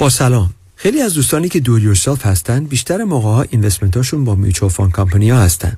با 0.00 0.08
سلام. 0.08 0.50
خیلی 0.76 1.02
از 1.02 1.14
دوستانی 1.14 1.48
که 1.48 1.60
do 1.60 1.71
it 1.71 1.82
yourself 1.82 2.26
هستن 2.26 2.64
بیشتر 2.64 3.04
موقع 3.04 3.28
ها 3.28 3.42
investment 3.42 4.01
اشون 4.01 4.24
با 4.24 4.34
mutual 4.34 4.70
fund 4.70 4.92
company 4.92 5.30
ها 5.30 5.38
هستن. 5.38 5.76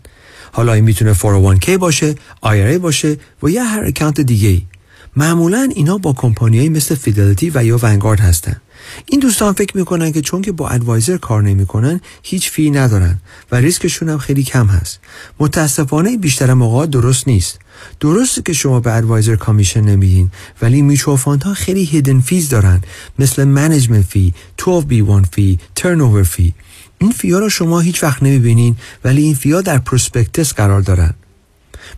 حالا 0.53 0.73
این 0.73 0.85
می‌تونه 0.85 1.15
401k 1.15 1.69
باشه 1.71 2.15
IRA 2.45 2.79
باشه 2.79 3.17
و 3.43 3.51
یا 3.51 3.65
هر 3.65 3.85
account 3.85 4.21
دیگه 4.21 4.49
ای 4.49 4.63
معمولا 5.17 5.69
اینا 5.75 5.99
با 5.99 6.13
کمپانیایی 6.13 6.69
مثل 6.69 6.95
Fidelity 6.95 7.53
و 7.55 7.65
یا 7.65 7.79
Vanguard 7.83 8.21
هستن. 8.21 8.57
این 9.07 9.21
دوستان 9.21 9.53
فکر 9.53 9.77
می‌کنن 9.77 10.13
که 10.13 10.21
چون 10.21 10.43
که 10.43 10.53
با 10.53 10.69
advisor 10.69 11.17
کار 11.17 11.43
نمی‌کنن 11.43 12.01
هیچ 12.23 12.51
fee 12.51 12.71
ندارن 12.71 13.19
و 13.53 13.57
ریسکشون 13.57 14.09
هم 14.09 14.19
خیلی 14.19 14.43
کم 14.43 14.67
هست. 14.67 15.01
متاسفانه 15.41 16.17
بیشتر 16.17 16.55
موقع 16.55 16.87
درست 16.87 17.29
نیست. 17.29 17.59
درسته 18.01 18.43
که 18.43 18.53
شما 18.53 18.81
به 18.81 18.95
advisor 18.95 19.37
commission 19.37 19.81
نمیدین 19.81 20.31
ولی 20.63 20.83
میچو 20.83 21.17
ها 21.17 21.55
خیلی 21.55 21.85
hidden 21.85 22.21
fees 22.21 22.49
دارن. 22.49 22.81
مثل 23.19 23.45
management 23.45 24.05
fee 24.05 24.35
12B1 24.59 25.27
fee 25.33 25.59
turn 25.75 26.23
fee 26.23 26.55
این 26.99 27.11
fee 27.11 27.32
آ 27.32 27.39
رو 27.39 27.49
شما 27.49 27.81
هیچ 27.81 28.03
وقت 28.03 28.23
نمی‌بینین 28.23 28.77
ولی 29.05 29.23
این 29.23 29.35
fee 29.35 29.54
آ 29.54 29.61
در 29.61 29.79
prospectus 29.79 30.53
قرار 30.53 30.81
دارن. 30.81 31.15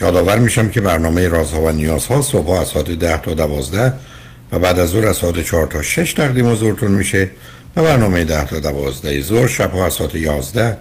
یادآور 0.00 0.38
میشم 0.38 0.68
که 0.68 0.80
برنامه 0.80 1.28
رازها 1.28 1.60
و 1.60 1.70
نیازها 1.70 2.22
صبح 2.22 2.50
از 2.50 2.68
ساعت 2.68 2.90
10 2.90 3.16
تا 3.16 3.34
12 3.34 3.92
و 4.52 4.58
بعد 4.58 4.78
از 4.78 4.88
ظهر 4.88 5.06
از 5.06 5.16
ساعت 5.16 5.44
4 5.44 5.66
تا 5.66 5.82
6 5.82 6.12
تقدیم 6.12 6.50
حضورتون 6.50 6.90
میشه 6.90 7.30
و 7.76 7.82
برنامه 7.82 8.24
10 8.24 8.44
تا 8.44 8.60
12 8.60 9.22
ظهر 9.22 9.46
شب 9.46 9.76
از 9.76 9.92
ساعت 9.92 10.14
11 10.14 10.76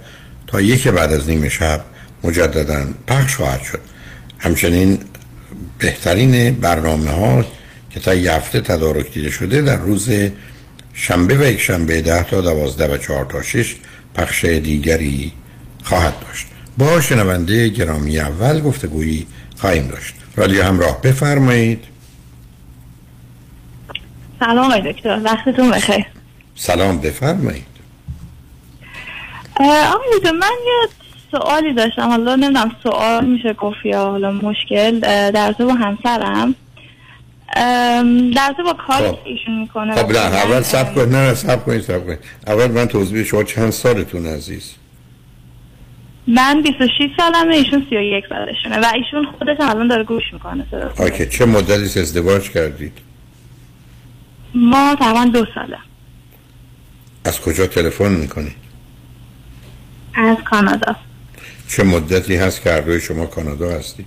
تا 0.47 0.61
یک 0.61 0.87
بعد 0.87 1.13
از 1.13 1.29
نیم 1.29 1.49
شب 1.49 1.81
مجددا 2.23 2.85
پخش 3.07 3.35
خواهد 3.35 3.61
شد. 3.61 3.79
همچنین 4.39 4.99
بهترین 5.79 6.53
برنامه 6.53 7.11
ها 7.11 7.45
که 7.89 7.99
تا 7.99 8.13
یه 8.13 8.33
هفته 8.33 8.61
تدارک 8.61 9.13
دیده 9.13 9.29
شده 9.29 9.61
در 9.61 9.77
روز 9.77 10.09
شنبه 10.93 11.37
و 11.37 11.43
یک 11.43 11.61
شنبه 11.61 12.01
10 12.01 12.23
تا 12.23 12.41
12 12.41 12.93
و 12.93 12.97
4 12.97 13.25
تا 13.25 13.41
6 13.41 13.75
پخش 14.15 14.45
دیگری 14.45 15.31
خواهد 15.83 16.13
داشت. 16.19 16.47
با 16.77 17.01
شنونده 17.01 17.69
گرامی 17.69 18.19
اول 18.19 18.61
گفتگویی 18.61 19.27
خواهیم 19.57 19.87
داشت. 19.87 20.15
رادیو 20.35 20.63
همراه 20.63 21.01
بفرمایید. 21.01 21.83
سلام 24.39 24.79
دکتر. 24.79 25.21
وقتتون 25.23 25.71
بخیر. 25.71 26.05
سلام 26.55 26.97
بفرمایید. 26.97 27.65
آقای 29.59 30.07
دکتر 30.17 30.31
من 30.31 30.51
یه 30.65 30.89
سوالی 31.31 31.73
داشتم. 31.73 32.09
حالا 32.09 32.35
نمی‌دونم 32.35 32.71
سوال 32.83 33.25
میشه 33.25 33.53
گفت 33.53 33.85
یا 33.85 34.05
حالا 34.05 34.31
مشکل. 34.31 34.99
در 35.31 35.51
با 35.51 35.73
همسرم. 35.73 36.55
در 38.35 38.55
با 38.65 38.73
کار 38.87 39.11
خب. 39.11 39.17
ایشون 39.25 39.59
می‌کنه. 39.59 39.95
خب 39.95 40.11
نه 40.11 40.17
اول 40.17 40.61
سب 40.61 40.95
کنید 40.95 41.15
نه 41.15 41.33
سب 41.33 41.65
کنید 41.65 41.81
سب 41.81 42.05
کنید. 42.05 42.19
اول 42.47 42.71
من 42.71 42.87
توضیح 42.87 43.23
شما 43.23 43.43
چند 43.43 43.69
سالتون 43.69 44.25
عزیز؟ 44.25 44.71
من 46.27 46.61
26 46.61 46.91
سالمه 47.17 47.55
ایشون 47.55 47.87
31 47.89 48.25
سالشونه 48.29 48.79
و 48.79 48.85
ایشون 48.95 49.25
خودش 49.25 49.57
الان 49.59 49.87
داره 49.87 50.03
گوش 50.03 50.23
می‌کنه 50.33 50.65
اوکی 50.99 51.25
چه 51.25 51.45
مدتی 51.45 51.99
ازدواج 51.99 52.49
کردید؟ 52.49 52.91
ما 54.55 54.95
تقریبا 54.99 55.25
دو 55.25 55.45
ساله. 55.55 55.77
از 57.25 57.41
کجا 57.41 57.67
تلفن 57.67 58.11
می‌کنید 58.11 58.55
از 60.13 60.37
کانادا. 60.45 60.95
چه 61.67 61.83
مدتی 61.83 62.35
هست 62.35 62.61
که 62.61 62.71
هر 62.71 62.99
شما 62.99 63.25
کانادا 63.25 63.69
هستی؟ 63.69 64.05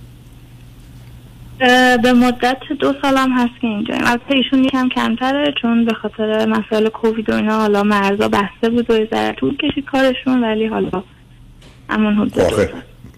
به 2.03 2.13
مدت 2.13 2.57
دو 2.79 2.93
سالم 3.01 3.31
هست 3.31 3.61
که 3.61 3.67
اینجا 3.67 3.95
از 3.95 4.19
ایشون 4.27 4.63
یکم 4.63 4.89
کمتره 4.89 5.53
چون 5.61 5.85
به 5.85 5.93
خاطر 5.93 6.45
مسائل 6.45 6.89
کووید 6.89 7.29
و 7.29 7.35
اینا 7.35 7.59
حالا 7.59 7.83
مرزا 7.83 8.27
بسته 8.27 8.69
بود 8.69 8.89
و 8.89 9.05
ذره 9.05 9.33
طول 9.33 9.57
کشید 9.57 9.85
کارشون 9.85 10.43
ولی 10.43 10.67
حالا 10.67 11.03
همون 11.91 12.13
حدود 12.15 12.69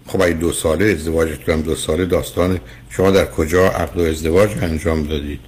خب 0.06 0.22
اگه 0.22 0.34
دو 0.34 0.52
ساله 0.52 0.84
ازدواجتون 0.84 1.54
هم 1.54 1.62
دو 1.62 1.74
ساله 1.74 2.04
داستان 2.04 2.60
شما 2.90 3.10
در 3.10 3.24
کجا 3.24 3.66
عقد 3.66 3.98
و 3.98 4.02
ازدواج 4.02 4.50
انجام 4.62 5.02
دادید؟ 5.02 5.40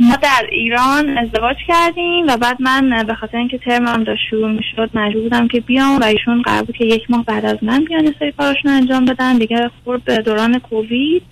ما 0.00 0.16
در 0.22 0.46
ایران 0.52 1.18
ازدواج 1.18 1.56
کردیم 1.68 2.26
و 2.28 2.36
بعد 2.36 2.62
من 2.62 3.04
به 3.06 3.14
خاطر 3.14 3.36
اینکه 3.36 3.58
ترمم 3.58 4.04
داشت 4.04 4.20
شروع 4.30 4.50
می‌شد 4.52 4.90
مجبور 4.94 5.22
بودم 5.22 5.48
که 5.48 5.60
بیام 5.60 6.00
و 6.00 6.04
ایشون 6.04 6.42
قرار 6.42 6.62
بود 6.62 6.76
که 6.76 6.84
یک 6.84 7.10
ماه 7.10 7.24
بعد 7.24 7.44
از 7.44 7.58
من 7.62 7.84
بیان 7.84 8.04
یه 8.04 8.14
سری 8.18 8.32
کاراشون 8.32 8.70
انجام 8.70 9.04
بدن. 9.04 9.38
دیگه 9.38 9.70
خورد 9.84 10.04
به 10.04 10.16
دوران 10.18 10.58
کووید 10.58 11.22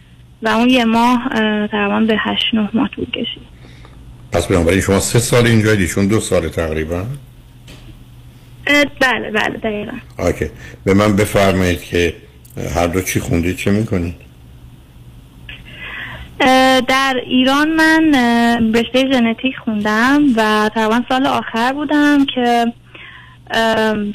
و 0.43 0.49
اون 0.49 0.69
یه 0.69 0.85
ماه 0.85 1.29
تقریبا 1.67 2.01
به 2.01 2.17
هشت 2.19 2.55
نه 2.55 2.71
ماه 2.75 2.89
طول 2.89 3.11
کشید. 3.11 3.43
پس 4.33 4.47
بنابراین 4.47 4.81
شما 4.81 5.01
سه 5.01 5.19
سال 5.19 5.47
اینجا 5.47 5.73
ایشون 5.73 6.07
دو 6.07 6.21
سال 6.21 6.49
تقریبا؟ 6.49 7.05
بله 9.01 9.31
بله 9.31 9.57
دقیقا. 9.63 9.93
اوکی. 10.19 10.51
به 10.85 10.95
من 10.95 11.17
بفرمایید 11.17 11.83
که 11.83 12.15
هر 12.75 12.87
دو 12.87 13.03
چی 13.03 13.21
خوندید 13.21 13.57
چه 13.57 13.71
می‌کنید؟ 13.71 14.15
در 16.89 17.15
ایران 17.27 17.69
من 17.69 18.15
رشته 18.75 19.13
ژنتیک 19.13 19.57
خوندم 19.65 20.23
و 20.37 20.71
تقریبا 20.75 21.03
سال 21.09 21.27
آخر 21.27 21.73
بودم 21.73 22.27
که 22.35 22.73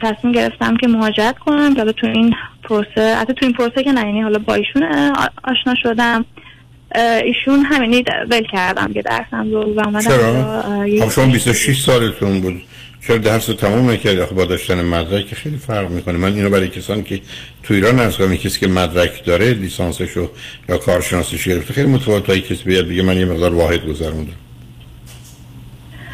تصمیم 0.01 0.33
گرفتم 0.33 0.77
که 0.77 0.87
مهاجرت 0.87 1.39
کنم 1.39 1.75
که 1.75 1.83
تو 1.83 2.07
این 2.07 2.35
پروسه 2.63 3.15
حتی 3.15 3.33
تو 3.33 3.45
این 3.45 3.53
پروسه 3.53 3.83
که 3.83 3.91
نه 3.91 4.01
یعنی 4.01 4.21
حالا 4.21 4.39
با 4.39 4.53
ایشون 4.53 4.83
آشنا 5.43 5.75
شدم. 5.83 6.25
ایشون 7.23 7.65
همینی 7.65 8.03
ول 8.29 8.43
کردم 8.51 8.93
که 8.93 9.01
درسم 9.01 9.51
رو 9.51 9.73
و 9.73 9.79
اومدم 9.79 10.01
چرا؟ 10.01 10.61
خب 11.01 11.11
شما 11.11 11.25
26 11.25 11.81
سالتون 11.81 12.41
بود. 12.41 12.61
چرا 13.07 13.17
درس 13.17 13.49
رو 13.49 13.55
تمام 13.55 13.89
نکردید 13.89 14.19
آخه 14.19 14.35
با 14.35 14.45
داشتن 14.45 14.81
مدرک 14.81 15.27
که 15.27 15.35
خیلی 15.35 15.57
فرق 15.57 15.89
می‌کنه. 15.89 16.17
من 16.17 16.33
اینو 16.33 16.49
برای 16.49 16.67
کسانی 16.67 17.03
که 17.03 17.21
تو 17.63 17.73
ایران 17.73 18.11
کنم 18.11 18.35
کسی 18.35 18.59
که 18.59 18.67
مدرک 18.67 19.25
داره 19.25 19.53
لیسانسشو 19.53 20.29
یا 20.69 20.77
کارشناسیش 20.77 21.47
گرفته 21.47 21.73
خیلی 21.73 21.87
متفاوت 21.87 22.29
کسی 22.29 22.63
بیاد 22.63 22.87
بگه 22.87 23.03
من 23.03 23.17
یه 23.17 23.25
مقدار 23.25 23.53
واحد 23.53 23.85
گذروندم. 23.85 24.33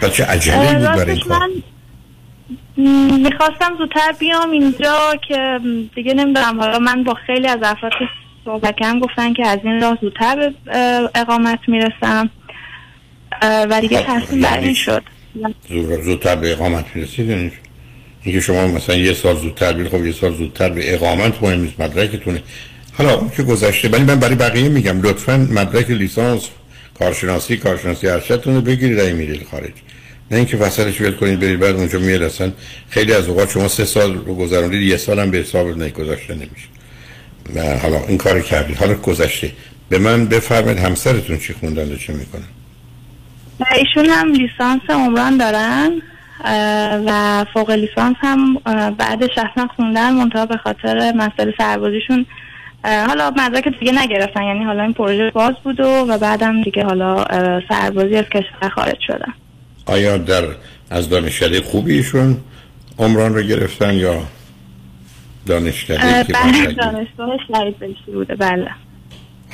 و 0.01 0.09
چه 0.09 0.25
عجله 0.25 0.73
بود 0.73 0.87
برای 0.87 1.11
این 1.11 1.19
کار؟ 1.19 1.49
می‌خواستم 3.17 3.77
زودتر 3.77 4.11
بیام 4.19 4.51
اینجا 4.51 5.15
که 5.27 5.59
دیگه 5.95 6.13
نمی‌دونم. 6.13 6.59
حالا 6.59 6.79
من 6.79 7.03
با 7.03 7.13
خیلی 7.13 7.47
از 7.47 7.59
افراد 7.63 7.91
که 7.99 8.05
صحبت 8.45 8.75
کردم 8.79 8.99
گفتن 8.99 9.33
که 9.33 9.47
از 9.47 9.59
این 9.63 9.81
راه 9.81 9.97
زودتر 10.01 10.53
به 10.65 11.09
اقامت 11.15 11.59
می‌رسم. 11.67 12.29
و 13.41 13.81
دیگه 13.81 14.03
تصمیم 14.07 14.41
بر 14.41 14.59
این 14.59 14.73
شد. 14.73 15.03
زودتر 16.03 16.35
به 16.35 16.51
اقامت 16.51 16.85
می‌رسید 16.95 17.29
یعنی 17.29 17.51
اینکه 18.23 18.41
شما 18.41 18.67
مثلا 18.67 18.95
یه 18.95 19.13
سال 19.13 19.37
زودتر 19.37 19.73
بیل 19.73 19.89
خب 19.89 20.05
یه 20.05 20.11
سال 20.11 20.35
زودتر 20.35 20.69
به 20.69 20.93
اقامت 20.93 21.43
مهم 21.43 21.61
نیست 21.61 21.79
مدرکتونه. 21.79 22.43
حالا 22.93 23.15
اون 23.15 23.29
که 23.29 23.43
گذشته 23.43 23.89
ولی 23.89 24.03
من 24.03 24.19
برای 24.19 24.35
بقیه 24.35 24.69
میگم 24.69 25.01
لطفا 25.01 25.47
مدرک 25.51 25.89
لیسانس 25.89 26.49
کارشناسی 26.99 27.57
کارشناسی 27.57 28.07
ارشدتون 28.07 28.55
رو 28.55 28.61
بگیرید 28.61 28.99
اگه 28.99 29.13
میرید 29.13 29.47
خارج. 29.51 29.73
نه 30.31 30.37
اینکه 30.37 30.57
وسطش 30.57 31.01
ول 31.01 31.11
کنید 31.11 31.39
برید 31.39 31.59
بعد 31.59 31.75
اونجا 31.75 32.25
اصلا 32.25 32.51
خیلی 32.89 33.13
از 33.13 33.27
اوقات 33.27 33.51
شما 33.51 33.67
سه 33.67 33.85
سال 33.85 34.13
رو 34.13 34.35
گذروندید 34.35 34.81
یه 34.81 34.97
سال 34.97 35.19
هم 35.19 35.31
به 35.31 35.37
حساب 35.37 35.67
نگذاشته 35.67 36.33
نمیشه 36.33 36.67
حالا 37.81 38.05
این 38.07 38.17
کار 38.17 38.41
کردید. 38.41 38.77
حالا 38.77 38.93
گذشته. 38.93 39.51
به 39.89 39.99
من 39.99 40.25
بفرمایید 40.25 40.79
همسرتون 40.79 41.37
چی 41.37 41.53
خوندن 41.53 41.91
و 41.91 41.95
چه 41.95 42.13
می‌کنن؟ 42.13 42.43
ایشون 43.77 44.05
هم 44.05 44.31
لیسانس 44.33 44.81
عمران 44.89 45.37
دارن 45.37 45.91
و 47.07 47.45
فوق 47.53 47.71
لیسانس 47.71 48.15
هم 48.19 48.57
اه، 48.65 48.91
بعدش 48.91 49.29
اصلا 49.37 49.67
خوندن 49.75 50.13
منتها 50.13 50.45
به 50.45 50.57
خاطر 50.57 51.11
مسئله 51.15 51.53
سربازیشون. 51.57 52.25
حالا 52.85 53.29
مدرک 53.37 53.79
دیگه 53.79 53.91
نگرفتن 53.91 54.43
یعنی 54.43 54.63
حالا 54.63 54.83
این 54.83 54.93
پروژه 54.93 55.31
باز 55.31 55.53
بود 55.63 55.79
و, 55.79 55.83
و 55.87 56.17
بعدم 56.17 56.61
دیگه 56.63 56.83
حالا 56.83 57.23
سربازی 57.69 58.15
از 58.15 58.25
کشور 58.25 58.69
خارج 58.69 58.97
شدن. 59.07 59.33
آیا 59.85 60.17
در 60.17 60.43
از 60.89 61.09
دانشکده 61.09 61.61
خوبی 61.61 61.93
ایشون 61.97 62.37
عمران 62.99 63.35
رو 63.35 63.41
گرفتن 63.41 63.93
یا 63.93 64.21
دانشکده 65.45 66.05
اه، 66.05 66.23
که 66.23 66.33
بله 66.33 66.65
بعد- 66.65 66.75
دانشگاه 66.75 67.29
شهید 67.51 67.95
بوده 68.05 68.35
بله. 68.35 68.69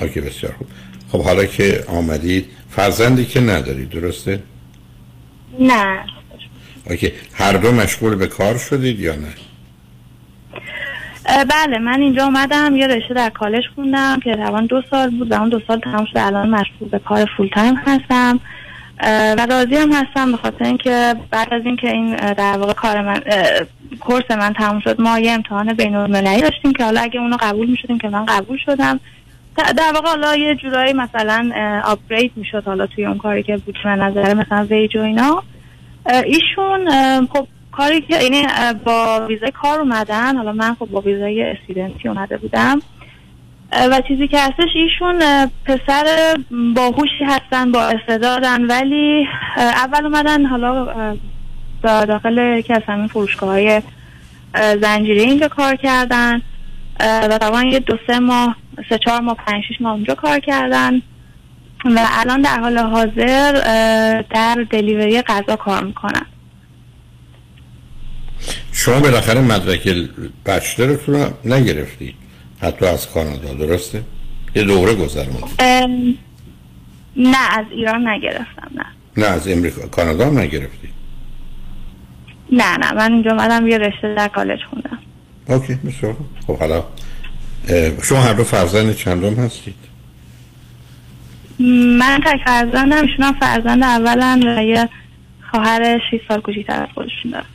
okay 0.01 0.21
بسیار 0.21 0.53
خوب. 0.57 0.67
خب 1.15 1.23
حالا 1.23 1.45
که 1.45 1.83
آمدید 1.87 2.45
فرزندی 2.69 3.25
که 3.25 3.39
ندارید 3.39 3.89
درسته؟ 3.89 4.39
نه 5.59 5.99
okay 6.89 7.11
هر 7.33 7.53
دو 7.53 7.71
مشغول 7.71 8.15
به 8.15 8.27
کار 8.27 8.57
شدید 8.57 8.99
یا 8.99 9.15
نه؟ 9.15 9.33
بله 11.43 11.79
من 11.79 12.01
اینجا 12.01 12.23
اومدم 12.23 12.75
یه 12.75 12.87
رشته 12.87 13.13
در 13.13 13.29
کالج 13.29 13.63
خوندم 13.75 14.19
که 14.23 14.35
تقریبا 14.35 14.61
دو 14.61 14.81
سال 14.91 15.09
بود 15.09 15.31
و 15.31 15.33
اون 15.39 15.49
دو 15.49 15.61
سال 15.67 15.79
تمام 15.79 16.05
شده 16.05 16.25
الان 16.25 16.49
مشغول 16.49 16.89
به 16.89 16.99
کار 16.99 17.25
full 17.37 17.49
time 17.53 17.75
هستم 17.75 18.39
و 19.37 19.47
راضی 19.49 19.75
هم 19.75 19.91
هستم 19.91 20.31
به 20.31 20.37
خاطر 20.37 20.65
اینکه 20.65 21.15
بعد 21.31 21.53
از 21.53 21.61
اینکه 21.65 21.91
این 21.91 22.15
در 22.15 22.57
واقع 22.57 22.73
کار 22.73 23.01
من 23.01 23.21
کورس 23.99 24.31
من 24.31 24.53
تموم 24.53 24.79
شد 24.79 25.01
ما 25.01 25.19
یه 25.19 25.31
امتحان 25.31 25.73
بین 25.73 25.95
المللی 25.95 26.41
داشتیم 26.41 26.73
که 26.73 26.83
حالا 26.83 27.01
اگه 27.01 27.19
اونو 27.19 27.37
قبول 27.39 27.69
می‌شدیم 27.69 27.97
که 27.97 28.09
من 28.09 28.25
قبول 28.25 28.57
شدم 28.65 28.99
در 29.57 29.91
واقع 29.93 30.09
حالا 30.09 30.35
یه 30.35 30.55
جورایی 30.55 30.93
مثلا 30.93 31.51
آپگرید 31.85 32.31
می‌شد 32.35 32.63
حالا 32.65 32.87
توی 32.87 33.05
اون 33.05 33.17
کاری 33.17 33.43
که 33.43 33.57
بود 33.57 33.75
من 33.85 33.99
نظر 33.99 34.33
مثلا 34.33 34.65
ویج 34.69 34.97
و 34.97 35.01
اینا. 35.01 35.43
ایشون 36.25 36.89
خب 37.33 37.47
کاری 37.71 38.01
که 38.01 38.23
یعنی 38.23 38.47
با 38.85 39.25
ویزای 39.27 39.51
کار 39.51 39.79
اومدن 39.79 40.37
حالا 40.37 40.51
من 40.51 40.73
خب 40.73 40.85
با 40.85 41.01
ویزای 41.01 41.43
استودنتی 41.43 42.07
اومده 42.07 42.37
بودم. 42.37 42.81
و 43.91 44.01
چیزی 44.07 44.27
که 44.27 44.39
هستش 44.39 44.69
ایشون 44.75 45.21
پسر 45.65 46.35
باهوشی 46.75 47.23
هستن 47.23 47.71
با 47.71 47.83
استعدادن 47.83 48.61
ولی 48.61 49.27
اول 49.57 50.05
اومدن 50.05 50.45
حالا 50.45 50.87
داخل 51.83 52.37
یکی 52.59 52.73
از 52.73 52.81
همین 52.87 53.07
فروشگاه 53.07 53.49
های 53.49 53.81
زنجیره 54.81 55.21
اینجا 55.21 55.47
کار 55.47 55.75
کردن. 55.75 56.41
و 56.99 57.37
طبعا 57.37 57.63
یه 57.63 57.79
دو 57.79 57.97
سه 58.07 58.19
ماه 58.19 58.55
سه 58.89 58.97
چهار 59.05 59.21
ماه 59.21 59.35
پنج 59.35 59.63
شیش 59.67 59.81
ماه 59.81 59.93
اونجا 59.93 60.15
کار 60.15 60.39
کردن. 60.39 61.01
و 61.85 62.07
الان 62.11 62.41
در 62.41 62.59
حال 62.59 62.77
حاضر 62.77 63.51
در 64.29 64.65
دلیوری 64.69 65.21
غذا 65.21 65.55
کار 65.55 65.83
می‌کنن. 65.83 66.25
شما 68.71 68.99
بالاخره 68.99 69.41
مدرک 69.41 69.87
بچلرتون 70.45 71.15
رو 71.15 71.29
نگرفتید 71.45 72.15
حتی 72.61 72.85
از 72.85 73.11
کانادا 73.11 73.53
درسته؟ 73.53 74.01
یه 74.55 74.63
دوره 74.63 74.95
گذروند 74.95 75.43
ام، 75.59 76.17
نه 77.15 77.57
از 77.57 77.65
ایران 77.71 78.07
نگرفتم 78.07 78.71
نه. 78.75 78.85
نه 79.17 79.25
از 79.25 79.47
امریکا 79.47 79.87
کانادا 79.87 80.25
هم 80.27 80.39
نگرفتید 80.39 80.93
نه 82.51 82.77
نه 82.77 82.93
من 82.93 83.13
اینجا 83.13 83.31
اومدم 83.31 83.67
یه 83.67 83.77
رشته 83.77 84.15
در 84.15 84.27
کالج 84.27 84.59
خوندم. 84.69 84.99
اوکی 85.47 85.73
بسیار. 85.73 86.15
خب 86.47 86.57
حالا 86.59 86.83
شما 88.03 88.21
هر 88.21 88.33
دو 88.33 88.43
فرزند 88.43 88.95
چندم 88.95 89.33
هستید؟ 89.33 89.75
من 91.99 92.19
تک 92.25 92.39
فرزندم 92.45 93.01
ایشون 93.01 93.21
هم 93.25 93.33
فرزند 93.39 93.83
اولن 93.83 94.47
و 94.47 94.63
یه 94.63 94.89
خواهر 95.51 95.99
6 96.11 96.19
سال 96.27 96.41
کوچیک‌تر 96.41 96.83
از 96.83 96.89
خودشون 96.93 97.31
دارم 97.31 97.45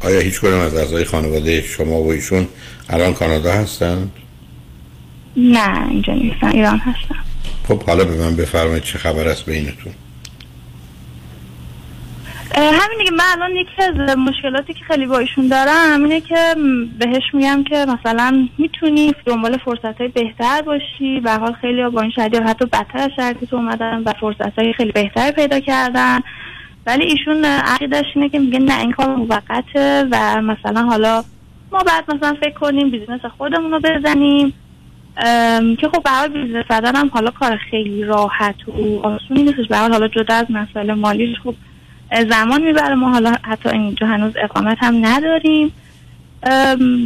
آیا 0.00 0.20
هیچ 0.20 0.40
کدوم 0.40 0.60
از 0.60 0.74
اعضای 0.74 1.04
خانواده 1.04 1.62
شما 1.62 2.02
و 2.02 2.12
ایشون 2.12 2.48
الان 2.88 3.14
کانادا 3.14 3.52
هستند؟ 3.52 4.12
نه 5.36 5.88
اینجا 5.88 6.12
نیستم 6.12 6.46
ایران 6.46 6.78
هستم 6.78 7.16
خب 7.68 7.82
حالا 7.82 8.04
به 8.04 8.16
من 8.16 8.36
بفرمایید 8.36 8.82
چه 8.82 8.98
خبر 8.98 9.28
است 9.28 9.44
بینتون 9.44 9.92
همین 12.52 12.98
دیگه 12.98 13.10
من 13.10 13.24
الان 13.32 13.56
یکی 13.56 13.82
از 13.82 14.18
مشکلاتی 14.18 14.74
که 14.74 14.84
خیلی 14.84 15.06
با 15.06 15.18
ایشون 15.18 15.48
دارم 15.48 16.02
اینه 16.02 16.20
که 16.20 16.54
بهش 16.98 17.22
میگم 17.32 17.64
که 17.64 17.86
مثلا 17.88 18.48
می‌تونی 18.58 19.14
دنبال 19.26 19.56
فرصت 19.56 20.00
های 20.00 20.08
بهتر 20.08 20.62
باشی 20.62 21.20
به 21.20 21.32
حال 21.32 21.52
خیلی 21.52 21.88
با 21.88 22.00
این 22.00 22.10
شرایط 22.10 22.42
حتی 22.42 22.66
بدتر 22.66 23.10
از 23.18 23.34
تو 23.50 23.56
اومدن 23.56 24.02
و 24.06 24.12
فرصت 24.20 24.58
های 24.58 24.72
خیلی 24.72 24.92
بهتر 24.92 25.30
پیدا 25.30 25.60
کردن. 25.60 26.20
ولی 26.86 27.04
ایشون 27.04 27.44
عقیدش 27.44 28.04
اینه 28.14 28.28
که 28.28 28.38
میگه 28.38 28.58
نه 28.58 28.80
این 28.80 28.92
کار 28.92 29.16
موقته 29.16 30.08
و 30.10 30.42
مثلا 30.42 30.82
حالا 30.82 31.24
ما 31.72 31.78
بعد 31.78 32.14
مثلا 32.14 32.36
فکر 32.40 32.58
کنیم 32.58 32.90
business 32.90 33.20
خودمون 33.38 33.70
رو 33.70 33.80
بزنیم. 33.80 34.54
که 35.80 35.88
خب 35.92 36.08
حال 36.08 36.28
business 36.28 36.64
زدن 36.68 36.96
هم 36.96 37.08
حالا 37.08 37.30
کار 37.30 37.56
خیلی 37.70 38.04
راحت 38.04 38.68
و 38.68 39.00
آسونی 39.02 39.42
نیستش. 39.42 39.72
حال 39.72 39.92
حالا 39.92 40.08
جدا 40.08 40.34
از 40.34 40.46
مسئله 40.50 40.94
مالیش 40.94 41.38
خب 41.44 41.54
زمان 42.30 42.62
می‌بره. 42.62 42.94
ما 42.94 43.10
حالا 43.10 43.36
حتی 43.42 43.68
اینجا 43.68 44.06
هنوز 44.06 44.32
اقامت 44.36 44.78
هم 44.80 45.06
نداریم. 45.06 45.72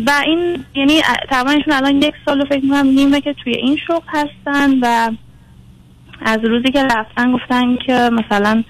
و 0.07 0.11
این 0.27 0.65
یعنی 0.75 1.03
ایشون 1.33 1.73
الان 1.73 2.03
یک 2.03 2.15
سال 2.25 2.45
فکر 2.45 2.65
می‌کنم 2.65 2.87
نیمه 2.87 3.21
که 3.21 3.35
توی 3.45 3.55
این 3.55 3.79
شغل 3.87 4.07
هستن 4.09 4.79
و 4.83 5.11
از 6.21 6.39
روزی 6.45 6.73
که 6.73 6.85
رفتن 6.85 7.33
گفتن 7.33 7.77
که 7.77 7.93
مثلا 7.93 8.65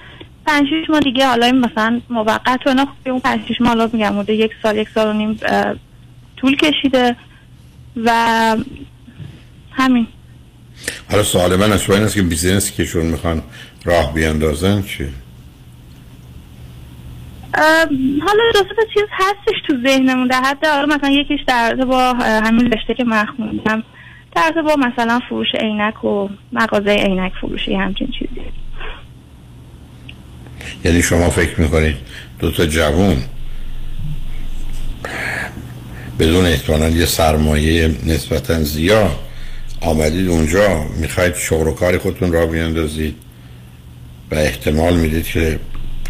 پنج 0.46 0.66
ماه 0.88 1.00
دیگه 1.00 1.26
حالا 1.26 1.46
این 1.46 1.58
مثلا 1.58 2.00
موقت 2.10 2.60
و 2.66 2.68
اینا 2.68 2.84
خب 2.84 3.10
اون 3.10 3.20
پنج 3.20 3.40
ماه 3.60 3.68
حالا 3.68 3.90
میگم 3.92 4.14
مورد 4.14 4.30
یک 4.30 4.50
سال 4.62 4.76
یک 4.76 4.88
سال 4.94 5.06
و 5.06 5.12
نیم 5.12 5.40
طول 6.36 6.56
کشیده 6.56 7.16
و 8.04 8.56
همین. 9.72 10.06
حالا 11.10 11.22
سوال 11.22 11.56
من 11.56 11.72
از 11.72 11.90
این 11.90 12.02
است 12.02 12.14
که 12.14 12.22
بیزینسی 12.22 12.72
که 12.74 12.84
شون 12.84 13.06
می‌خوان 13.06 13.42
راه 13.84 14.14
بیاندازن 14.14 14.82
چیه؟ 14.82 15.08
حالا 18.26 18.42
دو 18.54 18.62
تا 18.62 18.82
چیز 18.94 19.04
هستش 19.12 19.56
تو 19.66 19.74
ذهنمون. 19.86 20.28
در 20.28 20.42
حد 20.42 20.66
حالا 20.66 20.96
مثلا 20.96 21.10
یکیش 21.10 21.40
در 21.46 21.74
با 21.74 22.12
همین 22.14 22.72
رشته 22.72 22.94
که 22.94 23.04
من 23.04 23.82
در 24.36 24.62
با 24.62 24.76
مثلا 24.76 25.20
فروش 25.28 25.54
عینک 25.60 26.04
و 26.04 26.28
مغازه 26.52 26.90
عینک 26.90 27.32
فروشی 27.40 27.74
همچین 27.74 28.08
چیزی. 28.18 28.40
یعنی 30.84 31.02
شما 31.02 31.30
فکر 31.30 31.60
می‌کنید 31.60 31.96
دو 32.38 32.50
تا 32.50 32.66
جوون 32.66 33.16
بدون 36.18 36.46
احتمالا 36.46 36.88
یه 36.88 37.06
سرمایه 37.06 37.88
نسبتا 38.06 38.62
زیاد 38.62 39.18
آمدید 39.80 40.28
اونجا 40.28 40.84
می‌خواید 41.00 41.34
شغل 41.34 41.66
و 41.66 41.74
کاری 41.74 41.98
خودتون 41.98 42.32
را 42.32 42.46
بیاندازید 42.46 43.16
و 44.30 44.34
احتمال 44.34 44.96
می‌دید 44.96 45.26
که 45.26 45.60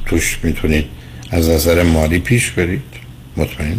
توش 0.07 0.39
می‌تونید 0.43 0.98
از 1.31 1.51
نظر 1.51 1.83
مالی 1.83 2.19
پیش 2.19 2.51
برید. 2.51 2.83
مطمئن 3.37 3.77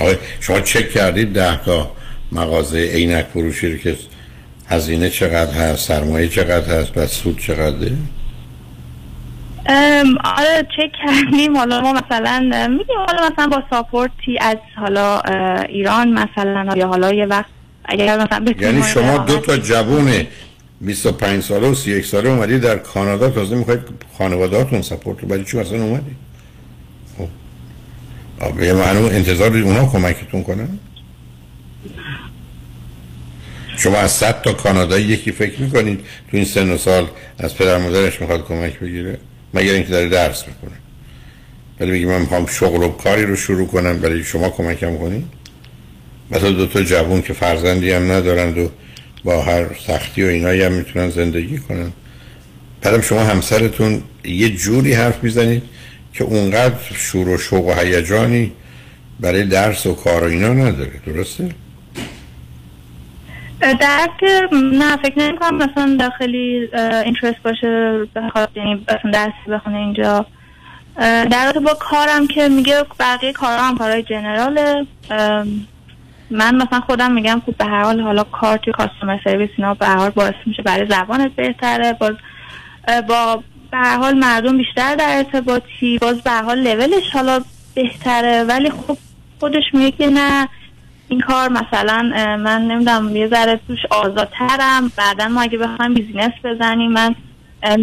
آقای 0.00 0.16
شما 0.40 0.60
چک 0.60 0.90
کردید 0.90 1.32
ده 1.32 1.64
تا 1.64 1.90
مغازه 2.32 2.78
عینک 2.78 3.26
فروشی 3.34 3.72
رو 3.72 3.78
که 3.78 3.96
هزینه 4.68 5.10
چقدر 5.10 5.52
هست 5.52 5.88
سرمایه 5.88 6.28
چقدر 6.28 6.80
هست 6.80 6.96
و 6.96 7.06
سود 7.06 7.38
چقدره؟ 7.38 7.92
آره 10.24 10.66
چک 10.76 10.92
کردیم. 11.04 11.56
حالا 11.56 11.80
ما 11.80 11.92
مثلا 11.92 12.40
میگیم 12.68 12.96
حالا 13.06 13.30
مثلا 13.32 13.46
با 13.46 13.62
ساپورتی 13.70 14.38
از 14.40 14.56
حالا 14.76 15.20
ایران 15.68 16.12
مثلا 16.12 16.76
یا 16.76 16.86
حالا 16.86 17.12
یه 17.12 17.26
وقت 17.26 17.50
اگر 17.84 18.18
مثلا 18.18 18.54
یعنی 18.60 18.82
شما 18.82 19.18
دو 19.18 19.38
تا 19.38 19.56
جوون 19.56 20.26
25 20.80 21.42
ساله 21.42 21.68
و 21.68 21.74
31 21.74 22.06
ساله 22.06 22.28
اومدی 22.28 22.58
در 22.58 22.76
کانادا 22.76 23.30
تازه 23.30 23.56
می‌خواید 23.56 23.80
خانوادهاتون 24.18 24.82
سپورت 24.82 25.20
رو. 25.20 25.28
برای 25.28 25.44
چی 25.44 25.56
مثلا 25.56 25.82
اومدی؟ 25.82 26.16
به 28.38 28.72
معنی 28.72 29.08
انتظار 29.08 29.56
اونا 29.56 29.86
کمکتون 29.86 30.42
کنن؟ 30.42 30.68
شما 33.76 33.96
از 33.96 34.12
صد 34.12 34.42
تا 34.42 34.52
کانادایی 34.52 35.04
یکی 35.04 35.32
فکر 35.32 35.60
می‌کنید 35.60 36.00
تو 36.30 36.36
این 36.36 36.46
سن 36.46 36.70
و 36.70 36.78
سال 36.78 37.06
از 37.38 37.54
پدر 37.54 37.78
مادرش 37.78 38.20
می‌خواد 38.20 38.46
کمک 38.46 38.78
بگیره؟ 38.78 39.18
مگر 39.54 39.72
اینکه 39.72 39.88
داره 39.88 40.08
درس 40.08 40.44
می‌کنه 40.48 40.76
ولی 41.80 41.90
میگه 41.90 42.06
من 42.06 42.20
می‌خوام 42.20 42.46
شغل 42.46 42.82
و 42.82 42.88
کاری 42.88 43.26
رو 43.26 43.36
شروع 43.36 43.66
کنم 43.66 43.98
برای 43.98 44.24
شما 44.24 44.50
کمکم 44.50 44.96
کنید 44.96 45.24
مثلا 46.30 46.50
دو 46.50 46.66
تا 46.66 46.82
جوون 46.82 47.22
که 47.22 47.32
فرزندی 47.32 47.90
هم 47.90 48.12
ندارند 48.12 48.58
و 48.58 48.70
با 49.24 49.42
هر 49.42 49.66
سختی 49.86 50.22
و 50.22 50.26
اینایی 50.26 50.62
هم 50.62 50.72
می‌تونن 50.72 51.10
زندگی 51.10 51.58
کنن. 51.58 51.92
بعدم 52.80 53.00
شما 53.00 53.24
همسرتون 53.24 54.02
یه 54.24 54.50
جوری 54.50 54.92
حرف 54.92 55.24
می‌زنید 55.24 55.62
که 56.18 56.24
اونقدر 56.24 56.74
شور 56.94 57.28
و 57.28 57.38
شوق 57.38 57.66
و 57.66 57.72
هیجانی 57.72 58.52
برای 59.20 59.44
درس 59.44 59.86
و 59.86 59.94
کار 59.94 60.24
اینا 60.24 60.48
نداره. 60.48 61.00
درسته؟ 61.06 61.48
درس 63.60 64.08
نه 64.52 64.96
فکر 64.96 65.18
نمی 65.18 65.38
کنم 65.38 65.56
مثلا 65.56 65.96
داخلی 66.00 66.68
اینترست 67.04 67.42
باشه 67.44 68.00
بخواد 68.16 68.50
یعنی 68.54 68.74
مثلا 68.74 69.10
درس 69.10 69.32
بخونه 69.48 69.76
اینجا. 69.76 70.26
در 71.30 71.52
با 71.52 71.74
کارم 71.74 72.26
که 72.26 72.48
میگه 72.48 72.84
بقیه 73.00 73.32
کارا 73.32 73.62
هم 73.62 73.78
کارهای 73.78 74.02
جنراله. 74.02 74.86
من 76.30 76.54
مثلا 76.54 76.80
خودم 76.80 77.12
میگم 77.12 77.42
خب 77.46 77.56
به 77.56 77.64
هر 77.64 77.82
حال 77.82 78.00
حالا 78.00 78.24
کار 78.24 78.56
توی 78.56 78.72
customer 78.72 79.18
service 79.24 79.50
اینا 79.56 79.74
به 79.74 79.86
هر 79.86 79.96
حال 79.96 80.10
باعث 80.10 80.34
میشه 80.46 80.62
برای 80.62 80.86
زبانت 80.90 81.32
بهتره. 81.36 81.92
باز 81.92 82.14
با 83.08 83.42
به 83.70 83.78
حال 83.78 84.14
مردم 84.14 84.58
بیشتر 84.58 84.94
در 84.94 85.16
ارتباطی. 85.16 85.98
باز 85.98 86.20
به 86.20 86.30
حال 86.30 86.58
لولش 86.58 87.10
حالا 87.12 87.40
بهتره. 87.74 88.44
ولی 88.44 88.70
خب 88.70 88.98
خودش 89.40 89.62
میگه 89.72 89.90
که 89.90 90.06
نه 90.06 90.48
این 91.08 91.20
کار 91.20 91.48
مثلا 91.48 92.02
من 92.36 92.62
نمی‌دونم 92.62 93.16
یه 93.16 93.28
ذره 93.28 93.60
توش 93.66 93.78
آزادترم. 93.90 94.92
بعدا 94.96 95.28
ما 95.28 95.42
اگه 95.42 95.58
بخوایم 95.58 95.94
business 95.94 96.32
بزنیم 96.44 96.92
من 96.92 97.14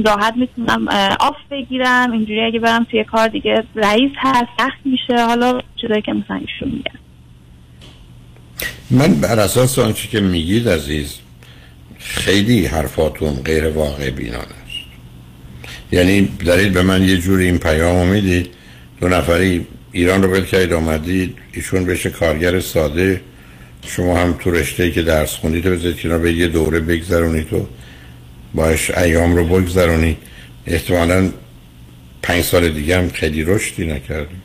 راحت 0.06 0.34
می‌تونم 0.38 0.88
off 1.20 1.36
بگیرم. 1.52 2.12
اینجوری 2.12 2.42
اگه 2.42 2.60
برم 2.60 2.84
توی 2.84 3.04
کار 3.04 3.28
دیگه 3.28 3.64
رئیس 3.76 4.12
هست 4.18 4.48
سخت 4.58 4.80
میشه. 4.86 5.26
حالا 5.26 5.62
چیزایی 5.82 6.02
که 6.02 6.14
مثلا 6.14 6.38
ایشون 6.38 6.70
میگن. 6.70 7.00
من 8.92 9.22
بر 9.22 9.40
اساس 9.40 9.80
آنچه 9.80 10.08
که 10.08 10.20
میگید 10.20 10.70
عزیز 10.70 11.20
خیلی 12.00 12.66
حرفاتون 12.66 13.34
غیر 13.34 13.70
واقع 13.70 14.10
بینانه. 14.10 14.63
یعنی 15.94 16.30
دارید 16.46 16.74
به 16.74 16.82
من 16.82 17.04
یه 17.04 17.18
جوری 17.18 17.46
این 17.46 17.58
پیام 17.58 18.08
می‌دید 18.08 18.48
دو 19.02 19.08
نفری 19.08 19.68
ایران 19.92 20.24
رو 20.24 20.30
ول 20.30 20.46
کردید 20.46 20.74
آمدید 20.74 21.36
ایشون 21.54 21.86
بشه 21.86 22.10
کارگر 22.10 22.60
ساده 22.60 23.22
شما 23.88 24.18
هم 24.18 24.34
تو 24.34 24.52
رشته 24.52 24.92
که 24.92 25.02
درس 25.02 25.36
خوندید 25.36 25.64
بذارید 25.64 25.98
که 25.98 26.10
به 26.10 26.34
یه 26.34 26.48
دوره 26.48 26.80
بگذرونید 26.80 27.54
و 27.54 27.68
باش 28.54 28.92
ایام 28.92 29.36
رو 29.36 29.48
بگذرونید. 29.48 30.18
احتمالا 30.66 31.30
پنج 32.22 32.44
سال 32.44 32.70
دیگه 32.70 32.98
هم 32.98 33.10
خیلی 33.10 33.44
رشدی 33.44 33.86
نکردید 33.86 34.44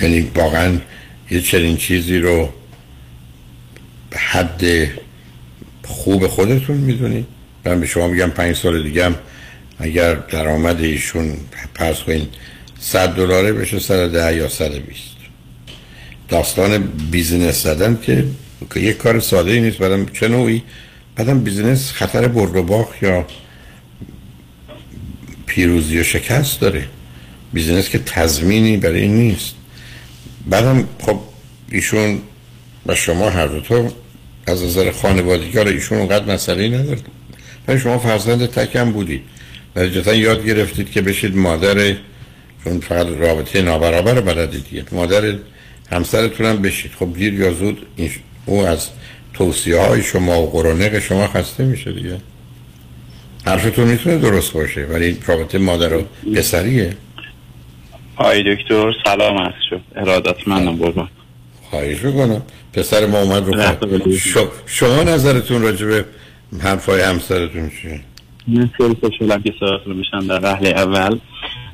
یعنی 0.00 0.30
واقعا 0.34 0.78
یه 1.30 1.40
چنین 1.40 1.76
چیزی 1.76 2.18
رو 2.18 2.52
به 4.10 4.18
حد 4.18 4.64
خوب 5.84 6.26
خودتون 6.26 6.76
می‌دونید. 6.76 7.35
من 7.66 7.80
به 7.80 7.86
شما 7.86 8.08
میگم 8.08 8.30
پنج 8.30 8.56
سال 8.56 8.82
دیگه 8.82 9.04
هم 9.04 9.14
اگر 9.78 10.14
درآمد 10.14 10.80
ایشون 10.80 11.36
فرض 11.74 12.02
کنید 12.02 12.28
صد 12.80 13.14
دلاره 13.14 13.52
بشه 13.52 13.78
سر 13.78 14.06
ده 14.06 14.36
یا 14.36 14.48
سر 14.48 14.68
بیست. 14.68 15.16
داستان 16.28 16.78
business 17.10 17.62
زدن 17.62 17.98
که 18.04 18.24
یک 18.80 18.96
کار 18.96 19.20
ساده 19.20 19.50
ای 19.50 19.60
نیست 19.60 19.78
بعدم 19.78 20.06
چه 20.06 20.28
نوعی؟ 20.28 20.62
بعدم 21.16 21.40
business 21.40 21.92
خطر 21.92 22.28
برد 22.28 22.56
و 22.56 22.62
باخت 22.62 23.02
یا 23.02 23.26
پیروزی 25.46 26.00
و 26.00 26.02
شکست 26.02 26.60
داره. 26.60 26.88
بیزینس 27.52 27.88
که 27.88 27.98
تضمینی 27.98 28.76
برای 28.76 29.00
این 29.00 29.16
نیست. 29.16 29.54
بعدم 30.46 30.88
خب 31.00 31.20
ایشون 31.70 32.18
و 32.86 32.94
شما 32.94 33.30
هر 33.30 33.46
دو 33.46 33.60
تا 33.60 33.88
از 34.46 34.64
نظر 34.64 34.90
خانوادگی 34.90 35.58
ایشون 35.58 35.98
اونقدر 35.98 36.34
مسئله 36.34 36.68
نداره 36.68 37.00
ولی 37.00 37.15
شما 37.68 37.98
فرزند 37.98 38.46
تکم 38.46 38.92
بودید. 38.92 39.22
و 39.76 40.14
یاد 40.14 40.46
گرفتید 40.46 40.90
که 40.90 41.02
بشید 41.02 41.36
مادر 41.36 41.94
چون 42.64 42.80
فقط 42.80 43.06
رابطه 43.06 43.62
نابرابر 43.62 44.20
بلدید 44.20 44.64
دیگه. 44.70 44.84
مادر 44.92 45.34
همسرتون 45.92 46.46
هم 46.46 46.62
بشید. 46.62 46.90
خب 46.98 47.14
دیر 47.14 47.34
یا 47.34 47.52
زود 47.52 47.86
او 48.46 48.66
از 48.66 48.88
توصیه 49.34 49.80
های 49.80 50.02
شما 50.02 50.42
و 50.42 50.50
قرانق 50.50 50.98
شما 50.98 51.26
خسته 51.26 51.64
میشه 51.64 51.92
دیگه. 51.92 52.16
حرفتون 53.46 53.88
می‌تونه 53.88 54.18
درست 54.18 54.52
باشه 54.52 54.84
ولی 54.84 55.18
رابطه 55.26 55.58
مادر 55.58 55.94
و 55.94 56.02
پسریه. 56.36 56.96
آی 58.16 58.56
دکتر 58.56 58.92
سلام 59.04 59.36
از 59.36 59.52
شد. 59.70 59.80
ارادت 59.96 60.48
منم 60.48 60.76
برمان 60.76 61.08
خواهیش 61.70 62.00
بکنم 62.00 62.42
پسر 62.72 63.06
ما 63.06 63.22
اومد 63.22 63.46
رو 63.46 63.76
شما 64.66 65.02
نظرتون 65.02 65.62
راجبه 65.62 66.04
حرفای 66.62 67.00
همسرتون 67.00 67.70
چیه؟ 67.82 68.00
من 68.48 68.70
خیلی 68.76 68.96
خوشحالم 69.00 69.42
که 69.42 69.52
رو 69.86 69.94
میشم 69.94 70.26
در 70.26 70.38
رحله 70.38 70.68
اول. 70.68 71.18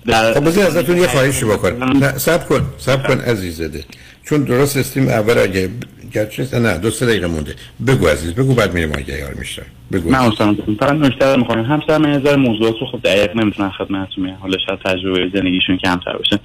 در 0.06 0.34
خب 0.34 0.44
بذار 0.44 0.66
ازتون 0.66 0.96
یه 0.96 1.06
خواهشی 1.06 1.44
بکنم. 1.44 1.96
نه 1.96 2.18
سب 2.18 2.48
کن 2.48 2.62
سب 2.78 3.06
کن 3.08 3.20
عزیزده 3.20 3.84
چون 4.24 4.44
درست 4.44 4.76
استیم 4.76 5.08
اول 5.08 5.38
اگه 5.38 5.68
گرچه 6.12 6.58
نه 6.58 6.78
دو 6.78 6.90
سه 6.90 7.06
دقیقه 7.06 7.26
مونده. 7.26 7.54
بگو 7.86 8.06
عزیز 8.06 8.34
بگو 8.34 8.54
بعد 8.54 8.74
میریم 8.74 8.92
اگه 8.94 9.18
یار 9.18 9.34
میشه 9.34 9.62
بگو. 9.92 10.10
من 10.10 10.18
اصلا 10.18 10.56
فقط 10.80 10.92
نکته 10.92 11.36
می‌خوام 11.36 11.58
همسر 11.58 11.98
من 11.98 12.14
هزار 12.14 12.36
موضوعات 12.36 12.74
رو 12.80 12.86
خب 12.86 13.00
دقیق 13.04 13.36
نمی‌تونن 13.36 13.70
خدمتتون 13.70 14.28
حالا 14.28 14.58
شاید 14.66 14.78
تجربه 14.84 15.30
زندگیشون 15.34 15.76
کمتر 15.76 16.16
باشه. 16.16 16.38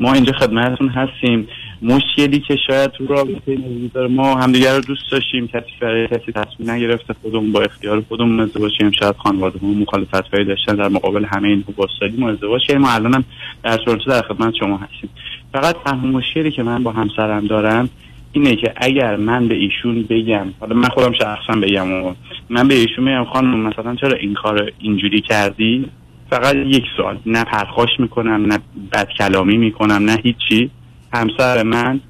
ما 0.00 0.12
اینجا 0.12 0.32
خدمتتون 0.32 0.88
هستیم. 0.88 1.48
مشکلی 1.82 2.40
که 2.40 2.56
شاید 2.66 2.90
تو 2.90 3.06
رابطه 3.06 3.58
داره. 3.94 4.08
ما 4.08 4.34
همدیگه 4.34 4.74
رو 4.74 4.80
دوست 4.80 5.12
داشتیم. 5.12 5.46
کسی 5.48 5.72
برای 5.80 6.08
کسی 6.08 6.32
تصمیم 6.32 6.70
نگرفته 6.70 7.14
خودمون 7.22 7.52
با 7.52 7.60
اختیار 7.60 8.04
خودمون 8.08 8.40
ازدواج 8.40 8.72
کنیم. 8.78 8.90
شاید 8.90 9.16
خانواده 9.16 9.58
هم 9.58 9.68
مخالفت 9.68 10.34
هایی 10.34 10.44
داشتن. 10.44 10.74
در 10.74 10.88
مقابل 10.88 11.24
همه 11.24 11.48
این 11.48 11.64
واسطی 11.76 12.20
ما 12.20 12.30
ازدواج 12.30 12.62
کردیم. 12.62 12.82
ما 12.82 12.90
الانم 12.90 13.24
در 13.62 13.76
تورنتو 13.76 14.10
در 14.10 14.22
خدمت 14.22 14.54
شما 14.54 14.76
هستیم. 14.76 15.10
فقط 15.52 15.76
تنها 15.84 16.06
مشکلی 16.06 16.50
که 16.50 16.62
من 16.62 16.82
با 16.82 16.92
همسرم 16.92 17.46
دارم 17.46 17.88
اینه 18.32 18.56
که 18.56 18.74
اگر 18.76 19.16
من 19.16 19.48
به 19.48 19.54
ایشون 19.54 20.02
بگم 20.02 20.46
حالا 20.60 20.76
من 20.76 20.88
خودم 20.88 21.12
شخصا 21.12 21.60
بگم 21.62 21.92
و 21.92 22.14
من 22.50 22.68
به 22.68 22.74
ایشون 22.74 23.04
بگم 23.04 23.24
خانم 23.24 23.60
مثلا 23.60 23.94
چرا 23.94 24.16
این 24.16 24.34
کار 24.34 24.72
اینجوری 24.78 25.20
کردی؟ 25.20 25.86
فقط 26.30 26.56
یک 26.56 26.84
سال 26.96 27.18
نه 27.26 27.44
پرخاش 27.44 27.88
می‌کنم 27.98 28.46
نه 28.46 28.58
بد 28.92 29.08
کلامی 29.18 29.56
می‌کنم 29.56 29.92
نه 29.92 30.16
هیچی. 30.22 30.70
همسر 31.14 31.62
من 31.62 32.00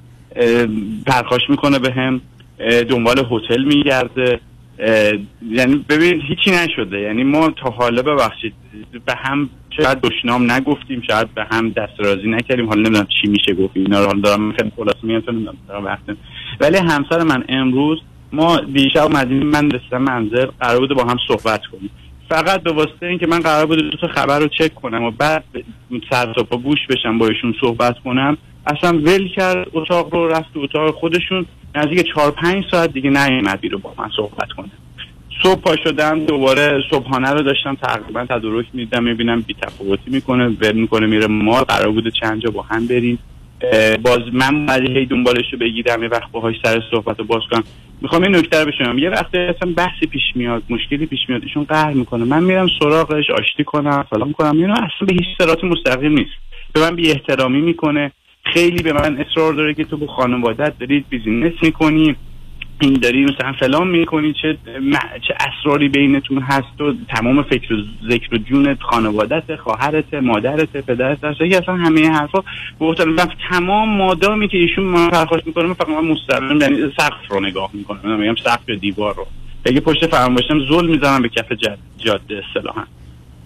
پرخاش 1.05 1.41
می‌کنه 1.49 1.79
به 1.79 1.91
هم 1.91 2.21
دنبال 2.89 3.27
هتل 3.31 3.63
میگرده. 3.63 4.39
یعنی 5.49 5.85
ببین 5.89 6.21
هیچی 6.21 6.51
نشده. 6.51 6.99
یعنی 6.99 7.23
ما 7.23 7.49
تا 7.49 7.69
حالا 7.69 8.01
ببخشید 8.01 8.53
به 9.05 9.15
هم 9.15 9.49
شاید 9.77 10.01
دشنام 10.01 10.51
نگفتیم 10.51 11.01
شاید 11.01 11.33
به 11.33 11.47
هم 11.51 11.69
دست 11.69 11.99
رازی 11.99 12.27
نکردیم. 12.27 12.67
حالا 12.67 12.81
نمی‌دونم 12.81 13.07
چی 13.21 13.27
میشه 13.27 13.53
گفت 13.53 13.77
اینا 13.77 13.99
رو. 13.99 14.05
حالا 14.05 14.19
دارم 14.19 14.51
خیلی 14.51 14.71
خلاصه 14.75 14.97
میگم 15.03 15.21
نمی‌دونم 15.27 16.17
ولی 16.59 16.77
همسر 16.77 17.23
من 17.23 17.43
امروز 17.49 18.01
ما 18.31 18.57
دیشب 18.57 19.03
اومدیم 19.03 19.43
من 19.43 19.71
رسیدم 19.71 20.01
منزل 20.01 20.45
قرار 20.59 20.79
بوده 20.79 20.93
با 20.93 21.03
هم 21.03 21.17
صحبت 21.27 21.65
کنیم. 21.65 21.89
فقط 22.29 22.63
به 22.63 22.71
واسطه 22.71 23.05
اینکه 23.05 23.27
من 23.27 23.39
قرار 23.39 23.65
بوده 23.65 23.81
دو 23.81 23.97
تا 23.97 24.07
خبر 24.07 24.39
رو 24.39 24.47
چک 24.47 24.75
کنم 24.75 25.03
و 25.03 25.11
بعد 25.11 25.43
سر 26.09 26.33
گوش 26.63 26.79
بشم 26.89 27.17
با 27.17 27.27
ایشون 27.27 27.55
صحبت 27.61 27.99
کنم. 27.99 28.37
اصلا 28.67 28.97
ول 28.97 29.27
کرد 29.27 29.67
اتاق 29.73 30.13
رو 30.13 30.27
رفت 30.27 30.49
اتاق 30.55 30.95
خودشون. 30.95 31.45
نزدیک 31.75 32.07
چهار 32.13 32.31
پنج 32.31 32.63
ساعت 32.71 32.93
دیگه 32.93 33.09
نیومد 33.09 33.59
بیرون 33.59 33.81
با 33.81 33.93
من 33.97 34.09
صحبت 34.15 34.51
کنه. 34.51 34.69
صبح 35.43 35.61
پا 35.61 35.75
شدم 35.83 36.25
دوباره 36.25 36.83
صبحانه 36.89 37.29
رو 37.29 37.41
داشتم 37.41 37.75
تقریبا 37.75 38.25
تدارک 38.25 38.65
میدم 38.73 39.03
می‌بینم 39.03 39.41
بی 39.41 39.53
تفاوتی 39.61 40.11
می‌کنه 40.11 40.47
ول 40.47 40.71
می‌کنه 40.71 41.05
میره 41.05 41.27
ما 41.27 41.63
قرار 41.63 41.91
بوده 41.91 42.11
چند 42.11 42.41
جا 42.41 42.51
با 42.51 42.61
هم 42.61 42.87
بریم. 42.87 43.19
باز 44.03 44.19
من 44.33 44.65
بعد 44.65 44.89
هی 44.89 45.05
دنبالش 45.05 45.53
رو 45.53 45.59
بگیرم 45.59 46.03
یه 46.03 46.09
وقت 46.09 46.31
باهاش 46.31 46.55
سر 46.63 46.81
صحبت 46.91 47.19
رو 47.19 47.25
باز 47.25 47.41
کنم. 47.51 47.63
می‌خوام 48.01 48.23
این 48.23 48.35
نکته 48.35 48.59
رو 48.59 48.71
بشنم 48.71 48.97
یه 48.97 49.09
وقتی 49.09 49.37
اصلا 49.37 49.73
بحثی 49.77 50.05
پیش 50.05 50.23
میاد 50.35 50.63
مشکلی 50.69 51.05
پیش 51.05 51.19
میاد 51.29 51.43
ایشون 51.43 51.63
قهر 51.63 51.93
می‌کنه. 51.93 52.25
من 52.25 52.43
میرم 52.43 52.67
سراغش 52.79 53.29
آشتی 53.29 53.63
کنم 53.63 54.05
فلان 54.09 54.31
کنم. 54.31 54.57
اینا 54.57 54.73
اصلا 54.73 55.07
به 55.07 55.13
هیچ 55.13 55.37
صراط 55.37 55.63
مستقیم 55.63 56.11
نیست. 56.11 56.31
به 56.73 56.79
من 56.79 56.95
بی 56.95 57.11
احترامی 57.11 57.61
می‌کنه. 57.61 58.11
خیلی 58.43 58.83
به 58.83 58.93
من 58.93 59.17
اصرار 59.17 59.53
داره 59.53 59.73
که 59.73 59.83
تو 59.83 59.97
با 59.97 60.07
خانوادت 60.07 60.79
دارید 60.79 61.05
business 61.09 61.53
می‌کنی. 61.61 62.15
این 62.81 62.93
داری 62.93 63.25
مثلا 63.25 63.53
فلان 63.59 63.87
می‌کنی 63.87 64.33
چه 64.33 64.57
چه 65.27 65.33
اسراری 65.39 65.89
بینتون 65.89 66.39
هست 66.39 66.81
و 66.81 66.93
تمام 67.09 67.43
فکر 67.43 67.73
و 67.73 67.77
ذکر 68.09 68.35
و 68.35 68.37
جونت 68.37 68.81
خانوادت 68.81 69.55
خواهرت 69.55 70.13
مادرت 70.13 70.77
پدرت 70.77 71.23
هست 71.23 71.37
که 71.37 71.57
اصلا 71.57 71.75
همه 71.75 72.09
حرفا 72.09 72.43
من 72.79 73.27
تمام 73.49 73.97
مادامی 73.97 74.47
که 74.47 74.57
ایشون 74.57 74.83
من 74.83 75.09
پرخاش 75.09 75.41
می‌کنه 75.45 75.65
من 75.65 75.73
فقط 75.73 75.89
من 75.89 76.05
مستقیم 76.05 76.61
یعنی 76.61 76.91
سقف 76.97 77.27
رو 77.29 77.39
نگاه 77.39 77.69
می‌کنم. 77.73 77.99
من 78.03 78.19
میگم 78.19 78.35
سقف 78.35 78.69
یا 78.69 78.75
دیوار 78.75 79.15
رو. 79.15 79.27
اگه 79.65 79.79
پشت 79.79 80.07
فرم 80.07 80.35
باشم 80.35 80.59
زل 80.59 80.87
می‌زنم 80.87 81.21
به 81.21 81.29
کف 81.29 81.51
جاده 81.97 82.43
اصطلاحا. 82.47 82.83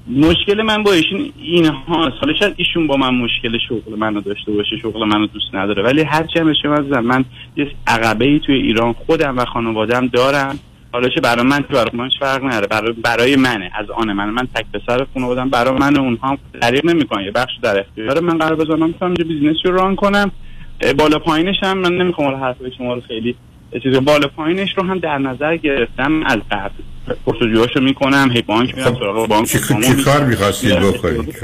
مشکل 0.10 0.62
من 0.62 0.84
با 0.84 0.94
ایشون 0.94 1.32
این 1.38 1.66
هاست 1.66 2.16
حالا 2.22 2.34
شاید 2.40 2.54
ایشون 2.58 2.88
با 2.88 2.98
من 2.98 3.14
مشکل 3.14 3.58
شغل 3.70 3.96
منو 3.96 4.22
داشته 4.22 4.52
باشه 4.52 4.78
شغل 4.82 5.06
منو 5.06 5.28
دوست 5.28 5.56
نداره 5.56 5.84
ولی 5.84 6.02
هرچی 6.02 6.40
هم 6.40 6.54
من 6.92 7.00
من 7.00 7.26
یه 7.58 7.72
عقبه 7.88 8.26
ای 8.26 8.40
توی 8.40 8.56
ایران 8.56 8.94
خودم 8.94 9.38
و 9.38 9.46
خانوادم 9.46 10.08
دارم. 10.08 10.60
حالا 10.92 11.10
چه 11.10 11.22
برای 11.22 11.46
من 11.46 11.60
برای 11.60 11.90
منش 11.94 12.12
فرق 12.20 12.44
نداره. 12.44 12.68
برای, 12.68 12.94
برای 12.94 13.36
منه 13.36 13.72
از 13.76 13.90
آن 13.90 14.14
من 14.14 14.30
من 14.30 14.48
تک 14.56 14.66
پسر 14.74 15.06
خانوادم 15.14 15.50
برای 15.50 15.80
من 15.80 15.98
اونها 15.98 16.28
هم 16.28 16.38
دریغ 16.62 16.86
نمی‌کنه 16.86 17.26
یه 17.26 17.32
بخش 17.32 17.52
در 17.62 17.80
اختیار 17.80 18.20
من 18.20 18.38
قرار 18.38 18.56
بذارم. 18.56 18.88
می‌تونم 18.88 19.14
اینجا 19.18 19.24
بیزینس 19.24 19.58
رو 19.66 19.72
ران 19.72 19.96
کنم. 19.96 20.32
بالا 20.98 21.20
پایینش 21.20 21.56
هم 21.64 21.78
من 21.78 21.98
نمی‌خوام 21.98 22.36
حرفای 22.36 22.72
شما 22.78 22.94
رو 22.94 23.02
خیلی 23.02 23.36
چیز 23.84 23.96
بالا 23.96 24.28
پایینش 24.28 24.78
رو 24.78 24.84
هم 24.84 25.00
در 25.00 25.18
نظر 25.18 25.58
گرفتم 25.58 26.24
از 26.26 26.40
قبل. 26.52 26.84
پرس‌وجوهاشو 27.26 27.80
می‌کنم 27.82 28.30
هی 28.34 28.42
بانک 28.42 28.76
میرم 28.76 28.96
سراغ 29.00 29.28
بانک 29.28 29.48
چی, 29.48 29.60
کار. 30.04 30.24
می‌خواستید 30.26 30.80
بکنید 30.80 31.36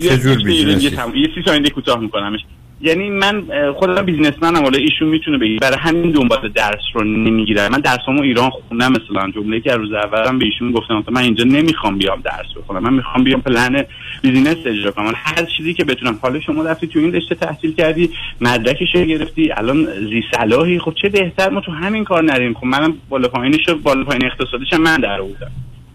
چه 0.00 0.18
جور 0.18 0.38
سی- 0.38 0.44
business 0.44 0.81
ی 0.81 0.86
یه 1.14 1.28
سی 1.34 1.42
ثانیه 1.44 1.70
کوتاه 1.70 2.00
میکنمش. 2.00 2.40
یعنی 2.82 3.10
من 3.10 3.44
خودم 3.72 4.02
businessman 4.02 4.57
م 4.57 4.62
حالا 4.62 4.78
ایشون 4.78 5.08
می‌تونه 5.08 5.38
بگی 5.38 5.56
برای 5.56 5.76
همین 5.78 6.10
دنبال 6.10 6.48
درس 6.48 6.80
رو 6.94 7.04
نمی‌گیرم. 7.04 7.72
من 7.72 7.80
درسامو 7.80 8.22
ایران 8.22 8.50
خوندم 8.50 8.92
مثلا 8.92 9.30
جمله 9.30 9.60
که 9.60 9.72
روز 9.72 9.92
اولم 9.92 10.38
به 10.38 10.44
ایشون 10.44 10.72
گفتم 10.72 11.04
من 11.10 11.20
اینجا 11.20 11.44
نمی‌خوام 11.44 11.98
بیام 11.98 12.20
درس 12.20 12.46
بخونم. 12.56 12.82
من 12.82 12.94
می‌خوام 12.94 13.24
بیام 13.24 13.40
پلن 13.40 13.84
بیزینس 14.22 14.56
اجرا 14.66 14.90
کنم. 14.90 15.12
هر 15.16 15.44
چیزی 15.56 15.74
که 15.74 15.84
بتونم. 15.84 16.18
حالا 16.22 16.40
شما 16.40 16.62
رفتی 16.62 16.86
تو 16.86 16.98
این 16.98 17.12
رشته 17.14 17.34
تحصیل 17.34 17.74
کردی 17.74 18.10
مدرکش 18.40 18.92
گرفتی 18.92 19.52
الان 19.52 19.84
زی 19.84 20.22
صلاحی. 20.36 20.78
خب 20.78 20.94
چه 21.02 21.08
بهتر؟ 21.08 21.48
ما 21.48 21.60
تو 21.60 21.72
همین 21.72 22.04
کار 22.04 22.22
نریم. 22.22 22.54
خب 22.54 22.64
منم 22.64 22.94
بالا 23.08 23.28
پایینش 23.28 23.68
بالا 23.82 24.04
پایین 24.04 24.24
اقتصادیش 24.24 24.72
من 24.72 24.96
در 24.96 25.20
آوردم. 25.20 25.50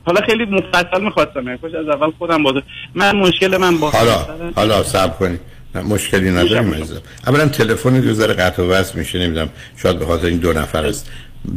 حالا 0.06 0.22
خیلی 0.22 0.46
مفصل 0.46 1.02
می‌خواستم. 1.02 1.48
یعنی 1.48 1.60
از 1.64 1.88
اول 1.88 2.12
خودم 2.18 2.44
باز 2.44 2.54
من 2.96 3.16
مشکل 3.16 3.58
من 3.58 3.78
با 3.78 3.90
حالا 3.90 4.52
حالا 4.56 4.84
صبر 4.84 5.18
کنید 5.18 5.40
نه 5.76 5.82
مشکلی 5.82 6.32
نداریم 6.32 6.64
میشم. 6.64 6.84
عزیزم 6.84 7.02
اولا 7.28 7.48
تلفن 7.48 8.00
دو 8.00 8.14
ذره 8.14 8.34
قطع 8.34 8.64
و 8.64 8.72
وصل 8.72 9.00
میشه 9.00 9.20
نمی‌دونم 9.20 9.50
شاید 9.78 10.00
به 10.00 10.06
خاطر 10.06 10.26
این 10.26 10.38
دو 10.38 10.54
نفر 10.54 10.86
است. 10.86 11.10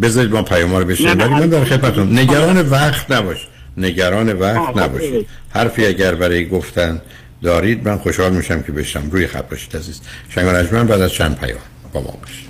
بذارید 0.03 0.33
ما 0.33 0.43
پیام 0.43 0.77
رو 0.77 0.85
بشنویم. 0.85 1.21
ولی 1.21 1.35
من 1.35 1.49
در 1.49 1.65
خدمتتون 1.65 2.19
نگران 2.19 2.69
وقت 2.69 3.11
نباش. 3.11 3.49
نگران 3.77 4.33
وقت 4.33 4.67
خب، 4.73 4.79
نباشید 4.79 5.11
خیلی. 5.11 5.27
حرفی 5.51 5.87
اگر 5.87 6.15
برای 6.15 6.49
گفتن 6.49 7.01
دارید 7.43 7.89
من 7.89 7.99
خوشحال 7.99 8.33
میشم 8.33 8.63
که 8.63 8.73
بشم 8.73 9.11
روی 9.11 9.27
خط 9.27 9.49
باشید 9.49 9.77
عزیز. 9.77 10.01
شنگ 10.29 10.47
من 10.73 10.87
بعد 10.87 11.01
از 11.01 11.13
چند 11.13 11.39
پیام 11.39 11.59
با 11.93 12.01
ما 12.01 12.19
باشید. 12.23 12.50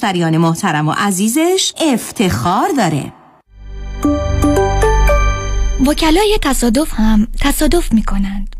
مشتریان 0.03 0.37
محترم 0.37 0.87
و 0.87 0.91
عزیزش 0.97 1.73
افتخار 1.93 2.69
داره 2.77 3.13
وکلای 5.87 6.37
تصادف 6.41 6.93
هم 6.93 7.27
تصادف 7.41 7.93
می 7.93 8.03
کنند. 8.03 8.55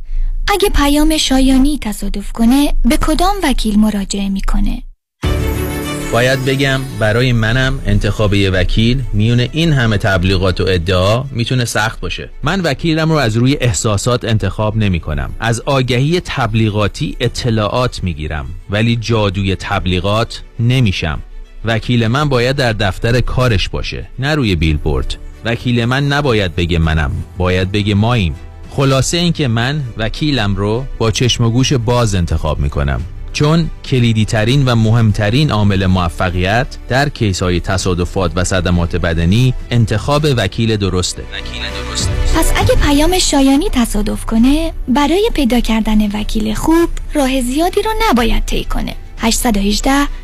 اگه 0.47 0.69
پیام 0.69 1.17
شایانی 1.17 1.79
تصادف 1.81 2.31
کنه 2.31 2.73
به 2.85 2.97
کدام 2.97 3.35
وکیل 3.43 3.79
مراجعه 3.79 4.29
می‌کنه؟ 4.29 4.83
باید 6.11 6.45
بگم 6.45 6.81
برای 6.99 7.33
منم 7.33 7.79
انتخاب 7.85 8.33
یه 8.33 8.49
وکیل 8.49 9.03
میون 9.13 9.39
این 9.39 9.73
همه 9.73 9.97
تبلیغات 9.97 10.61
و 10.61 10.65
ادعا 10.67 11.23
می‌تونه 11.31 11.65
سخت 11.65 11.99
باشه 11.99 12.29
من 12.43 12.61
وکیلم 12.61 13.11
رو 13.11 13.17
از 13.17 13.37
روی 13.37 13.57
احساسات 13.61 14.25
انتخاب 14.25 14.77
نمی 14.77 14.99
کنم 14.99 15.35
از 15.39 15.61
آگهی 15.61 16.21
تبلیغاتی 16.25 17.17
اطلاعات 17.19 18.03
می‌گیرم 18.03 18.45
ولی 18.69 18.95
جادوی 18.95 19.55
تبلیغات 19.55 20.41
نمیشم 20.59 21.21
وکیل 21.65 22.07
من 22.07 22.29
باید 22.29 22.55
در 22.55 22.73
دفتر 22.73 23.21
کارش 23.21 23.69
باشه 23.69 24.07
نه 24.19 24.35
روی 24.35 24.55
بیلبورد. 24.55 25.15
وکیل 25.45 25.85
من 25.85 26.07
نباید 26.07 26.55
بگه 26.55 26.79
منم 26.79 27.11
باید 27.37 27.71
بگه 27.71 27.95
ماییم. 27.95 28.35
خلاصه 28.69 29.17
اینکه 29.17 29.47
من 29.47 29.81
وکیلم 29.97 30.55
رو 30.55 30.85
با 30.97 31.11
چشم 31.11 31.43
و 31.43 31.49
گوش 31.49 31.73
باز 31.73 32.15
انتخاب 32.15 32.59
می‌کنم. 32.59 33.01
چون 33.33 33.69
کلیدی 33.85 34.25
ترین 34.25 34.65
و 34.65 34.75
مهمترین 34.75 35.51
عامل 35.51 35.85
موفقیت 35.85 36.67
در 36.89 37.09
کیس 37.09 37.43
های 37.43 37.59
تصادفات 37.59 38.31
و 38.35 38.43
صدمات 38.43 38.95
بدنی 38.95 39.53
انتخاب 39.71 40.25
وکیل 40.37 40.77
درسته. 40.77 41.21
وکیل 41.21 41.61
درسته. 41.85 42.11
پس 42.35 42.53
اگه 42.55 42.75
پیام 42.75 43.19
شایانی 43.19 43.69
تصادف 43.69 44.25
کنه 44.25 44.73
برای 44.87 45.29
پیدا 45.33 45.59
کردن 45.59 46.11
وکیل 46.11 46.53
خوب 46.53 46.89
راه 47.13 47.41
زیادی 47.41 47.81
رو 47.81 47.91
نباید 48.09 48.45
طی 48.45 48.63
کنه. 48.63 48.95
818 49.17 49.91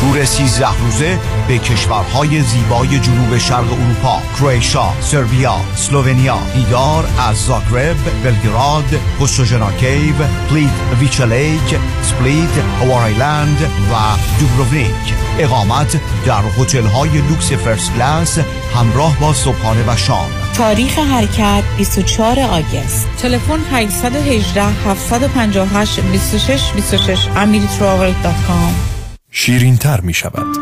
تور 0.00 0.24
13 0.24 0.66
روزه 0.82 1.18
به 1.48 1.58
کشورهای 1.58 2.42
زیبای 2.42 2.98
جنوب 2.98 3.38
شرق 3.38 3.72
اروپا 3.72 4.22
کرواتیا، 4.36 4.92
سربیا، 5.00 5.56
اسلوونیا 5.74 6.38
دیدار 6.54 7.08
از 7.28 7.36
زاگرب، 7.36 7.96
بلگراد، 8.24 9.00
Postojna 9.18 9.72
Cave، 9.72 10.14
Plitvice 10.50 10.70
Lake، 11.00 11.78
سپلیت، 12.02 12.58
Hvar 12.80 13.13
Island 13.13 13.62
و 13.62 13.94
دوبروونیک. 14.40 15.14
اقامت 15.38 16.00
در 16.26 16.42
هتل 16.58 16.86
های 16.86 17.10
لوکس 17.10 17.52
first 17.52 17.92
class 17.92 18.38
همراه 18.74 19.20
با 19.20 19.32
صبحانه 19.32 19.84
و 19.92 19.96
شام. 19.96 20.30
تاریخ 20.56 20.98
حرکت 20.98 21.62
24 21.76 22.40
August. 22.40 23.08
تلفن 23.18 23.60
818 23.72 24.62
758 24.62 26.00
26 26.00 26.72
26 26.72 27.26
amiritravel.com 27.26 28.95
شیرین 29.38 29.76
تر 29.76 30.00
می 30.00 30.14
شود 30.14 30.56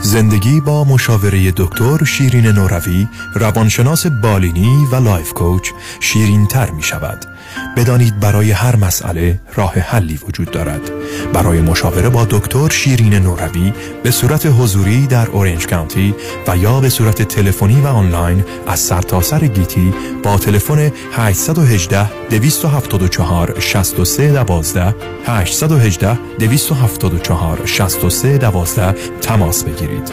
زندگی 0.00 0.60
با 0.60 0.84
مشاوره 0.84 1.52
دکتر 1.56 2.04
شیرین 2.04 2.46
نوروی 2.46 3.08
روانشناس 3.34 4.06
بالینی 4.06 4.86
و 4.92 4.96
life 4.96 5.32
coach 5.32 5.70
شیرین 6.00 6.46
تر 6.46 6.70
می 6.70 6.82
شود 6.82 7.24
بدانید 7.76 8.20
برای 8.20 8.50
هر 8.50 8.76
مسئله 8.76 9.40
راه 9.54 9.74
حلی 9.74 10.18
وجود 10.28 10.50
دارد. 10.50 10.80
برای 11.32 11.60
مشاوره 11.60 12.08
با 12.08 12.24
دکتر 12.30 12.68
شیرین 12.68 13.14
نوروی 13.14 13.72
به 14.02 14.10
صورت 14.10 14.46
حضوری 14.46 15.06
در 15.06 15.26
اورنج 15.26 15.66
کانتی 15.66 16.14
و 16.48 16.56
یا 16.56 16.80
به 16.80 16.88
صورت 16.88 17.22
تلفنی 17.22 17.80
و 17.80 17.86
آنلاین 17.86 18.44
از 18.66 18.80
سرتاسر 18.80 19.38
سر 19.38 19.46
گیتی 19.46 19.94
با 20.22 20.38
تلفن 20.38 20.92
818 21.12 22.28
274 22.30 23.60
63 23.60 24.32
12 24.32 24.94
818 25.26 26.18
274 26.38 27.66
63 27.66 28.38
12 28.38 28.92
تماس 29.20 29.64
بگیرید. 29.64 30.12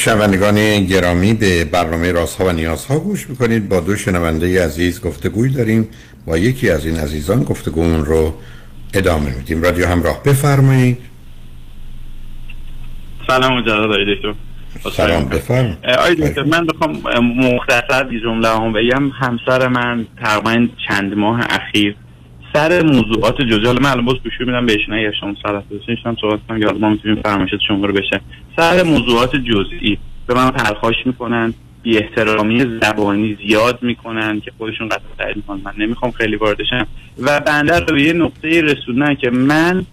شنوندگان 0.00 0.84
گرامی 0.84 1.34
به 1.34 1.64
برنامه 1.64 2.12
رازها 2.12 2.44
و 2.44 2.52
نیازها 2.52 2.98
گوش 2.98 3.30
می‌کنید. 3.30 3.68
با 3.68 3.80
دو 3.80 3.96
شنونده 3.96 4.64
عزیز 4.64 5.00
گفتگوی 5.00 5.50
داریم. 5.50 5.88
با 6.26 6.38
یکی 6.38 6.70
از 6.70 6.86
این 6.86 6.96
عزیزان 6.96 7.42
گفتگومون 7.42 8.04
رو 8.04 8.34
ادامه 8.94 9.36
میدیم. 9.36 9.62
رادیو 9.62 9.86
همراه 9.86 10.22
بفرمایید. 10.22 10.98
سلام 13.26 13.60
جلال 13.60 13.84
آقای 13.84 14.14
دکتر. 14.14 14.34
سلام 14.90 15.24
بفرم 15.24 15.78
آقای 15.98 16.14
دکتر 16.14 16.42
من 16.42 16.66
بخوام 16.66 17.02
مختصر 17.22 18.04
بی 18.04 18.20
جمله 18.20 18.48
هم 18.48 18.72
بگم. 18.72 19.08
همسر 19.08 19.68
من 19.68 20.06
تقریبا 20.22 20.68
چند 20.88 21.14
ماه 21.14 21.40
اخیر 21.50 21.96
سر 22.52 22.82
موضوعات 22.82 23.42
جزئی 23.42 23.72
من 23.72 23.90
الان 23.90 24.04
باز 24.04 24.16
گوش 24.24 24.40
میدم 24.40 24.66
بهش 24.66 24.88
نه 24.88 25.12
شما 25.20 25.34
سر 25.42 25.62
هم 26.04 26.16
صحبت 26.20 26.40
کنم 26.48 26.62
یا 26.62 26.72
ما 26.72 26.90
می‌تونیم 26.90 27.22
فرمایشات 27.22 27.60
شما 27.68 27.86
رو 27.86 27.92
بشه 27.92 28.20
سر 28.56 28.82
موضوعات 28.82 29.36
جزئی 29.36 29.98
به 30.26 30.34
من 30.34 30.50
پرخاش 30.50 30.96
می‌کنن 31.04 31.54
بی 31.82 31.98
احترامی 31.98 32.78
زبانی 32.82 33.38
زیاد 33.46 33.78
می‌کنن 33.82 34.40
که 34.40 34.52
خودشون 34.58 34.88
قطع 34.88 35.00
تایید 35.18 35.36
می‌کنن. 35.36 35.60
من 35.64 35.72
نمی‌خوام 35.78 36.12
خیلی 36.12 36.36
واردشم 36.36 36.86
و 37.18 37.40
بنده 37.40 37.78
رو 37.78 37.94
به 37.94 38.02
یه 38.02 38.12
نقطه 38.12 38.62
رسوندن 38.62 39.14
که 39.14 39.30
من 39.30 39.84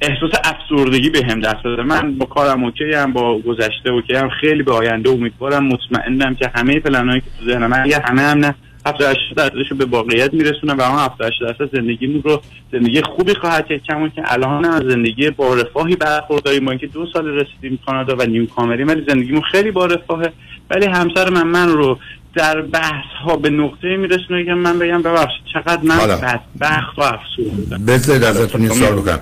احساس 0.00 0.30
افسردگی 0.44 1.10
بهم 1.10 1.40
دست 1.40 1.64
داده 1.64 1.82
من 1.82 2.14
با 2.14 2.26
کارم 2.26 2.64
OK 2.64 2.92
ام 2.92 3.12
با 3.12 3.38
گذشته 3.38 3.90
OK 3.90 4.14
ام 4.14 4.28
خیلی 4.28 4.62
به 4.62 4.72
آینده 4.72 5.10
امیدوارم 5.10 5.64
مطمئنم 5.64 6.34
که 6.34 6.50
همه 6.54 6.80
پلنهایی 6.80 7.20
که 7.20 7.26
تو 7.38 7.52
ذهنم 7.52 7.72
اگه 7.72 8.00
همه 8.04 8.22
هم 8.22 8.38
نه. 8.38 8.54
70 8.88 9.16
درصدش 9.36 9.70
رو 9.70 9.76
به 9.76 9.84
واقعیت 9.84 10.34
میرسونه 10.34 10.74
و 10.74 10.80
اون 10.80 10.98
70 10.98 11.32
درصد 11.40 11.76
زندگیمون 11.76 12.22
رو 12.22 12.42
زندگی 12.72 13.02
خوبی 13.02 13.34
خواهد 13.34 13.66
کرد. 13.68 13.82
کما 13.82 14.08
که 14.08 14.22
الان 14.24 14.64
از 14.64 14.82
زندگی 14.82 15.30
با 15.30 15.54
رفاهی 15.54 15.96
برخورداریم. 15.96 16.64
ما 16.64 16.70
اینکه 16.70 16.86
دو 16.86 17.06
سال 17.12 17.26
رسیدیم 17.26 17.78
کانادا 17.86 18.16
و 18.16 18.22
نیو 18.22 18.46
کامری 18.46 18.84
ولی 18.84 19.04
زندگیمون 19.08 19.42
خیلی 19.52 19.70
با 19.70 19.86
رفاهه. 19.86 20.32
ولی 20.70 20.86
همسر 20.86 21.30
من 21.30 21.42
من 21.42 21.68
رو 21.68 21.98
در 22.34 22.62
بحث 22.62 23.04
ها 23.24 23.36
به 23.36 23.50
نقطه 23.50 23.96
میرسونه 23.96 24.44
که 24.44 24.54
من 24.54 24.78
بگم 24.78 25.02
ببخشید 25.02 25.42
چقدر 25.52 25.82
من 25.82 25.98
بدبخت 25.98 26.98
و 26.98 27.02
افسرده 27.02 27.84
بذارید 27.86 28.24
ازتون 28.24 28.60
این 28.60 28.70
سوال 28.70 28.92
بکنم. 28.92 29.20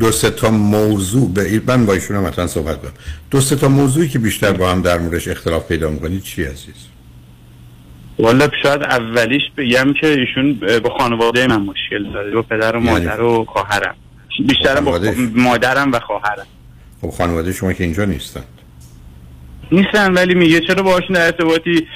دو 0.00 0.10
سه 0.10 0.30
تا 0.30 0.50
موضوع 0.50 1.32
به 1.34 1.62
من 1.66 1.86
با 1.86 1.92
ایشون 1.92 2.16
مثلا 2.16 2.46
صحبت 2.46 2.82
کنم. 2.82 2.92
دو 3.30 3.40
سه 3.40 3.56
تا 3.56 3.68
موضوعی 3.68 4.08
که 4.08 4.18
بیشتر 4.18 4.52
با 4.52 4.70
هم 4.70 4.82
در 4.82 4.98
موردش 4.98 5.28
اختلاف 5.28 5.68
پیدا 5.68 5.90
می‌کنید 5.90 6.22
چی 6.22 6.44
عزیز؟ 6.44 6.87
والا 8.18 8.48
شاید 8.62 8.82
اولیش 8.82 9.42
بگم 9.56 9.92
که 10.00 10.06
ایشون 10.06 10.60
با 10.84 10.90
خانواده 10.98 11.46
من 11.46 11.56
مشکل 11.56 12.12
داره. 12.12 12.30
با 12.30 12.42
پدر 12.42 12.76
و 12.76 12.80
یعنی؟ 12.80 12.90
مادر 12.90 13.20
و 13.20 13.44
خواهرم. 13.44 13.94
بیشتر 14.48 14.80
با 14.80 15.00
مادرم 15.34 15.92
و 15.92 16.00
خواهرم. 16.00 16.46
خب 17.00 17.10
خانواده 17.10 17.52
شما 17.52 17.72
که 17.72 17.84
اینجا 17.84 18.04
نیستن. 18.04 18.44
نیستن 19.72 20.12
ولی 20.14 20.34
میگه 20.34 20.60
چرا 20.60 20.82
باهاشون 20.82 21.16
در 21.16 21.24
ارتباطی 21.24 21.86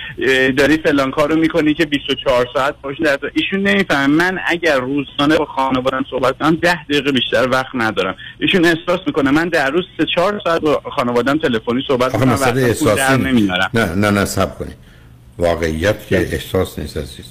داری 0.56 0.76
فلان 0.76 1.10
کارو 1.10 1.36
می‌کنی 1.36 1.74
که 1.74 1.86
24 1.86 2.46
ساعت 2.54 2.74
باهاشون 2.82 3.06
در 3.06 3.18
ایشون 3.34 3.60
نمی‌فهمه 3.60 4.06
من 4.06 4.38
اگر 4.46 4.80
روزانه 4.80 5.38
با 5.38 5.44
خانواده‌ام 5.44 6.04
صحبت 6.10 6.38
کنم 6.38 6.54
10 6.54 6.84
دقیقه 6.84 7.12
بیشتر 7.12 7.48
وقت 7.48 7.74
ندارم. 7.74 8.16
ایشون 8.38 8.64
احساس 8.64 9.00
می‌کنه 9.06 9.30
من 9.30 9.48
در 9.48 9.70
روز 9.70 9.84
3 9.98 10.06
4 10.14 10.40
ساعت 10.44 10.60
با 10.60 10.82
خانواده‌ام 10.96 11.38
تلفنی 11.38 11.82
صحبت 11.88 12.12
کنم 12.12 12.32
وقت 12.32 13.74
نه 13.74 13.94
نه 13.94 14.10
نه 14.10 14.24
سب 14.24 14.58
کنید. 14.58 14.91
واقعیت 15.38 16.06
که 16.06 16.16
احساس 16.18 16.78
نیست 16.78 16.96
عزیز. 16.96 17.24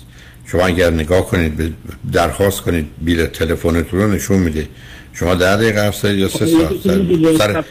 شما 0.45 0.65
اگر 0.65 0.89
نگاه 0.89 1.25
کنید 1.27 1.73
درخواست 2.13 2.61
کنید 2.61 2.85
بیل 3.01 3.25
تلفنتون 3.25 3.99
رو 3.99 4.07
نشون 4.11 4.39
میده. 4.39 4.67
شما 5.13 5.35
ده 5.35 5.55
دقیقه 5.57 5.79
یا 6.05 6.27
سه 6.27 6.45
ساعت 6.45 6.73
زدید؟ 6.75 7.37
سر 7.37 7.63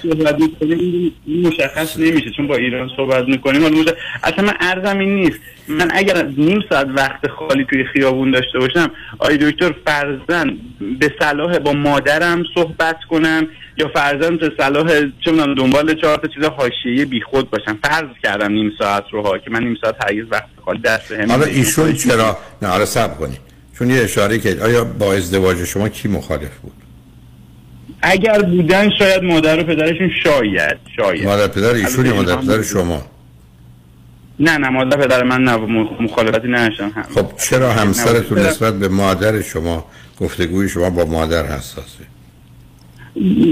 این 1.27 1.47
مشخص 1.47 1.97
نمیشه 1.97 2.31
چون 2.37 2.47
با 2.47 2.57
ایران 2.57 2.91
صحبت 2.97 3.29
می‌کنیم. 3.29 3.63
مشخص- 3.63 3.95
اصلا 4.23 4.45
من 4.45 4.55
ارزم 4.61 4.99
این 4.99 5.15
نیست. 5.15 5.39
من 5.69 5.89
اگر 5.95 6.27
نیم 6.27 6.61
ساعت 6.71 6.87
وقت 6.97 7.29
خالی 7.29 7.67
توی 7.71 7.85
خیابون 7.93 8.31
داشته 8.31 8.59
باشم 8.59 8.91
آی 9.19 9.37
دکتر 9.37 9.75
فرزن 9.87 10.57
به 11.01 11.15
صلاح 11.19 11.59
با 11.59 11.73
مادرم 11.73 12.45
صحبت 12.55 12.97
کنم. 13.11 13.47
یا 13.81 13.89
فرزن 13.95 14.37
به 14.37 14.53
صلاح 14.59 14.87
چه 15.25 15.31
می‌دونم 15.33 15.55
دنبال 15.55 16.01
چهار 16.01 16.17
تا 16.17 16.29
چیز 16.29 16.45
حاشیه‌ای 16.45 17.05
بیخود 17.05 17.51
باشم 17.51 17.79
فرض 17.85 18.09
کردم 18.23 18.53
نیم 18.53 18.73
ساعت 18.79 19.05
رو 19.13 19.23
ها 19.23 19.39
که 19.39 19.51
من 19.51 19.63
نیم 19.63 19.77
ساعت 19.81 19.95
هرگز 20.05 20.25
وقت 20.31 20.49
خالی 20.65 20.81
دست 20.81 21.13
هم 21.13 21.31
حالا 21.31 21.45
ایشون 21.45 21.93
چرا؟ 21.93 22.39
نه 22.63 22.69
حالا 22.69 22.87
صبر 22.87 23.15
کنید. 23.15 23.39
چون 23.79 23.91
یه 23.91 24.03
اشاره 24.03 24.39
که 24.39 24.57
آیا 24.63 24.85
با 24.85 25.15
ازدواج 25.15 25.65
شما 25.65 25.89
کی 25.89 26.09
مخالف 26.09 26.57
بود؟ 26.63 26.73
اگر 28.03 28.43
بودن 28.43 28.91
شاید 28.99 29.23
مادر 29.23 29.61
و 29.61 29.63
پدرشون 29.63 30.11
شاید 30.25 30.79
شاید. 30.97 31.25
مادر 31.25 31.49
پدر 31.49 31.75
ایشون 31.75 32.07
یا 32.07 32.15
مادر 32.15 32.37
پدر 32.37 32.63
شما؟ 32.63 33.03
نه 34.41 34.59
نه 34.59 34.69
مادر 34.69 34.97
پدر 34.97 35.23
من 35.23 35.45
نه 35.45 35.57
مخالفتی 36.01 36.49
هم. 36.49 37.05
خب 37.15 37.27
چرا 37.37 37.73
همسرتون 37.73 38.39
نسبت 38.39 38.75
به 38.75 38.89
مادر 38.89 39.43
شما 39.43 39.87
گفتگوی 40.21 40.69
شما 40.69 40.91
با 40.91 41.05
مادر 41.05 41.47
حساسه؟ 41.47 42.10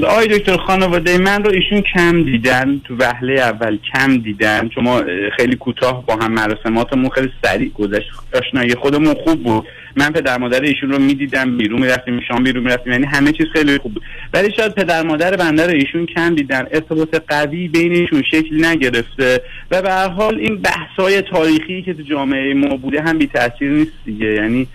آقای 0.06 0.26
دکتر 0.26 0.56
خانواده 0.56 1.18
من 1.18 1.44
رو 1.44 1.50
ایشون 1.50 1.80
کم 1.94 2.22
دیدن 2.22 2.80
تو 2.84 2.96
وهله 2.96 3.40
اول 3.40 3.78
کم 3.94 4.16
دیدن. 4.16 4.68
چون 4.68 4.84
ما 4.84 5.02
خیلی 5.36 5.56
کوتاه 5.56 6.06
با 6.06 6.16
هم 6.16 6.32
مراسماتمون 6.32 7.10
خیلی 7.10 7.28
سریع 7.44 7.70
گذشت. 7.74 8.08
آشنایی 8.34 8.74
خودمون 8.74 9.14
خوب 9.14 9.42
بود. 9.42 9.66
من 9.96 10.12
پدر 10.12 10.38
مادر 10.38 10.62
ایشون 10.62 10.90
رو 10.90 10.98
می‌دیدم 10.98 11.56
بیرون 11.56 11.80
می‌رفتیم 11.80 12.20
شام 12.28 12.44
بیرون 12.44 12.62
می‌رفتیم. 12.62 12.92
یعنی 12.92 13.06
همه 13.06 13.32
چیز 13.32 13.46
خیلی 13.52 13.78
خوب 13.78 13.94
بود. 13.94 14.02
ولی 14.32 14.52
شاید 14.56 14.74
پدر 14.74 15.02
مادر 15.02 15.36
بنده 15.36 15.66
رو 15.66 15.72
ایشون 15.72 16.06
کم 16.06 16.34
دیدن. 16.34 16.66
ارتباط 16.72 17.16
قوی 17.28 17.68
بینشون 17.68 18.22
شکل 18.30 18.64
نگرفته. 18.64 19.40
و 19.70 19.82
به 19.82 19.90
هر 19.90 20.08
حال 20.08 20.38
این 20.38 20.56
بحث‌های 20.56 21.22
تاریخی 21.22 21.82
که 21.82 21.94
تو 21.94 22.02
جامعه 22.02 22.54
ما 22.54 22.76
بوده 22.76 23.02
هم 23.02 23.18
بی 23.18 23.26
تاثیر 23.26 23.70
نیست 23.70 23.92
دیگه. 24.04 24.26
یعنی 24.26 24.66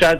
شاید 0.00 0.18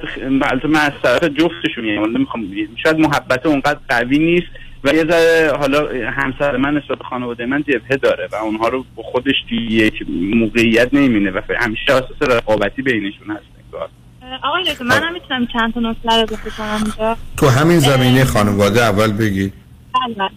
من 0.64 0.81
از 0.81 0.92
طرف 1.03 1.24
جفتشون 1.24 1.85
یعنی 1.85 1.98
من 1.98 2.11
نمی‌خوام 2.11 2.44
شاید 2.83 2.98
محبت 2.98 3.46
اونقدر 3.46 3.79
قوی 3.88 4.18
نیست 4.18 4.46
و 4.85 4.88
یه 4.94 5.05
ذره 5.05 5.53
حالا 5.59 5.88
همسر 6.11 6.57
من 6.57 6.74
نسبت 6.74 6.98
به 6.98 7.05
خانواده 7.05 7.46
من 7.46 7.62
جبهه 7.62 7.96
داره 8.03 8.29
و 8.33 8.35
اونها 8.35 8.68
رو 8.68 8.85
با 8.96 9.03
خودش 9.03 9.35
توی 9.48 9.59
یک 9.59 9.94
موقعیت 10.35 10.94
نمی‌بینه 10.94 11.31
و 11.31 11.40
همیشه 11.61 11.92
اساس 11.92 12.22
رقابتی 12.22 12.83
بینشون 12.83 13.31
هست 13.31 13.44
انگار. 13.64 13.88
آقای 14.42 14.62
دکتر 14.62 14.85
منم 14.85 15.12
می‌تونم 15.12 15.46
چند 15.46 15.74
تا 15.74 15.81
نکته 15.81 16.09
رو 16.09 16.27
اینجا؟ 16.77 17.16
تو 17.37 17.48
همین 17.48 17.79
زمینه 17.79 18.24
خانواده 18.24 18.83
اول 18.83 19.12
بگی. 19.12 19.53
بله. 19.94 20.29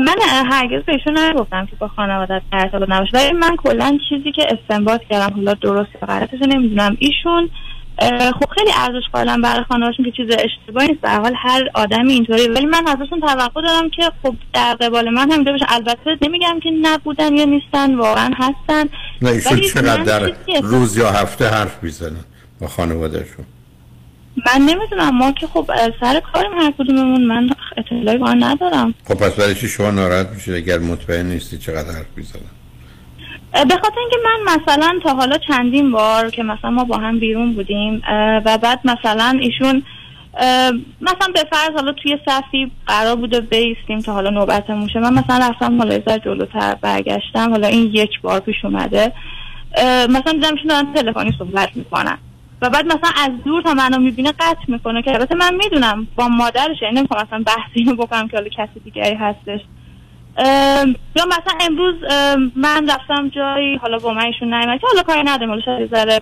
من 0.00 0.16
هرگز 0.50 0.82
بهشون 0.82 1.18
نگفتم 1.18 1.66
که 1.66 1.76
با 1.78 1.88
خانواده 1.88 2.42
ارتباط 2.52 2.88
نباشه. 2.88 3.10
ولی 3.14 3.32
من 3.32 3.56
کلا 3.56 3.98
چیزی 4.08 4.32
که 4.32 4.42
استنباط 4.50 5.00
کردم 5.10 5.34
حالا 5.34 5.54
درست 5.54 5.90
یا 5.94 6.06
غلطش 6.06 6.42
نمی‌دونم. 6.48 6.96
ایشون 6.98 7.50
خب 8.40 8.50
خیلی 8.54 8.70
ارزش 8.76 9.02
قائلم 9.12 9.42
برای 9.42 9.64
خانوادهشون 9.68 10.04
که 10.04 10.10
چیز 10.10 10.26
اشتباهی 10.30 10.88
نیست. 10.88 11.00
به 11.00 11.10
حال 11.10 11.34
هر 11.36 11.68
آدمی 11.74 12.12
اینطوری. 12.12 12.48
ولی 12.48 12.66
من 12.66 12.86
ازشون 12.88 13.20
توقع 13.20 13.62
دارم 13.62 13.90
که 13.90 14.02
خب 14.22 14.34
در 14.54 14.74
قبال 14.74 15.10
من 15.10 15.30
هم 15.30 15.44
باشه. 15.44 15.66
البته 15.68 16.18
نمیگم 16.22 16.60
که 16.62 16.70
نبودن 16.82 17.36
یا 17.36 17.44
نیستن 17.44 17.94
واقعا 17.94 18.30
هستن. 18.38 18.88
نه 19.22 19.30
ایشون 19.30 19.60
چقدر 19.60 20.02
در 20.02 20.32
روز 20.62 20.96
یا 20.96 21.10
هفته 21.10 21.48
حرف 21.48 21.82
می‌زنن 21.82 22.24
با 22.60 22.68
خانوادهشون؟ 22.68 23.44
من 24.46 24.62
نمی‌دونم. 24.62 25.16
ما 25.16 25.32
که 25.32 25.46
خب 25.46 25.70
سر 26.00 26.20
کاریم 26.32 26.52
هر 26.52 26.72
کدوممون. 26.78 27.24
من 27.24 27.50
اطلاعی 27.76 28.18
با 28.18 28.32
ندارم. 28.32 28.94
خب 29.04 29.14
پس 29.14 29.32
برای 29.32 29.54
چی 29.54 29.68
شما 29.68 29.90
ناراحت 29.90 30.28
میشید 30.28 30.54
اگر 30.54 30.78
مطمئن 30.78 31.26
نیستی 31.26 31.58
چقدر 31.58 31.92
حرف 31.92 32.06
می‌زنن 32.16 32.42
به 33.52 33.74
خاطر 33.74 33.98
اینکه 34.00 34.16
من 34.24 34.54
مثلا 34.54 34.98
تا 35.02 35.14
حالا 35.14 35.38
چندین 35.48 35.92
بار 35.92 36.30
که 36.30 36.42
مثلا 36.42 36.70
ما 36.70 36.84
با 36.84 36.96
هم 36.96 37.18
بیرون 37.18 37.52
بودیم 37.52 38.02
و 38.44 38.58
بعد 38.58 38.80
مثلا 38.84 39.38
ایشون 39.40 39.82
مثلا 41.00 41.32
به 41.34 41.44
فرض 41.50 41.70
حالا 41.74 41.92
توی 41.92 42.18
صفی 42.26 42.70
قرار 42.86 43.16
بوده 43.16 43.40
بیستیم 43.40 44.00
تا 44.00 44.12
حالا 44.12 44.30
نوبتمون 44.30 44.88
شه. 44.88 44.98
من 44.98 45.14
مثلا 45.14 45.48
رفتم 45.48 45.78
حالا 45.78 45.98
ذره 45.98 46.18
جلوتر 46.18 46.74
برگشتم. 46.74 47.50
حالا 47.50 47.66
این 47.66 47.90
یک 47.92 48.20
بار 48.22 48.40
پیش 48.40 48.64
اومده. 48.64 49.12
مثلا 50.08 50.32
دیدم 50.32 50.54
ایشون 50.54 50.68
دارن 50.68 50.92
تلفنی 50.92 51.32
صحبت 51.38 51.76
می‌کنن. 51.76 52.18
و 52.62 52.70
بعد 52.70 52.86
مثلا 52.86 53.10
از 53.16 53.30
دور 53.44 53.62
تا 53.62 53.74
منو 53.74 53.98
می‌بینه 53.98 54.32
قطع 54.32 54.64
می‌کنه 54.68 55.02
که 55.02 55.10
البته 55.10 55.34
من 55.34 55.54
می‌دونم 55.54 56.08
با 56.16 56.28
مادرش 56.28 56.82
یعنی 56.82 56.94
نمی‌خوام 56.94 57.26
مثلا 57.26 57.44
بحثی 57.46 57.94
بکنم 57.98 58.28
که 58.28 58.36
حالا 58.36 58.48
کسی 58.48 58.80
دیگری 58.84 59.14
هستش. 59.14 59.60
یا 61.16 61.24
مثلا 61.26 61.58
امروز 61.60 61.94
ام، 62.10 62.52
من 62.56 62.90
رفتم 62.90 63.28
جایی 63.28 63.76
حالا 63.76 63.98
با 63.98 64.14
من 64.14 64.24
ایشون 64.24 64.54
نیومد 64.54 64.80
که 64.80 64.86
حالا 64.86 65.02
کاری 65.02 65.22
ندارم 65.22 65.48
حالا 65.50 65.62
شاید 65.64 65.90
ذره 65.90 66.20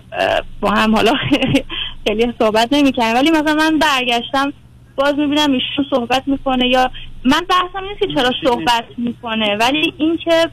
با 0.61 0.71
هم 0.71 0.95
حالا 0.95 1.13
خیلی 2.07 2.33
صحبت 2.39 2.69
نمی‌کنیم 2.71 3.15
ولی 3.15 3.31
مثلا 3.31 3.53
من 3.53 3.79
برگشتم 3.79 4.53
باز 4.95 5.15
می‌بینم 5.15 5.51
ایشون 5.51 5.85
صحبت 5.89 6.23
می‌کنه 6.27 6.67
یا 6.67 6.91
من 7.23 7.41
بحثم 7.49 7.87
نیست 7.87 7.99
که 7.99 8.07
چرا 8.15 8.31
صحبت 8.43 8.85
می‌کنه. 8.97 9.57
ولی 9.59 9.93
اینکه 9.97 10.49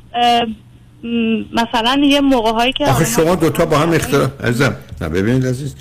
مثلا 1.52 2.00
یه 2.04 2.20
موقع 2.20 2.50
هایی 2.52 2.72
که 2.72 2.86
آخه 2.86 3.04
شما 3.04 3.34
دوتا 3.34 3.66
با 3.66 3.78
هم 3.78 3.92
اختلاف 3.92 4.44
عزیزم 4.44 4.76
نه 5.00 5.08
ببینید 5.08 5.46
عزیز 5.46 5.76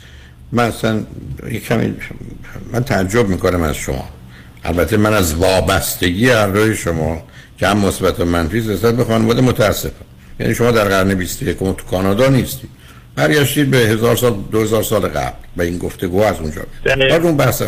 من 0.51 0.63
اصلا 0.63 1.03
کمی 1.69 1.93
من 2.73 2.83
تعجب 2.83 3.27
می‌کنم 3.27 3.61
از 3.61 3.75
شما. 3.75 4.03
البته 4.63 4.97
من 4.97 5.13
از 5.13 5.35
وابستگی 5.35 6.29
هر 6.29 6.73
شما 6.73 7.21
که 7.57 7.67
هم 7.67 7.77
مثبت 7.77 8.19
و 8.19 8.25
منفی 8.25 8.59
نسبت 8.59 8.95
به 8.95 9.03
خانواده 9.03 9.41
متاسفم. 9.41 10.05
یعنی 10.39 10.55
شما 10.55 10.71
در 10.71 10.83
قرن 10.83 11.13
21 11.13 11.57
تو 11.57 11.73
کانادا 11.73 12.27
نیستی. 12.27 12.67
برگشتید 13.15 13.71
به 13.71 13.77
هزار 13.77 14.15
سال 14.15 14.43
دو 14.51 14.61
هزار 14.61 14.83
سال 14.83 15.07
قبل. 15.07 15.37
و 15.57 15.61
این 15.61 15.77
گفتگو 15.77 16.21
از 16.21 16.35
اونجا 16.39 16.61
بله. 16.83 17.09
وارد 17.09 17.25
اون 17.25 17.37
بحث 17.37 17.63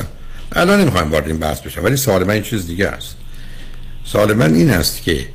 الان 0.51 0.81
نمی‌خوایم 0.81 1.11
وارد 1.11 1.27
این 1.27 1.37
بحث 1.37 1.59
بشم 1.59 1.83
ولی 1.83 1.97
سوال 1.97 2.23
من 2.23 2.33
این 2.33 2.43
چیز 2.43 2.67
دیگه 2.67 2.87
است. 2.87 3.15
سوال 4.05 4.33
من 4.33 4.53
این 4.53 4.69
است 4.69 5.03
که 5.03 5.25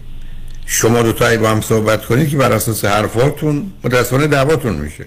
شما 0.66 1.02
دو 1.02 1.12
تایی 1.12 1.38
با 1.38 1.50
هم 1.50 1.60
صحبت 1.60 2.04
کنید 2.04 2.28
که 2.28 2.36
بر 2.36 2.52
اساس 2.52 2.84
حرفاتون 2.84 3.72
متاسفانه 3.84 4.26
دعواتون 4.26 4.74
میشه. 4.74 5.04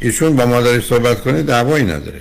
ایشون 0.00 0.36
با 0.36 0.46
مادرش 0.46 0.86
صحبت 0.86 1.20
کنه 1.20 1.42
دعوایی 1.42 1.84
نداره. 1.84 2.20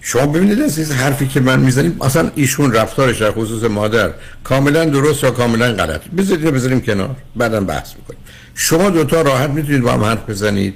شما 0.00 0.26
ببینید 0.26 0.62
عزیز 0.62 0.92
حرفی 0.92 1.26
که 1.26 1.40
من 1.40 1.60
می‌زنیم 1.60 1.96
اصلا 2.00 2.30
ایشون 2.34 2.72
رفتارش 2.72 3.18
در 3.18 3.32
خصوص 3.32 3.62
مادر 3.62 4.10
کاملا 4.44 4.84
درست 4.84 5.24
یا 5.24 5.30
کاملا 5.30 5.72
غلط؟ 5.72 6.00
بذارید 6.08 6.44
بذاریم 6.44 6.80
کنار 6.80 7.16
بعدا 7.36 7.60
بحث 7.60 7.94
می‌کنیم. 7.96 8.20
شما 8.54 8.90
دوتا 8.90 9.22
راحت 9.22 9.50
می‌تونید 9.50 9.82
با 9.82 9.92
هم 9.92 10.04
حرف 10.04 10.30
بزنید 10.30 10.74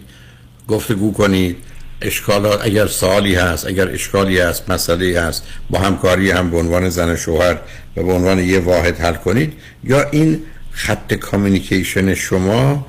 گفتگو 0.69 1.13
کنید. 1.13 1.57
اشکالات 2.03 2.65
اگر 2.65 2.87
سوالی 2.87 3.35
هست 3.35 3.67
اگر 3.67 3.89
اشکالی 3.89 4.39
هست 4.39 4.71
مسئله 4.71 5.21
هست 5.21 5.43
با 5.71 5.79
همکاری 5.79 6.31
هم 6.31 6.51
به 6.51 6.57
عنوان 6.57 6.89
زن 6.89 7.13
و 7.13 7.17
شوهر 7.17 7.59
و 7.97 8.03
به 8.03 8.13
عنوان 8.13 8.39
یه 8.39 8.59
واحد 8.59 9.01
حل 9.01 9.15
کنید. 9.15 9.53
یا 9.85 10.11
این 10.11 10.43
خط 10.73 11.15
communication 11.15 12.15
شما 12.15 12.87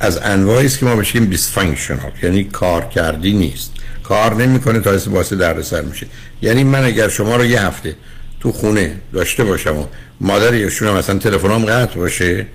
از 0.00 0.18
انواعی 0.22 0.66
است 0.66 0.78
که 0.78 0.86
ما 0.86 0.96
بشیم 0.96 1.24
dysfunctional 1.24 2.12
یعنی 2.22 2.44
کار 2.44 2.84
کردی 2.84 3.32
نیست. 3.32 3.72
کار 4.12 4.34
نمی‌کنه 4.34 4.80
تا 4.80 4.90
اسم 4.90 5.10
باعث 5.10 5.32
دردسر 5.32 5.80
میشه. 5.80 6.06
یعنی 6.42 6.64
من 6.64 6.84
اگر 6.84 7.08
شما 7.08 7.36
رو 7.36 7.44
یه 7.44 7.62
هفته 7.62 7.96
تو 8.40 8.52
خونه 8.52 8.96
داشته 9.12 9.44
باشم 9.44 9.76
و 9.76 9.86
مادر 10.20 10.52
ایشون 10.52 10.88
هم 10.88 10.94
مثلا 10.94 11.18
تلفنم 11.18 11.64
قطع 11.64 11.96
باشه 11.96 12.46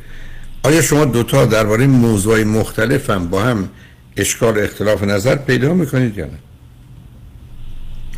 آیا 0.64 0.82
شما 0.82 1.06
دوتا 1.06 1.46
درباره 1.46 1.88
موضوعی 1.88 2.44
مختلف 2.44 3.10
هم 3.10 3.28
با 3.28 3.44
هم 3.44 3.70
اشکال 4.18 4.60
اختلاف 4.60 5.04
نظر 5.04 5.36
پیدا 5.36 5.74
می‌کنید 5.74 6.18
یا 6.18 6.26
نه؟ 6.26 6.40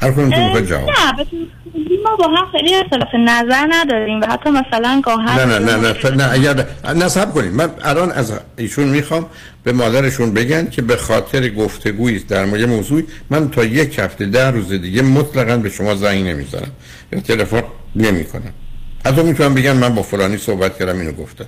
هر 0.02 0.12
کنون 0.12 0.54
تو 0.54 0.66
جواب 0.66 0.90
نه 0.90 1.26
ما 2.04 2.16
با 2.16 2.28
هم 2.28 2.52
خیلی 2.52 2.76
اختلاف 2.76 3.16
نظر 3.16 3.68
نداریم 3.70 4.22
و 4.22 4.26
حتی 4.26 4.50
مثلا 4.50 5.02
گاهن 5.04 5.50
نه 5.50 5.60
نه 5.60 5.76
نه 5.76 5.94
نه 6.04 6.16
نه 6.16 6.34
اگر 6.34 6.66
نصب 6.96 7.34
کنید 7.34 7.54
من 7.54 7.70
الان 7.84 8.12
از 8.12 8.34
ایشون 8.58 8.88
می‌خوام 8.88 9.26
به 9.64 9.72
مادرشون 9.72 10.34
بگن 10.34 10.70
که 10.70 10.82
به 10.82 10.96
خاطر 10.98 11.50
گفتگویی 11.50 12.20
در 12.20 12.46
مورد 12.46 12.64
موضوعی 12.64 13.06
من 13.30 13.50
تا 13.50 13.64
یک 13.64 14.00
هفته 14.00 14.26
ده 14.26 14.52
روز 14.52 14.72
دیگه 14.72 15.02
مطلقا 15.02 15.58
به 15.58 15.70
شما 15.70 15.96
زنگ 15.96 16.28
نمی‌زنم. 16.28 16.72
یا 17.12 17.20
تلفن 17.20 17.64
نمی‌کنم. 17.96 18.54
حتی 19.06 19.24
می‌تونم 19.24 19.54
بگن 19.54 19.72
من 19.72 19.96
با 19.96 20.02
فلانی 20.02 20.38
صحبت 20.38 20.78
کردم 20.78 21.00
اینو 21.00 21.12
گفتم. 21.12 21.46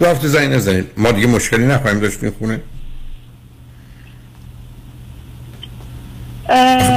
دو 0.00 0.06
هفته 0.06 0.28
زنگ 0.28 0.52
نزنید. 0.52 0.86
ما 0.96 1.12
دیگه 1.12 1.26
مشکلی 1.26 1.66
نخواهیم 1.66 2.00
داشت 2.00 2.18
این 2.24 2.60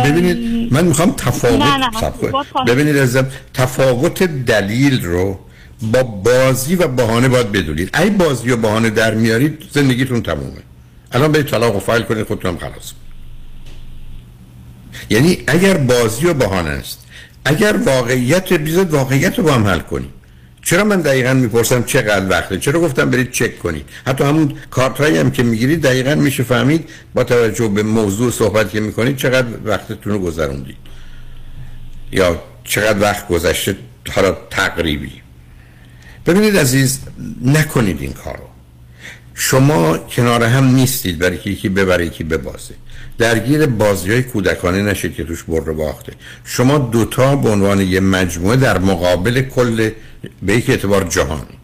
ببینید 0.05 0.73
من 0.73 0.85
می‌خوام 0.85 1.11
تفاوت 1.11 1.61
نه، 1.61 1.77
نه، 1.77 2.11
کنید. 2.53 2.67
ببینید 2.67 2.97
عزیزم 2.97 3.27
تفاوت 3.53 4.23
دلیل 4.23 5.05
رو 5.05 5.39
با 5.81 6.03
بازی 6.03 6.75
و 6.75 6.87
بهانه 6.87 7.27
باید 7.27 7.51
بدونید. 7.51 7.97
ای 7.97 8.09
بازی 8.09 8.51
و 8.51 8.57
بهانه 8.57 8.89
در 8.89 9.13
میارید 9.13 9.63
زندگیتون 9.71 10.21
تمومه. 10.21 10.61
الان 11.11 11.31
برید 11.31 11.45
طلاق 11.45 11.75
و 11.75 11.79
فایل 11.79 12.03
کنید 12.03 12.27
خودتون 12.27 12.51
هم 12.51 12.57
خلاص. 12.57 12.91
یعنی 15.09 15.37
اگر 15.47 15.77
بازی 15.77 16.25
و 16.25 16.33
بهانه 16.33 16.69
است 16.69 17.05
اگر 17.45 17.75
واقعیت 17.85 18.53
بیزد 18.53 18.93
واقعیت 18.93 19.39
رو 19.39 19.43
با 19.43 19.53
هم 19.53 19.67
حل 19.67 19.79
کنیم 19.79 20.13
چرا 20.69 20.83
من 20.83 21.01
دقیقا 21.01 21.33
می‌پرسم 21.33 21.83
چقدر 21.83 22.29
وقته؟ 22.29 22.57
چرا 22.57 22.79
گفتم 22.79 23.09
برید 23.09 23.31
چک 23.31 23.59
کنید؟ 23.59 23.85
حتی 24.07 24.23
همون 24.23 24.53
کارت 24.69 25.01
هم 25.01 25.31
که 25.31 25.43
می‌گیرید 25.43 25.81
دقیقا 25.81 26.15
میشه 26.15 26.43
فهمید 26.43 26.89
با 27.13 27.23
توجه 27.23 27.67
به 27.67 27.83
موضوع 27.83 28.31
صحبت 28.31 28.69
که 28.69 28.79
می‌کنید 28.79 29.17
چقدر 29.17 29.47
وقتتون 29.65 30.13
رو 30.13 30.19
گذروندید. 30.19 30.77
یا 32.11 32.43
چقدر 32.63 33.01
وقت 33.01 33.27
گذشته 33.27 33.77
حالا 34.15 34.37
تقریبی. 34.49 35.21
ببینید 36.25 36.57
عزیز 36.57 36.99
نکنید 37.45 38.01
این 38.01 38.13
کارو. 38.13 38.48
شما 39.35 39.97
کنار 39.97 40.43
هم 40.43 40.65
نیستید 40.65 41.19
برای 41.19 41.37
که 41.37 41.49
یکی 41.49 41.69
ببره 41.69 42.05
یکی 42.05 42.23
ببازه. 42.23 42.73
درگیر 43.17 43.65
بازی 43.65 44.11
های 44.11 44.23
کودکانه 44.23 44.81
نشید 44.81 45.15
که 45.15 45.23
توش 45.23 45.43
بر 45.43 45.59
باخته. 45.59 46.13
شما 46.45 46.77
دوتا 46.77 47.35
به 47.35 47.49
عنوان 47.49 47.81
یه 47.81 47.99
مجموعه 47.99 48.57
در 48.57 48.77
مقابل 48.77 49.41
کل 49.41 49.89
به 50.43 50.53
یک 50.55 50.69
اعتبار 50.69 51.03
جهانید. 51.03 51.59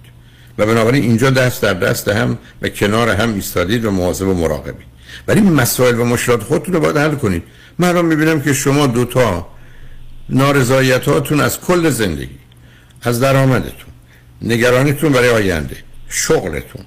و 0.58 0.66
بنابراین 0.66 1.04
اینجا 1.04 1.30
دست 1.30 1.62
در 1.62 1.74
دست 1.74 2.08
هم 2.08 2.38
و 2.62 2.70
کنار 2.70 3.10
هم 3.10 3.34
ایستادید 3.34 3.86
و 3.86 3.92
مواظب 3.92 4.28
و 4.28 4.34
مراقبید. 4.34 4.88
ولی 5.28 5.42
مسائل 5.42 6.00
و 6.00 6.06
مشکلات 6.06 6.44
خودتون 6.44 6.74
رو 6.74 6.80
باید 6.80 6.98
حل 6.98 7.16
کنید. 7.16 7.44
من 7.80 7.88
الان 7.88 8.06
می‌بینم 8.06 8.42
که 8.42 8.54
شما 8.54 8.88
دوتا 8.88 9.48
نارضایتاتون 10.30 11.42
از 11.42 11.62
کل 11.62 11.90
زندگی 11.90 12.38
از 13.02 13.20
درآمدتون 13.20 13.92
نگرانیتون 14.42 15.12
برای 15.12 15.30
آینده 15.30 15.76
شغلتون 16.10 16.86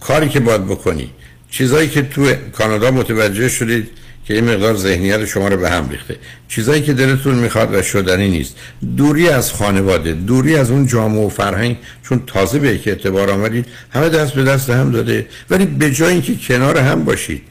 کاری 0.00 0.28
که 0.28 0.40
باید 0.40 0.66
بکنی. 0.66 1.10
چیزایی 1.50 1.88
که 1.88 2.02
تو 2.02 2.32
کانادا 2.52 2.90
متوجه 2.90 3.48
شدید 3.48 3.90
که 4.24 4.34
این 4.34 4.44
مقدار 4.44 4.76
ذهنیت 4.76 5.24
شما 5.24 5.48
رو 5.48 5.56
به 5.56 5.70
هم 5.70 5.88
ریخته. 5.88 6.16
چیزایی 6.48 6.82
که 6.82 6.92
دلتون 6.92 7.34
می‌خواد 7.34 7.74
و 7.74 7.82
شدنی 7.82 8.28
نیست. 8.28 8.56
دوری 8.96 9.28
از 9.28 9.52
خانواده 9.52 10.12
دوری 10.12 10.56
از 10.56 10.70
اون 10.70 10.86
جامعه 10.86 11.26
و 11.26 11.28
فرهنگ 11.28 11.76
چون 12.02 12.22
تازه 12.26 12.58
به 12.58 12.68
یک 12.68 12.88
اعتبار 12.88 13.30
آمدید 13.30 13.66
همه 13.90 14.08
دست 14.08 14.32
به 14.34 14.44
دست 14.44 14.70
هم 14.70 14.90
داده. 14.90 15.26
ولی 15.50 15.66
به 15.66 15.90
جای 15.90 16.12
اینکه 16.12 16.36
کنار 16.36 16.78
هم 16.78 17.04
باشید 17.04 17.42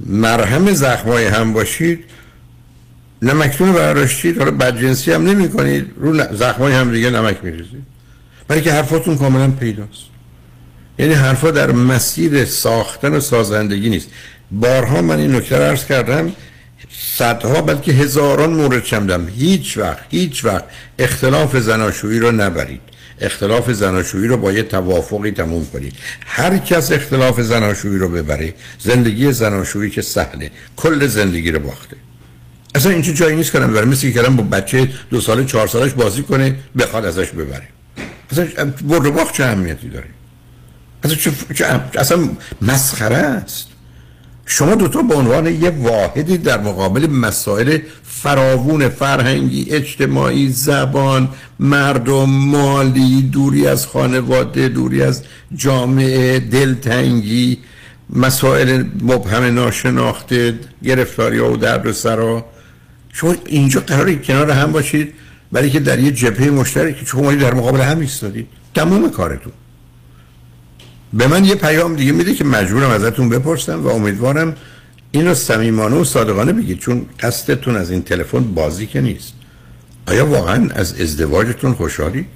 مرهم 0.00 0.72
زخمای 0.72 1.24
هم 1.24 1.52
باشید 1.52 2.04
نمکتون 3.22 3.72
برداشتید 3.72 4.38
حالا 4.38 4.50
بدجنسی 4.50 5.12
هم 5.12 5.22
نمی 5.22 5.48
کنید 5.48 5.86
رو 5.96 6.34
زخمای 6.34 6.72
هم 6.72 6.92
دیگه 6.92 7.10
نمک 7.10 7.36
میریزید. 7.42 7.82
برای 8.48 8.62
که 8.62 8.72
حرفاتون 8.72 9.18
کاملا 9.18 9.50
پیداست. 9.50 10.15
یعنی 10.98 11.14
حرفا 11.14 11.50
در 11.50 11.72
مسیر 11.72 12.44
ساختن 12.44 13.14
و 13.14 13.20
سازندگی 13.20 13.88
نیست. 13.88 14.08
بارها 14.50 15.02
من 15.02 15.18
این 15.18 15.34
نکته 15.34 15.56
عرض 15.56 15.84
کردم 15.84 16.32
صدها 17.18 17.62
بلکه 17.62 17.92
هزاران 17.92 18.50
مورد 18.50 18.84
چمدم 18.84 19.28
هیچ 19.28 19.78
وقت 19.78 20.04
هیچ 20.10 20.44
وقت 20.44 20.64
اختلاف 20.98 21.56
زناشویی 21.56 22.18
رو 22.18 22.32
نبرید. 22.32 22.80
اختلاف 23.20 23.70
زناشویی 23.70 24.28
رو 24.28 24.36
با 24.36 24.52
یه 24.52 24.62
توافقی 24.62 25.30
تموم 25.30 25.66
کنید. 25.66 25.92
هر 26.26 26.58
کس 26.58 26.92
اختلاف 26.92 27.40
زناشویی 27.40 27.98
رو 27.98 28.08
ببره 28.08 28.54
زندگی 28.78 29.32
زناشویی 29.32 29.90
که 29.90 30.02
سهله 30.02 30.50
کل 30.76 31.06
زندگی 31.06 31.50
رو 31.50 31.60
باخته. 31.60 31.96
اصلا 32.74 32.92
اینجا 32.92 33.12
جایی 33.12 33.36
نیست 33.36 33.52
کنم 33.52 33.70
ببره 33.70 33.84
مثل 33.84 34.10
که 34.10 34.22
با 34.22 34.42
بچه 34.42 34.88
دو 35.10 35.20
ساله 35.20 35.44
چهار 35.44 35.66
سالش 35.66 35.92
بازی 35.92 36.22
کنه 36.22 36.56
بخواد 36.78 37.04
ازش 37.04 37.28
ببره. 37.28 37.68
اصلا 38.30 38.72
برد 38.88 39.14
باخت 39.14 39.34
چه 39.34 39.44
اهمیتی 39.44 39.88
داره؟ 39.88 40.06
اصلا, 41.94 42.28
مسخره 42.62 43.16
است. 43.16 43.66
شما 44.46 44.74
دوتا 44.74 45.02
به 45.02 45.14
عنوان 45.14 45.46
یه 45.46 45.70
واحدی 45.70 46.38
در 46.38 46.60
مقابل 46.60 47.06
مسائل 47.06 47.78
فراوون 48.02 48.88
فرهنگی 48.88 49.66
اجتماعی 49.70 50.48
زبان 50.48 51.28
مردم 51.60 52.30
مالی 52.30 53.22
دوری 53.22 53.66
از 53.66 53.86
خانواده 53.86 54.68
دوری 54.68 55.02
از 55.02 55.22
جامعه 55.54 56.38
دلتنگی 56.38 57.58
مسائل 58.10 58.84
مبهم 59.02 59.54
ناشناخته 59.54 60.58
گرفتاری 60.84 61.38
و 61.38 61.56
درد 61.56 61.92
سرا 61.92 62.44
شما 63.12 63.34
اینجا 63.46 63.80
قراری 63.80 64.16
کنار 64.16 64.50
هم 64.50 64.72
باشید 64.72 65.14
برای 65.52 65.70
که 65.70 65.80
در 65.80 65.98
یه 65.98 66.10
جبهه 66.10 66.50
مشترک 66.50 66.96
شما 67.06 67.32
در 67.32 67.54
مقابل 67.54 67.80
هم 67.80 68.00
ایستادید. 68.00 68.48
تمام 68.74 69.10
کارتون. 69.10 69.52
به 71.12 71.26
من 71.26 71.44
یه 71.44 71.54
پیام 71.54 71.96
دیگه 71.96 72.12
میده 72.12 72.34
که 72.34 72.44
مجبورم 72.44 72.90
ازتون 72.90 73.28
بپرسم 73.28 73.82
و 73.82 73.88
امیدوارم 73.88 74.56
اینو 75.10 75.34
صمیمانه 75.34 75.96
و 75.96 76.04
صادقانه 76.04 76.52
بگید 76.52 76.78
چون 76.78 77.06
قصدتون 77.20 77.76
از 77.76 77.90
این 77.90 78.02
تلفن 78.02 78.54
بازی 78.54 78.86
که 78.86 79.00
نیست 79.00 79.32
آیا 80.06 80.26
واقعا 80.26 80.68
از 80.74 81.00
ازدواجتون 81.00 81.74
خوشحالی؟ 81.74 82.26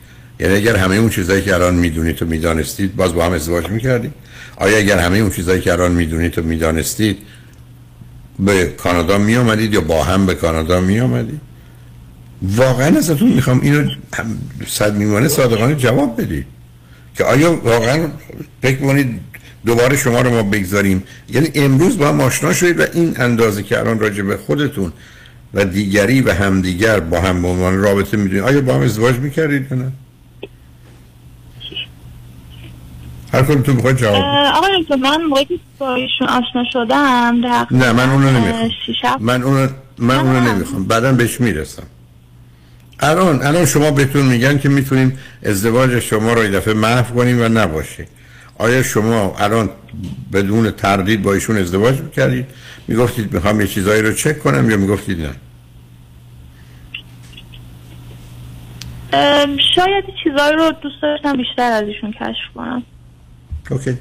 یعنی 0.41 0.55
اگر 0.55 0.77
همه 0.77 0.97
اون 0.97 1.11
چیزایی 1.11 1.43
که 1.43 1.55
الان 1.55 1.75
می‌دونید 1.75 2.23
و 2.23 2.27
می‌دانستید 2.27 2.97
باز 2.97 3.15
با 3.15 3.27
هم 3.27 3.33
ازدواج 3.33 3.69
می‌کردید؟ 3.69 4.13
آیا 4.57 4.79
اگر 4.79 4.99
همه 4.99 5.19
اون 5.19 5.31
چیزایی 5.31 5.61
که 5.61 5.73
الان 5.73 5.93
می‌دونید 5.93 6.39
و 6.39 6.43
می‌دانستید 6.43 7.19
به 8.39 8.67
کانادا 8.67 9.19
میامدید 9.19 9.75
یا 9.75 9.81
با 9.81 10.05
هم 10.05 10.27
به 10.27 10.35
کانادا 10.35 10.81
میامدید؟ 10.81 11.41
واقعا 12.43 12.99
ازتون 12.99 13.29
می‌خوام 13.29 13.61
اینو 13.61 13.91
صد 14.67 14.97
میمانه 14.97 15.29
صادقانه 15.29 15.75
جواب 15.75 16.23
بدید 16.23 16.47
که 17.21 17.27
آیا 17.27 17.57
واقعا 17.57 18.09
فکر 18.63 18.77
کنید 18.77 19.21
دوباره 19.67 19.97
شما 19.97 20.21
رو 20.21 20.31
ما 20.31 20.43
بگذاریم؟ 20.43 21.03
یعنی 21.29 21.49
امروز 21.55 21.99
با 21.99 22.09
هم 22.09 22.21
آشنا 22.21 22.53
شدید 22.53 22.81
و 22.81 22.85
این 22.95 23.15
اندازه 23.19 23.63
که 23.63 23.79
الان 23.79 23.99
راجع 23.99 24.23
به 24.23 24.37
خودتون 24.37 24.93
و 25.55 25.65
دیگری 25.65 26.21
و 26.21 26.33
همدیگر 26.33 27.01
با 27.01 27.21
هم 27.21 27.43
به 27.43 27.49
عنوان 27.49 27.79
رابطه 27.79 28.17
می‌دونید 28.17 28.45
آیا 28.45 28.61
با 28.61 28.75
هم 28.75 28.81
ازدواج 28.81 29.17
می‌کردید 29.17 29.67
یا 29.71 29.77
نه؟ 29.77 29.93
هر 33.33 33.43
کدوم 33.43 33.63
تو 33.63 33.75
بخواید 33.75 33.97
جواب 33.97 34.25
آقای 34.55 34.85
من 35.03 35.23
موقعی 35.23 35.45
که 35.45 35.59
با 35.79 35.95
ایشون 35.95 36.29
آشنا 36.29 36.65
شدم 36.73 37.41
نه 37.71 37.93
من 37.93 38.11
اونو 38.11 38.31
نمی‌خوام. 38.31 38.71
من 39.21 39.43
اونو 39.43 39.69
من 39.99 40.17
اونو 40.17 40.41
نمی‌خوام. 40.41 40.85
بعدا 40.85 41.13
بهش 41.13 41.41
می‌رسم. 41.41 41.83
الان 43.01 43.43
الان 43.43 43.67
شما 43.67 43.91
بهتون 43.91 44.27
میگن 44.27 44.59
که 44.59 44.69
می‌تونیم 44.69 45.19
ازدواج 45.43 45.99
شما 45.99 46.33
رو 46.33 46.41
این 46.41 46.51
دفعه 46.51 46.75
محو 46.75 47.15
کنیم 47.15 47.41
و 47.41 47.49
نباشه 47.49 48.07
آیا 48.59 48.83
شما 48.83 49.37
الان 49.39 49.71
بدون 50.33 50.71
تردید 50.71 51.23
با 51.23 51.35
ایشون 51.35 51.57
ازدواج 51.57 52.01
می‌کردید؟ 52.01 52.47
می‌گفتید 52.89 53.33
می‌خوام 53.33 53.61
یه 53.61 53.67
چیزایی 53.67 54.03
رو 54.03 54.13
چک 54.13 54.39
کنم 54.39 54.71
یا 54.71 54.77
می‌گفتید 54.77 55.21
نه؟ 55.21 55.31
شاید 59.75 60.05
چیزایی 60.25 60.57
رو 60.57 60.73
دوست 60.83 61.03
داشتم 61.03 61.37
بیشتر 61.37 61.73
از 61.73 61.83
ایشون 61.83 62.13
کشف 62.13 62.55
کنم. 62.55 62.83
اوکی. 63.71 63.99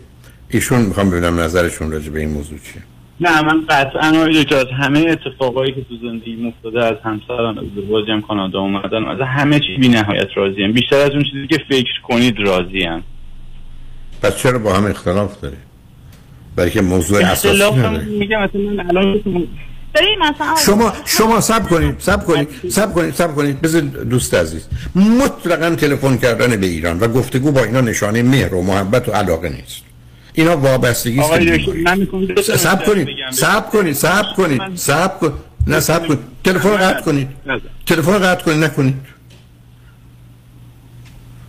ایشون 0.49 0.81
می‌خوام 0.81 1.09
ببینم 1.09 1.39
نظرشون 1.39 1.91
راجع 1.91 2.09
به 2.09 2.19
این 2.19 2.29
موضوع 2.29 2.59
چیه. 2.59 2.83
نه 3.21 3.41
من 3.41 3.65
قطعا 3.69 4.09
آقای 4.09 4.45
از 4.51 4.65
همه 4.79 4.99
اتفاقایی 4.99 5.71
که 5.71 5.81
تو 5.81 5.95
زندگی 6.01 6.47
افتاده 6.47 6.85
از 6.85 6.95
همسران 7.03 7.57
ازدواجی 7.57 8.11
هم 8.11 8.21
کانادا 8.21 8.59
اومدن 8.59 9.05
از 9.05 9.17
همه 9.21 9.59
چی 9.59 9.77
بی 9.79 9.87
نهایت 9.89 10.27
راضیم 10.35 10.71
بیشتر 10.71 10.95
از 10.95 11.11
اون 11.11 11.23
چیزی 11.23 11.47
که 11.47 11.57
فکر 11.69 12.01
کنید 12.03 12.39
راضیم 12.39 13.03
پس 14.21 14.37
چرا 14.37 14.59
با 14.59 14.73
هم 14.73 14.85
اختلاف 14.85 15.41
داره 15.41 15.57
برای 16.55 16.71
که 16.71 16.81
موضوع 16.81 17.25
اساسی 17.25 17.63
نداره 17.63 18.05
میگم 18.05 18.43
مثلا 18.43 18.83
الان 18.89 19.21
شما 20.65 20.93
شما 21.05 21.41
سب 21.41 21.69
کنید 21.69 21.95
سب 21.99 22.25
کنید 22.25 22.47
سب 22.69 22.93
کنید 22.93 23.13
سب 23.13 23.35
کنید. 23.35 23.61
بذار 23.61 23.81
دوست 23.81 24.33
عزیز 24.33 24.67
مطلقا 24.95 25.75
تلفن 25.75 26.17
کردن 26.17 26.61
به 26.61 26.65
ایران 26.65 26.99
و 26.99 27.07
گفتگو 27.07 27.51
با 27.51 27.63
اینا 27.63 27.81
نشانه 27.81 28.23
مهر 28.23 28.55
و 28.55 28.61
محبت 28.61 29.09
و 29.09 29.11
علاقه 29.11 29.49
نیست. 29.49 29.88
اینا 30.33 30.57
وابستگی 30.57 31.19
است 31.19 32.55
سب 32.55 32.85
کنید 32.85 33.07
سب 33.31 33.69
کنید 33.71 33.93
سب 33.93 34.33
کنید 34.35 34.75
سب 34.75 35.19
کنید 35.19 35.33
نه 35.67 35.79
سب 35.79 36.07
کنید. 36.07 36.19
تلفن 36.43 36.77
قطع 36.77 37.01
کنید. 37.01 37.27
تلفن 37.85 38.19
قطع 38.19 38.43
کنید 38.43 38.63
نکنید. 38.63 38.95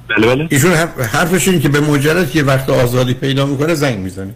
بله 0.08 0.26
بله. 0.26 0.48
ایشون 0.50 0.72
حرفش 1.12 1.48
این 1.48 1.60
که 1.60 1.68
به 1.68 1.80
مجرد 1.80 2.30
که 2.30 2.42
وقت 2.42 2.70
آزادی 2.70 3.14
پیدا 3.14 3.46
می‌کنه 3.46 3.74
زنگ 3.74 3.98
می‌زنه. 3.98 4.34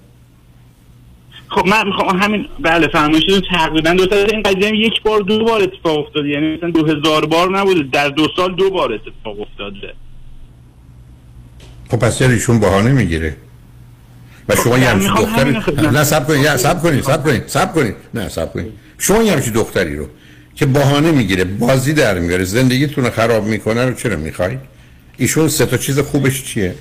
خب 1.49 1.67
من 1.67 1.87
می‌خوام 1.87 2.23
همین 2.23 2.47
بله 2.61 2.89
فرمایشتون 2.89 3.43
تقریبا 3.51 3.91
دو 3.91 4.07
تا 4.07 4.17
این 4.17 4.43
قضیه 4.43 4.77
یک 4.77 5.03
بار 5.03 5.21
دو 5.21 5.45
بار 5.45 5.63
اتفاق 5.63 5.99
افتاده. 6.07 6.29
یعنی 6.29 6.57
مثلا 6.57 6.71
دو 6.71 6.87
هزار 6.87 7.27
بار 7.27 7.59
نبوده 7.59 7.83
در 7.93 8.09
دو 8.09 8.29
سال 8.37 8.55
دو 8.55 8.71
بار 8.71 8.93
اتفاق 8.93 9.41
افتاده. 9.41 9.95
خب 11.91 11.99
پس 11.99 12.23
ایشون 12.23 12.61
بهانه 12.61 12.93
می‌گیره؟ 12.93 13.37
و 14.49 14.57
شما 14.57 14.79
یه 14.79 14.89
همچین 14.89 15.15
دختری 15.15 15.59
نه 15.93 16.05
سب 16.05 16.27
کنید 16.27 16.57
سب 16.57 16.83
کنید 16.83 17.03
سب 17.03 17.25
کنید 17.25 17.43
سب 17.47 17.75
کنید 17.75 17.95
نه 18.15 18.29
سب 18.29 18.53
کنید 18.53 18.73
شما 18.99 19.23
یه 19.23 19.33
همچین 19.33 19.53
دختری 19.53 19.97
رو 19.97 20.09
که 20.55 20.67
بهانه 20.67 21.11
می‌گیره 21.13 21.45
بازی 21.45 21.93
در 21.93 22.19
میاره 22.19 22.45
زندگیتون 22.45 23.05
رو 23.05 23.11
خراب 23.11 23.45
می‌کنه 23.45 23.85
رو 23.85 23.95
چرا 23.95 24.17
می‌خواید؟ 24.17 24.59
ایشون 25.17 25.49
سه 25.49 25.67
تا 25.67 25.77
چیز 25.77 25.99
خوبش 25.99 26.45
چیه؟ 26.45 26.75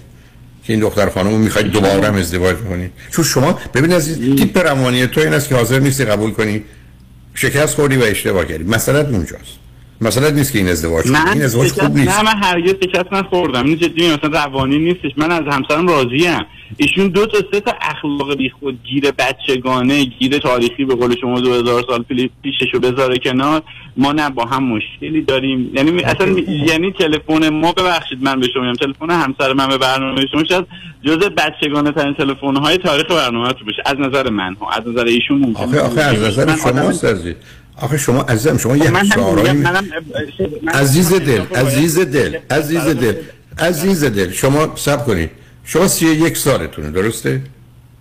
که 0.64 0.74
این 0.74 0.82
دختر 0.82 1.09
خانم 1.09 1.39
می‌خواید 1.39 1.68
دوباره 1.68 2.07
هم 2.07 2.16
ازدواج 2.16 2.55
کنید 2.70 2.91
چون 3.11 3.26
شما 3.26 3.59
ببین 3.74 3.93
از 3.93 4.20
تیپ 4.20 4.57
روانی 4.57 5.07
تو 5.07 5.22
این 5.22 5.34
است 5.34 5.49
که 5.49 5.55
حاضر 5.55 5.80
نیستی 5.80 6.05
قبول 6.05 6.32
کنی. 6.32 6.64
شکست 7.36 7.76
خوردی 7.76 7.95
و 7.95 8.03
اشتباه 8.03 8.45
کردی. 8.45 8.64
مثلا 8.64 8.99
اونجاست 8.99 9.62
مثلا 10.04 10.30
نیست 10.30 10.54
که 10.54 10.60
این 10.60 10.68
ازدواج 10.68 11.06
کنی. 11.06 11.16
این 11.34 11.41
ازدواج 11.41 11.72
خوب 11.72 11.95
نیست. 11.97 12.20
نه 12.20 12.24
من 12.24 12.43
هرگز 12.43 12.70
شکست 12.84 13.14
نخوردم. 13.14 13.66
این 13.66 13.78
جدی 13.78 14.08
مثلا 14.14 14.30
روانی 14.43 14.78
نیستش. 14.78 15.12
من 15.18 15.32
از 15.32 15.43
همسرم 15.56 15.88
راضیم. 15.88 16.39
ایشون 16.78 17.08
دو 17.08 17.26
تا 17.26 17.38
سه 17.51 17.60
تا 17.60 17.72
اخلاق 17.82 18.36
بیخود 18.38 18.80
گیر 18.84 19.12
بچگانه 19.12 20.04
گیر 20.06 20.38
تاریخی 20.38 20.86
به 20.86 20.95
قول 20.95 21.16
شما 21.22 21.39
2000 21.41 21.84
سال 21.89 22.04
پیش- 22.04 22.30
پیششو 22.43 22.80
بذاره 22.80 23.18
کنار. 23.18 23.62
ما 23.97 24.12
نه 24.12 24.30
با 24.30 24.45
هم 24.45 24.64
مشکلی 24.64 25.22
داریم. 25.22 25.72
یعنی 25.76 26.04
اصلا 26.04 26.28
یعنی 26.68 26.91
تلفن 26.91 27.49
ما 27.49 27.72
ببخشید 27.72 28.18
من 28.24 28.39
به 28.39 28.47
شما 28.54 28.64
میگم 28.64 28.74
تلفن 28.74 29.10
همسر 29.10 29.54
من 29.54 29.68
به 29.68 29.78
برنامه 29.78 30.26
شما 30.32 30.43
شاید 30.43 30.66
جز 31.06 31.18
بچگانه 31.18 31.91
ترین 31.91 32.14
تلفن 32.14 32.56
های 32.56 32.78
تاریخ 32.78 33.06
برنامه 33.12 33.54
تو 33.54 33.66
بشه 33.66 33.84
از 33.86 33.95
نظر 33.99 34.30
من 34.30 34.56
ها 34.62 34.70
از 34.70 34.88
نظر 34.88 35.04
ایشون 35.06 35.38
ممکنه. 35.38 35.64
آخه 35.66 35.80
آخه 35.82 36.01
از 36.01 36.20
نظر 36.24 36.45
من 36.45 36.56
شما 36.58 36.91
آخه 37.78 37.97
شما 37.97 38.21
عزیزم 38.21 38.57
شما 38.57 38.74
خب 38.74 38.84
یه 38.84 39.03
شعارهایی 39.03 39.53
میگم، 39.53 39.57
می- 39.57 39.63
منم- 39.63 39.86
من- 40.63 40.71
عزیز 40.74 41.13
دل 41.13 41.41
عزیز 41.55 41.99
دل 41.99 42.38
عزیز 42.51 42.82
دل 42.88 43.15
عزیز 43.59 44.03
دل 44.03 44.32
شما 44.32 44.76
سب 44.76 45.05
کنید. 45.05 45.30
شما 45.65 45.88
سی 45.88 46.05
یک 46.05 46.38
سالتونه 46.38 46.91
درسته؟ 46.91 47.41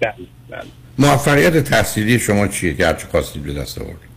بله، 0.01 0.12
بله. 0.51 0.61
موفقیت 0.99 1.57
تحصیلی 1.64 2.18
شما 2.18 2.47
چیه 2.49 2.75
که 2.75 2.87
هرچی 2.87 3.07
خواستید 3.11 3.43
به 3.43 3.53
دست 3.53 3.79
آوردید؟ 3.79 4.12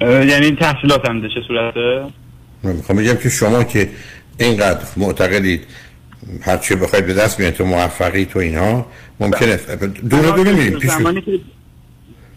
اه، 0.00 0.26
یعنی 0.26 0.56
تحصیلاتم 0.56 1.20
به 1.20 1.28
چه 1.28 1.40
صورته؟ 1.48 2.04
من 2.62 2.72
می‌خوام 2.72 2.98
بگم 2.98 3.14
که 3.14 3.28
شما 3.28 3.64
که 3.64 3.90
اینقدر 4.38 4.80
معتقدید 4.96 5.64
هرچی 6.40 6.74
بخواید 6.74 7.06
به 7.06 7.14
دست 7.14 7.36
بیارید 7.38 7.56
تو 7.56 7.64
موفقی 7.64 8.24
تو 8.24 8.38
اینها 8.38 8.86
ممکنه 9.20 9.56
دونه 10.10 10.30
دونه 10.32 10.52
میریم 10.52 10.78
پیش 10.78 10.90
زمانی 10.90 11.20
که 11.20 11.40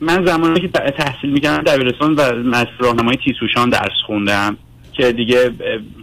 من 0.02 0.26
زمانی 0.26 0.60
که 0.62 0.68
تحصیل 0.68 1.30
می‌کردم 1.30 1.64
دبیرستان 1.64 2.14
و 2.14 2.22
از 2.56 2.68
راهنمای 2.80 3.18
تیسوشان 3.26 3.70
درس 3.70 3.92
خوندم 4.06 4.58
که 4.94 5.12
دیگه 5.12 5.52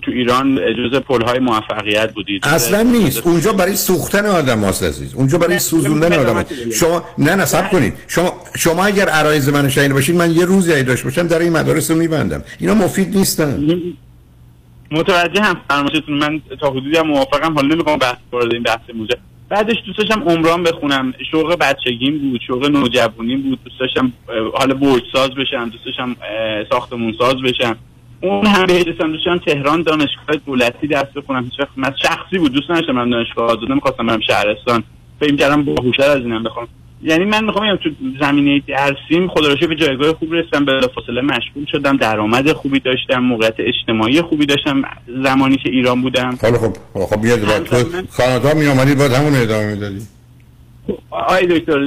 تو 0.02 0.10
ایران 0.10 0.60
جز 0.74 0.98
پلهای 0.98 1.38
موفقیت 1.38 2.14
بودید. 2.14 2.46
اصلا 2.46 2.82
نیست. 2.82 3.26
اونجا 3.26 3.52
برای 3.52 3.76
سوختن 3.76 4.26
آدم 4.26 4.60
هاست 4.60 4.82
عزیز. 4.82 5.14
اونجا 5.14 5.38
برای 5.38 5.58
سوزوندن 5.58 6.12
آدم 6.12 6.34
هاست. 6.34 6.70
شما 6.70 7.04
نه 7.18 7.34
نه 7.34 7.44
سب 7.44 7.70
کنید. 7.70 7.94
شما 8.08 8.32
شما 8.56 8.84
اگر 8.84 9.08
عرایز 9.08 9.48
من 9.48 9.68
شنیده 9.68 9.94
باشید 9.94 10.16
من 10.16 10.30
یه 10.30 10.44
روزی 10.44 10.72
اگه 10.72 10.82
داشته 10.82 11.04
باشم 11.04 11.26
در 11.26 11.38
این 11.38 11.52
مدارس 11.52 11.90
رو 11.90 11.96
میبندم. 11.96 12.42
اینا 12.58 12.74
مفید 12.74 13.16
نیستن. 13.16 13.80
متوجه 14.90 15.42
هم 15.42 15.56
فرمایشتون. 15.68 16.18
من 16.18 16.40
تا 16.60 16.70
حدودی 16.70 16.96
هم 16.96 17.06
موافقم. 17.06 17.54
حالا 17.54 17.74
نمی‌خوام 17.74 17.98
بحث 17.98 18.16
وارد 18.32 18.52
این 18.52 18.62
بحث 18.62 18.80
موزه 18.94 19.16
بعدش 19.52 19.76
دوست 19.86 19.98
داشتم 19.98 20.22
عمران 20.22 20.62
بخونم. 20.62 21.14
شوق 21.30 21.56
بچگیم 21.60 22.18
بود 22.18 22.40
شوق 22.46 22.66
نوجوانیم 22.66 23.42
بود. 23.42 23.58
دوست 23.64 23.80
داشتم 23.80 24.12
حالا 24.54 24.74
برج 24.74 25.02
ساز 25.12 25.30
بشم 25.30 25.68
دوست 25.68 25.84
داشتم 25.84 26.16
ساختمون 26.70 27.14
ساز 27.18 27.34
بشم. 27.34 27.76
اون 28.20 28.46
هم 28.46 28.66
به 28.66 28.84
داشتم 28.84 29.12
دوست 29.12 29.26
داشتم 29.26 29.38
تهران 29.38 29.82
دانشگاه 29.82 30.36
دولتی 30.46 30.86
درس 30.86 31.08
بخونم. 31.16 31.44
هیچ 31.44 31.60
وقت 31.60 31.68
من 31.76 31.94
شخصی 32.02 32.38
بود 32.38 32.52
دوست 32.52 32.70
نداشتم 32.70 32.92
من 32.92 33.10
دانشگاه 33.10 33.44
آزاده 33.44 33.74
می‌خواستم 33.74 34.06
برم 34.06 34.20
شهرستان. 34.20 34.84
فکر 35.20 35.36
کردم 35.36 35.62
باهوشتر 35.62 36.10
از 36.10 36.20
اینم 36.20 36.42
بخوام. 36.42 36.68
یعنی 37.02 37.24
من 37.24 37.44
می‌خوام 37.44 37.66
بگم 37.66 37.76
تو 37.76 37.90
زمینه 38.20 38.62
درسیم 38.68 39.28
خدا 39.28 39.48
رو 39.48 39.68
به 39.68 39.76
جایگاه 39.76 40.12
خوب 40.12 40.34
رسیدم 40.34 40.64
به 40.64 40.80
فاصله 40.94 41.20
مشغول 41.20 41.66
شدم 41.72 41.96
درآمد 41.96 42.52
خوبی 42.52 42.80
داشتم 42.80 43.18
موقعیت 43.18 43.54
اجتماعی 43.58 44.22
خوبی 44.22 44.46
داشتم 44.46 44.82
زمانی 45.24 45.56
که 45.56 45.68
ایران 45.68 46.02
بودم. 46.02 46.38
حالا 46.42 46.58
خب 46.58 46.72
خب 46.94 47.22
میاد 47.22 47.40
بعد 47.40 47.64
تو. 47.64 48.02
کانادا 48.16 48.54
می 48.54 48.66
اومدید 48.66 48.98
بعد 48.98 49.12
همون 49.12 49.34
ادامه 49.34 49.74
می‌دادی. 49.74 50.00
آقای 51.10 51.46
دکتر 51.46 51.78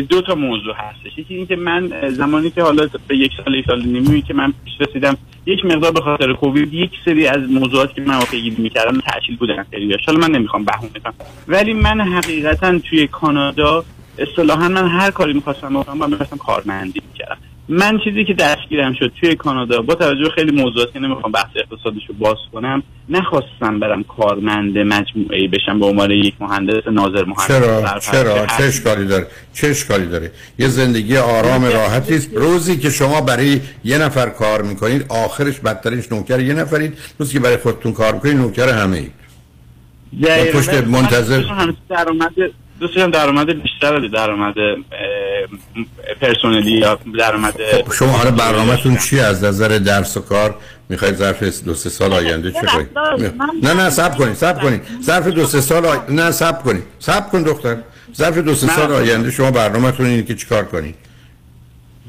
دو 0.00 0.22
تا 0.22 0.34
موضوع 0.34 0.74
هستش. 0.76 1.18
یکی 1.18 1.34
اینکه 1.34 1.56
من 1.56 2.10
زمانی 2.10 2.50
که 2.50 2.62
حالا 2.62 2.88
به 3.08 3.16
یک 3.16 3.32
سال 3.44 3.54
یک 3.54 3.66
سال 3.66 3.82
نیمی 3.82 4.22
که 4.22 4.34
من 4.34 4.52
پیش 4.64 4.88
رسیدم 4.88 5.16
یک 5.46 5.64
مقدار 5.64 5.92
به 5.92 6.00
خاطر 6.00 6.32
کووید 6.32 6.74
یک 6.74 6.90
سری 7.04 7.26
از 7.26 7.50
موضوعاتی 7.50 7.94
که 7.94 8.00
من 8.00 8.20
پیگیری 8.20 8.62
می‌کردم 8.62 9.00
تعطیل 9.00 9.36
بودن 9.36 9.66
خیلیش 9.70 10.00
حالا 10.06 10.18
من 10.18 10.30
نمی‌خوام 10.30 10.64
بهونه 10.64 11.00
کنم. 11.04 11.14
ولی 11.48 11.72
من 11.72 12.00
حقیقتا 12.00 12.78
توی 12.78 13.06
کانادا 13.06 13.84
اصطلاحا 14.18 14.68
من 14.68 14.88
هر 14.88 15.10
کاری 15.10 15.32
می‌خواستم 15.32 15.80
بکنم 15.80 15.98
من 15.98 16.10
می‌خواستم 16.10 16.36
کارمندی 16.36 17.02
می‌کردم. 17.12 17.36
من 17.70 17.98
چیزی 18.04 18.24
که 18.24 18.34
دستگیرم 18.34 18.94
شد 18.98 19.12
توی 19.20 19.34
کانادا 19.34 19.82
با 19.82 19.94
توجه 19.94 20.30
خیلی 20.34 20.62
موضوعاتی 20.62 20.92
که 20.92 20.98
نمی‌خوام 20.98 21.32
بحث 21.32 21.50
اقتصادیش 21.56 22.02
رو 22.08 22.14
باز 22.18 22.36
کنم 22.52 22.82
نخواستم 23.08 23.80
برم 23.80 24.02
کارمند 24.02 24.78
مجموعه 24.78 25.38
ای 25.38 25.48
بشم 25.48 25.80
به 25.80 25.86
عنوان 25.86 26.10
یک 26.10 26.34
مهندس 26.40 26.86
ناظر 26.92 27.24
مهندس 27.24 27.46
چرا. 27.48 27.98
چرا؟ 27.98 28.46
چه 28.46 28.64
اشکالی 28.64 29.06
داره؟ 29.06 29.26
چه 29.52 29.66
اشکالی 29.66 30.06
داره؟ 30.06 30.30
یه 30.58 30.68
زندگی 30.68 31.16
آرام 31.16 31.64
راحتی 31.64 32.14
است. 32.14 32.30
روزی 32.34 32.78
که 32.78 32.90
شما 32.90 33.20
برای 33.20 33.60
یه 33.84 33.98
نفر 33.98 34.28
کار 34.28 34.62
می‌کنید 34.62 35.06
آخرش 35.08 35.60
بدترینش 35.60 36.12
نوکر 36.12 36.40
یه 36.40 36.54
نفرید. 36.54 36.98
روزی 37.18 37.32
که 37.32 37.40
برای 37.40 37.56
خودتون 37.56 37.92
کار 37.92 38.14
می‌کنید 38.14 38.36
نوکر 38.36 38.68
همه 38.68 38.96
اید. 38.96 39.12
پشت 40.52 40.74
منتظر- 40.74 41.42
دوست 42.80 42.94
داشتم 42.94 43.10
درآمد 43.10 43.62
بیشتر 43.62 43.98
درآمد 43.98 44.58
اه، 44.58 44.76
پرسنلی 46.20 46.70
یا 46.70 46.98
درآمد 47.18 47.54
خب 47.72 47.92
شما 47.92 48.08
حالا 48.08 48.30
برنامهتون 48.30 48.96
چی؟ 48.96 49.20
از 49.20 49.44
نظر 49.44 49.68
درس 49.68 50.16
و 50.16 50.20
کار 50.20 50.54
می‌خواید 50.88 51.14
ظرف 51.14 51.62
دو 51.64 51.74
سه 51.74 51.90
سال 51.90 52.12
آینده 52.12 52.50
چه 52.50 52.60
کنید 52.60 52.88
نه 53.62 53.74
نه 53.74 53.90
صبر 53.90 54.16
کنید 54.16 54.34
صبر 54.34 54.62
کنید 54.62 54.82
ظرف 55.02 55.26
دو 55.26 55.44
سه 55.44 55.60
سال 55.60 55.86
آی... 55.86 55.98
نه 56.08 56.30
صبر 56.30 56.62
کنید 56.62 56.82
صبر 56.98 57.28
کن 57.28 57.42
دختر. 57.42 57.76
ظرف 58.14 58.38
دو 58.38 58.54
سه. 58.54 58.66
سال 58.66 58.92
آینده 58.92 59.30
شما 59.30 59.50
برنامهتون 59.50 60.06
اینه 60.06 60.22
که 60.22 60.34
چیکار 60.34 60.64
کنید 60.64 60.94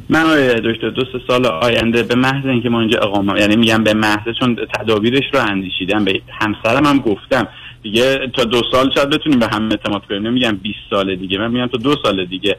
من 0.09 0.23
آقای 0.23 0.53
دکتر 0.53 0.89
دو 0.89 1.01
سه 1.01 1.19
سال 1.27 1.45
آینده 1.45 2.03
به 2.03 2.15
محض 2.15 2.45
اینکه 2.45 2.69
ما 2.69 2.79
اینجا 2.79 2.99
اقامت 2.99 3.39
یعنی 3.39 3.55
میگم 3.55 3.83
به 3.83 3.93
محض 3.93 4.35
چون 4.39 4.57
تدابیرش 4.75 5.23
رو 5.33 5.39
اندیشیدم 5.39 6.05
به 6.05 6.21
همسرم 6.41 6.85
هم 6.85 6.99
گفتم. 6.99 7.47
دیگه 7.83 8.19
تا 8.35 8.43
دو 8.43 8.61
سال 8.71 8.91
شاید 8.95 9.09
بتونیم 9.09 9.39
به 9.39 9.47
هم 9.47 9.69
اعتماد 9.71 10.01
کنیم. 10.09 10.27
نمیگم 10.27 10.57
20 10.63 10.75
سال 10.89 11.15
دیگه 11.15 11.37
من 11.37 11.51
میگم 11.51 11.67
تا 11.67 11.77
دو 11.77 11.95
سال 12.03 12.25
دیگه. 12.25 12.57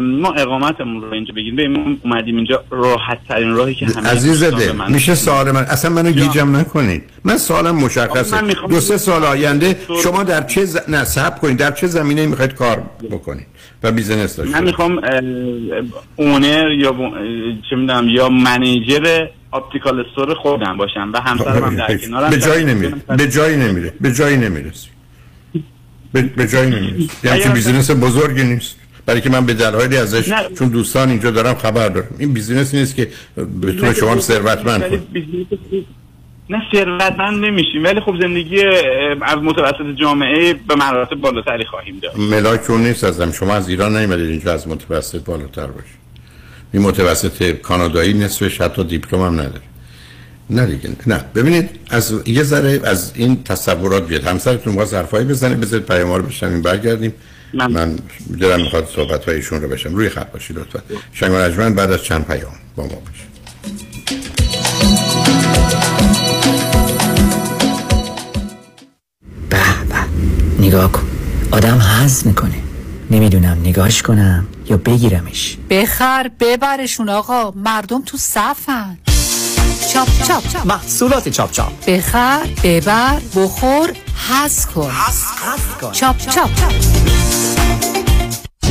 ما 0.00 0.32
اقامتمون 0.32 1.02
رو 1.02 1.12
اینجا 1.12 1.34
بگیریم 1.36 1.56
ببین 1.56 2.00
اومدیم 2.04 2.36
اینجا 2.36 2.64
راحت 2.70 3.18
ترین 3.28 3.54
راهی 3.54 3.74
که 3.74 3.86
همه 3.86 4.08
عزیز 4.08 4.44
دل 4.44 4.72
میشه 4.88 5.14
سوال 5.14 5.50
من؟ 5.50 5.60
اصلا 5.60 5.90
منو 5.90 6.10
گیجم 6.12 6.56
نکنید. 6.56 7.02
من 7.24 7.36
سوالم 7.38 7.76
مشخصه. 7.76 8.36
من 8.36 8.44
میخوام- 8.44 8.70
دو 8.70 8.80
سه 8.80 8.96
سال 8.96 9.24
آینده 9.24 9.76
شما 10.02 10.22
در 10.22 10.42
چه 10.46 10.64
ز... 10.64 10.78
نه 10.88 11.04
کنید. 11.42 11.56
در 11.58 11.70
چه 11.70 11.86
زمینه 11.86 12.26
می‌خواید 12.26 12.54
کار 12.54 12.82
بکنید 13.10 13.46
و 13.82 13.92
business 13.92 14.36
داشته 14.36 14.52
من 14.58 14.64
می‌خوام 14.64 15.00
owner 16.16 16.70
یا 16.70 16.92
ب- 16.92 17.12
چه 17.70 17.76
می‌دونم 17.76 18.08
یا 18.08 18.28
manager 18.28 19.26
optical 19.52 20.00
store 20.00 20.34
خودم 20.34 20.76
باشم 20.76 21.10
و 21.14 21.20
همسرم 21.20 21.64
هم 21.64 21.76
در 21.76 21.96
کنارم 21.96 22.30
به 22.30 22.38
جایی 22.38 22.64
نمیره. 22.64 22.94
به 23.16 23.28
جایی 23.28 23.56
نمیره. 23.56 23.92
به 24.00 24.12
جایی 24.12 24.36
نمی‌رسی 24.36 24.88
به, 26.12 26.46
جایی 26.46 26.70
نمی‌رسی 26.70 27.10
یعنی 27.24 27.44
business 27.44 27.90
بزرگی 27.90 28.44
نیست. 28.44 28.76
برای 29.06 29.20
که 29.20 29.30
من 29.30 29.46
به 29.46 29.54
دلایلی 29.54 29.96
ازش 29.96 30.28
نه. 30.28 30.36
چون 30.58 30.68
دوستان 30.68 31.08
اینجا 31.08 31.30
دارم 31.30 31.54
خبر 31.54 31.88
دارم. 31.88 32.06
این 32.18 32.32
business 32.32 32.74
نیست 32.74 32.96
که 32.96 33.08
بتونه 33.62 33.94
شما 33.94 34.12
رو 34.12 34.20
ثروتمند 34.20 34.88
کنه. 34.88 35.00
نه 36.50 36.62
ثروتمند 36.72 37.44
نمیشیم. 37.44 37.84
ولی 37.84 38.00
خب 38.00 38.20
زندگی 38.20 38.64
از 39.22 39.38
متوسط 39.38 39.96
جامعه 40.00 40.54
به 40.54 40.74
مراتب 40.74 41.14
بالاتری 41.14 41.64
خواهیم 41.64 41.98
داشت. 42.02 42.18
ملاک 42.18 42.70
اون 42.70 42.80
نیست 42.80 43.04
ازم. 43.04 43.32
شما 43.32 43.54
از 43.54 43.68
ایران 43.68 43.96
نیومدید 43.96 44.30
اینجا 44.30 44.52
از 44.52 44.68
متوسط 44.68 45.24
بالاتر 45.24 45.66
باشید. 45.66 46.01
این 46.72 46.82
متوسط 46.82 47.52
کانادایی 47.52 48.14
نصفش 48.14 48.60
حتی 48.60 48.84
دیپلم 48.84 49.22
هم 49.22 49.32
نداره. 49.32 49.60
نه 50.50 50.66
دیگه 50.66 50.90
نه. 51.06 51.24
ببینید 51.34 51.70
از 51.90 52.14
یه 52.26 52.42
ذره 52.42 52.80
از 52.84 53.12
این 53.14 53.42
تصورات 53.44 54.08
بیاد. 54.08 54.24
همسرتون 54.24 54.74
باز 54.74 54.94
حرفایی 54.94 55.24
بزنه 55.24 55.54
بذارید 55.54 55.86
پیام 55.86 56.12
رو 56.12 56.22
بشنویم 56.22 56.62
برگردیم. 56.62 57.14
من 57.54 57.98
دلم 58.40 58.60
می‌خواد 58.62 58.88
صحبت 58.96 59.28
ایشون 59.28 59.62
رو 59.62 59.68
بشم 59.68 59.94
روی 59.94 60.08
خط 60.08 60.32
باشید 60.32 60.58
لطفا. 60.58 60.82
شنگ 61.12 61.32
رجمن 61.32 61.74
بعد 61.74 61.92
از 61.92 62.02
چند 62.02 62.26
پیام 62.26 62.52
با 62.76 62.82
ما 62.82 62.88
باشید. 62.88 63.32
نگاه 70.60 70.92
کن. 70.92 71.02
آدم 71.50 71.78
حز 71.78 72.26
می‌کنه. 72.26 72.54
نمی‌دونم 73.10 73.58
نگاهش 73.64 74.02
کنم. 74.02 74.46
یا 74.72 74.78
بگیرمش. 74.78 75.56
بخر 75.70 76.30
ببرشون 76.40 77.08
آقا. 77.08 77.50
مردم 77.50 78.02
تو 78.02 78.16
صفن. 78.16 78.98
چاپ 79.92 80.08
چاپ 80.28 80.66
محصولات 80.66 81.28
چاپ 81.28 81.50
چاپ. 81.50 81.84
بخر 81.86 82.46
ببر 82.64 83.20
بخور 83.36 83.92
حظ 84.28 84.66
کن. 84.66 84.92
چاپ 85.92 86.18
چاپ. 86.18 86.50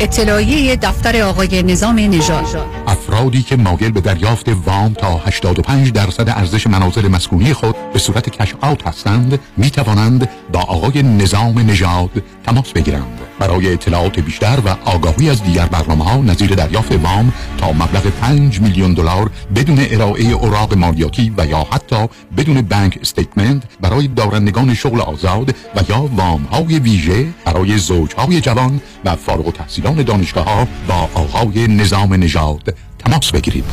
اطلاعیه 0.00 0.76
دفتر 0.76 1.22
آقای 1.22 1.62
نظام 1.62 1.98
نژاد. 1.98 2.44
افرادی 2.86 3.42
که 3.42 3.56
مایل 3.56 3.90
به 3.90 4.00
دریافت 4.00 4.48
وام 4.48 4.94
تا 4.94 5.16
85 5.16 5.92
درصد 5.92 6.28
ارزش 6.28 6.66
منازل 6.66 7.08
مسکونی 7.08 7.52
خود 7.52 7.76
به 7.92 7.98
صورت 7.98 8.28
cash 8.28 8.54
out 8.60 8.86
هستند 8.86 9.40
می 9.56 9.70
توانند 9.70 10.28
با 10.52 10.60
آقای 10.60 11.02
نظام 11.02 11.58
نژاد 11.58 12.22
تماس 12.44 12.72
بگیرند. 12.72 13.20
برای 13.38 13.72
اطلاعات 13.72 14.20
بیشتر 14.20 14.58
و 14.66 14.76
آگاهی 14.84 15.30
از 15.30 15.42
دیگر 15.42 15.66
برنامه 15.66 16.04
ها 16.04 16.16
نظیر 16.16 16.54
دریافت 16.54 16.92
وام 16.92 17.32
تا 17.58 17.72
مبلغ 17.72 18.02
5 18.02 18.60
میلیون 18.60 18.94
دلار 18.94 19.30
بدون 19.54 19.86
ارائه 19.90 20.24
اوراق 20.24 20.74
مالیاتی 20.74 21.32
و 21.38 21.46
یا 21.46 21.66
حتی 21.72 22.06
بدون 22.36 22.62
بانک 22.62 22.98
استیتمنت 23.02 23.62
برای 23.80 24.08
دارندگان 24.08 24.74
شغل 24.74 25.00
آزاد 25.00 25.50
و 25.50 25.80
یا 25.88 26.10
وام 26.16 26.42
های 26.42 26.78
ویژه 26.78 27.26
برای 27.44 27.78
زوجهای 27.78 28.40
جوان 28.40 28.80
و 29.04 29.16
فارغ 29.16 29.52
التحصیلان 29.86 30.04
دانشگاه 30.04 30.44
ها 30.44 30.68
با 30.88 31.08
آقای 31.14 31.68
نظام 31.68 32.14
نژاد 32.14 32.74
تماس 32.98 33.30
بگیرید. 33.30 33.64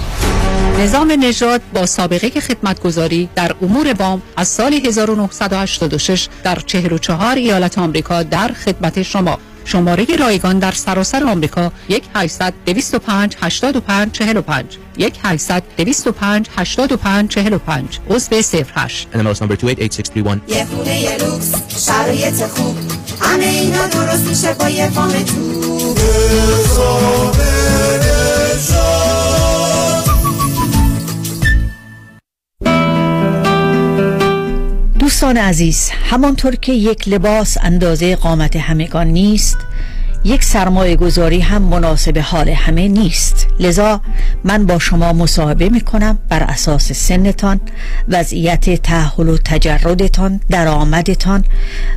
نظام 0.80 1.12
نژاد 1.20 1.62
با 1.74 1.86
سابقه 1.86 2.30
خدمتگذاری 2.30 3.30
در 3.36 3.56
امور 3.62 3.94
وام 4.00 4.22
از 4.38 4.48
سال 4.48 4.74
1986 4.74 6.28
در 6.44 6.56
44 6.56 7.36
ایالت 7.36 7.78
آمریکا 7.78 8.24
در 8.24 8.48
خدمت 8.48 9.02
شما. 9.02 9.40
شماره 9.66 10.06
رایگان 10.20 10.60
در 10.60 10.72
سراسر 10.72 11.24
آمریکا 11.24 11.72
1 11.90 12.04
800 12.16 12.54
205 12.66 13.36
85 13.42 14.12
45 14.12 14.78
1 14.98 15.14
800 15.24 15.64
205 15.78 16.48
85 16.58 17.30
45 17.30 18.00
عضو 18.10 18.36
08 18.76 19.08
NMLS 19.14 19.40
number 19.40 19.56
288631 19.56 20.42
یه 20.48 20.66
خونه 20.66 21.02
یه 21.02 21.18
لوکس 21.18 21.54
شرایط 21.88 22.44
خوب. 22.44 22.78
همه 23.22 23.46
اینا 23.46 23.88
درست 23.88 24.28
میشه 24.28 24.54
با 24.54 24.70
یه 24.70 24.90
فام 24.90 25.12
تو 25.12 25.53
دوستان 35.00 35.38
عزیز 35.38 35.90
همانطور 35.90 36.56
که 36.56 36.74
یک 36.74 37.08
لباس 37.08 37.58
اندازه 37.62 38.16
قامت 38.16 38.56
همگان 38.56 39.08
نیست 39.08 39.58
یک 40.26 40.44
سرمایه 40.44 40.96
گذاری 40.96 41.40
هم 41.40 41.62
مناسب 41.62 42.18
حال 42.18 42.50
همه 42.50 42.88
نیست. 42.88 43.48
لذا 43.60 44.02
من 44.44 44.66
با 44.66 44.80
شما 44.80 45.14
مصاحبه 45.14 45.70
می 45.70 45.82
کنم 45.82 46.20
بر 46.30 46.44
اساس 46.44 46.92
سنتان 46.92 47.60
وضعیت 48.10 48.82
تحول 48.82 49.30
و 49.30 49.38
تجردتان 49.38 50.40
درآمدتان. 50.50 51.46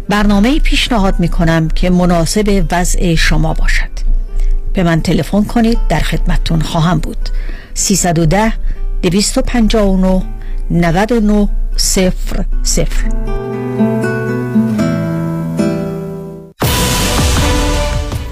برنامه 0.09 0.59
پیشنهاد 0.59 1.21
می 1.21 1.29
کنم 1.29 1.69
که 1.69 1.91
مناسب 1.91 2.67
وضع 2.73 3.15
شما 3.15 3.55
باشد. 3.55 3.91
به 4.73 4.83
من 4.83 5.01
تلفن 5.01 5.45
کنید 5.45 5.79
در 5.89 6.01
خدمتتون 6.01 6.61
خواهم 6.61 6.99
بود. 6.99 7.29
310 7.75 8.53
259 9.03 10.23
99 10.71 11.49
صفر 11.77 12.45
صفر. 12.63 13.05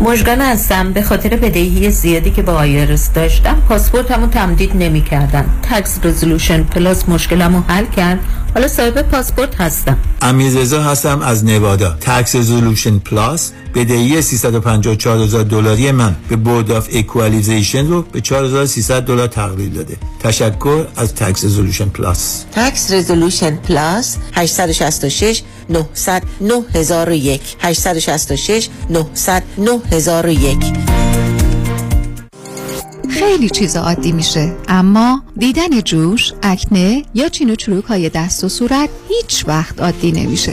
مژگان 0.00 0.40
هستم. 0.40 0.92
به 0.92 1.02
خاطر 1.02 1.36
بدهی 1.36 1.90
زیادی 1.90 2.30
که 2.30 2.42
با 2.42 2.52
IRS 2.52 3.12
داشتم 3.12 3.62
پاسپورتمو 3.68 4.26
تمدید 4.26 4.76
نمی 4.76 5.02
کردن 5.02 5.46
Tax 5.62 5.98
Resolution 6.04 6.62
Plus 6.62 7.08
مشکلمو 7.08 7.60
حل 7.68 7.84
کرد. 7.86 8.18
حالا 8.54 8.68
صاحب 8.68 9.02
پاسپورت 9.02 9.60
هستم. 9.60 9.98
امیررضا 10.22 10.82
هستم 10.82 11.22
از 11.22 11.44
نوادا. 11.44 11.96
Tax 12.00 12.36
Resolution 12.36 12.98
Plus 12.98 13.52
بدهی 13.76 14.22
354 14.22 15.18
هزار 15.18 15.42
دلاری 15.42 15.92
من 15.92 16.16
به 16.28 16.36
Board 16.36 16.72
of 16.72 16.88
Equalization 16.92 17.86
رو 17.86 18.02
به 18.02 18.20
4300 18.20 19.02
دلار 19.02 19.26
تقلیل 19.26 19.70
داده. 19.70 19.96
تشکر 20.20 20.86
از 20.96 21.14
Tax 21.14 21.44
Resolution 21.44 21.88
Plus 21.88 22.44
Tax 22.52 22.90
Resolution 22.90 23.56
Plus 23.56 24.16
866 24.32 25.42
900 25.70 26.22
9001 26.40 27.40
866 27.60 28.68
900 28.90 29.42
9001 29.58 30.56
خیلی 33.10 33.50
چیزا 33.50 33.80
عادی 33.80 34.12
میشه 34.12 34.56
اما 34.68 35.22
دیدن 35.38 35.80
جوش، 35.80 36.32
اکنه 36.42 37.04
یا 37.14 37.28
چین 37.28 37.50
و 37.50 37.54
چروک 37.54 37.84
های 37.84 38.08
دست 38.08 38.44
و 38.44 38.48
صورت 38.48 38.88
هیچ 39.08 39.44
وقت 39.48 39.80
عادی 39.80 40.12
نمیشه. 40.12 40.52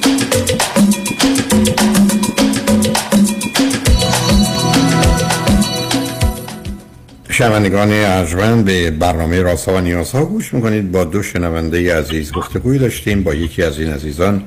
شنوندگان 7.31 7.89
ارجمند 7.91 8.65
به 8.65 8.91
برنامه 8.91 9.41
راسا 9.41 9.73
و 9.73 9.79
نیازها 9.79 10.25
گوش 10.25 10.53
می‌کنید. 10.53 10.91
با 10.91 11.03
دو 11.03 11.23
شنونده 11.23 11.97
عزیز 11.97 12.31
گفتگوی 12.31 12.79
داشتیم. 12.79 13.23
با 13.23 13.33
یکی 13.33 13.63
از 13.63 13.79
این 13.79 13.93
عزیزان 13.93 14.43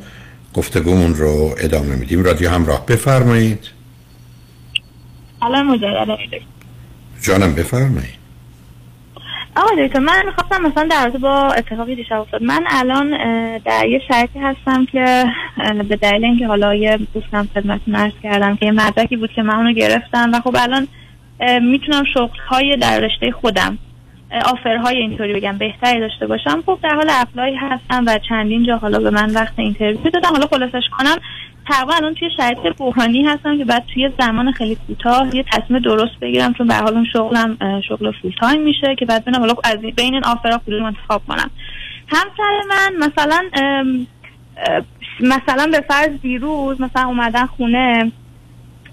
گفتگومون 0.54 1.14
رو 1.14 1.54
ادامه 1.58 1.96
میدیم. 1.96 2.24
رادیو 2.24 2.50
همراه. 2.50 2.86
بفرمایید. 2.86 3.70
الان 5.42 5.66
مجدد 5.66 6.40
جانم 7.22 7.54
بفرمایید. 7.54 8.24
آقا 9.56 9.86
دکتر 9.86 9.98
من 9.98 10.22
خواستم 10.36 10.62
مثلا 10.62 10.88
در 10.90 11.04
رابطه 11.04 11.18
با 11.18 11.52
اتفاقی 11.52 11.94
دیشب 11.94 12.20
افتاد 12.20 12.42
من 12.42 12.64
الان 12.68 13.10
در 13.58 13.86
یه 13.86 14.00
شرطی 14.08 14.38
هستم 14.38 14.86
که 14.86 15.24
به 15.88 15.96
دلیل 15.96 16.24
اینکه 16.24 16.46
حالا 16.46 16.74
یه 16.74 16.98
دوستم 17.14 17.48
خدمت 17.54 17.80
مرز 17.86 18.12
کردم 18.22 18.56
که 18.56 18.66
یه 18.66 18.72
مدرکی 18.72 19.16
بود 19.16 19.30
که 19.36 19.42
من 19.42 19.54
اونو 19.54 19.72
گرفتم 19.72 20.30
و 20.32 20.40
خب 20.40 20.56
الان 20.58 20.88
می‌تونم 21.62 22.04
شغل 22.14 22.38
های 22.48 22.76
در 22.76 23.00
رشته 23.00 23.30
خودم 23.30 23.78
offer 24.46 24.76
های 24.76 24.96
اینطوری 24.96 25.32
بگم 25.32 25.58
بهتری 25.58 26.00
داشته 26.00 26.26
باشم. 26.26 26.62
خب 26.66 26.78
در 26.82 26.94
حال 26.94 27.10
apply 27.10 27.54
هستم 27.54 28.04
و 28.06 28.18
چندین 28.28 28.64
جا 28.66 28.76
حالا 28.76 28.98
به 28.98 29.10
من 29.10 29.30
وقت 29.30 29.52
interview 29.56 30.10
دادم 30.10 30.28
حالا 30.28 30.46
خلاصش 30.46 30.84
کنم 30.98 31.16
تقریبا 31.68 31.94
الان 31.94 32.14
توی 32.14 32.30
شرایط 32.36 32.76
بحرانی 32.78 33.22
هستم 33.22 33.58
که 33.58 33.64
بعد 33.64 33.84
توی 33.94 34.10
زمان 34.20 34.52
خیلی 34.52 34.76
کوتاه 34.86 35.36
یه 35.36 35.44
تصمیم 35.52 35.78
درست 35.78 36.20
بگیرم 36.20 36.54
چون 36.54 36.66
به 36.66 36.74
حال 36.74 37.04
شغلم 37.12 37.58
شغل 37.88 38.12
full 38.22 38.32
time 38.40 38.62
میشه 38.62 38.94
که 38.98 39.04
بعد 39.06 39.22
ببینم 39.22 39.40
حالا 39.40 39.54
از 39.64 39.78
بین 39.78 40.14
این 40.14 40.24
offer 40.24 40.54
ها 40.54 40.60
کدوم 40.66 40.84
انتخاب 40.84 41.22
کنم. 41.28 41.50
همسر 42.08 42.60
من 42.68 43.06
مثلا 43.06 43.42
مثلا 45.20 45.66
به 45.72 45.80
فرض 45.88 46.20
دیروز 46.22 46.80
مثلا 46.80 47.06
اومدن 47.06 47.46
خونه 47.46 48.12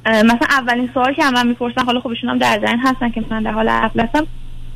مثلا 0.05 0.47
اولین 0.49 0.89
سوال 0.93 1.13
که 1.13 1.29
من 1.33 1.47
می‌پرسن 1.47 1.85
حالا 1.85 1.99
خب 1.99 2.07
ایشون 2.07 2.29
هم 2.29 2.37
در 2.37 2.57
جریان 2.57 2.79
هستن 2.79 3.09
که 3.09 3.23
من 3.29 3.43
در 3.43 3.51
حال 3.51 3.69
عقل 3.69 3.99
هستم 3.99 4.27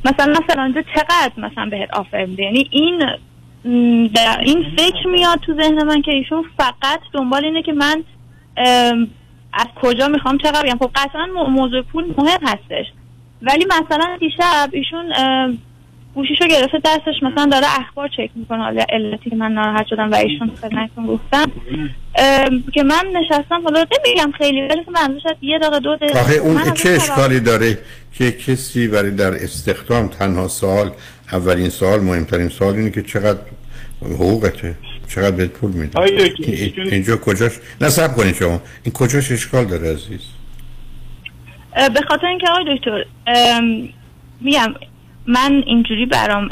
مثلا 0.05 0.33
مثلا 0.43 0.63
اینجا 0.63 0.81
چقدر 0.95 1.31
مثلا 1.37 1.65
بهت 1.65 1.93
آفر 1.93 2.25
میده؟ 2.25 2.43
یعنی 2.43 2.69
این 2.71 2.99
در 4.07 4.39
این 4.39 4.65
فکر 4.77 5.07
میاد 5.07 5.39
تو 5.39 5.53
ذهن 5.53 5.83
من 5.83 6.01
که 6.01 6.11
ایشون 6.11 6.43
فقط 6.57 6.99
دنبال 7.13 7.45
اینه 7.45 7.61
که 7.61 7.73
من 7.73 8.03
از 9.53 9.67
کجا 9.81 10.07
می‌خوام 10.07 10.37
چقدر 10.37 10.63
بگم؟ 10.63 10.77
خب 10.77 10.91
قطعا 10.95 11.25
مو- 11.35 11.47
موضوع 11.47 11.81
پول 11.81 12.05
مهم 12.17 12.39
هستش. 12.43 12.85
ولی 13.41 13.65
مثلا 13.65 14.17
دیشب 14.19 14.69
ایشون 14.71 15.13
گوشیشو 16.15 16.47
گرفته 16.47 16.77
دستش 16.85 17.23
مثلا 17.23 17.45
داره 17.45 17.65
اخبار 17.79 18.07
چک 18.07 18.29
می‌کنه. 18.35 18.63
حالا 18.63 18.85
علتی 18.89 19.29
که 19.29 19.35
من 19.35 19.51
ناراحت 19.51 19.85
شدم 19.89 20.11
و 20.11 20.15
ایشون 20.15 20.51
خدمتتون 20.61 21.07
گفتم. 21.07 21.51
که 22.73 22.83
من 22.83 23.03
نشستم 23.13 23.61
حالا 23.63 23.85
نمیگم 24.05 24.31
خیلی 24.37 24.61
ولی 24.61 24.83
که 24.85 24.91
من 24.91 25.19
شاید 25.23 25.37
یه 25.41 25.59
دقیقه 25.59 25.79
دو 25.79 25.95
دقیقه. 25.95 26.19
آخه 26.19 26.33
اون 26.33 26.73
چه 26.73 26.89
اشکالی 26.89 27.39
داره 27.39 27.77
که 28.13 28.31
کسی 28.31 28.87
برای 28.87 29.11
در 29.11 29.33
استخدام 29.33 30.07
تنها 30.07 30.47
سوال 30.47 30.91
اولین 31.31 31.69
سوال 31.69 31.99
مهمترین 31.99 32.49
سوال 32.49 32.75
اینه 32.75 32.91
که 32.91 33.01
چقدر 33.01 33.39
حقوقته؟ 34.01 34.75
چقدر 35.07 35.31
بهت 35.31 35.49
پول 35.49 35.71
میده 35.71 35.99
اینجا 36.91 37.17
کجاش؟ 37.17 37.51
نصب 37.81 38.15
کنید 38.15 38.35
شما. 38.35 38.61
این 38.83 38.93
کجاش 38.93 39.31
اشکال 39.31 39.65
داره 39.65 39.93
عزیز؟ 39.93 40.21
به 41.93 42.01
خاطر 42.07 42.25
اینکه 42.27 42.47
آقای 42.49 42.77
دکتر 42.77 43.03
میگم 44.41 44.73
من 45.27 45.63
اینجوری 45.65 46.05
برام 46.05 46.49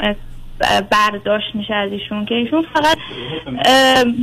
برداشت 0.90 1.54
میشه 1.54 1.74
از 1.74 1.92
ایشون 1.92 2.24
که 2.24 2.34
ایشون 2.34 2.64
فقط 2.74 2.98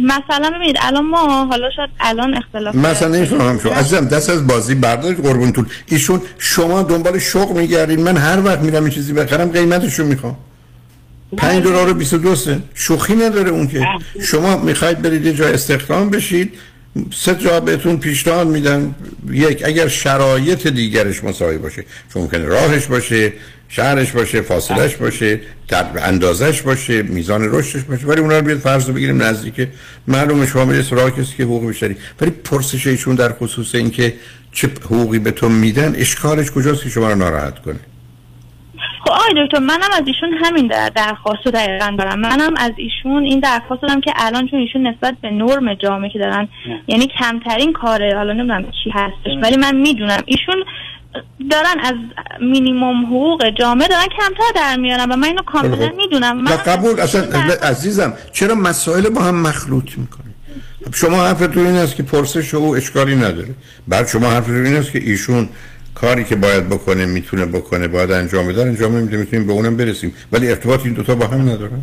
مثلا 0.06 0.52
ببینید 0.56 0.78
الان 0.82 1.06
ما 1.06 1.46
حالا 1.46 1.70
شاید 1.76 1.90
الان 2.00 2.38
اختلاف 2.38 2.76
مثلا 2.76 3.08
نمی‌فهمم 3.16 3.60
شما 3.60 3.74
عزیزم 3.74 4.06
دست 4.06 4.30
از 4.30 4.48
بازی 4.48 4.76
برداشت 4.76 5.20
قربونتون 5.22 5.66
ایشون 5.88 6.22
شما 6.38 6.84
دنبال 6.84 7.20
شغل 7.20 7.60
میگردین. 7.62 8.04
من 8.04 8.18
هر 8.18 8.46
وقت 8.46 8.60
میرم 8.60 8.84
این 8.84 8.94
چیزی 8.94 9.14
بخرم 9.14 9.52
قیمتشو 9.52 10.04
می‌خوام. 10.04 10.38
پنج 11.38 11.64
دلار 11.64 11.90
و 11.90 11.94
22 11.94 12.36
سنت. 12.36 12.62
شوخی 12.74 13.16
نداره 13.16 13.50
اون 13.50 13.68
که. 13.68 13.88
شما 14.22 14.58
می‌خواید 14.58 15.02
برید 15.02 15.26
یه 15.26 15.34
جا 15.34 15.48
استخدام 15.48 16.10
بشید. 16.10 16.54
سه 17.14 17.36
جا 17.36 17.60
بهتون 17.60 17.98
پیشنهاد 17.98 18.48
میدن. 18.48 18.96
یک 19.32 19.64
اگر 19.66 19.88
شرایط 19.88 20.68
دیگرش 20.68 21.24
مساوی 21.24 21.58
باشه 21.58 21.86
چون 22.14 22.22
ممکنه 22.22 22.46
راهش 22.46 22.86
باشه. 22.86 23.34
شهرش 23.72 24.12
باشه 24.12 24.42
فاصلش 24.42 24.96
باشه 24.96 25.40
در 25.68 25.86
اندازش 26.02 26.62
باشه 26.62 27.02
میزان 27.02 27.42
رشدش 27.52 27.84
باشه. 27.84 28.08
ولی 28.08 28.22
اونا 28.22 28.38
رو 28.38 28.46
بیاد 28.46 28.58
فرض 28.58 28.88
رو 28.88 28.94
بگیریم 28.94 29.22
نزدیک 29.22 29.68
معلومه 30.08 30.46
شما 30.46 30.66
میرید 30.66 30.82
سراغ 30.82 31.20
کسی 31.20 31.38
که 31.38 31.44
حقوق 31.44 31.68
بیشتری. 31.68 31.96
ولی 32.22 32.32
پرسش 32.32 32.88
ایشون 32.88 33.16
در 33.16 33.34
خصوص 33.34 33.76
اینکه 33.76 34.14
چه 34.52 34.68
حقوقی 34.86 35.20
به 35.20 35.32
تو 35.32 35.50
میدن 35.50 35.96
اشکالش 35.96 36.52
کجاست 36.52 36.84
که 36.84 36.90
شما 36.90 37.10
رو 37.10 37.16
ناراحت 37.16 37.60
کنه؟ 37.60 37.80
خب 39.04 39.12
آقای 39.12 39.46
دکتر 39.46 39.60
منم 39.60 39.90
از 39.94 40.04
ایشون 40.06 40.34
همین 40.44 40.68
در 40.68 40.90
درخواست 40.90 41.46
رو 41.46 41.52
دقیقا 41.52 41.96
دارم. 41.98 42.20
منم 42.20 42.54
از 42.58 42.72
ایشون 42.78 43.24
این 43.24 43.40
درخواست 43.40 43.82
دارم 43.82 44.02
که 44.02 44.12
الان 44.16 44.48
چون 44.48 44.60
ایشون 44.60 44.88
نسبت 44.88 45.16
به 45.22 45.30
نرم 45.30 45.74
جامعه 45.74 46.10
که 46.10 46.20
دارن 46.20 46.48
یعنی 46.88 47.08
کمترین 47.20 47.74
کاره 47.74 48.16
حالا 48.16 48.34
نمی‌دونم 48.34 48.64
چی 48.84 48.90
هستش 48.94 49.32
ولی 49.44 49.58
من 49.58 49.76
می‌دونم. 49.76 50.22
ایشون 50.26 50.64
دارن 51.52 51.80
از 51.84 51.94
مینیموم 52.42 53.06
حقوق 53.06 53.50
جامعه 53.60 53.88
دارن 53.88 54.06
کمتر 54.20 54.52
در 54.56 54.76
میارن 54.76 55.12
و 55.12 55.16
من 55.16 55.28
اینو 55.28 55.42
کاملا 55.42 55.92
می‌دونم. 55.98 56.38
و 56.38 56.42
من 56.42 56.56
قبول 56.56 57.00
اصلا 57.00 57.22
عزیزم 57.54 58.14
چرا 58.32 58.56
مسائل 58.56 59.10
با 59.10 59.22
هم 59.22 59.36
مخلوط 59.36 59.98
می‌کنی؟ 59.98 60.34
شما 60.94 61.26
حرفتون 61.26 61.66
این 61.66 61.76
است 61.76 61.96
که 61.96 62.04
پرسش 62.04 62.54
او 62.54 62.76
اشکالی 62.76 63.16
نداره. 63.16 63.56
بعد 63.88 64.08
شما 64.08 64.30
حرفتون 64.30 64.66
این 64.66 64.76
است 64.76 64.92
که 64.92 65.00
ایشون 65.00 65.50
کاری 65.96 66.24
که 66.24 66.36
باید 66.36 66.70
بکنه 66.70 67.06
می‌تونه 67.06 67.46
بکنه 67.46 67.88
باید 67.88 68.12
انجام 68.12 68.48
بده 68.48 68.62
انجام 68.62 68.96
نمیده 68.96 69.18
می‌تونیم 69.18 69.48
به 69.48 69.54
اونم 69.54 69.78
برسیم. 69.78 70.14
ولی 70.32 70.50
ارتباط 70.50 70.86
این 70.86 70.94
دوتا 70.94 71.16
با 71.16 71.28
هم 71.28 71.42
ندارن 71.42 71.82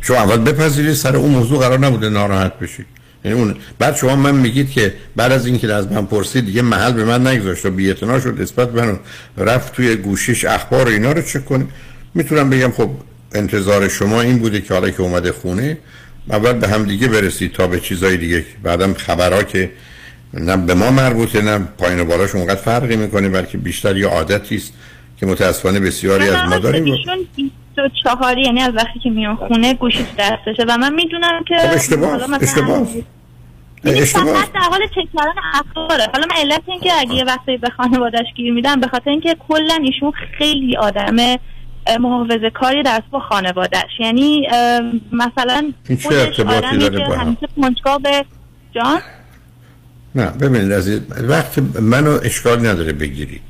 شما 0.00 0.16
اول 0.16 0.36
بپذیرید 0.36 0.92
سر 0.92 1.16
اون 1.16 1.30
موضوع 1.30 1.58
قرار 1.58 1.78
نبوده 1.78 2.08
ناراحت 2.08 2.58
بشید. 2.58 2.86
یعنی 3.24 3.38
اون 3.38 3.56
بعد 3.78 3.96
شما 3.96 4.16
من 4.16 4.34
میگید 4.34 4.70
که 4.70 4.94
بعد 5.16 5.32
از 5.32 5.46
اینکه 5.46 5.72
از 5.72 5.92
من 5.92 6.06
پرسید 6.06 6.46
دیگه 6.46 6.62
محل 6.62 6.92
به 6.92 7.04
من 7.04 7.26
نگذاشت 7.26 7.66
و 7.66 7.70
بی‌اعتنا 7.70 8.20
شد 8.20 8.40
نسبت 8.42 8.74
من 8.74 8.98
رفت 9.36 9.72
توی 9.72 9.96
گوشیش 9.96 10.44
اخبار 10.44 10.88
و 10.88 10.88
اینا 10.88 11.12
رو 11.12 11.22
چک 11.22 11.44
کنه. 11.44 11.66
می‌تونم 12.14 12.50
بگم 12.50 12.70
خب 12.70 12.90
انتظار 13.32 13.88
شما 13.88 14.20
این 14.20 14.38
بوده 14.38 14.60
که 14.60 14.74
حالا 14.74 14.90
که 14.90 15.00
اومده 15.00 15.32
خونه 15.32 15.78
اول 16.30 16.52
به 16.52 16.68
هم 16.68 16.84
دیگه 16.84 17.08
برسید 17.08 17.52
تا 17.52 17.66
به 17.66 17.80
چیزای 17.80 18.16
دیگه. 18.16 18.44
بعدم 18.62 18.94
خبرها 18.94 19.42
که 19.42 19.70
نه 20.34 20.56
به 20.56 20.74
ما 20.74 20.90
مربوطه 20.90 21.42
نه 21.42 21.58
پایین 21.78 22.00
و 22.00 22.04
بالاش 22.04 22.34
اونقدر 22.34 22.60
فرقی 22.60 22.96
می‌کنه 22.96 23.28
بلکه 23.28 23.58
بیشتر 23.58 23.96
یه 23.96 24.06
عادتی 24.06 24.56
است 24.56 24.72
که 25.20 25.26
متاسفانه 25.26 25.80
بسیاری 25.80 26.28
از 26.28 26.48
ما 26.48 26.58
داریم. 26.58 26.96
ایشون 27.76 27.88
24 27.88 28.38
یعنی 28.38 28.60
از 28.62 28.74
وقتی 28.74 28.98
که 28.98 29.10
میان 29.10 29.36
خونه 29.36 29.74
گوشی 29.74 29.98
تو 29.98 30.16
دستشه 30.18 30.64
و 30.68 30.76
من 30.78 30.94
می‌دونم 30.94 31.44
که 31.48 31.54
خب 31.58 31.74
اشتباه 31.74 32.10
حالا 32.10 32.26
مثلا- 32.26 32.38
اشتباه. 32.40 32.86
یعنی 33.84 34.00
اشتباه. 34.00 34.46
در 34.54 34.60
حال 34.70 34.80
چک 34.86 35.08
کردن 35.18 35.32
اخباره. 35.54 36.06
حالا 36.12 36.26
من 36.30 36.36
علت 36.36 36.62
این 36.66 36.80
که 36.80 36.92
اگه 37.00 37.14
یه 37.14 37.24
وقتی 37.24 37.56
به 37.56 37.70
خانوادش 37.70 38.26
گیر 38.36 38.52
میدم 38.52 38.80
به 38.80 38.86
خاطر 38.88 39.10
اینکه 39.10 39.36
کلا 39.48 39.78
ایشون 39.82 40.12
خیلی 40.38 40.76
آدم 40.76 41.16
محافظه 42.00 42.50
کاری 42.50 42.82
در 42.82 43.02
با 43.10 43.20
خانوادش 43.20 43.90
یعنی 44.00 44.46
مثلا 45.12 45.72
این 45.88 45.98
چه 45.98 46.08
خودش 46.08 46.18
ارتباطی 46.40 46.66
آدمی 46.66 46.78
داره 46.78 46.98
که 46.98 47.04
با 47.04 47.14
هم؟ 47.14 47.20
همیشه 47.26 47.48
کنجکاو 47.62 47.98
به 47.98 48.24
جان؟ 48.74 49.00
نه 50.14 50.26
ببینید 50.30 50.72
عزیز 50.72 51.00
وقت 51.28 51.58
منو 51.80 52.18
اشکال 52.24 52.66
نداره 52.66 52.92
بگیرید. 52.92 53.40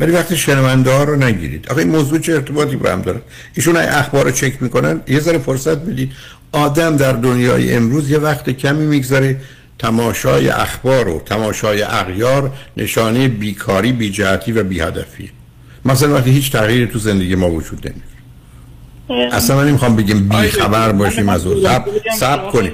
ولی 0.00 0.12
وقتی 0.12 0.36
شنونده 0.36 0.90
ها 0.90 1.04
رو 1.04 1.16
نگیرید 1.16 1.68
آخه 1.68 1.78
این 1.78 1.88
موضوع 1.88 2.18
چه 2.18 2.32
ارتباطی 2.32 2.76
با 2.76 2.90
هم 2.90 3.02
داره؟ 3.02 3.22
ایشون 3.54 3.76
اخبار 3.76 4.24
رو 4.24 4.30
چک 4.30 4.62
می‌کنن 4.62 5.00
یه 5.08 5.20
ذره 5.20 5.38
فرصت 5.38 5.78
بدید. 5.78 6.12
آدم 6.52 6.96
در 6.96 7.12
دنیای 7.12 7.74
امروز 7.74 8.10
یه 8.10 8.18
وقت 8.18 8.50
کمی 8.50 8.86
می‌گذاره 8.86 9.40
تماشای 9.78 10.48
اخبار 10.48 11.08
و 11.08 11.22
تماشای 11.26 11.82
اغیار 11.82 12.52
نشانه 12.76 13.28
بیکاری 13.28 13.92
بیجهتی 13.92 14.52
و 14.52 14.64
بیهدفی. 14.64 15.30
مثلا 15.84 16.14
وقتی 16.14 16.30
هیچ 16.30 16.52
تغییری 16.52 16.86
تو 16.86 16.98
زندگی 16.98 17.34
ما 17.34 17.50
وجود 17.50 17.86
نمیده 17.88 18.06
اصلا 19.36 19.56
من 19.56 19.68
نمی‌خوام 19.68 19.96
بگیم 19.96 20.28
بی 20.28 20.36
خبر 20.36 20.92
باشیم 20.92 21.28
از 21.28 21.46
اون. 21.46 21.62
سب, 21.62 21.84
سب 22.16 22.50
کنیم 22.50 22.72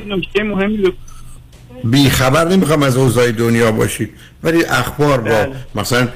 بی 1.84 2.10
خبر 2.10 2.48
نمی‌خوام 2.48 2.82
از 2.82 2.96
اوضاع 2.96 3.32
دنیا 3.32 3.72
باشید 3.72 4.10
ولی 4.42 4.64
اخبار 4.64 5.20
با 5.20 5.46
مثلا 5.74 6.08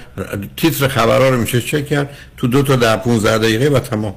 تیتر 0.56 0.88
خبرها 0.88 1.28
رو 1.28 1.40
میشه 1.40 1.60
چک 1.60 1.86
کرد 1.86 2.16
تو 2.36 2.46
دو 2.46 2.62
تا 2.62 2.76
در 2.76 2.96
15 2.96 3.38
دقیقه 3.38 3.68
و 3.68 3.78
تمام. 3.78 4.14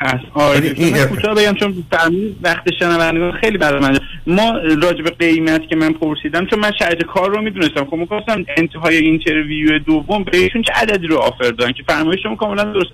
از 0.00 0.20
آره. 0.34 1.04
کوتاه 1.06 1.34
بگم 1.34 1.54
چون 1.54 1.84
فرمود 1.90 2.36
وقت 2.42 2.74
شنوندگان 2.78 3.32
خیلی 3.32 3.58
برای 3.58 3.80
من 3.80 3.98
ما 4.26 4.52
راجع 4.82 5.02
به 5.02 5.10
قیمت 5.10 5.68
که 5.68 5.76
من 5.76 5.92
پرسیدم 5.92 6.46
چون 6.46 6.58
من 6.58 6.72
شرط 6.78 7.02
کار 7.02 7.30
رو 7.30 7.42
می‌دونستم. 7.42 7.84
خب 7.84 7.94
می‌خواستم 7.94 8.44
انتهای 8.56 8.96
interview 8.96 9.78
دوم 9.78 10.24
بهشون 10.24 10.62
چه 10.62 10.72
عددی 10.72 11.06
رو 11.06 11.16
offer 11.16 11.50
دادن 11.50 11.72
که 11.72 11.82
فرمایش 11.88 12.22
شما 12.22 12.36
کاملا 12.36 12.64
درست. 12.64 12.90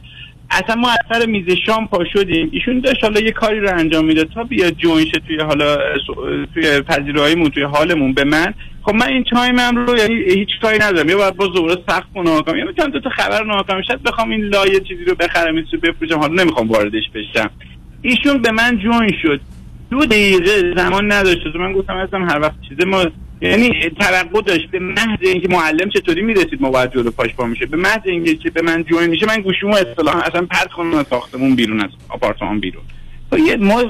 اصلا 0.52 0.76
ما 0.76 0.88
از 0.90 0.98
سر 1.08 1.26
میز 1.26 1.46
شام 1.66 1.88
پا 1.88 2.04
شدیم. 2.12 2.48
ایشون 2.52 2.80
داشت 2.80 3.04
حالا 3.04 3.20
یه 3.20 3.30
کاری 3.30 3.60
رو 3.60 3.78
انجام 3.78 4.04
می‌داد 4.04 4.28
تا 4.34 4.44
بیاد 4.44 4.72
join 4.72 5.04
شه 5.04 5.20
توی 5.26 5.40
حالا 5.40 5.76
توی 6.54 6.80
پذیراییمون 6.80 7.50
توی 7.50 7.62
هالمون 7.62 8.12
به 8.12 8.24
من. 8.24 8.54
خب 8.82 8.94
من 8.94 9.08
این 9.08 9.24
time 9.24 9.74
م 9.74 9.86
رو 9.86 9.96
یعنی 9.98 10.14
هیچ 10.14 10.48
کاری 10.62 10.78
ندارم. 10.78 11.08
یا 11.08 11.16
باید 11.16 11.36
با 11.36 11.46
زوره 11.46 11.76
سخت 11.88 12.12
کنم 12.14 12.40
کنم 12.40 12.56
یا 12.56 12.64
می‌تونم 12.64 12.90
دو 12.90 13.00
تا 13.00 13.10
خبر 13.10 13.44
ناکام. 13.44 13.82
شد 13.82 14.02
بخوام 14.02 14.30
این 14.30 14.40
لایه 14.40 14.80
چیزی 14.80 15.04
رو 15.04 15.14
بخرم 15.14 15.56
این 15.56 15.66
بفروشم. 15.82 16.18
حالا 16.18 16.42
نمی‌خوام 16.42 16.68
واردش 16.68 17.04
بشم. 17.14 17.50
ایشون 18.02 18.42
به 18.42 18.50
من 18.50 18.78
جوین 18.78 19.12
شد. 19.22 19.40
دو 19.90 20.04
دقیقه 20.04 20.74
زمان 20.76 21.12
نداشت. 21.12 21.56
من 21.56 21.72
گفتم 21.72 21.96
اصلا 21.96 22.20
هر 22.20 22.40
وقت 22.40 22.54
چیزه 22.68 22.84
ما 22.84 23.04
یعنی 23.42 23.90
توقع 24.00 24.40
داشت. 24.40 24.70
به 24.70 24.78
محض 24.78 25.18
اینکه 25.20 25.48
معلم 25.48 25.88
چطوری 25.88 26.22
می‌رسید 26.22 26.60
ما 26.62 26.70
باید 26.70 26.92
جلو 26.92 27.10
پاش 27.10 27.34
پا 27.34 27.46
میشه؟ 27.46 27.66
به 27.66 27.76
محض 27.76 28.00
اینکه 28.04 28.34
که 28.34 28.50
به 28.50 28.62
من 28.62 28.84
جوین 28.84 29.10
میشه 29.10 29.26
من 29.26 29.40
گوشیمو 29.40 29.74
اصطلاحا 29.74 30.20
اصلا 30.20 30.46
پرت 30.46 30.72
کنم 30.72 30.94
از 30.94 31.06
ساختمون 31.10 31.54
بیرون 31.54 31.80
از 31.80 31.90
آپارتمان 32.08 32.60
بیرون. 32.60 32.82
خب 33.30 33.38
یه 33.38 33.56
ما 33.56 33.84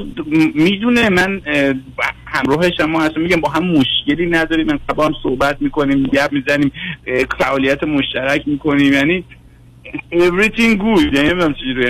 می‌دونه 0.55 1.09
من 1.09 1.40
اه، 1.46 1.74
همراهشم 2.26 2.84
ما 2.84 3.03
اصلا 3.03 3.22
میگم 3.22 3.40
با 3.40 3.48
هم 3.48 3.64
مشکلی 3.64 4.26
نداریم. 4.26 4.66
من 4.66 4.78
با 4.96 5.07
هم 5.07 5.14
صحبت 5.22 5.62
می‌کنیم 5.62 6.03
گپ 6.03 6.32
می‌زنیم 6.32 6.72
فعالیت 7.38 7.84
مشترک 7.84 8.42
می‌کنیم. 8.46 8.92
یعنی 8.92 9.24
everything 10.12 10.78
good. 10.78 11.16
یعنی 11.16 11.28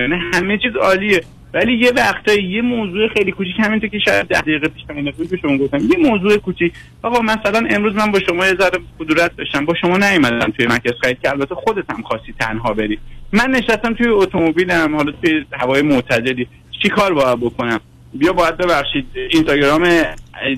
یعنی 0.00 0.14
همه 0.34 0.58
چیز 0.58 0.76
عالیه. 0.76 1.22
ولی 1.54 1.74
یه 1.78 1.92
وقتایی 1.96 2.44
یه 2.44 2.62
موضوع 2.62 3.08
خیلی 3.08 3.32
کوچیک 3.32 3.56
همینطور 3.58 3.88
که 3.88 3.98
شاید 3.98 4.26
ده 4.26 4.40
دقیقه 4.40 4.68
پیش 4.68 4.82
من 4.88 5.04
به 5.30 5.36
شما 5.42 5.58
گفتم 5.58 5.78
یه 5.78 6.10
موضوع 6.10 6.36
کوچیک. 6.36 6.72
آقا 7.02 7.20
مثلا 7.20 7.66
امروز 7.70 7.94
من 7.94 8.10
با 8.10 8.20
شما 8.20 8.46
یه 8.46 8.54
ذره 8.54 8.78
کدورت 8.98 9.36
داشتم 9.36 9.64
با 9.64 9.74
شما 9.74 9.96
نیومدم 9.96 10.52
توی 10.56 10.66
مرکز 10.66 10.92
خرید 11.02 11.18
که 11.22 11.30
البته 11.30 11.54
خودت 11.54 11.90
هم 11.90 12.02
خواستی 12.02 12.34
تنها 12.40 12.74
بری. 12.74 12.98
من 13.32 13.50
نشستم 13.50 13.94
توی 13.94 14.08
اتومبیلم 14.08 14.96
حالا 14.96 15.12
توی 15.22 15.44
هوای 15.52 15.82
معتدلی. 15.82 16.46
چی 16.82 16.88
کار 16.88 17.14
باید 17.14 17.40
بکنم؟ 17.40 17.80
بیا 18.14 18.32
باید 18.32 18.56
ببخشید 18.56 19.06
اینستاگرام 19.30 19.88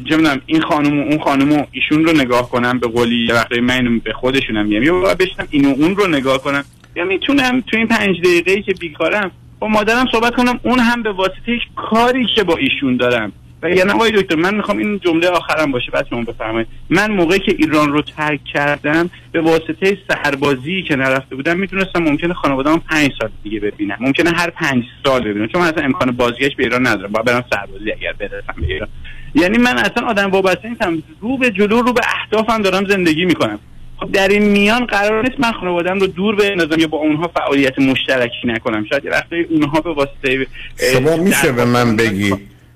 جمعم 0.05 0.41
این 0.47 0.61
خانم 0.61 1.01
و 1.01 1.03
اون 1.03 1.19
خانم 1.19 1.53
و 1.53 1.67
ایشون 1.73 2.05
رو 2.05 2.13
نگاه 2.13 2.51
کنم 2.51 2.79
به 2.79 2.87
قولی 2.87 3.27
یه 3.27 3.35
وقتی 3.35 3.61
من 3.61 3.99
به 3.99 4.13
خودشونم 4.13 4.67
میگم. 4.67 4.83
یا 4.83 5.01
باید 5.01 5.19
بشنم 5.19 5.47
اینو 5.51 5.69
اون 5.69 5.97
رو 5.97 6.07
نگاه 6.07 6.39
کنم. 6.39 6.65
یا 6.97 7.05
می‌تونم 7.05 7.61
تو 7.61 7.77
این 7.77 7.87
پنج 7.87 8.21
دقیقه 8.21 8.63
که 8.63 8.73
بیکارم 8.73 9.31
با 9.65 9.71
مادرم 9.71 10.07
صحبت 10.13 10.35
کنم. 10.35 10.61
اون 10.63 10.79
هم 10.79 11.03
به 11.03 11.13
واسطه 11.13 11.59
کاری 11.77 12.27
که 12.35 12.43
با 12.43 12.57
ایشون 12.57 12.97
دارم. 12.97 13.33
و 13.63 13.71
یعنی 13.71 13.91
آقای 13.91 14.11
دکتر 14.11 14.37
من 14.37 14.55
می‌خوام 14.55 14.79
این 14.79 14.99
جمله 14.99 15.29
آخرم 15.29 15.73
باشه. 15.73 15.91
بعد 15.91 16.07
شما 16.11 16.23
بفرمایید. 16.23 16.69
من 16.91 17.11
موقعی 17.11 17.39
که 17.39 17.55
ایران 17.59 17.93
رو 17.93 18.03
ترک 18.03 18.45
کردم 18.45 19.11
به 19.33 19.41
واسطه 19.41 19.99
سربازی 20.09 20.83
که 20.83 20.97
نرفته 20.97 21.37
بودم 21.37 21.59
می‌تونستم 21.59 22.03
ممکنه 22.03 22.35
خانواده‌ام 22.35 22.81
پنج 22.91 23.11
سال 23.21 23.31
دیگه 23.43 23.61
ببینم. 23.61 23.97
ممکنه 24.01 24.31
هر 24.31 24.51
پنج 24.51 24.85
سال 25.05 25.21
ببینم. 25.25 25.47
چون 25.47 25.61
من 25.61 25.69
اصلا 25.69 25.85
امکان 25.85 26.11
بازگشت 26.11 26.57
به 26.57 26.65
ایران 26.65 26.87
ندارم. 26.87 27.13
باید 27.13 27.27
برم 27.27 27.45
سربازی 27.51 27.93
اگر 27.93 28.13
برسم 28.13 28.55
به 28.61 28.67
ایران. 28.67 28.89
یعنی 29.35 29.59
من 29.59 29.79
اصلا 29.79 30.07
آدم 30.07 30.31
وابسته 30.31 30.69
نیستم. 30.69 31.03
رو 31.21 31.39
به 31.39 31.51
جلو 31.51 31.83
رو 31.83 31.93
به 31.93 32.01
اهدافم 32.05 32.63
دارم 32.63 32.89
زندگی 32.89 33.25
می‌کنم. 33.25 33.59
خب 33.99 34.13
در 34.13 34.29
این 34.29 34.43
میان 34.43 34.87
قرار 34.87 35.23
نیست 35.23 35.41
من 35.41 35.53
خانوادم 35.53 35.99
رو 35.99 36.07
دور 36.07 36.37
بندازم 36.37 36.81
یا 36.81 36.87
با 36.87 36.99
اونها 36.99 37.31
فعالیت 37.35 37.79
مشترکی 37.79 38.47
نکنم. 38.47 38.85
شاید 38.91 39.05
یه 39.05 39.11
وقتی 39.11 39.37
اونها 39.51 39.81
به 39.81 39.93
واسطه 39.93 40.47
شما 40.93 41.17
میشه 41.17 41.53
به 41.53 41.65
من 41.65 41.97
بگی؟ 41.97 42.35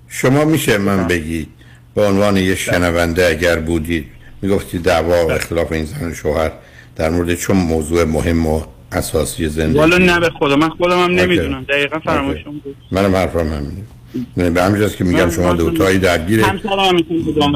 شما 0.08 0.44
میشه 0.44 0.78
من 0.78 1.06
بگید 1.06 1.48
به 1.94 2.06
عنوان 2.06 2.36
یه 2.36 2.54
شنونده 2.54 3.26
اگر 3.26 3.56
بودید 3.58 4.06
می‌گفتید 4.42 4.82
دعوا 4.82 5.26
و 5.26 5.32
اختلاف 5.32 5.72
این 5.72 5.84
زن 5.84 6.10
و 6.10 6.14
شوهر 6.14 6.52
در 6.96 7.10
مورد 7.10 7.34
چون 7.34 7.56
موضوع 7.56 8.04
مهم 8.04 8.46
و 8.46 8.62
اساسی 8.92 9.48
زندگی؟ 9.48 9.78
والا 9.78 9.98
نه 9.98 10.20
به 10.20 10.30
خدا 10.30 10.56
من 10.56 10.68
خودم 10.68 11.04
هم 11.04 11.10
نمی‌دونم. 11.10 11.64
دقیقا 11.68 11.98
فرمایشون 11.98 12.58
بود. 12.58 12.76
منم 12.92 13.16
حرفم 13.16 13.38
همینه. 13.38 13.72
نه 13.72 13.97
به 14.36 14.62
همین 14.62 14.88
که 14.88 15.04
میگم 15.04 15.30
شما 15.30 15.52
دوتایی 15.52 15.98
درگیر 15.98 16.44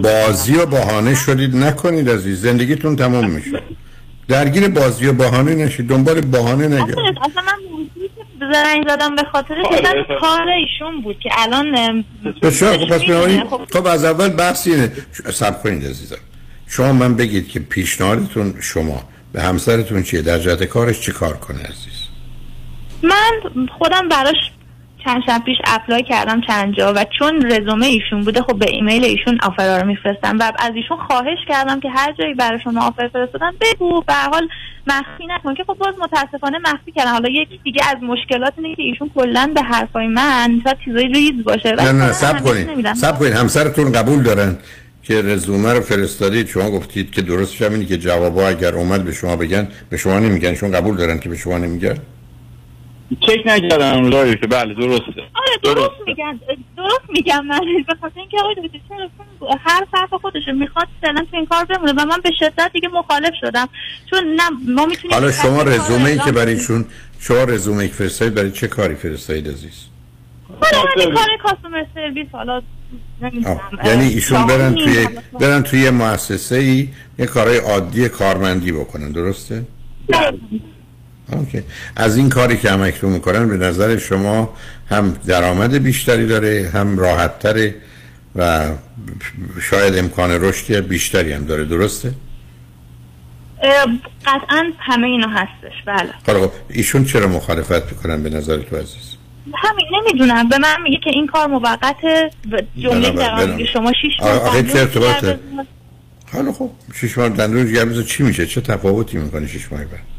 بازی 0.03 0.57
و 0.57 0.67
بهانه 0.67 1.15
شدید 1.15 1.57
نکنید 1.57 2.11
عزیز 2.11 2.41
زندگیتون 2.41 2.97
تموم 2.97 3.31
میشه. 3.31 3.63
درگیر 4.29 4.69
بازی 4.69 5.07
و 5.07 5.13
بهانه 5.13 5.55
نشید 5.55 5.89
دنبال 5.89 6.21
بهانه 6.21 6.69
نگرد. 6.69 6.99
اصلا 6.99 7.43
من 7.43 8.53
زنگ 8.53 8.89
زدم 8.89 9.17
به 9.17 9.23
خاطر 9.33 9.55
که 9.63 10.15
کار 10.21 10.49
ایشون 10.49 11.03
بود 11.03 11.19
که 11.19 11.31
الان 11.39 12.05
بسیار 12.43 12.79
خب 12.79 12.87
پس 12.87 13.77
خب. 13.77 13.87
از 13.87 14.05
اول 14.05 14.29
بحث 14.29 14.67
اینه. 14.67 14.93
سب 15.33 15.63
کنید 15.63 15.85
عزیزم. 15.85 16.17
شما 16.67 16.93
من 16.93 17.17
بگید 17.17 17.49
که 17.49 17.61
پیشنهادتون 17.61 18.55
شما 18.61 19.03
به 19.33 19.43
همسرتون 19.43 20.03
چیه؟ 20.03 20.23
در 20.23 20.39
جهت 20.39 20.65
کارش 20.65 21.01
چی 21.01 21.13
کار 21.13 21.37
کنه 21.37 21.59
عزیز؟ 21.59 22.09
من 23.03 23.67
خودم 23.79 24.09
براش 24.09 24.37
چند 25.05 25.23
شب 25.27 25.43
پیش 25.47 25.57
apply 25.65 26.03
کردم 26.03 26.41
چند 26.41 26.75
جا 26.75 26.93
و 26.97 27.05
چون 27.19 27.51
رزومه 27.51 27.87
ایشون 27.87 28.21
بوده 28.25 28.43
خب 28.43 28.59
به 28.59 28.67
ایمیل 28.71 29.05
ایشون 29.05 29.39
offer 29.43 29.81
رو 29.81 29.87
میفرستم 29.87 30.39
و 30.39 30.53
از 30.59 30.73
ایشون 30.75 30.97
خواهش 30.97 31.39
کردم 31.49 31.81
که 31.81 31.91
هر 31.91 32.13
جایی 32.13 32.35
برای 32.35 32.61
شما 32.65 32.87
offer 32.87 33.09
فرستادن 33.09 33.51
بگو. 33.61 34.01
به 34.01 34.15
حال 34.15 34.49
مخفی 34.87 35.27
نکن 35.29 35.55
که 35.55 35.65
خب 35.65 35.75
باز 35.75 35.95
متاسفانه 36.01 36.59
مخفی 36.59 36.93
کردن 36.93 37.13
حالا 37.13 37.29
یکی 37.29 37.61
دیگه 37.65 37.83
از 37.91 38.03
مشکلات 38.03 38.53
اینه 38.57 38.75
که 38.75 38.83
ایشون 38.83 39.11
کلا 39.15 39.53
به 39.55 39.63
حرفای 39.63 40.07
من 40.07 40.61
شاید 40.65 40.77
چیزای 40.85 41.09
ریز 41.09 41.45
باشه. 41.45 41.73
نه 41.73 41.93
نه 41.93 42.13
صبر 42.13 42.45
کنید 42.45 42.93
صبر 42.93 43.19
کنید 43.19 43.33
همسرتون 43.33 43.93
قبول 43.93 44.23
دارن 44.23 44.59
که 45.03 45.23
رزومه 45.23 45.73
رو 45.73 45.81
فرستادید. 45.81 46.47
شما 46.47 46.71
گفتید 46.71 47.11
که 47.11 47.23
هم 47.67 47.73
اینه 47.73 47.85
که 47.85 47.99
جوابا 47.99 48.49
اگر 48.49 48.75
اومد 48.75 49.05
به 49.05 49.13
شما 49.13 49.37
بگن. 49.37 49.69
به 49.91 49.97
شما 49.97 50.19
نمیگن. 50.19 50.55
چون 50.55 50.73
قبول 50.73 50.97
دارن 50.97 51.19
که 51.19 51.29
به 51.29 51.37
شما 51.37 51.59
نمیگن. 51.59 51.99
چک 53.21 53.47
نکردم 53.47 54.11
رای 54.13 54.37
که 54.37 54.47
بله 54.47 54.75
درسته. 54.75 55.23
آره 55.35 55.75
درست 55.75 55.91
میگن. 56.07 56.41
درست 56.77 57.01
میگم 57.09 57.47
من 57.47 57.61
به 57.89 57.95
خاطر 58.01 58.21
اینکه 58.21 58.37
آقای 58.41 58.55
دکتر 58.55 59.09
هر 59.61 59.87
حرف 59.93 60.15
خودش 60.15 60.43
می‌خواد 60.55 60.89
فعلا 61.01 61.27
تو 61.31 61.37
این 61.37 61.47
کار 61.47 61.65
بمونه 61.65 61.93
و 61.93 62.05
من 62.07 62.19
به 62.25 62.31
شدت 62.39 62.71
دیگه 62.73 62.89
مخالف 62.89 63.33
شدم. 63.41 63.69
چون 64.11 64.25
نه 64.25 64.73
ما 64.75 64.87
می‌تونیم 64.87 65.15
حالا 65.15 65.33
شما 65.33 65.63
رزومه 65.63 66.11
ای 66.11 66.19
که 66.19 66.33
برای 66.33 66.55
ایشون 66.55 66.85
شما 67.19 67.45
رزومه 67.45 67.83
ای 67.83 67.89
فرستادید 67.89 68.35
برای 68.35 68.51
چه 68.51 68.69
کاری 68.69 68.95
فرستادید 68.95 69.49
عزیز؟ 69.49 69.87
برای 70.61 71.09
کار 71.15 71.29
کاستومر 71.43 71.85
سرویس 71.95 72.27
حالا 72.33 72.63
یعنی 73.85 74.07
ایشون 74.07 74.47
برن 74.47 74.75
توی 74.75 75.09
برن 75.41 75.63
توی 75.63 75.91
مؤسسه 75.91 76.57
ای 76.57 76.89
یه 77.19 77.27
کارهای 77.27 77.59
عادی 77.59 78.09
کارمندی 78.09 78.73
بکنن 78.73 79.13
درسته؟ 79.13 79.63
اوکی. 81.33 81.63
از 81.97 82.17
این 82.17 82.29
کاری 82.29 82.57
که 82.57 82.71
هم 82.71 82.83
اکنون 82.83 83.13
می‌کنن 83.13 83.49
به 83.49 83.57
نظر 83.57 83.99
شما 83.99 84.55
هم 84.91 85.17
درآمد 85.27 85.75
بیشتری 85.75 86.27
داره 86.27 86.71
هم 86.75 86.99
راحت 86.99 87.39
تره 87.39 87.75
و 88.37 88.69
شاید 89.63 89.99
امکان 89.99 90.31
رشدی 90.31 90.81
بیشتری 90.81 91.33
هم 91.33 91.45
داره 91.45 91.65
درسته؟ 91.65 92.13
قطعا 94.27 94.73
همه 94.79 95.07
اینا 95.07 95.29
هستش 95.29 95.73
بله 95.87 96.39
خب 96.41 96.51
ایشون 96.69 97.05
چرا 97.05 97.29
مخالفت 97.29 97.93
می‌کنن 97.93 98.23
به 98.23 98.31
نظر 98.31 98.57
تو 98.57 98.77
عزیز؟ 98.77 99.17
همین 99.55 99.87
نمی‌دونم 99.93 100.49
به 100.49 100.59
من 100.59 100.83
میگه 100.83 100.99
که 101.05 101.11
این 101.11 101.27
کار 101.27 101.47
موقت 101.47 101.97
جمله 102.79 103.11
در 103.11 103.65
شما 103.73 103.93
شیش 104.03 104.13
ماه 104.21 104.63
چه 104.63 104.79
ارتباطه؟ 104.79 105.39
حالا 106.33 106.53
خب 106.53 106.71
شیش 106.95 107.19
ماه 107.19 107.29
دندون 107.29 108.05
چی 108.05 108.23
میشه 108.23 108.47
چه 108.47 108.61
تفاوتی 108.61 109.19
می‌کنه 109.19 109.47
شیش 109.47 109.73
ماه 109.73 109.85
بعد؟ 109.85 110.12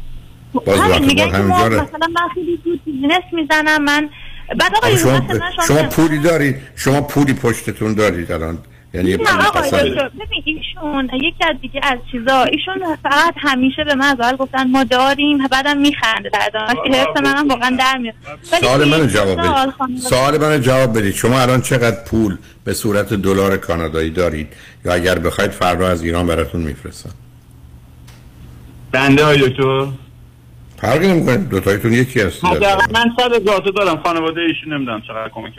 باز 0.60 0.80
همین 0.80 1.04
میگن 1.04 1.30
که 1.30 1.38
ما 1.38 1.68
مثلا 1.68 1.82
من 2.14 2.28
خیلی 2.34 2.58
زود 2.64 2.80
business 2.84 3.22
می‌زنم 3.32 3.84
من 3.84 4.08
بعد 4.48 4.76
آقای 4.76 4.98
شما, 4.98 5.20
شما 5.66 5.82
پولی 5.82 6.18
دارید 6.18 6.56
شما 6.76 7.00
پولی 7.00 7.34
پشتتون 7.34 7.94
دارید 7.94 8.32
الان. 8.32 8.58
یعنی 8.94 9.16
نه 9.16 9.46
آقای 9.46 9.70
دکتر 9.70 10.08
ببین 10.08 10.42
ایشون 10.44 11.10
یکی 11.14 11.44
از 11.50 11.56
دیگه 11.62 11.80
از 11.82 11.98
چیزا 12.12 12.42
ایشون 12.42 12.96
فقط 13.02 13.34
همیشه 13.36 13.84
به 13.84 13.94
من 13.94 14.04
از 14.06 14.20
اول 14.20 14.36
گفتن 14.36 14.70
ما 14.70 14.84
داریم 14.84 15.38
بعدم 15.50 15.78
میخنده 15.78 16.30
در 16.32 16.50
که 16.84 16.96
حرص 16.96 17.16
منم 17.16 17.48
واقعا 17.48 17.76
در 17.78 17.98
میاد. 17.98 18.14
سوال 18.42 18.84
منو 18.88 19.06
جواب 19.06 19.38
بدید. 19.38 19.98
سوال 19.98 20.38
منو 20.38 20.58
جواب 20.58 20.98
بدید. 20.98 21.14
شما 21.14 21.40
الان 21.40 21.60
چقدر 21.60 22.04
پول 22.04 22.36
به 22.64 22.74
صورت 22.74 23.14
دلار 23.14 23.56
کانادایی 23.56 24.10
دارید؟ 24.10 24.48
یا 24.84 24.92
اگر 24.92 25.18
بخواید 25.18 25.50
فردا 25.50 25.88
از 25.88 26.02
ایران 26.02 26.26
براتون 26.26 26.60
میفرستم. 26.60 27.10
بنده 28.92 29.24
های 29.24 29.38
دکتر. 29.38 29.86
فرقی 30.76 31.08
نمی‌کنه 31.08 31.36
دو 31.36 31.60
تایتون 31.60 31.92
یکی 31.92 32.20
هست. 32.20 32.44
من 32.44 33.04
صد 33.18 33.32
هزار 33.32 33.60
دارم 33.76 34.02
خانواده 34.02 34.40
ایشون 34.40 34.72
نمی‌دونم 34.72 35.00
چقدر 35.00 35.28
کمک 35.28 35.52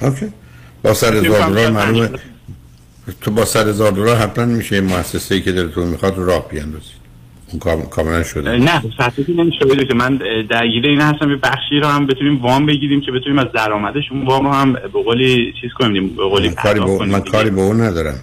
OK. 0.00 0.26
با 0.82 0.94
صد 0.94 1.14
هزار 1.14 1.50
دلار 1.50 1.70
معلومه 1.70 2.10
تو 3.20 3.30
با 3.30 3.44
صد 3.44 3.68
هزار 3.68 3.92
دلار 3.92 4.16
حتما 4.16 4.44
میشه 4.44 4.80
مؤسسه 4.80 5.34
ای 5.34 5.40
که 5.40 5.52
دلتون 5.52 5.88
می‌خواد 5.88 6.16
رو 6.16 6.26
راه 6.26 6.48
بیاندازید. 6.48 7.00
اون 7.52 7.86
کاملا 7.90 8.22
شده. 8.22 8.56
نه 8.56 8.82
سطحی 8.98 9.34
نمیشه 9.34 9.86
که 9.88 9.94
من 9.94 10.16
درگیر 10.50 10.86
این 10.86 11.00
هستم 11.00 11.28
به 11.28 11.36
بخشی 11.36 11.80
رو 11.80 11.86
هم 11.86 12.06
بتونیم 12.06 12.42
وام 12.42 12.66
بگیریم 12.66 13.00
که 13.00 13.12
بتونیم 13.12 13.38
از 13.38 13.46
درآمدش 13.54 14.04
اون 14.10 14.26
وام 14.26 14.46
هم 14.46 14.72
به 14.72 15.02
قولی 15.04 15.54
چیز 15.60 15.70
کنیم 15.78 16.08
به 16.08 16.22
قولی 16.22 16.48
من 16.48 17.20
کاری 17.20 17.50
به 17.50 17.60
اون 17.60 17.80
ندارم. 17.80 18.22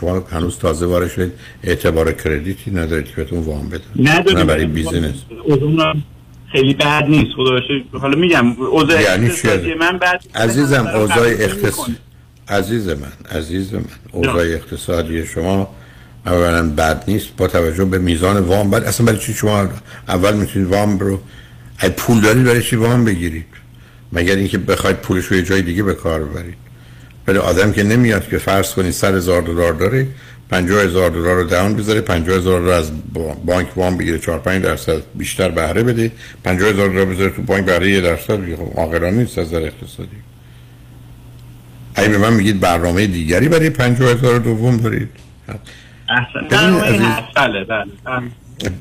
شما 0.00 0.20
هنوز 0.30 0.58
تازه 0.58 0.86
وارد 0.86 1.10
شدید 1.10 1.32
اعتبار 1.62 2.12
کردیتی 2.12 2.70
ندارید 2.70 3.06
که 3.06 3.12
بهتون 3.16 3.38
وام 3.38 3.68
بده 3.68 3.84
نه 3.96 4.44
برای 4.44 4.66
بیزینس 4.66 5.14
خیلی 6.52 6.74
بد 6.74 7.04
نیست. 7.08 7.30
خدا 7.36 7.60
حالا 7.98 8.18
میگم 8.18 8.62
اوضاع 8.62 9.02
یعنی 9.02 9.30
من 9.80 9.98
بعد 9.98 10.24
عزیزم 10.34 10.86
اوضاع 10.86 11.28
اقتصادی 11.28 11.96
عزیز 12.48 12.88
من 12.88 13.38
عزیز 13.38 13.74
من 13.74 13.84
اوضاع 14.12 14.46
اقتصادی 14.46 15.26
شما 15.26 15.74
اولا 16.26 16.70
بد 16.70 17.04
نیست. 17.08 17.28
با 17.36 17.48
توجه 17.48 17.84
به 17.84 17.98
میزان 17.98 18.38
وام 18.38 18.70
بعد 18.70 18.84
اصلا 18.84 19.06
برای 19.06 19.18
چی 19.18 19.34
شما 19.34 19.68
اول 20.08 20.34
می‌تونید 20.34 20.68
وام 20.68 20.98
رو 20.98 21.20
ای 21.82 21.88
پول 21.90 22.20
دارید 22.20 22.44
برای 22.44 22.62
چی 22.62 22.76
وام 22.76 23.04
بگیرید؟ 23.04 23.46
مگر 24.12 24.36
اینکه 24.36 24.58
بخواید 24.58 24.96
پولش 24.96 25.24
رو 25.24 25.36
یه 25.36 25.42
جای 25.42 25.62
دیگه 25.62 25.82
به 25.82 25.94
کار 25.94 26.24
ببرید. 26.24 26.67
ولی 27.28 27.38
آدم 27.38 27.72
که 27.72 27.82
نمیاد 27.82 28.28
که 28.28 28.38
فرض 28.38 28.74
کنید 28.74 28.90
100 28.90 29.14
هزار 29.14 29.42
دلار 29.42 29.72
داره 29.72 30.06
50 30.50 30.82
هزار 30.82 31.10
دلار 31.10 31.36
رو 31.36 31.44
دهان 31.44 31.76
بذاره 31.76 32.00
50 32.00 32.36
هزار 32.36 32.60
رو 32.60 32.70
از 32.70 32.92
بانک 33.44 33.78
وام 33.78 33.96
بگیره 33.96 34.18
4 34.18 34.38
5 34.38 34.62
درصد 34.62 35.02
بیشتر 35.14 35.48
بهره 35.48 35.82
بده 35.82 36.12
50 36.44 36.70
هزار 36.70 36.88
دلار 36.88 37.04
بذاره 37.04 37.30
تو 37.30 37.42
بانک 37.42 37.64
بهره 37.64 37.90
1 37.90 38.04
درصد. 38.04 38.54
خب 38.56 38.78
عاقلانه 38.78 39.16
نیست 39.16 39.38
از 39.38 39.46
نظر 39.46 39.62
اقتصادی. 39.62 40.16
اگه 41.94 42.08
به 42.08 42.18
من 42.18 42.32
میگید 42.32 42.60
برنامه 42.60 43.06
دیگری 43.06 43.48
برای 43.48 43.70
50 43.70 44.10
هزار 44.10 44.38
دوم 44.38 44.76
دارید؟ 44.76 45.08
احسن. 46.08 46.48
بله. 47.36 47.64
بله. 47.64 47.84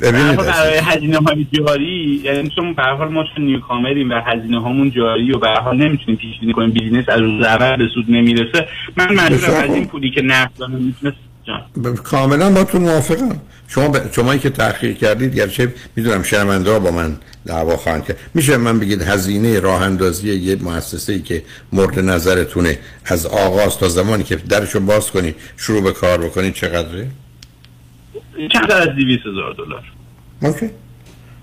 ببینید 0.01 0.35
برای 0.35 0.77
هزینه 0.77 1.17
های 1.17 1.47
جاری 1.51 2.21
یعنی 2.23 2.51
چون 2.55 2.73
به 2.73 2.83
هر 2.83 2.93
حال 2.95 3.07
ما 3.07 3.23
چون 3.35 3.45
نیوکامریم 3.45 4.09
و 4.09 4.21
هزینه 4.25 4.61
هامون 4.61 4.91
جاری 4.91 5.31
و 5.31 5.39
به 5.39 5.47
حال 5.47 5.77
نمی‌تونیم 5.77 6.15
پیش 6.15 6.39
بینی 6.39 6.53
کنیم 6.53 6.71
بیزینس 6.71 7.09
از 7.09 7.19
روز 7.19 7.45
اول 7.45 7.75
به 7.77 7.87
سود 7.93 8.05
نمی‌رسه 8.09 8.67
من 8.97 9.13
مجبورم 9.13 9.53
از 9.53 9.69
این 9.69 9.87
پولی 9.87 10.11
که 10.11 10.21
نقد 10.21 10.51
ب- 11.83 11.95
کاملا 11.95 12.49
با 12.49 12.63
تو 12.63 12.79
موافقم. 12.79 13.41
شما 13.67 13.87
ب... 13.87 14.11
شمایی 14.11 14.39
که 14.39 14.49
تحقیق 14.49 14.97
کردید 14.97 15.35
گرچه 15.35 15.73
می‌دونم 15.95 16.23
شرمنده 16.23 16.71
ها 16.71 16.79
با 16.79 16.91
من 16.91 17.17
دعوا 17.45 17.77
خواهند 17.77 18.05
کرد. 18.05 18.17
میشه 18.33 18.57
من 18.57 18.79
بگید 18.79 19.01
هزینه 19.01 19.59
راه 19.59 19.81
اندازی 19.81 20.35
یه 20.35 20.55
مؤسسه 20.61 21.13
ای 21.13 21.21
که 21.21 21.43
مورد 21.73 21.99
نظرتونه 21.99 22.79
از 23.05 23.25
آغاز 23.25 23.77
تا 23.77 23.87
زمانی 23.87 24.23
که 24.23 24.35
درشو 24.35 24.79
باز 24.79 25.11
کنی 25.11 25.35
شروع 25.57 25.83
به 25.83 25.91
کار 25.91 26.17
بکنید 26.17 26.53
چقدره؟ 26.53 27.07
چند 28.53 28.71
از 28.71 28.87
200 28.87 29.19
هزار 29.19 29.53
دلار. 29.53 29.83
اوکی. 30.41 30.69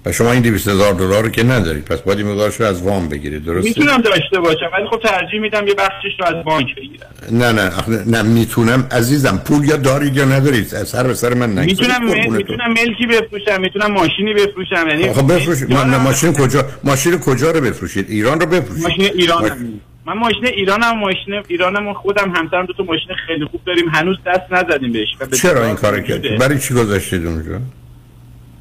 و 0.07 0.13
شما 0.13 0.33
این 0.33 0.43
200 0.43 0.69
هزار 0.69 0.93
دلار 0.93 1.23
رو 1.23 1.29
که 1.29 1.43
ندارید 1.43 1.85
پس 1.85 2.01
باید 2.01 2.19
این 2.19 2.29
مقدارش 2.29 2.61
رو 2.61 2.67
از 2.67 2.83
وام 2.83 3.09
بگیرید 3.09 3.45
درسته؟ 3.45 3.69
می‌تونم 3.69 4.01
داشته 4.01 4.41
باشم 4.41 4.71
ولی 4.73 4.87
خب 4.91 4.99
ترجیح 4.99 5.41
میدم 5.41 5.67
یه 5.67 5.75
بخشش 5.75 6.21
رو 6.21 6.27
از 6.39 6.45
بانک 6.45 6.75
بگیرم. 6.75 7.07
نه 7.31 7.53
نه 7.53 7.71
نه, 8.07 8.23
می‌تونم 8.23 8.87
عزیزم 8.91 9.43
پول 9.45 9.65
یا 9.65 9.77
دارید 9.77 10.17
یا 10.17 10.25
ندارید 10.25 10.65
سر 10.67 11.07
به 11.07 11.15
سر 11.15 11.35
من 11.35 11.51
نگذارید 11.59 11.81
می‌تونم. 11.81 12.33
می‌تونم 12.37 12.73
ملکی 12.73 13.07
بفروشم 13.07 13.61
می‌تونم 13.61 13.93
ماشینی 13.93 14.35
بفروشم 14.35 14.89
یعنی 14.89 15.13
خب 15.13 15.35
بفروش 15.35 15.63
ما- 15.63 15.85
نه، 15.85 15.99
ماشین 15.99 16.33
کجا 16.33 16.65
ماشین 16.85 17.19
کجا 17.19 17.51
رو 17.51 17.61
بفروشید؟ 17.61 18.11
ایران 18.11 18.41
رو 18.41 18.47
بفروشید. 18.47 18.85
ماشین 18.85 19.11
ایرانم 19.15 19.81
من 20.07 20.13
ماشین 20.13 20.47
ایرانم 20.47 20.99
ماشین 20.99 21.43
ایرانم 21.49 21.93
خودم 21.93 22.33
همسرم 22.37 22.67
دو 22.67 22.73
تا 22.73 22.83
ماشین 22.83 23.09
خیلی 23.27 23.45
خوب 23.45 23.61
داریم. 23.67 23.89
هنوز 23.89 24.17
دست 24.27 24.53
نزدیم 24.53 24.93
بهش 24.93 25.09
به 25.19 25.37
چرا 25.37 25.67
این 25.67 25.77
کارو. 25.77 26.01
کردید 26.01 26.39
برای 26.39 26.59
چی 26.59 26.75
گذاشتید 26.75 27.27
اونجا؟ 27.27 27.61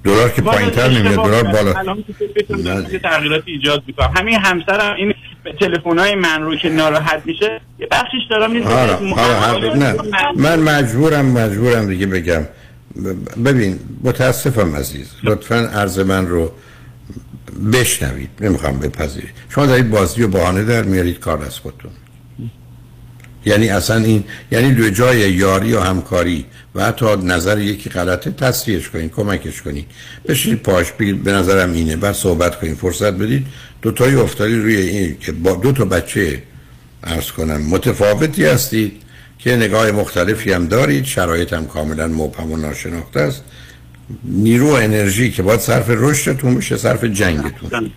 دلار 0.04 0.30
که 0.30 0.42
پایینتر 0.42 0.90
نمیاد 0.90 1.16
دلار. 1.16 1.44
بالا. 1.44 1.74
الان 1.80 2.04
تغییراتی 3.04 3.52
ایجاد 3.52 3.84
می‌کنم. 3.88 4.14
همین 4.18 4.40
همسرم 4.40 4.96
این 4.96 5.14
تلفن 5.60 6.00
های 6.00 6.16
من 6.16 6.42
رو 6.42 6.56
که 6.56 6.70
ناراحت 6.70 7.22
میشه 7.26 7.62
یه 7.80 7.88
بخشش 7.92 8.28
دارم 8.30 8.64
حالا 8.64 8.96
حالا 8.96 9.34
حالا 9.34 9.74
نه. 9.74 9.96
من 10.36 10.60
مجبورم 10.60 11.26
مجبورم 11.26 11.88
دیگه 11.88 12.06
بگم. 12.06 12.42
ببین 13.46 13.80
متاسفم 14.04 14.76
عزیز. 14.76 15.16
لطفا 15.24 15.56
عرض 15.56 16.00
من 16.00 16.28
رو 16.28 16.52
بشنوید. 17.74 18.30
نمی‌خوام 18.42 18.80
بپذیرید. 18.80 19.30
شما 19.50 19.66
دارید 19.66 19.90
بازی 19.90 20.24
و 20.24 20.28
بهانه 20.28 20.64
در 20.64 20.84
میارید 20.84 21.20
کار 21.20 21.44
از 21.44 21.60
خودتون. 21.60 21.92
یعنی 23.46 23.70
اصلا 23.70 24.04
این 24.04 24.24
یعنی 24.52 24.74
دو 24.74 24.90
جای 24.90 25.32
یاری 25.32 25.74
و 25.74 25.80
همکاری 25.80 26.46
و 26.76 26.86
حتی 26.86 27.06
نظر 27.16 27.60
یکی 27.60 27.90
غلطه 27.90 28.32
تصحیحش 28.32 28.90
کنین 28.90 29.10
کمکش 29.10 29.62
کنین 29.62 29.86
بشین 30.28 30.56
پاش 30.56 30.92
به 30.92 31.32
نظرم 31.32 31.74
اینه. 31.74 31.96
بعد 31.96 32.16
صحبت 32.16 32.60
کنین 32.60 32.76
فرصت 32.76 33.14
بدید. 33.14 33.46
دو 33.82 33.92
تایی 33.92 34.16
افتادید 34.16 34.58
روی 34.58 34.76
این 34.76 35.18
که 35.20 35.32
با 35.32 35.56
دو 35.56 35.72
تا 35.72 35.86
بچه 35.86 36.44
ارز 37.04 37.32
کنم 37.32 37.62
متفاوتی 37.62 38.46
هستید 38.46 38.92
که 39.40 39.56
نگاه 39.56 39.92
مختلفی 39.92 40.52
هم 40.52 40.68
دارید. 40.68 41.06
شرایط 41.06 41.54
هم 41.54 41.68
کاملا 41.68 42.08
مبهم 42.08 42.52
و 42.52 42.58
ناشناخته 42.58 43.20
است. 43.20 43.44
نیرو 44.24 44.70
و 44.70 44.74
انرژی 44.74 45.32
که 45.32 45.44
باید 45.44 45.60
صرف 45.60 45.86
رشدتون 45.90 46.56
بشه 46.56 46.78
صرف 46.78 47.04
جنگتون. 47.04 47.92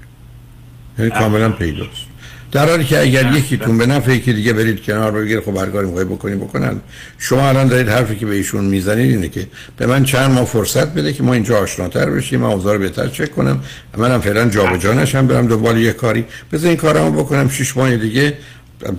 یعنی 0.99 1.11
کاملا 1.11 1.49
پیداست. 1.49 2.07
در 2.53 2.69
حالی 2.69 2.85
که 2.85 3.01
اگر 3.01 3.33
یکیتون 3.33 3.79
به 3.79 3.87
نفع 3.87 4.13
یکی 4.13 4.33
دیگه 4.33 4.53
برید 4.53 4.83
کنار 4.83 5.11
بگیر 5.11 5.41
خب 5.41 5.57
هر 5.57 5.67
کاری 5.67 5.87
می‌خوای 5.87 6.05
بکنی 6.05 6.35
بکنن. 6.35 6.81
شما 7.19 7.49
الان 7.49 7.69
دارید 7.69 7.89
حرفی 7.89 8.17
که 8.17 8.27
به 8.27 8.35
ایشون 8.35 8.65
می‌زنید 8.65 9.11
اینه 9.11 9.29
که 9.29 9.47
به 9.77 9.87
من 9.87 10.05
چند 10.05 10.31
ماه 10.31 10.45
فرصت 10.45 10.95
بده 10.95 11.13
که 11.13 11.23
ما 11.23 11.35
اینجا 11.35 11.59
آشناتر 11.59 12.11
بشیم 12.11 12.41
من 12.41 12.49
اوضاع 12.49 12.73
رو 12.75 12.79
بهتر 12.79 13.09
چک 13.09 13.35
کنم. 13.35 13.61
منم 13.97 14.21
فعلا 14.21 14.49
جابجا 14.49 14.93
نشم 14.95 15.27
برم 15.27 15.47
دنبال 15.47 15.79
یه 15.79 15.93
کاری. 15.93 16.25
بذار 16.53 16.69
این 16.69 16.77
کارمو 16.77 17.23
بکنم 17.23 17.49
شش 17.49 17.77
ماه 17.77 17.97
دیگه. 17.97 18.35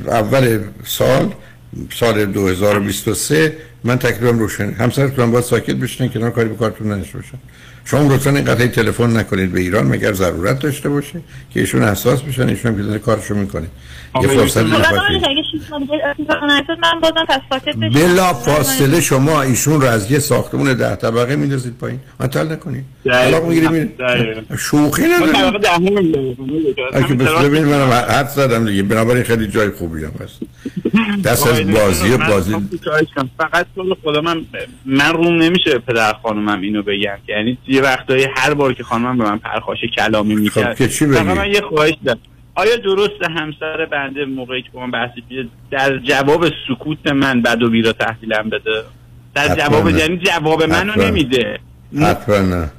اول 0.08 0.60
سال 0.86 1.34
سال 1.94 2.26
2023 2.26 3.58
من 3.84 3.98
تکلیفم 4.00 4.40
روشن 4.40 4.72
همسرتون 4.72 5.26
هم 5.26 5.32
باید 5.32 5.44
ساکت 5.44 5.76
بشینن 5.76 6.10
کنار 6.10 6.32
کاری 6.32 6.50
به 6.50 6.56
کارتون 6.56 6.92
نداشته 6.92 7.18
باشن. 7.18 7.38
شما 7.90 8.14
لطفا 8.14 8.30
این 8.30 8.46
قطعه 8.46 8.68
تلفن 8.68 9.18
نکنید 9.18 9.52
به 9.52 9.60
ایران 9.60 9.88
مگر 9.88 10.14
ضرورت 10.14 10.60
داشته 10.60 10.90
باشه 10.90 11.22
که 11.54 11.60
ایشون 11.60 11.84
احساس 11.84 12.22
بشن 12.22 12.50
ایشون 12.50 12.78
که 12.78 12.84
داره 12.84 13.00
کارشو 13.00 13.36
می‌کنه. 13.36 13.68
یه 14.22 14.28
فرصت 14.28 14.64
من 14.64 14.80
من 16.82 17.90
بلا 17.94 18.34
فاصله 18.34 19.02
شما 19.02 19.42
ایشون 19.42 19.82
رو 19.82 19.88
از 19.88 20.12
یه 20.12 20.20
ساختمون 20.20 20.74
ده 20.74 20.96
طبقه 20.96 21.36
میندازید 21.36 21.78
پایین. 21.78 22.00
مطل 22.20 22.52
نکنید. 22.52 22.84
طلاق 23.04 23.46
می‌گیری 23.46 23.68
میرید 23.68 23.92
شوخی 24.60 25.02
ما 25.02 25.08
نداریم 25.08 25.34
طبقه 25.34 25.58
دهم 25.58 25.98
اگه 26.94 27.14
بس 27.14 27.30
ببین 27.30 27.66
منم 27.66 27.90
حد 27.90 28.28
زدم 28.28 28.66
دیگه. 28.66 28.84
بنابراین 28.84 29.24
خیلی 29.24 29.48
جای 29.48 29.70
خوبی 29.70 30.04
هم 30.04 30.12
هست. 30.24 30.40
دست 31.24 31.48
از 31.48 31.72
بازی 31.72 32.10
و 32.10 32.18
بازی. 32.18 32.56
فقط 33.38 33.66
خدا 34.04 34.22
من 34.22 34.46
من 34.86 35.14
روم 35.14 35.42
نمیشه 35.42 35.80
پدر 35.80 36.14
خانومم 36.24 36.62
اینو 36.62 36.84
بگم. 36.84 37.18
یعنی 37.28 37.58
یه 37.78 37.84
وقتایی 37.84 38.28
هر 38.38 38.54
بار 38.54 38.74
که 38.74 38.84
خانومم 38.84 39.18
به 39.18 39.24
من 39.24 39.38
پرخاش 39.38 39.78
کلامی 39.98 40.36
می‌کرد 40.36 40.74
خب 40.74 40.84
بگی؟ 40.84 41.06
فقط 41.06 41.38
من 41.38 41.52
یه 41.52 41.62
خواهش 41.62 41.94
دارم 42.06 42.20
آیا 42.56 42.76
درست 42.76 43.24
همسر 43.24 43.86
بنده 43.86 44.26
موقعی 44.26 44.62
که 44.62 44.70
با 44.74 44.86
من 44.86 44.92
بحثی 44.92 45.50
در 45.72 45.98
جواب 45.98 46.46
سکوت 46.68 47.08
من 47.08 47.42
بد 47.42 47.64
و 47.64 47.70
بیرا 47.70 47.94
تحویلم 47.94 48.50
بده 48.50 48.84
در 49.36 49.56
جواب. 49.56 49.90
یعنی 49.90 50.18
جواب 50.18 50.64
منو. 50.64 51.02
نمیده 51.02 51.60
حتما 52.02 52.40
نه 52.40 52.72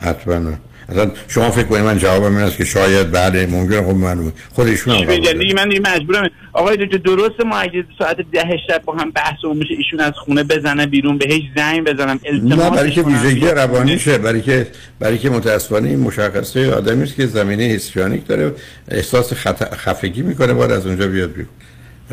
حتما 0.00 0.38
نه 0.38 0.58
اصلا 0.92 1.10
شما 1.28 1.50
فکر 1.50 1.66
کنید 1.66 1.82
من 1.82 1.98
جواب 1.98 2.24
من 2.24 2.42
است 2.42 2.56
که 2.56 2.64
شاید 2.64 3.10
بله 3.10 3.46
ممکنه 3.46 3.82
خب 3.82 3.94
من 3.94 4.32
خودشون 4.52 4.94
هم. 4.94 5.10
یعنی 5.10 5.52
من 5.52 5.68
دیگه 5.68 5.80
مجبورم 5.80 6.30
آقای 6.52 6.76
دکتر 6.76 6.98
درسته 6.98 7.44
ما 7.44 7.56
اگه 7.56 7.84
ساعت 7.98 8.16
ده 8.32 8.56
شب 8.68 8.82
با 8.84 8.94
هم 8.94 9.10
بحث 9.10 9.44
و 9.44 9.54
میشه 9.54 9.74
ایشون 9.74 10.00
از 10.00 10.12
خونه 10.12 10.44
بزنه 10.44 10.86
بیرون 10.86 11.18
بهش 11.18 11.42
زنگ 11.56 11.84
بزنم 11.84 12.20
نه 12.24 12.30
التماس 12.32 12.78
برای 12.78 12.90
که. 12.90 13.02
ویژگی 13.02 13.46
روانیشه 13.46 14.18
برای 14.18 14.40
که 14.42 14.66
برای 14.98 15.18
که 15.18 15.30
متاسفانه 15.30 15.88
این 15.88 15.98
مشخصه 15.98 16.74
آدمی 16.74 17.02
است 17.02 17.16
که 17.16 17.26
زمینه 17.26 17.62
هیستریانیک 17.62 18.26
داره 18.26 18.54
احساس 18.88 19.32
خط... 19.32 19.74
خفگی 19.74 20.22
می‌کنه 20.22 20.52
باید 20.52 20.70
از 20.70 20.86
اونجا 20.86 21.08
بیاد 21.08 21.32
بیرون 21.32 21.48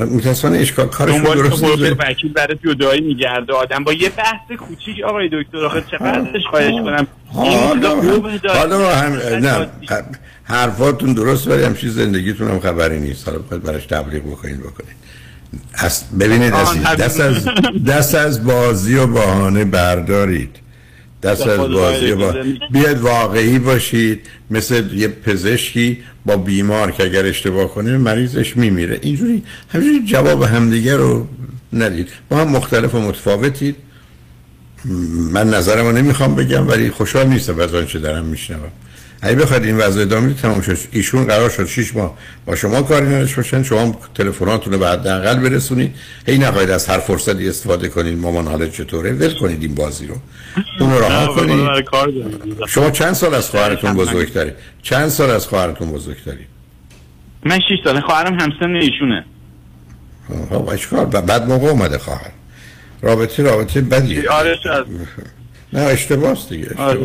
متاسفانه 0.06 0.58
اشکال 0.58 0.88
کارش 0.88 1.16
درست 1.16 1.64
حقوق 1.64 1.82
نیست. 1.82 1.96
وکیل 2.00 2.34
برای 2.34 2.58
جدایی 2.66 3.02
میگرده. 3.02 3.54
آدم 3.54 3.84
با 3.84 3.94
یه 3.94 4.10
بحث 4.10 4.58
کوچیک 4.60 5.04
آقای 5.06 5.30
دکتر 5.34 5.66
آخه 5.66 5.84
چقدرش 5.92 6.44
خواهش 6.50 6.74
کنم. 6.74 7.08
حالا 8.48 8.96
هم 8.96 9.14
نه 9.46 9.68
حرفاتون 10.44 11.14
درست 11.14 11.48
ولی 11.48 11.64
همچین 11.64 11.90
زندگیتون 11.90 12.48
هم 12.48 12.60
خبری 12.60 13.00
نیست. 13.00 13.28
حالا 13.28 13.40
باید 13.40 13.64
براش 13.64 13.86
تبلیغ 13.86 14.24
بکنین 14.24 14.60
از 15.74 16.04
ببینید 16.20 16.54
تبلیغ. 16.54 16.96
دست 16.96 17.20
از 17.20 17.48
دست 17.88 18.16
از 18.16 18.46
بازی 18.46 18.96
و 18.96 19.08
بهانه 19.08 19.66
بردارید. 19.66 20.60
دست 21.24 21.48
از 21.48 21.60
بازی 21.60 22.14
با... 22.14 22.36
بیاید 22.72 22.98
واقعی 22.98 23.60
باشید 23.60 24.28
مثل 24.52 24.84
یه 24.94 25.08
پزشکی 25.08 25.98
با 26.26 26.38
بیمار 26.38 26.92
که 26.92 27.04
اگر 27.04 27.26
اشتباه 27.26 27.74
کنه 27.74 27.98
مریضش 27.98 28.58
میمیره. 28.58 29.00
اینجوری 29.02 29.44
همینجوری 29.74 30.06
جواب 30.06 30.44
همدیگه 30.44 30.98
رو 30.98 31.28
ندید. 31.74 32.10
با 32.30 32.38
هم 32.38 32.48
مختلف 32.48 32.96
و 32.96 33.00
متفاوتید. 33.00 33.76
من 35.32 35.50
نظرمو 35.50 35.92
نمی‌خوام 35.92 36.36
بگم 36.36 36.68
ولی 36.68 36.90
خوشحال 36.90 37.28
نیستم 37.28 37.60
از 37.60 37.76
آنچه 37.76 38.00
دارم 38.00 38.26
میشنوم. 38.26 38.72
اگه 39.22 39.36
بخواید 39.36 39.64
این 39.64 39.78
وضع 39.78 40.02
ادامه 40.02 40.26
بدید 40.28 40.38
تمام 40.38 40.62
شد. 40.62 40.78
ایشون 40.92 41.26
قرار 41.26 41.50
شد 41.50 41.66
6 41.66 41.96
ماه 41.96 42.18
با 42.46 42.56
شما 42.56 42.82
کاری 42.82 43.06
نداشته 43.06 43.36
باشن. 43.36 43.64
شما 43.64 43.96
تلفناتون 44.16 44.74
رو 44.74 44.80
به 44.80 44.88
حداقل 44.88 45.40
برسونید. 45.40 45.96
هی 46.28 46.38
نخواهید 46.38 46.70
از 46.70 46.88
هر 46.88 47.00
فرصتی 47.00 47.50
استفاده 47.50 47.88
کنید. 47.90 48.18
مامان 48.18 48.48
حالت 48.48 48.72
چطوره؟ 48.74 49.12
ول 49.12 49.40
کنید 49.40 49.62
این 49.62 49.76
بازی 49.76 50.08
رو. 50.08 50.16
اون 50.80 50.90
برای 50.90 51.28
کنید. 51.28 51.86
شما 52.68 52.92
چند 52.92 53.14
سال 53.14 53.34
از 53.34 53.50
خواهرتون 53.50 53.94
بزرگتری؟ 53.94 54.52
چند 54.82 55.10
سال 55.10 55.30
از 55.30 55.48
خواهرتون 55.48 55.92
بزرگتری؟ 55.92 56.46
من 57.46 57.60
6 57.60 57.66
ساله. 57.84 58.02
خواهرم 58.02 58.34
همسن 58.40 58.76
ایشونه. 58.76 59.26
خب 60.50 60.68
اشکال 60.70 61.06
ب- 61.06 61.22
بعد 61.22 61.48
موقع 61.48 61.68
اومده 61.68 61.98
خواهر. 61.98 62.32
رابطه 63.02 63.44
رابطه 63.44 63.82
بدیه. 63.82 64.30
آره 64.30 64.56
شاید 64.64 64.86
نه 65.74 65.80
اشتباهست 65.80 66.50
دیگه 66.50 66.70
آره. 66.78 67.00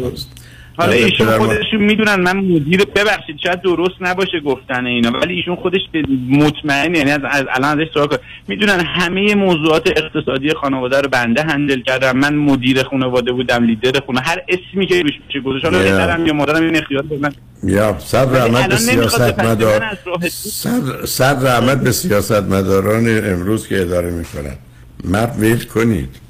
حالا 0.77 0.93
ایشون 0.93 1.39
خودشون 1.39 1.81
می‌دونن 1.81 2.15
من 2.15 2.37
مدیر 2.37 2.85
ببخشید 2.85 3.37
شاید 3.43 3.63
درست 3.63 3.95
نباشه 4.01 4.41
گفتن 4.41 4.87
اینا 4.87 5.11
ولی 5.11 5.35
ایشون 5.35 5.57
خودش 5.57 5.81
مطمئن 6.29 6.95
یعنی 6.95 7.11
از, 7.11 7.21
از 7.31 7.45
الان 7.51 7.81
ازش 7.81 7.91
سوال 7.95 8.09
می‌دونن 8.49 8.81
همه 8.81 9.35
موضوعات 9.35 9.91
اقتصادی 9.97 10.51
خانواده 10.51 11.01
رو 11.01 11.09
بنده 11.09 11.43
هندل 11.43 11.81
کردم 11.81 12.17
من 12.17 12.35
مدیر 12.35 12.83
خانواده 12.83 13.33
بودم 13.33 13.65
لیدر 13.65 14.01
خونه 14.07 14.21
هر 14.21 14.43
اسمی 14.49 14.87
که 14.87 15.03
روش 15.03 15.13
میشه 15.27 15.41
گذاشت. 15.41 15.65
حالا. 15.65 15.79
پدرم 15.79 16.27
یا 16.27 16.33
مادرم 16.33 16.63
این 16.63 16.77
اختیار 16.77 17.03
دادن 17.03 17.33
یا 17.63 17.99
صد 17.99 18.37
رحمت 18.37 18.69
به 18.69 18.77
سیاست 18.77 19.41
مدار 19.41 19.81
من 19.81 20.29
صد, 20.29 21.05
صد 21.05 21.47
رحمت 21.47 21.81
به 21.81 21.93
سیاست 21.93 22.43
مداران 22.43 23.33
امروز 23.33 23.69
که 23.69 23.81
اداره 23.81 24.11
می‌کنن. 24.11 24.57
مرد 25.05 25.37
ویل 25.39 25.65
کنید. 25.65 26.24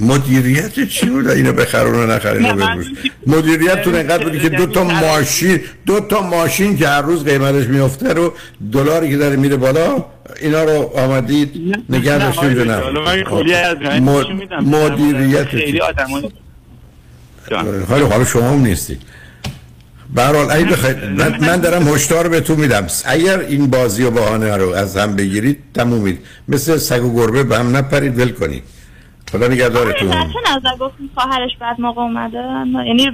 مدیریت 0.00 0.88
چی 0.88 1.06
بود؟ 1.06 1.28
اینو 1.28 1.52
بخرون 1.52 1.94
و 1.94 2.14
نخرین 2.14 2.44
رو 2.44 2.56
بفروش 2.56 2.86
مدیریتتون 3.26 3.94
اینقدر 3.94 4.24
بودی 4.24 4.38
که 4.38 4.48
دو 4.48 4.66
تا 4.66 4.84
ماشین 4.84 5.60
دو 5.86 6.00
تا 6.00 6.20
ماشین 6.20 6.76
که 6.76 6.88
هر 6.88 7.02
روز 7.02 7.24
قیمتش 7.24 7.66
میفته 7.66 8.12
رو 8.12 8.32
دلاری 8.72 9.10
که 9.10 9.16
داره 9.16 9.36
میره 9.36 9.56
بالا 9.56 10.04
اینا 10.40 10.64
رو 10.64 10.90
آمدید 10.96 11.76
نگه 11.90 12.18
داشتید 12.18 12.58
نه؟ 12.58 12.90
مدیریت 14.60 15.48
حالا 17.88 18.06
حالا 18.06 18.24
شما 18.24 18.50
هم 18.50 18.62
نیستی. 18.62 18.98
برحال 20.14 20.50
اگه 20.50 20.64
بخواید 20.64 21.04
من, 21.04 21.36
من 21.40 21.56
دارم 21.56 21.88
هشدار 21.88 22.28
بهتون 22.28 22.60
میدم. 22.60 22.86
اگر 23.04 23.40
این 23.40 23.70
بازی 23.70 24.02
و 24.02 24.10
بهانه 24.10 24.56
رو 24.56 24.70
از 24.70 24.96
هم 24.96 25.16
بگیرید 25.16 25.58
تمومید. 25.74 26.18
مثل 26.48 26.76
سگ 26.76 27.04
و 27.04 27.14
گربه 27.14 27.44
به 27.44 27.58
هم 27.58 27.76
نپرید 27.76 28.18
ول 28.18 28.28
کنید. 28.28 28.62
خدا 29.34 29.48
نگهدارتون. 29.48 30.10
چه 30.10 30.56
نظر؟ 30.56 30.76
گفتیم 30.80 31.10
خواهرش 31.14 31.50
بعد 31.60 31.80
موقع 31.80 32.02
اومده. 32.02 32.38
یعنی 32.86 33.10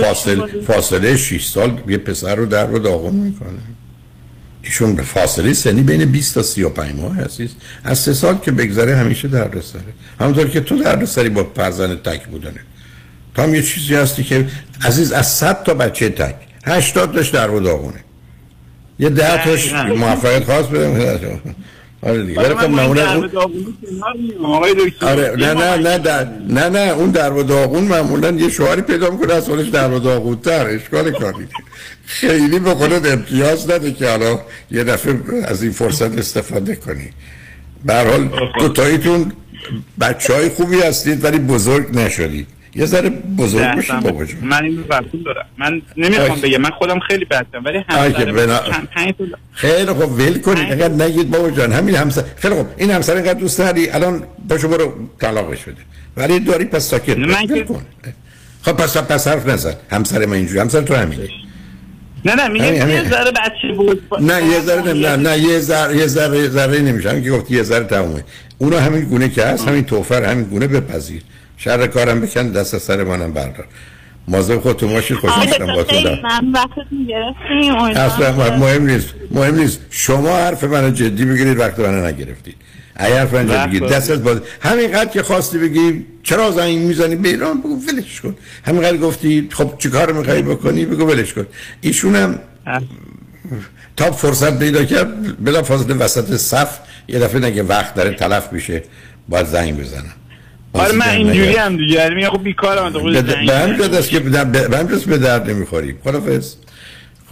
فاصله 0.00 0.46
فاصله 0.66 1.16
6 1.16 1.44
سال 1.44 1.80
یه 1.88 1.98
پسر 1.98 2.34
رو 2.34 2.46
در 2.46 2.66
رو 2.66 2.78
داغون 2.78 3.14
می‌کنه. 3.14 3.58
ایشون 4.62 4.94
به 4.94 5.02
فاصله 5.02 5.52
سنی 5.52 5.82
بین 5.82 6.04
20 6.04 6.34
تا 6.34 6.42
35 6.42 6.94
ماه 7.00 7.16
هستید 7.16 7.50
از 7.84 7.98
سه 7.98 8.12
سال 8.12 8.38
که 8.38 8.52
بگذره 8.52 8.96
همیشه 8.96 9.28
در 9.28 9.60
سره 9.60 9.82
همونطور 10.20 10.48
که 10.48 10.60
تو 10.60 10.78
در 10.78 11.04
سری 11.04 11.28
با 11.28 11.46
فرزند 11.56 12.02
تک 12.02 12.26
بودنه. 12.26 12.60
تو 13.34 13.42
هم 13.42 13.54
یه 13.54 13.62
چیزی 13.62 13.94
هستی 13.94 14.24
که 14.24 14.46
عزیز 14.84 15.12
از 15.12 15.26
100 15.26 15.62
تا 15.62 15.74
بچه 15.74 16.08
تک. 16.08 16.34
80 16.66 17.14
تاش 17.14 17.28
در 17.28 17.50
و 17.50 17.60
داغونه 17.60 18.00
یه 18.98 19.08
ده 19.08 19.44
تاش 19.44 19.72
موفقیت 19.72 20.44
خاص 20.44 20.66
بده. 20.66 21.40
آره 22.02 22.22
دیگه. 22.22 22.40
خب 22.42 22.70
معمولا 22.70 23.12
اون 23.12 23.30
آره 25.00 25.36
نه 25.36 25.54
نه 25.54 25.76
نه 25.76 25.98
در... 25.98 26.28
نه 26.48 26.68
نه 26.68 26.78
اون 26.78 27.10
در 27.10 27.32
و 27.32 27.42
داغون 27.42 27.84
معمولا 27.84 28.30
یه 28.30 28.48
شوهری 28.48 28.82
پیدا 28.82 29.10
می‌کنه 29.10 29.34
از 29.34 29.48
اونش 29.48 29.68
در 29.68 29.92
و 29.92 29.98
داغون 29.98 30.36
تر 30.36 30.66
اشکال 30.66 31.10
کاری 31.10 31.46
خیلی 32.04 32.58
به 32.58 32.74
خودت 32.74 33.12
امتیاز 33.12 33.70
نده 33.70 33.92
که 33.92 34.08
حالا 34.08 34.40
یه 34.70 34.84
دفعه 34.84 35.20
از 35.44 35.62
این 35.62 35.72
فرصت 35.72 36.18
استفاده 36.18 36.76
کنی. 36.76 37.10
به 37.84 37.94
هر 37.94 38.06
حال 38.06 38.28
دو 38.58 38.68
تاییتون 38.68 39.32
بچه 40.00 40.34
های 40.34 40.48
خوبی 40.48 40.80
هستید 40.80 41.24
ولی 41.24 41.38
بزرگ 41.38 41.98
نشدید. 41.98 42.46
یه 42.74 42.86
ذره 42.86 43.10
بزرگ 43.10 43.76
بشین 43.76 44.00
بابا 44.00 44.24
جون 44.24 44.40
من 44.42 44.64
این 44.64 44.82
بحثون 44.82 45.22
دارم. 45.24 45.46
من 45.58 45.82
نمی‌خوام 45.96 46.40
بگم. 46.40 46.60
من 46.60 46.70
خودم 46.70 46.98
خیلی 46.98 47.24
بچم 47.24 47.64
ولی 47.64 47.84
همسر 47.88 48.32
بنا... 48.32 48.60
خیلی 49.52 49.86
خوب. 49.86 50.18
ول 50.18 50.38
کنید. 50.38 50.72
اگر 50.72 50.88
نگید 50.88 51.30
بابا 51.30 51.50
جان 51.50 51.72
همین 51.72 51.94
همسر 51.94 52.24
خیلی 52.36 52.54
خوب. 52.54 52.66
این 52.76 52.90
همسر 52.90 53.14
اینقدر 53.14 53.40
دوست 53.40 53.58
داری 53.58 53.90
الان 53.90 54.22
با 54.48 54.58
شما 54.58 54.76
رو 54.76 54.92
طلاقش 55.20 55.62
بده. 55.62 55.76
ولی 56.16 56.40
داری 56.40 56.64
پس 56.64 56.82
ساکت 56.82 57.18
من 57.18 57.46
که... 57.46 57.66
خب 58.62 58.72
پس 58.72 58.96
پس 58.96 59.28
حرف 59.28 59.48
نزن. 59.48 59.74
همسر 59.90 60.26
من 60.26 60.32
اینجوری. 60.32 60.60
همسر 60.60 60.80
تو 60.80 60.94
همین 60.94 61.18
نه 62.24 62.34
نه 62.34 62.48
میگم 62.48 62.88
یه 62.88 63.08
ذره 63.10 63.30
بچه 63.30 63.74
بود. 63.76 64.02
نه 64.20 64.46
یه 64.46 64.60
ذره 64.60 64.92
نه 64.92 65.16
نه 65.16 65.38
یه 65.38 65.58
ذره 65.58 65.96
یه 65.96 66.06
ذره 66.06 66.48
ذره 66.48 66.80
نمیشه. 66.80 67.10
همین 67.10 67.24
که 67.24 67.30
گفتی 67.30 67.56
یه 67.56 67.62
ذره 67.62 67.84
تمومه. 67.84 68.24
اونو 68.58 68.78
همین 68.78 69.04
گونه 69.04 69.28
که 69.28 69.44
هست 69.44 69.68
همین 69.68 69.84
توفر 69.84 70.24
همین 70.24 70.44
گونه 70.44 70.66
بپذیر. 70.66 71.22
شر 71.64 71.86
کارم 71.86 72.20
بکن 72.20 72.48
دست 72.48 72.78
سر 72.78 73.04
منم 73.04 73.32
بردار. 73.32 73.66
مازم 74.28 74.60
خودتون 74.60 74.92
باشید 74.92 75.16
خوشحال 75.16 75.46
شدم 75.46 75.66
با 75.66 75.84
تو 75.84 75.96
اصلا 77.96 78.56
مهم 78.56 78.86
نیست 78.86 79.08
مهم 79.30 79.54
نیست. 79.54 79.80
شما 79.90 80.36
حرف 80.36 80.64
منو 80.64 80.90
جدی 80.90 81.24
بگیرید 81.24 81.58
وقت 81.58 81.78
منو 81.78 82.06
نگرفتید. 82.06 82.54
اگر 82.96 83.18
حرف 83.18 83.34
من 83.34 83.46
جدی 83.46 83.66
بگیرید 83.66 83.90
دست 83.90 84.10
از 84.10 84.24
باز 84.24 84.40
همینقدر 84.60 85.10
که 85.10 85.22
خواستی 85.22 85.58
بگی 85.58 86.04
چرا 86.22 86.50
زنگ 86.50 86.78
می‌زنی؟ 86.78 87.16
به 87.16 87.28
ایران 87.28 87.60
بگو 87.60 87.80
ولش 87.88 88.20
کن. 88.20 88.36
همینقدر 88.66 88.96
گفتی 88.96 89.48
خب 89.52 89.74
چیکار 89.78 90.12
می‌خوای 90.12 90.42
بکنی؟ 90.42 90.84
بگو 90.84 91.06
ولش 91.06 91.32
کن. 91.34 91.46
ایشونم 91.80 92.38
تا 93.96 94.12
فرصت 94.12 94.58
پیدا 94.58 94.84
کرد. 94.84 95.44
بلا 95.44 95.62
فاصله 95.62 95.94
وسط 95.94 96.36
صف 96.36 96.78
یه 97.08 97.18
دفعه 97.18 97.40
نگه 97.40 97.62
وقت 97.62 97.94
داره 97.94 98.14
تلف 98.14 98.52
میشه 98.52 98.82
باید 99.28 99.46
زنگ 99.46 99.80
بزنم. 99.80 100.12
آره 100.72 100.92
من 100.92 101.08
اینجوری 101.08 101.56
هم 101.56 101.76
دیگه 101.76 101.94
یعنی 101.94 102.14
میگم 102.14 102.28
خب 102.28 102.42
بیکارم 102.42 102.92
به 102.92 103.22
به 103.22 103.98
است 103.98 104.08
که 104.10 104.20
به 104.20 104.38
هم 104.38 104.86
به 105.06 105.18
درد 105.18 105.50
نمی‌خوریم 105.50 105.98
خدافظ. 106.04 106.54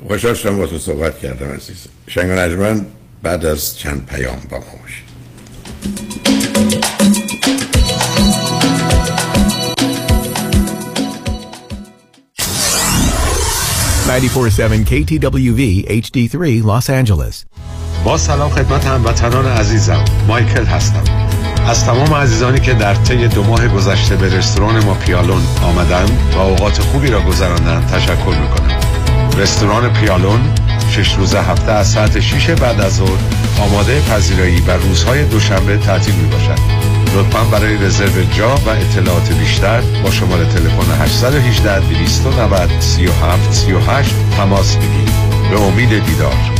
خوشحال 0.09 0.35
شدم 0.35 0.57
با 0.57 0.67
تو 0.67 0.79
صحبت 0.79 1.19
کردم 1.19 1.47
عزیز. 1.47 1.87
شنگ 2.07 2.31
نجمن 2.31 2.87
بعد 3.23 3.47
از 3.47 3.79
چند 3.79 4.07
پیام 4.07 4.37
با 4.51 4.57
ما 4.57 4.65
باشید. 4.83 5.11
KTWV 14.91 15.87
HD3 15.89 16.63
Los 16.63 16.89
Angeles. 16.89 17.45
با 18.05 18.19
سلام 18.19 18.51
خدمت 18.51 18.85
هموطنان 18.85 19.47
عزیزم. 19.47 20.05
مایکل 20.29 20.65
هستم. 20.65 21.30
از 21.69 21.85
تمام 21.85 22.15
عزیزانی 22.15 22.61
که 22.61 22.75
در 22.75 22.95
طی 22.95 23.29
دو 23.29 23.45
ماه 23.45 23.69
گذشته 23.69 24.17
به 24.17 24.37
رستوران 24.39 24.85
ما 24.85 24.95
پیالون 24.95 25.43
آمدن 25.63 26.07
و 26.35 26.39
اوقات 26.39 26.81
خوبی 26.83 27.09
را 27.09 27.21
گذراندن 27.21 27.87
تشکر 27.87 28.37
می‌کنم. 28.41 28.81
رستوران 29.37 29.93
پیالون 29.93 30.41
شش 30.91 31.15
روز 31.15 31.35
هفته 31.35 31.73
از 31.73 31.91
ساعت 31.91 32.21
6 32.21 32.51
بعد 32.51 32.81
از 32.81 32.97
ظهر 32.97 33.19
آماده 33.61 34.01
پذیرایی 34.01 34.61
و 34.61 34.71
روزهای 34.71 35.25
دوشنبه 35.25 35.77
تعطیل 35.77 36.15
می 36.15 36.29
باشد 36.29 36.91
لطفا 37.17 37.45
برای 37.45 37.77
رزرو 37.77 38.23
جا 38.23 38.55
و 38.55 38.69
اطلاعات 38.69 39.33
بیشتر 39.33 39.81
با 39.81 40.11
شماره 40.11 40.45
تلفن 40.45 41.03
818 41.03 41.81
290 41.81 42.71
37 42.81 43.53
38 43.53 44.15
تماس 44.37 44.77
بگیرید. 44.77 45.11
به 45.51 45.61
امید 45.63 46.05
دیدار. 46.07 46.60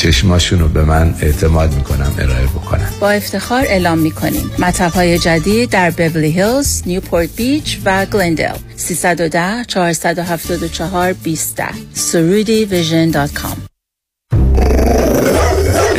چشماشون 0.00 0.58
رو 0.58 0.68
به 0.68 0.84
من 0.84 1.14
اعتماد 1.20 1.74
می‌کنم 1.74 2.14
ارائه 2.18 2.46
بکنم 2.46 2.90
با 3.00 3.10
افتخار 3.10 3.62
اعلام 3.62 3.98
می‌کنیم. 3.98 4.50
مطب 4.58 4.92
های 4.92 5.18
جدید 5.18 5.70
در 5.70 5.90
بورلی 5.90 6.30
هیلز، 6.30 6.82
نیوپورت 6.86 7.28
بیچ 7.36 7.78
و 7.84 8.06
گلندل 8.06 8.56
310 8.76 9.64
474 9.64 11.12
20 11.12 11.60
سرودی 11.92 12.64
Vision 12.64 13.10
dot 13.10 13.32
com. 13.32 13.69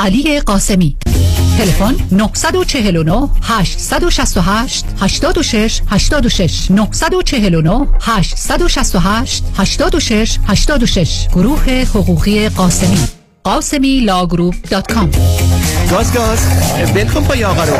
علی 0.00 0.40
قاسمی. 0.40 0.96
تلفن 1.58 1.96
949 2.12 3.28
868 3.42 4.84
86 5.00 5.82
86 5.88 6.70
949 6.70 7.86
868 8.00 9.44
86 9.56 10.38
86 10.46 11.28
گروه 11.32 11.70
حقوقی 11.70 12.48
قاسمی. 12.48 12.98
قاسمی 13.44 14.00
Law 14.00 14.20
Group 14.20 14.54
dot 14.70 14.92
com. 14.92 15.10
گاز 15.90 16.12
گاز. 16.12 16.38
ول 16.94 17.06
کن 17.06 17.24
پای 17.24 17.44
آقا 17.44 17.64
رو. 17.64 17.76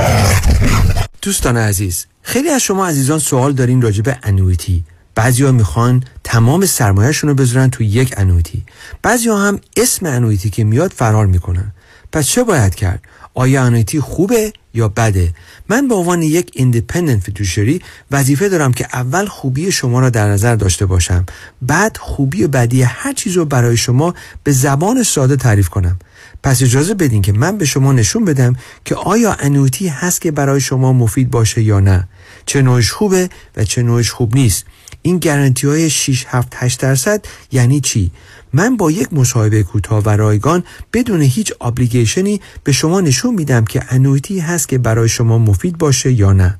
دوستان 1.22 1.56
عزیز 1.56 2.06
خیلی 2.22 2.48
از 2.48 2.62
شما 2.62 2.86
عزیزان 2.86 3.18
سوال 3.18 3.52
دارین 3.52 3.82
راجع 3.82 4.02
به 4.02 4.18
annuity 4.22 4.84
بعضی 5.14 5.44
ها 5.44 5.52
می‌خوان 5.52 6.04
تمام 6.24 6.66
سرمایهشون 6.66 7.30
رو 7.30 7.36
بذارن 7.36 7.70
تو 7.70 7.84
یک 7.84 8.14
annuity 8.16 8.62
بعضی 9.02 9.28
ها 9.28 9.38
هم 9.38 9.60
اسم 9.76 10.06
annuity 10.06 10.50
که 10.50 10.64
میاد 10.64 10.92
فرار 10.96 11.26
می‌کنن. 11.26 11.72
پس 12.12 12.26
چه 12.26 12.44
باید 12.44 12.74
کرد؟ 12.74 13.02
آیا 13.34 13.62
annuity 13.62 14.00
خوبه 14.00 14.52
یا 14.74 14.88
بده؟ 14.88 15.34
من 15.68 15.88
به 15.88 15.94
عنوان 15.94 16.22
یک 16.22 16.50
independent 16.54 17.22
fiduciary 17.22 17.82
وظیفه 18.10 18.48
دارم 18.48 18.72
که 18.72 18.86
اول 18.92 19.26
خوبی 19.26 19.72
شما 19.72 20.00
را 20.00 20.10
در 20.10 20.28
نظر 20.28 20.56
داشته 20.56 20.86
باشم 20.86 21.26
بعد 21.62 21.96
خوبی 21.96 22.44
و 22.44 22.48
بدی 22.48 22.82
هر 22.82 23.12
چیز 23.12 23.36
رو 23.36 23.44
برای 23.44 23.76
شما 23.76 24.14
به 24.44 24.52
زبان 24.52 25.02
ساده 25.02 25.36
تعریف 25.36 25.68
کنم 25.68 25.98
پس 26.42 26.62
اجازه 26.62 26.94
بدین 26.94 27.22
که 27.22 27.32
من 27.32 27.58
به 27.58 27.64
شما 27.64 27.92
نشون 27.92 28.24
بدم 28.24 28.56
که 28.84 28.94
آیا 28.94 29.36
انویتی 29.40 29.88
هست 29.88 30.20
که 30.20 30.30
برای 30.30 30.60
شما 30.60 30.92
مفید 30.92 31.30
باشه 31.30 31.62
یا 31.62 31.80
نه 31.80 32.08
چه 32.46 32.62
نوعش 32.62 32.90
خوبه 32.90 33.28
و 33.56 33.64
چه 33.64 33.82
نوعش 33.82 34.10
خوب 34.10 34.34
نیست 34.34 34.64
این 35.02 35.18
گارانتی 35.18 35.66
های 35.66 35.90
6 35.90 36.26
7 36.28 36.52
8 36.56 36.80
درصد 36.80 37.24
یعنی 37.52 37.80
چی 37.80 38.10
من 38.52 38.76
با 38.76 38.90
یک 38.90 39.12
مصاحبه 39.12 39.62
کوتاه 39.62 40.02
و 40.04 40.08
رایگان 40.08 40.64
بدون 40.92 41.22
هیچ 41.22 41.52
ابلیگیشنی 41.60 42.40
به 42.64 42.72
شما 42.72 43.00
نشون 43.00 43.34
میدم 43.34 43.64
که 43.64 43.82
انویتی 43.88 44.38
هست 44.38 44.68
که 44.68 44.78
برای 44.78 45.08
شما 45.08 45.38
مفید 45.38 45.78
باشه 45.78 46.12
یا 46.12 46.32
نه. 46.32 46.58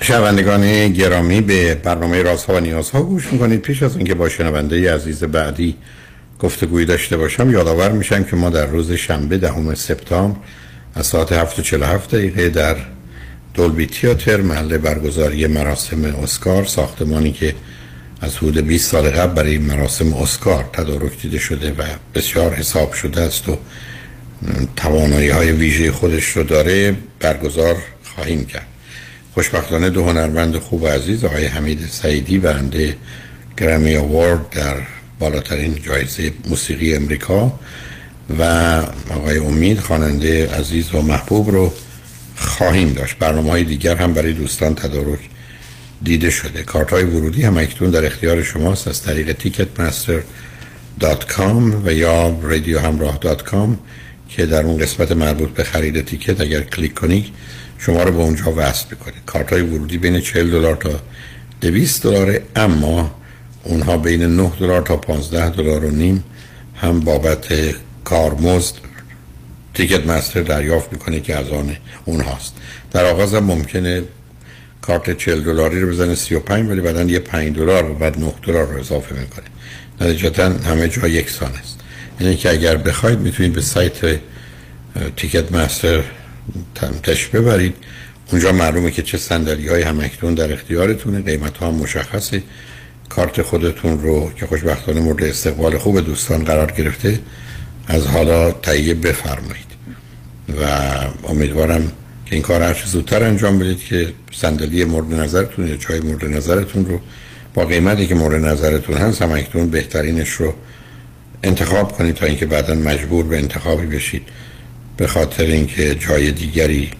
شنوندگان 0.07 0.93
گرامی 0.93 1.41
به 1.41 1.75
برنامه 1.75 2.21
رازها 2.21 2.53
و 2.53 2.59
نیازها 2.59 3.03
گوش 3.03 3.33
می‌کنید. 3.33 3.61
پیش 3.61 3.83
از 3.83 3.97
اینکه 3.97 4.13
با 4.13 4.29
شنونده 4.29 4.93
عزیز 4.93 5.23
بعدی 5.23 5.75
گفتگویی 6.39 6.85
داشته 6.85 7.17
باشم 7.17 7.49
یادآور 7.49 7.91
میشم 7.91 8.23
که 8.23 8.35
ما 8.35 8.49
در 8.49 8.65
روز 8.65 8.91
شنبه 8.91 9.37
دهم 9.37 9.75
سپتامبر 9.75 10.37
از 10.95 11.07
ساعت 11.07 11.33
7:47 11.33 12.07
دقیقه 12.07 12.49
در 12.49 12.75
دولبی 13.53 13.85
تیاتر 13.85 14.41
محل 14.41 14.77
برگزاری 14.77 15.47
مراسم 15.47 16.05
اسکار 16.05 16.65
ساختمانی 16.65 17.31
که 17.31 17.55
از 18.21 18.37
حدود 18.37 18.57
20 18.57 18.91
سال 18.91 19.09
قبل 19.09 19.33
برای 19.33 19.57
مراسم 19.57 20.13
اسکار 20.13 20.69
تدارک 20.73 21.21
دیده 21.21 21.39
شده 21.39 21.71
و 21.71 21.83
بسیار 22.15 22.53
حساب 22.53 22.93
شده 22.93 23.21
است 23.21 23.49
و 23.49 23.57
توانایی 24.75 25.29
های 25.29 25.51
ویژه 25.51 25.91
خودش 25.91 26.25
رو 26.25 26.43
داره 26.43 26.95
برگزار 27.19 27.75
خواهیم 28.15 28.45
کرد. 28.45 28.74
خوشبختانه 29.35 29.89
دو 29.89 30.03
هنرمند 30.03 30.57
خوب 30.57 30.81
و 30.81 30.87
عزیز 30.87 31.23
آقای 31.23 31.45
حمید 31.45 31.87
سعیدی 31.91 32.37
برنده 32.37 32.95
Grammy 33.57 33.95
Award 33.95 34.49
در 34.49 34.75
بالاترین 35.19 35.75
جایزه 35.83 36.31
موسیقی 36.49 36.95
امریکا 36.95 37.59
و 38.39 38.43
آقای 39.09 39.37
امید 39.37 39.79
خواننده 39.79 40.55
عزیز 40.55 40.95
و 40.95 41.01
محبوب 41.01 41.49
رو 41.49 41.73
خواهیم 42.35 42.93
داشت. 42.93 43.17
برنامه 43.19 43.51
های 43.51 43.63
دیگر 43.63 43.95
هم 43.95 44.13
برای 44.13 44.33
دوستان 44.33 44.75
تدارک 44.75 45.19
دیده 46.03 46.29
شده. 46.29 46.63
کارت 46.63 46.89
های 46.89 47.03
ورودی 47.03 47.43
هم 47.43 47.57
اکنون 47.57 47.89
در 47.89 48.05
اختیار 48.05 48.43
شماست. 48.43 48.87
از 48.87 49.01
طریق 49.01 49.31
Ticketmaster 49.31 50.21
dot 50.99 51.25
com 51.25 51.85
و 51.85 51.93
یا 51.93 52.39
رادیو 52.41 52.79
همراه 52.79 53.17
dot 53.21 53.43
com 53.43 53.79
که 54.29 54.45
در 54.45 54.63
اون 54.63 54.77
قسمت 54.77 55.11
مربوط 55.11 55.49
به 55.49 55.63
خرید 55.63 56.05
ticket 56.05 56.41
اگر 56.41 56.61
کلیک 56.61 56.93
کنید 56.93 57.25
شما 57.77 58.03
رو 58.03 58.11
به 58.11 58.17
اونجا 58.17 58.53
وصل 58.57 58.85
می‌کنه 58.91 59.13
کارت 59.25 59.53
های 59.53 59.61
ورودی 59.61 59.97
بین 59.97 60.21
40 60.21 60.51
دلار 60.51 60.75
تا 60.75 60.99
200 61.61 62.03
دلار 62.03 62.39
اما 62.55 63.15
اونها 63.63 63.97
بین 63.97 64.23
9 64.23 64.51
دلار 64.59 64.81
تا 64.81 64.97
15 64.97 65.49
دلار 65.49 65.85
و 65.85 65.91
نیم 65.91 66.23
هم 66.75 66.99
بابت 66.99 67.47
کارمزد 68.03 68.75
تیکت 69.73 70.07
مستر 70.07 70.41
دریافت 70.41 70.93
می‌کنه 70.93 71.19
که 71.19 71.35
از 71.35 71.49
آن 71.49 71.75
اونهاست. 72.05 72.53
در 72.91 73.05
آغاز 73.05 73.33
هم 73.33 73.43
ممکنه 73.43 74.03
کارت 74.81 75.17
40 75.17 75.43
دلاری 75.43 75.81
رو 75.81 75.89
بزنه 75.89 76.15
35 76.15 76.69
ولی 76.69 76.81
بعدا 76.81 77.03
یه 77.03 77.19
5 77.19 77.55
دلار 77.55 77.91
و 77.91 77.93
بعد 77.93 78.19
9 78.19 78.33
دلار 78.43 78.67
رو 78.67 78.79
اضافه 78.79 79.15
می‌کنه. 79.15 79.45
نتیجتا 80.01 80.49
همه 80.49 80.87
جا 80.87 81.07
یکسان 81.07 81.51
است. 81.51 81.79
یعنی 82.19 82.35
که 82.35 82.49
اگر 82.49 82.77
بخواید 82.77 83.19
می‌تونید 83.19 83.53
به 83.53 83.61
سایت 83.61 84.19
تیکت 85.15 85.51
مستر 85.51 86.03
تش 87.03 87.27
ببرید. 87.27 87.75
اونجا 88.31 88.51
معلومه 88.51 88.91
که 88.91 89.01
چه 89.01 89.17
صندلی 89.17 89.67
های 89.67 89.81
همکتون 89.81 90.33
در 90.33 90.53
اختیارتونه. 90.53 91.21
قیمت 91.21 91.57
ها 91.57 91.71
مشخصه. 91.71 92.43
کارت 93.09 93.41
خودتون 93.41 94.01
رو 94.01 94.31
که 94.35 94.45
خوشبختانه 94.45 94.99
مورد 94.99 95.23
استقبال 95.23 95.77
خوب 95.77 95.99
دوستان 95.99 96.43
قرار 96.43 96.71
گرفته 96.71 97.19
از 97.87 98.07
حالا 98.07 98.51
تهیه 98.51 98.93
بفرمایید. 98.93 99.65
و 100.61 100.65
امیدوارم 101.29 101.91
که 102.25 102.35
این 102.35 102.41
کار 102.41 102.61
هر 102.61 102.83
زودتر 102.85 103.23
انجام 103.23 103.59
بدید 103.59 103.79
که 103.79 104.13
صندلی 104.31 104.85
مورد 104.85 105.13
نظرتون 105.13 105.67
یا 105.67 105.75
جای 105.75 105.99
مورد 105.99 106.25
نظرتون 106.25 106.85
رو 106.85 106.99
با 107.53 107.65
قیمتی 107.65 108.07
که 108.07 108.15
مورد 108.15 108.45
نظرتون 108.45 108.97
هست 108.97 109.21
همکتون 109.21 109.69
بهترینش 109.69 110.29
رو 110.29 110.53
انتخاب 111.43 111.91
کنید 111.91 112.15
تا 112.15 112.25
اینکه 112.25 112.45
بعدا 112.45 112.75
مجبور 112.75 113.25
به 113.25 113.37
انتخابی 113.37 113.85
بشید. 113.85 114.21
به 114.97 115.07
خاطر 115.07 115.43
اینکه 115.43 115.95
جای 115.95 116.31
دیگری 116.31 116.91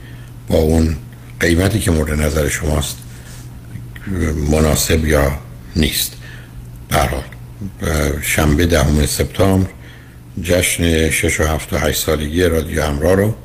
با 0.47 0.57
اون 0.57 0.95
قیمتی 1.39 1.79
که 1.79 1.91
مورد 1.91 2.21
نظر 2.21 2.49
شماست 2.49 2.97
مناسب 4.51 5.05
یا 5.05 5.31
نیست. 5.75 6.13
برحال 6.89 7.23
شنبه 8.21 8.65
دهم 8.65 9.05
سپتامبر 9.05 9.69
جشن 10.41 11.09
6 11.09 11.39
و 11.39 11.43
7 11.43 11.73
و 11.73 11.77
8 11.77 12.03
سالگی 12.03 12.43
رادیو 12.43 12.83
همراه 12.83 13.15
رو 13.15 13.35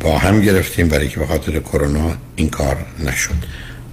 با 0.00 0.18
هم 0.18 0.40
گرفتیم 0.40 0.88
برای 0.88 1.08
که 1.08 1.20
به 1.20 1.26
خاطر 1.26 1.60
کرونا 1.60 2.12
این 2.36 2.50
کار 2.50 2.76
نشد. 3.04 3.34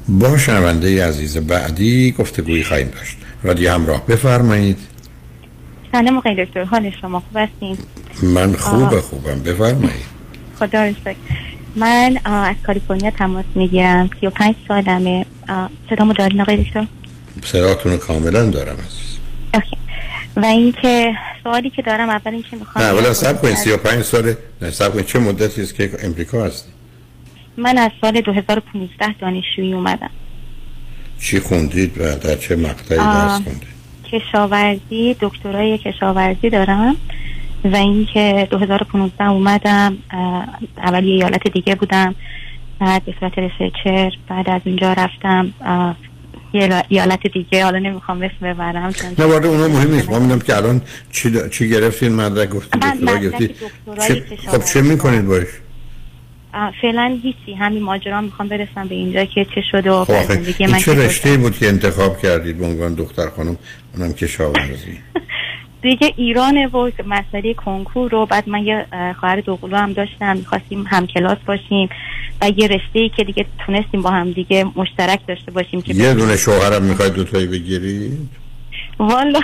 با 0.07 0.37
شنونده 0.37 1.05
عزیز 1.05 1.37
بعدی 1.37 2.11
گفتگویی 2.11 2.63
خواهیم 2.63 2.87
داشت. 2.87 3.17
رادیو 3.43 3.71
همراه. 3.71 4.05
بفرمایید. 4.05 4.77
سلام 5.91 6.17
آقای 6.17 6.45
دکتر 6.45 6.63
حال 6.63 6.91
شما 7.01 7.19
خوب 7.19 7.37
هستین؟ 7.37 7.77
من 8.23 8.55
خوب 8.55 8.99
خوبم 8.99 9.39
بفرمایید. 9.39 10.05
خدا 10.59 10.91
من 11.75 12.17
از 12.25 12.55
کالیفرنیا 12.67 13.11
تماس 13.11 13.45
می‌گیرم 13.55 14.09
35 14.21 14.55
سالمه. 14.67 15.25
صدامو 15.89 16.13
دارین 16.13 16.41
آقای 16.41 16.63
دکتر؟ 16.63 16.87
صداتون 17.43 17.97
کاملا 17.97 18.49
دارم 18.49 18.75
عزیز. 18.75 19.17
و 20.35 20.45
اینکه 20.45 21.13
سوالی 21.43 21.69
که 21.69 21.81
دارم 21.81 22.09
اول 22.09 22.33
اینکه 22.33 22.55
می‌خوام 22.55 22.85
نه 22.85 22.91
اولا 22.91 23.13
سب 23.13 23.41
کنید 23.41 23.55
35 23.55 24.03
ساله. 24.03 24.37
نه 24.61 24.71
سب 24.71 24.93
کنید 24.93 25.05
چه 25.05 25.19
مدتی 25.19 25.61
است 25.61 25.75
که 25.75 25.91
امریکا 26.03 26.45
هستی؟ 26.45 26.69
من 27.57 27.77
از 27.77 27.91
سال 28.01 28.21
2015 28.21 29.13
دانشجویی 29.19 29.73
اومدم. 29.73 30.09
چی 31.19 31.39
خوندید 31.39 32.01
و 32.01 32.15
در 32.15 32.35
چه 32.35 32.55
مقطعی. 32.55 32.97
درس 32.97 33.31
خوندید؟ 33.31 33.80
کشاورزی 34.11 35.15
دکترای 35.21 35.77
کشاورزی 35.77 36.49
دارم 36.49 36.95
و 37.63 37.75
اینکه 37.75 38.47
2015 38.51 39.29
اومدم 39.29 39.97
اه، 40.11 40.47
اول 40.77 41.03
یه 41.03 41.13
ایالت 41.13 41.47
دیگه 41.47 41.75
بودم 41.75 42.15
بعد 42.79 43.05
به 43.05 43.13
صورت 43.19 43.33
ریسرچر 43.37 44.11
بعد 44.27 44.49
از 44.49 44.61
اونجا 44.65 44.93
رفتم 44.93 45.53
یه 46.53 46.83
ایالت 46.89 47.27
دیگه. 47.27 47.63
حالا 47.63 47.79
نمی‌خوام 47.79 48.21
اسم 48.21 48.53
ببرم 48.53 48.93
نه 49.19 49.25
وارد 49.25 49.45
اونا 49.45 49.67
مهم 49.67 49.93
نیست 49.93 50.09
ما 50.09 50.19
می‌دونم 50.19 50.39
که 50.39 50.57
الان 50.57 50.81
چی, 51.11 51.29
دا... 51.29 51.47
چی 51.47 51.69
گرفتین 51.69 52.15
مدرک 52.15 52.49
گفتید 52.49 52.85
من 52.85 52.91
دکترا 52.91 53.17
گرفتید 53.17 53.55
چه... 54.07 54.21
کشاورزی 54.21 54.37
خب 54.47 54.63
چه 54.63 54.81
می‌کنید 54.81 55.25
باش؟ 55.25 55.47
فعلا 56.81 57.19
هیچی. 57.23 57.53
همین 57.53 57.83
ماجرا 57.83 58.21
می‌خوام 58.21 58.47
برسم 58.47 58.87
به 58.87 58.95
اینجا 58.95 59.25
که 59.25 59.45
چه 59.55 59.61
شده 59.71 59.91
و 59.91 60.05
خب 60.05 60.23
زندگی 60.23 60.65
من 60.65 60.79
چه 60.79 61.05
رشته 61.05 61.37
بود 61.37 61.57
که 61.57 61.67
انتخاب 61.67 62.21
کردید 62.21 62.57
به 62.57 62.65
عنوان 62.65 62.93
دختر 62.93 63.29
خانم؟ 63.29 63.57
اونم 63.97 64.13
کشاورزی 64.13 64.97
دیگه 65.81 66.13
ایرانه 66.15 66.67
و 66.67 66.91
مسئله 67.05 67.53
کنکور 67.53 68.11
رو 68.11 68.25
بعد 68.25 68.49
من 68.49 68.65
یه 68.65 68.85
اه، 68.91 69.13
خواهر 69.13 69.41
دوقلو 69.41 69.77
هم 69.77 69.93
داشتم 69.93 70.37
می‌خواستیم 70.37 70.83
هم 70.87 71.07
کلاس 71.07 71.37
باشیم 71.47 71.89
و 72.41 72.51
یه 72.57 72.67
رشته 72.67 72.99
ای 72.99 73.09
که 73.09 73.23
دیگه 73.23 73.45
تونستیم 73.65 74.01
با 74.01 74.09
هم 74.09 74.31
دیگه 74.31 74.65
مشترک 74.75 75.19
داشته 75.27 75.51
باشیم 75.51 75.81
که 75.81 75.93
یه 75.93 76.13
دونه 76.13 76.37
شوهرم 76.37 76.83
می‌خواید 76.83 77.13
دوتایی 77.13 77.47
بگیرید؟ 77.47 78.29
والا. 78.99 79.39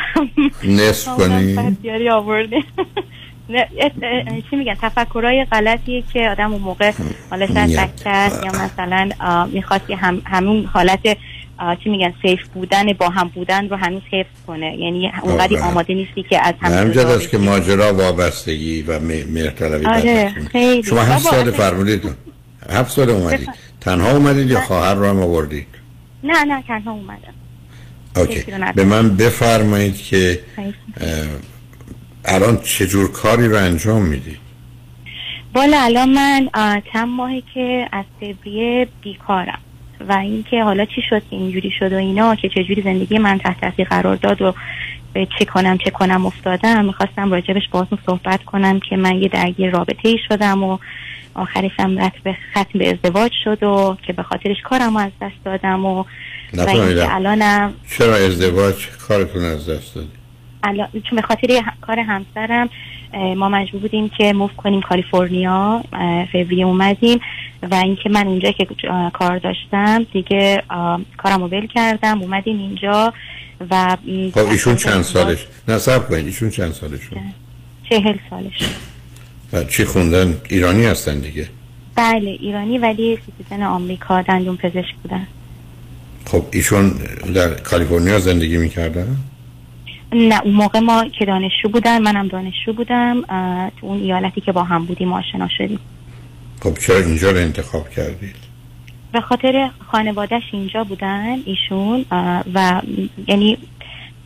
نصف 0.63 1.15
کنی؟ 1.17 1.77
یاری 1.83 2.09
آورده. 2.09 2.63
چی 4.49 4.55
میگن؟ 4.55 4.73
تفکرهای 4.81 5.45
غلطیه 5.51 6.03
که 6.13 6.29
آدم 6.29 6.51
اون 6.51 6.61
موقع 6.61 6.91
حالا 7.29 7.47
شاید 7.47 7.89
یا 8.05 8.51
مثلا 8.51 9.09
می‌خواست 9.53 9.91
هم 9.91 10.21
همون 10.25 10.65
حالت 10.65 11.17
چی 11.83 11.89
میگن 11.89 12.13
سیف 12.21 12.47
بودن 12.47 12.93
با 12.93 13.09
هم 13.09 13.31
بودن 13.35 13.69
رو 13.69 13.75
هنوز 13.75 14.01
حفظ 14.11 14.45
کنه. 14.47 14.77
یعنی 14.77 15.11
اونقدی 15.23 15.55
بله. 15.55 15.65
آماده 15.65 15.93
نیستی 15.93 16.23
که 16.23 16.47
از 16.47 16.53
هم 16.61 16.71
همینجا 16.71 17.09
است 17.09 17.29
که 17.29 17.37
ماجرا 17.37 17.93
وابستگی 17.93 18.81
و 18.81 18.99
مهرطلبی 18.99 19.85
آره،. 19.85 20.33
خیلی. 20.51 20.83
شما 20.83 21.01
هفت 21.01 21.23
سال 21.23 21.51
فرمودید. 21.51 22.01
هفت 22.69 22.91
سال 22.91 23.09
اومدید. 23.09 23.49
تنها 23.81 24.11
اومدید 24.11 24.49
یا 24.51 24.61
خواهر 24.61 24.93
رو 24.93 25.05
هم 25.05 25.19
آوردید؟ 25.19 25.67
نه 26.23 26.43
نه 26.43 26.63
تنها 26.67 26.91
اومدم. 26.91 27.33
اوکی. 28.15 28.43
به 28.75 28.83
من 28.83 29.15
بفرمایید 29.15 29.97
که 29.97 30.39
الان 32.25 32.61
چه 32.61 32.87
جور 32.87 33.11
کاری 33.11 33.47
رو 33.47 33.57
انجام 33.57 34.05
می‌دید؟ 34.05 34.37
بالا 35.53 35.81
الان 35.81 36.09
من 36.09 36.49
چند 36.93 37.07
ماهه 37.07 37.43
که 37.53 37.89
از 37.91 38.05
فوریه 38.19 38.87
بیکارم. 39.01 39.59
و 40.09 40.13
اینکه 40.13 40.63
حالا 40.63 40.85
چی 40.85 41.01
شد 41.09 41.21
که 41.29 41.35
اینجوری 41.35 41.71
شد 41.79 41.93
و 41.93 41.95
اینا 41.95 42.35
که 42.35 42.49
چجوری 42.49 42.81
زندگی 42.81 43.17
من 43.17 43.37
تحت 43.37 43.61
تاثیر 43.61 43.87
قرار 43.87 44.15
داد 44.15 44.41
و 44.41 44.53
چه 45.39 45.45
کنم 45.45 45.77
چه 45.77 45.89
کنم 45.89 46.25
افتادم. 46.25 46.85
می‌خواستم 46.85 47.31
راجبش 47.31 47.69
باهاتون 47.71 47.99
صحبت 48.05 48.43
کنم 48.43 48.79
که 48.79 48.97
من 48.97 49.15
یه 49.15 49.27
درگیر 49.27 49.71
رابطه 49.71 50.09
ای 50.09 50.17
شدم 50.29 50.63
و 50.63 50.77
آخرش 51.33 51.71
هم 51.79 51.99
رد 51.99 52.13
به 52.23 52.37
ختم 52.51 52.79
به 52.79 52.89
ازدواج 52.89 53.31
شد 53.43 53.63
و 53.63 53.97
که 54.07 54.13
به 54.13 54.23
خاطرش 54.23 54.57
کارم 54.63 54.95
از 54.95 55.11
دست 55.21 55.35
دادم 55.45 55.85
و 55.85 56.03
و 56.53 56.69
الانم 57.09 57.73
چرا 57.97 58.15
ازدواج؟ 58.15 58.87
کارتون 59.07 59.45
از 59.45 59.69
دست 59.69 59.95
دادید 59.95 60.16
الان 60.63 60.87
چون 61.09 61.15
به 61.15 61.21
خاطر 61.21 61.61
کار 61.81 61.99
همسرم 61.99 62.69
ما 63.37 63.49
مجبور 63.49 63.81
بودیم 63.81 64.09
که 64.09 64.33
move 64.33 64.55
کنیم 64.57 64.81
کالیفرنیا 64.81 65.83
فوریه 66.31 66.65
اومدیم 66.65 67.19
و 67.71 67.75
اینکه 67.75 68.09
من 68.09 68.27
اونجا 68.27 68.51
که 68.51 68.67
کار 69.13 69.37
داشتم 69.37 70.05
دیگه 70.13 70.63
کارم 71.17 71.41
رو 71.41 71.47
ول 71.47 71.67
کردم 71.67 72.21
اومدیم 72.21 72.59
اینجا 72.59 73.13
و 73.69 73.97
خب 74.33 74.49
ایشون 74.49 74.75
چند 74.75 75.01
سالش؟ 75.01 75.45
نه 75.67 75.84
صبر 75.84 76.09
کنید 76.09 76.25
ایشون 76.25 76.49
چند 76.49 76.71
سالشون؟ 76.71 77.17
چهل 77.89 78.17
سالش. 78.29 78.69
و 79.53 79.63
چی 79.63 79.85
خوندن؟ 79.85 80.37
ایرانی 80.49 80.85
هستن 80.85 81.19
دیگه. 81.19 81.47
بله 81.95 82.29
ایرانی 82.29 82.77
ولی 82.77 83.19
citizen 83.25 83.63
آمریکا 83.63 84.21
دندون 84.21 84.57
پزشک 84.57 84.95
بودن. 85.03 85.27
خب 86.25 86.43
ایشون 86.51 86.89
در 87.33 87.53
کالیفرنیا 87.53 88.19
زندگی 88.19 88.57
می‌کردن؟ 88.57 89.17
نه 90.13 90.41
اون 90.43 90.53
موقع 90.53 90.79
ما 90.79 91.05
که 91.19 91.25
دانشجو 91.25 91.69
بودن 91.69 92.01
منم 92.01 92.27
دانشجو 92.27 92.73
بودم 92.73 93.21
تو 93.79 93.87
اون 93.87 93.97
ایالتی 93.97 94.41
که 94.41 94.51
با 94.51 94.63
هم 94.63 94.85
بودیم 94.85 95.13
آشنا 95.13 95.47
شدیم. 95.57 95.79
خب 96.61 96.73
چرا 96.77 96.97
اینجا 96.97 97.31
رو 97.31 97.37
انتخاب 97.37 97.89
کردید؟ 97.89 98.35
به 99.11 99.21
خاطر 99.21 99.69
خانوادهش 99.91 100.43
اینجا 100.51 100.83
بودن 100.83 101.37
ایشون 101.45 102.05
و 102.53 102.81
یعنی 103.27 103.57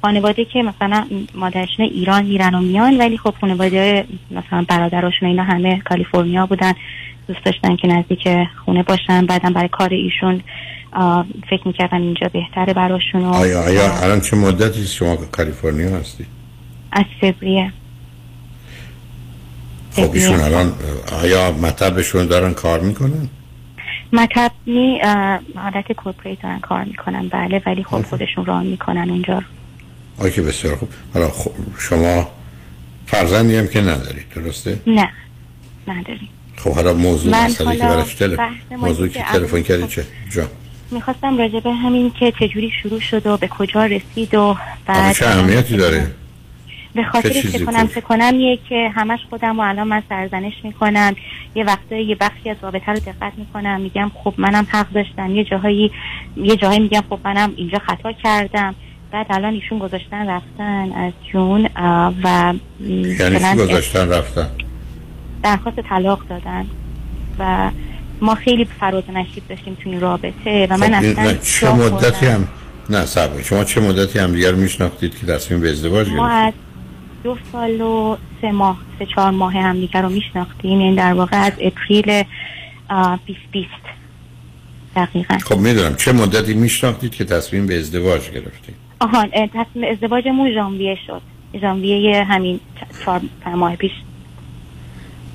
خانواده 0.01 0.45
که 0.45 0.63
مثلا 0.63 1.07
مادرشون 1.35 1.85
ایران 1.85 2.25
میرن 2.25 2.55
و 2.55 2.59
میان 2.59 2.97
ولی 2.97 3.17
خب 3.17 3.33
خانواده 3.41 4.05
مثلا 4.31 4.65
برادراشون 4.69 5.29
اینا 5.29 5.43
همه 5.43 5.81
کالیفرنیا 5.85 6.45
بودن 6.45 6.73
دوست 7.27 7.45
داشتن 7.45 7.75
که 7.75 7.87
نزدیک 7.87 8.27
خونه 8.65 8.83
باشن 8.83 9.25
بعدم 9.25 9.53
برای 9.53 9.69
کار 9.69 9.89
ایشون 9.89 10.41
فکر 11.49 11.67
می‌کردن 11.67 12.01
اینجا 12.01 12.29
بهتره 12.33 12.73
براشون 12.73 13.21
و 13.21 13.33
آیا 13.33 13.63
آیا 13.63 14.03
الان 14.03 14.21
چه 14.21 14.35
مدتی 14.35 14.85
شما 14.85 15.15
کالیفرنیا 15.15 15.97
هستی؟ 15.97 16.25
از 16.91 17.05
فوریه. 17.21 17.71
خب 19.91 20.11
ایشون 20.13 20.39
الان 20.39 20.73
آیا 21.23 21.51
مطبشون 21.51 22.25
دارن 22.25 22.53
کار 22.53 22.79
می‌کنن؟ 22.79 23.27
مطبنی 24.13 24.99
اه، 25.01 25.39
حالت 25.55 25.91
کورپریت 25.91 26.41
دارن 26.41 26.59
کار 26.59 26.83
می‌کنن 26.83 27.27
بله 27.27 27.61
ولی 27.65 27.83
خب 27.83 28.01
خودشون 28.01 28.45
ران 28.45 28.65
می‌کنن 28.65 29.09
اونجا. 29.09 29.33
رو. 29.33 29.43
آیا 30.21 30.29
که 30.29 30.41
بسیار 30.41 30.75
خوب. 30.75 30.89
حالا 31.13 31.27
خب 31.27 31.51
شما 31.79 32.27
فرزندی 33.05 33.55
هم 33.55 33.67
که 33.67 33.81
ندارید 33.81 34.25
درسته؟ 34.35 34.79
نه. 34.87 35.09
نداریم. 35.87 36.29
خب 36.57 36.73
حالا 36.73 36.93
موضوع 36.93 37.35
مسئله 37.35 37.77
که 37.77 37.85
ما 38.77 38.87
موضوعی 38.87 39.09
اینه 39.09 39.25
که 39.25 39.33
تلفن 39.33 39.61
کردی 39.61 39.83
خب- 39.83 39.89
چه؟ 39.89 40.05
جا 40.31 40.47
می‌خواستم 40.91 41.37
راجع 41.37 41.59
به 41.59 41.73
همین 41.73 42.11
که 42.19 42.33
چجوری 42.39 42.71
شروع 42.83 42.99
شد 42.99 43.27
و 43.27 43.37
به 43.37 43.47
کجا 43.47 43.85
رسید 43.85 44.35
و 44.35 44.57
بعد 44.85 45.15
چه 45.15 45.27
اهمیتی 45.27 45.77
داره؟ 45.77 46.11
به 46.95 47.03
خاطر 47.03 47.29
چه 47.29 47.65
کنم 47.65 47.87
کن؟ 47.87 47.93
چه 47.93 48.01
کنم 48.01 48.39
یه 48.39 48.59
که 48.69 48.91
همش 48.95 49.19
خودم 49.29 49.59
و 49.59 49.61
الان 49.61 49.87
من 49.87 50.03
سرزنش 50.09 50.53
می‌کنم. 50.63 51.15
یه 51.55 51.63
وقتایی 51.63 52.05
یه 52.05 52.15
بخشی 52.15 52.49
از 52.49 52.57
رابطه 52.61 52.91
رو 52.91 52.99
دقت 52.99 53.33
می‌کنم. 53.37 53.81
میگم 53.81 54.11
خب 54.23 54.33
منم 54.37 54.67
حق 54.69 54.91
داشتم. 54.91 55.35
یه 55.35 55.43
جاهایی 55.43 55.91
یه 56.37 56.55
جاهایی 56.55 56.79
میگم 56.79 57.03
خب 57.09 57.19
منم 57.25 57.53
اینجا 57.55 57.79
خطا 57.79 58.11
کردم. 58.11 58.75
بعد 59.11 59.25
الان 59.29 59.53
ایشون 59.53 59.79
گذاشتن 59.79 60.29
رفتن 60.29 60.91
از 60.91 61.13
جون 61.33 61.69
و 62.23 62.53
یعنی 62.79 63.39
چی 63.39 63.55
گذاشتن 63.57 64.09
رفتن؟ 64.09 64.49
درخواست 65.43 65.79
طلاق 65.79 66.27
دادن. 66.29 66.65
و 67.39 67.71
ما 68.21 68.35
خیلی 68.35 68.65
فراز 68.79 69.03
نشیب 69.13 69.43
داشتیم 69.49 69.77
تو 69.83 69.89
این 69.89 69.99
رابطه 70.01 70.67
و 70.69 70.77
من 70.77 70.87
خب 70.99 71.03
این- 71.03 71.19
اصلا 71.19 71.33
چه 71.33 71.71
مدتی. 71.73 72.25
هم 72.25 72.47
نه 72.89 73.05
صبر 73.05 73.41
شما 73.41 73.63
چه 73.63 73.81
مدتی 73.81 74.19
هم 74.19 74.31
دیگر 74.33 74.51
میشناختید 74.51 75.17
که 75.19 75.27
تصمیم 75.27 75.61
به 75.61 75.69
ازدواج 75.69 76.09
ما 76.09 76.29
گرفتید؟ 76.29 76.47
از 76.47 76.53
دو 77.23 77.37
سال 77.51 77.81
و 77.81 78.17
سه 78.41 78.51
ماه 78.51 78.77
سه 78.99 79.05
چهار 79.15 79.31
ماه 79.31 79.53
همدیگه 79.53 80.01
رو 80.01 80.09
میشناختیم. 80.09 80.81
یعنی 80.81 80.95
در 80.95 81.13
واقع 81.13 81.37
از 81.37 81.53
اپریل 81.61 82.23
آه، 82.89 83.19
2020 83.27 83.69
دقیقا. 84.95 85.37
خب 85.37 85.57
می‌دونم 85.57 85.95
چه 85.95 86.11
مدتی 86.11 86.53
میشناختید 86.53 87.11
که 87.11 87.25
تصمیم 87.25 87.67
به 87.67 87.79
ازدواج 87.79 88.29
گرفتید؟ 88.29 88.80
آهان 89.01 89.29
اه، 89.33 89.47
تصمیم 89.47 89.91
ازدواجمون 89.91 90.53
ژانویه 90.53 90.97
شد. 91.07 91.21
ژانویه 91.61 92.23
همین 92.23 92.59
چهار 93.05 93.21
ماه 93.55 93.75
پیش. 93.75 93.91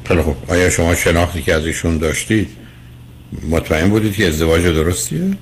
خیلی 0.05 0.23
خب 0.23 0.35
آیا 0.49 0.71
شما 0.71 0.95
شناختی 0.95 1.43
که 1.43 1.55
از 1.55 1.67
ایشون 1.67 1.99
داشتید 1.99 2.49
مطمئن 3.51 3.91
بودید 3.91 4.17
که 4.17 4.27
ازدواج 4.27 4.63
درستیه؟ 4.63 5.37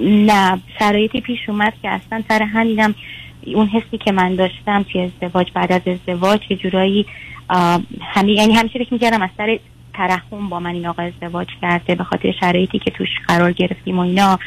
نه. 0.00 0.60
شرایطی 0.78 1.20
پیش 1.20 1.38
اومد 1.48 1.72
که 1.82 1.88
اصلا 1.88 2.22
سر 2.28 2.42
همینم 2.42 2.94
اون 3.46 3.66
حسی 3.66 3.98
که 3.98 4.12
من 4.12 4.34
داشتم 4.34 4.82
توی 4.82 5.00
ازدواج 5.00 5.46
بعد 5.54 5.72
از 5.72 5.82
ازدواج 5.86 6.40
یه 6.50 6.56
جورایی 6.56 7.06
آه، 7.48 7.82
همین 8.00 8.36
یعنی 8.36 8.52
همیشه 8.54 8.78
فکر 8.78 8.92
می‌کردم 8.94 9.22
از 9.22 9.30
سر 9.36 9.58
ترحم 9.94 10.48
با 10.48 10.60
من 10.60 10.74
این 10.74 10.86
آقا 10.86 11.02
ازدواج 11.02 11.48
کرده 11.62 11.94
به 11.94 12.04
خاطر 12.04 12.32
شرایطی 12.40 12.78
که 12.78 12.90
توش 12.90 13.08
قرار 13.28 13.52
گرفتیم 13.52 13.98
و 13.98 14.02
اینا. 14.02 14.38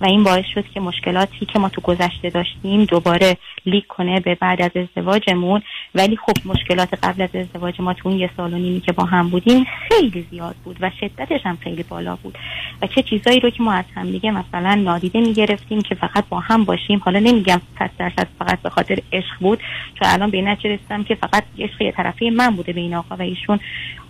و 0.00 0.06
این 0.06 0.24
باعث 0.24 0.44
شد 0.54 0.64
که 0.74 0.80
مشکلاتی 0.80 1.46
که 1.46 1.58
ما 1.58 1.68
تو 1.68 1.80
گذشته 1.80 2.30
داشتیم 2.30 2.84
دوباره 2.84 3.36
لیک 3.66 3.86
کنه 3.86 4.20
به 4.20 4.34
بعد 4.34 4.62
از 4.62 4.70
ازدواجمون. 4.76 5.62
ولی 5.94 6.16
خب 6.16 6.32
مشکلات 6.44 7.04
قبل 7.04 7.22
از 7.22 7.34
ازدواج 7.34 7.80
ما 7.80 7.94
تو 7.94 8.08
اون 8.08 8.18
یه 8.18 8.30
سال 8.36 8.54
و 8.54 8.58
نیمی 8.58 8.80
که 8.80 8.92
با 8.92 9.04
هم 9.04 9.28
بودیم 9.28 9.66
خیلی 9.88 10.26
زیاد 10.30 10.54
بود 10.64 10.76
و 10.80 10.90
شدتش 11.00 11.40
هم 11.44 11.58
خیلی 11.62 11.82
بالا 11.82 12.16
بود. 12.16 12.38
و 12.82 12.86
چه 12.86 13.02
چیزایی 13.02 13.40
رو 13.40 13.50
که 13.50 13.62
ما 13.62 13.72
از 13.72 13.84
هم 13.94 14.10
دیگه 14.10 14.30
مثلا 14.30 14.74
نادیده 14.74 15.20
می‌گرفتیم 15.20 15.82
که 15.82 15.94
فقط 15.94 16.24
با 16.28 16.40
هم 16.40 16.64
باشیم. 16.64 16.98
حالا 17.04 17.18
نمیگم 17.18 17.60
صد 17.78 17.90
درصد 17.98 18.26
فقط 18.38 18.62
به 18.62 18.70
خاطر 18.70 18.98
عشق 19.12 19.38
بود. 19.40 19.58
چون 19.94 20.08
الان 20.08 20.30
به 20.30 20.36
این 20.36 20.48
رسیدم 20.48 21.04
که 21.04 21.14
فقط 21.14 21.44
عشق 21.58 21.82
یه 21.82 21.92
طرفی 21.92 22.30
من 22.30 22.56
بوده 22.56 22.72
به 22.72 22.80
این 22.80 22.94
آقا 22.94 23.16
و 23.16 23.22
ایشون. 23.22 23.60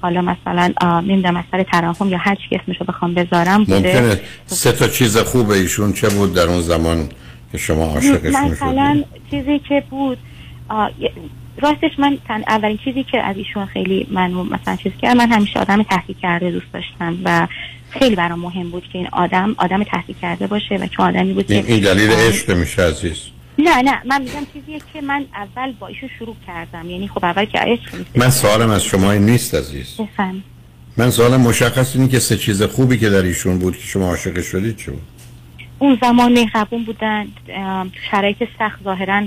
حالا 0.03 0.23
مثلا 0.23 0.73
نمی‌دونم 1.01 1.37
از 1.37 1.45
سر 1.53 1.63
ترحم 1.63 2.09
یا 2.09 2.19
هر 2.19 2.35
چی 2.35 2.57
اسمشو 2.57 2.85
بخوام 2.85 3.15
بذارم 3.15 3.65
بوده 3.65 3.77
ممکنه 3.77 4.21
سه 4.47 4.73
تا 4.73 4.89
چیز 4.89 5.19
خوب 5.19 5.51
ایشون 5.51 5.93
چه 5.93 6.09
بود 6.09 6.35
در 6.35 6.43
اون 6.43 6.61
زمان 6.61 7.09
که 7.53 7.59
شما 7.59 7.85
عاشقشون 7.85 8.31
مثلا 8.31 9.03
چیزی 9.31 9.59
که 9.59 9.83
بود 9.91 10.19
راستش 11.63 11.91
من 11.99 12.19
تن 12.29 12.43
اولین 12.49 12.79
چیزی 12.85 13.03
که 13.03 13.19
از 13.19 13.37
ایشون 13.37 13.67
خیلی 13.67 14.07
منو 14.11 14.45
مثلا 14.45 14.77
چیز 14.77 14.93
کرد 15.03 15.17
من 15.17 15.33
همیشه 15.33 15.61
آدم 15.61 15.83
تحقیق 15.83 16.17
کرده 16.23 16.51
دوست 16.51 16.73
داشتم 16.73 17.19
و 17.25 17.49
خیلی 17.91 18.17
برام 18.17 18.39
مهم 18.41 18.71
بود 18.71 18.83
که 18.93 18.99
این 18.99 19.09
آدم 19.13 19.55
آدم 19.59 19.83
تحقیق 19.83 20.17
کرده 20.23 20.47
باشه 20.47 20.75
و 20.75 20.87
چون 20.87 21.07
آدمی 21.07 21.33
بود 21.33 21.53
این, 21.53 21.63
که 21.63 21.73
این 21.73 21.83
دلیل 21.83 22.11
عشق 22.11 22.51
میشه 22.51 22.83
عزیز. 22.83 23.17
نه 23.59 23.83
نه 23.83 24.03
من 24.07 24.23
میگم 24.23 24.47
چیزیه 24.53 24.81
که 24.93 25.01
من 25.01 25.25
اول 25.35 25.73
با 25.73 25.87
ایشون 25.87 26.09
شروع 26.19 26.37
کردم. 26.47 26.91
یعنی 26.91 27.09
خب 27.09 27.25
اول 27.25 27.45
که 27.45 27.59
عشق 27.59 28.05
من 28.17 28.31
سوالم 28.31 28.71
از 28.71 28.85
شما 28.85 29.13
این 29.13 29.27
نیست 29.27 29.55
عزیز. 29.55 29.97
بفهم. 29.99 30.43
من 30.97 31.11
سوالم 31.11 31.41
مشخص 31.41 31.97
اینه 31.97 32.09
که 32.09 32.19
سه 32.19 32.37
چیز 32.37 32.63
خوبی 32.63 32.99
که 32.99 33.11
در 33.11 33.23
ایشون 33.23 33.59
بود 33.59 33.77
که 33.77 33.83
شما 33.83 34.07
عاشق 34.07 34.43
شدید 34.43 34.77
چه 34.77 34.91
بود؟ 34.91 35.03
اون 35.79 35.99
زمان 36.03 36.33
مهربون 36.33 36.85
بودن 36.85 37.27
شرایط 38.11 38.37
سخت 38.59 38.85
ظاهرا 38.85 39.21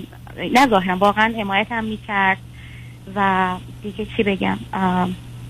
نه 0.54 0.68
ظاهرا 0.70 0.98
واقعا 0.98 1.34
حمایت 1.38 1.68
هم 1.72 1.84
می‌کرد. 1.84 2.38
و 3.16 3.50
دیگه 3.84 4.08
چی 4.18 4.24
بگم؟ 4.24 4.58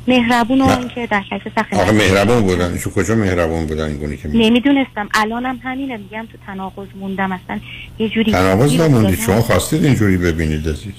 مهربون 0.07 0.61
و 0.61 0.69
اینکه 0.80 1.07
در 1.07 1.23
شرایط 1.30 1.43
سخت 1.55 1.73
آقا 1.73 1.91
مهربون 1.91 2.41
بودن. 2.41 2.71
ایشون 2.73 2.93
کجا 2.93 3.15
مهربون 3.15 3.65
بودن 3.65 3.84
این 3.88 3.97
گونه 3.97 4.17
که 4.17 4.27
می 4.27 4.49
نمی‌دونستم. 4.49 5.09
الانم 5.13 5.59
همینه. 5.63 5.97
میگم 5.97 6.27
تو 6.31 6.38
تناقض 6.47 6.88
موندم. 6.99 7.31
اصلا 7.31 7.59
یه 7.99 8.09
جوری 8.09 8.31
تناقض 8.31 8.73
نموندید 8.80 9.19
افتادم. 9.19 9.25
شما 9.34 9.41
خواستید 9.41 9.85
اینجوری 9.85 10.17
ببینید 10.17 10.69
عزیز. 10.69 10.93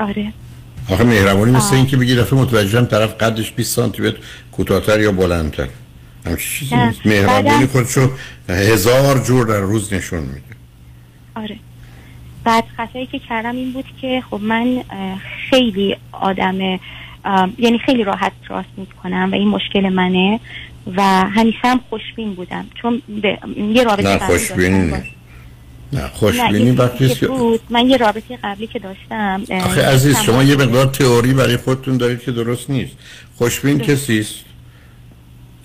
آره. 0.00 0.32
آخه 0.90 1.04
مهربانی 1.04 1.50
مثل 1.52 1.66
آه. 1.66 1.72
این 1.74 1.86
که 1.86 1.96
بگی 1.96 2.16
دفعه 2.16 2.38
متوجهم 2.38 2.84
طرف 2.86 3.14
قدش 3.22 3.52
20 3.52 3.76
سانتی 3.76 4.02
متر 4.02 4.16
کوتاهتر 4.52 5.00
یا 5.00 5.12
بلندتر. 5.12 5.68
همچین 6.26 6.38
چیزی. 6.58 6.76
نیست. 6.76 7.06
مهربانی 7.06 7.42
بعدم- 7.42 7.66
خودشو 7.66 8.10
هزار 8.48 9.18
جور 9.18 9.46
در 9.46 9.60
روز 9.60 9.92
نشون 9.92 10.18
میده. 10.20 10.40
آره. 11.36 11.56
بعد 12.44 12.64
خطایی 12.76 13.06
که 13.06 13.18
کردم 13.18 13.56
این 13.56 13.72
بود 13.72 13.84
که 14.00 14.22
خب 14.30 14.40
من 14.42 14.82
خیلی 15.50 15.96
آدم 16.12 16.80
یعنی 17.58 17.78
خیلی 17.86 18.04
راحت 18.04 18.32
راست 18.48 18.68
می‌کنم 18.76 19.28
و 19.32 19.34
این 19.34 19.48
مشکل 19.48 19.88
منه 19.88 20.40
و 20.96 21.02
همیشه 21.02 21.58
هم 21.62 21.80
خوشبین 21.90 22.34
بودم. 22.34 22.66
چون 22.82 23.02
به 23.22 23.38
یه 23.56 23.84
رابطه 23.84 24.08
نه 24.08 24.28
داشتم. 24.28 25.02
نه 25.92 26.08
خوشبینی 26.08 26.70
وقتی 26.70 27.08
که 27.08 27.26
بود 27.26 27.60
من 27.70 27.86
یه 27.90 27.96
رابطه 27.96 28.38
قبلی 28.44 28.66
که 28.66 28.78
داشتم 28.78 29.42
آخه 29.50 29.86
عزیز 29.86 30.20
شما 30.20 30.42
یه 30.42 30.56
مقدار 30.56 30.86
تئوری 30.86 31.34
برای 31.34 31.56
خودتون 31.56 31.96
دارید 31.96 32.20
که 32.20 32.32
درست 32.32 32.70
نیست. 32.70 32.92
خوشبین 33.36 33.78
کسی 33.78 34.18
است 34.18 34.34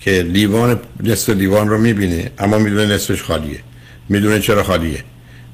که 0.00 0.22
لیوان 0.22 0.80
نصف 1.02 1.28
لیوان 1.28 1.68
رو 1.68 1.78
می‌بینه 1.78 2.30
اما 2.38 2.58
می‌دونه 2.58 2.94
نصفش 2.94 3.22
خالیه. 3.22 3.58
می‌دونه 4.08 4.40
چرا 4.40 4.62
خالیه. 4.62 5.04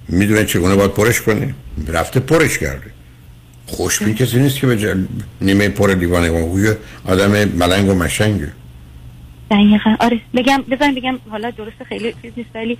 می‌دونه 0.08 0.44
چگونه 0.44 0.76
باید 0.76 0.90
پرش 0.90 1.20
کنه. 1.20 1.54
رفته 1.88 2.20
پرش 2.20 2.58
کرده. 2.58 2.90
خوشبین 3.70 4.14
کسی 4.14 4.38
نیست 4.38 4.58
که 4.58 4.66
به 4.66 4.76
جا- 4.76 4.94
نیمه 5.40 5.68
پر 5.68 5.94
لیوان 5.94 6.24
نگاه 6.24 6.74
آدم 7.04 7.30
ملنگ 7.44 7.88
و 7.88 7.94
مشنگه. 7.94 8.52
دقیقا. 9.50 9.96
آره 10.00 10.20
بگم 10.34 10.64
بزن 10.70 10.94
بگم 10.94 11.18
حالا 11.30 11.50
درست 11.50 11.84
خیلی 11.88 12.14
چیز 12.22 12.32
نیست 12.36 12.50
ولی 12.54 12.78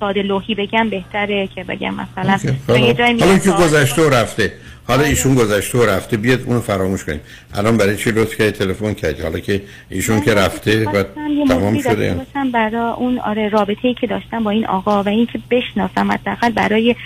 ساده 0.00 0.22
لوحی 0.22 0.54
بگم 0.54 0.90
بهتره 0.90 1.48
که 1.54 1.64
بگم 1.64 1.94
مثلا 1.94 2.38
یه 2.78 2.94
حالا 3.20 3.38
که 3.38 3.50
گذشته 3.50 4.02
و 4.02 4.10
رفته. 4.10 4.52
حالا 4.88 5.02
ایشون 5.02 5.34
گذشته 5.34 5.78
و 5.78 5.82
رفته 5.82 6.16
بیاد 6.16 6.42
اونو 6.42 6.60
فراموش 6.60 7.04
کنیم. 7.04 7.20
الان 7.54 7.76
برای 7.76 7.96
چی 7.96 8.10
لطف 8.10 8.36
کردی؟ 8.36 8.50
تلفن 8.50 8.94
کردی. 8.94 9.22
حالا 9.22 9.38
که 9.38 9.62
ایشون 9.88 10.20
که 10.20 10.34
رفته 10.34 10.88
و 10.88 11.04
تمام 11.48 11.80
شده. 11.80 12.16
برای 12.52 12.76
اون 12.76 13.18
آره 13.18 13.48
رابطه 13.48 13.88
ای 13.88 13.94
که 13.94 14.06
داشتم 14.06 14.44
با 14.44 14.50
این 14.50 14.66
آقا 14.66 15.02
و 15.02 15.08
اینکه 15.08 15.38
بشناسم 15.50 16.12
حداقل 16.12 16.50
برای 16.50 16.96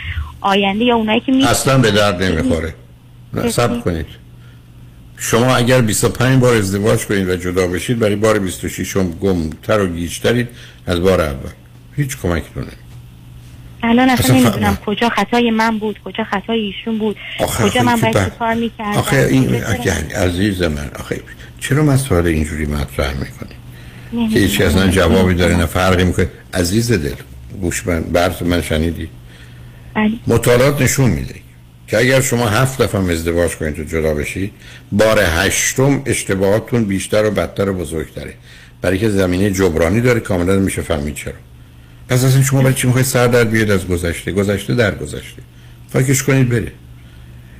آینده 0.40 0.84
یا 0.84 0.96
اونایی 0.96 1.20
که 1.20 1.32
می 1.32 1.44
اصلا 1.44 1.78
به 1.78 1.90
درد 1.90 2.22
نمی‌خوره. 2.22 2.74
صبر 3.50 3.80
کنید. 3.80 4.06
شما 5.18 5.56
اگر 5.56 5.80
25 5.80 6.40
بار 6.40 6.56
ازدواج 6.56 7.06
کنید 7.06 7.28
و 7.28 7.36
جدا 7.36 7.66
بشید 7.66 7.98
برای 7.98 8.16
بار 8.16 8.38
26 8.38 8.96
هم 8.96 9.10
گمتر 9.10 9.80
و 9.80 9.86
گیجترید 9.86 10.48
از 10.86 11.00
بار 11.00 11.20
اول. 11.20 11.50
هیچ 11.96 12.16
کمکتون 12.16 12.62
نمی‌کنه. 12.62 12.76
الان 13.82 14.10
اصلا 14.10 14.36
اصلا 14.36 14.36
نمی‌دونم 14.36 14.74
فهم. 14.74 14.84
کجا 14.86 15.08
خطای 15.08 15.50
من 15.50 15.78
بود 15.78 16.00
کجا 16.04 16.24
خطای 16.24 16.60
ایشون 16.60 16.98
بود 16.98 17.16
کجا 17.38 17.44
آخه 17.64 17.82
من 17.82 17.96
باید 18.00 18.14
بر- 18.14 18.24
چیکار 18.24 18.54
می‌کردم؟ 18.54 18.98
آخه 18.98 19.16
این 19.30 19.64
آخه 19.64 20.16
عزیز 20.16 20.62
من 20.62 20.90
آخه 20.98 21.20
چرا 21.60 21.82
مسائل 21.82 22.26
اینجوری 22.26 22.66
مطرح 22.66 23.14
می‌کنی؟ 23.14 24.28
که 24.28 24.38
هیچ 24.38 24.60
اصلا 24.60 24.88
جوابی 24.88 25.34
داره 25.34 25.56
نه 25.56 25.66
فرقی 25.66 26.04
می‌کنه. 26.04 26.28
عزیز 26.54 26.92
دل 26.92 27.14
گوش 27.60 27.86
من 27.86 28.00
برف 28.02 28.42
من 28.42 28.62
شنیدی؟ 28.62 29.08
بله. 29.94 30.10
مطالعات 30.26 30.82
نشون 30.82 31.10
میده 31.10 31.34
که 31.86 31.98
اگر 31.98 32.20
شما 32.20 32.48
هفت 32.48 32.82
دفعه 32.82 33.10
ازدواج 33.12 33.56
کنید 33.56 33.78
و 33.78 33.84
جدا 33.84 34.14
بشید 34.14 34.52
بار 34.92 35.18
هشتم 35.20 36.02
اشتباهاتتون 36.06 36.84
بیشتر 36.84 37.24
و 37.24 37.30
بدتر 37.30 37.68
و 37.68 37.74
بزرگتره. 37.74 38.34
برای 38.82 38.98
که 38.98 39.08
زمینه 39.10 39.50
جبرانی 39.50 40.00
داره 40.00 40.20
کاملا 40.20 40.56
میشه 40.56 40.82
فهمید 40.82 41.14
چرا. 41.14 41.32
پس 42.08 42.24
اصلا 42.24 42.42
شما 42.42 42.60
برای 42.62 42.74
چی 42.74 42.86
می‌خواید 42.86 43.06
سر 43.06 43.26
در 43.26 43.44
بیاد 43.44 43.70
از 43.70 43.88
گذشته؟ 43.88 44.32
گذشته 44.32 44.74
در 44.74 44.94
گذشته. 44.94 45.42
فکرش 45.88 46.22
کنید 46.22 46.48
بره. 46.48 46.72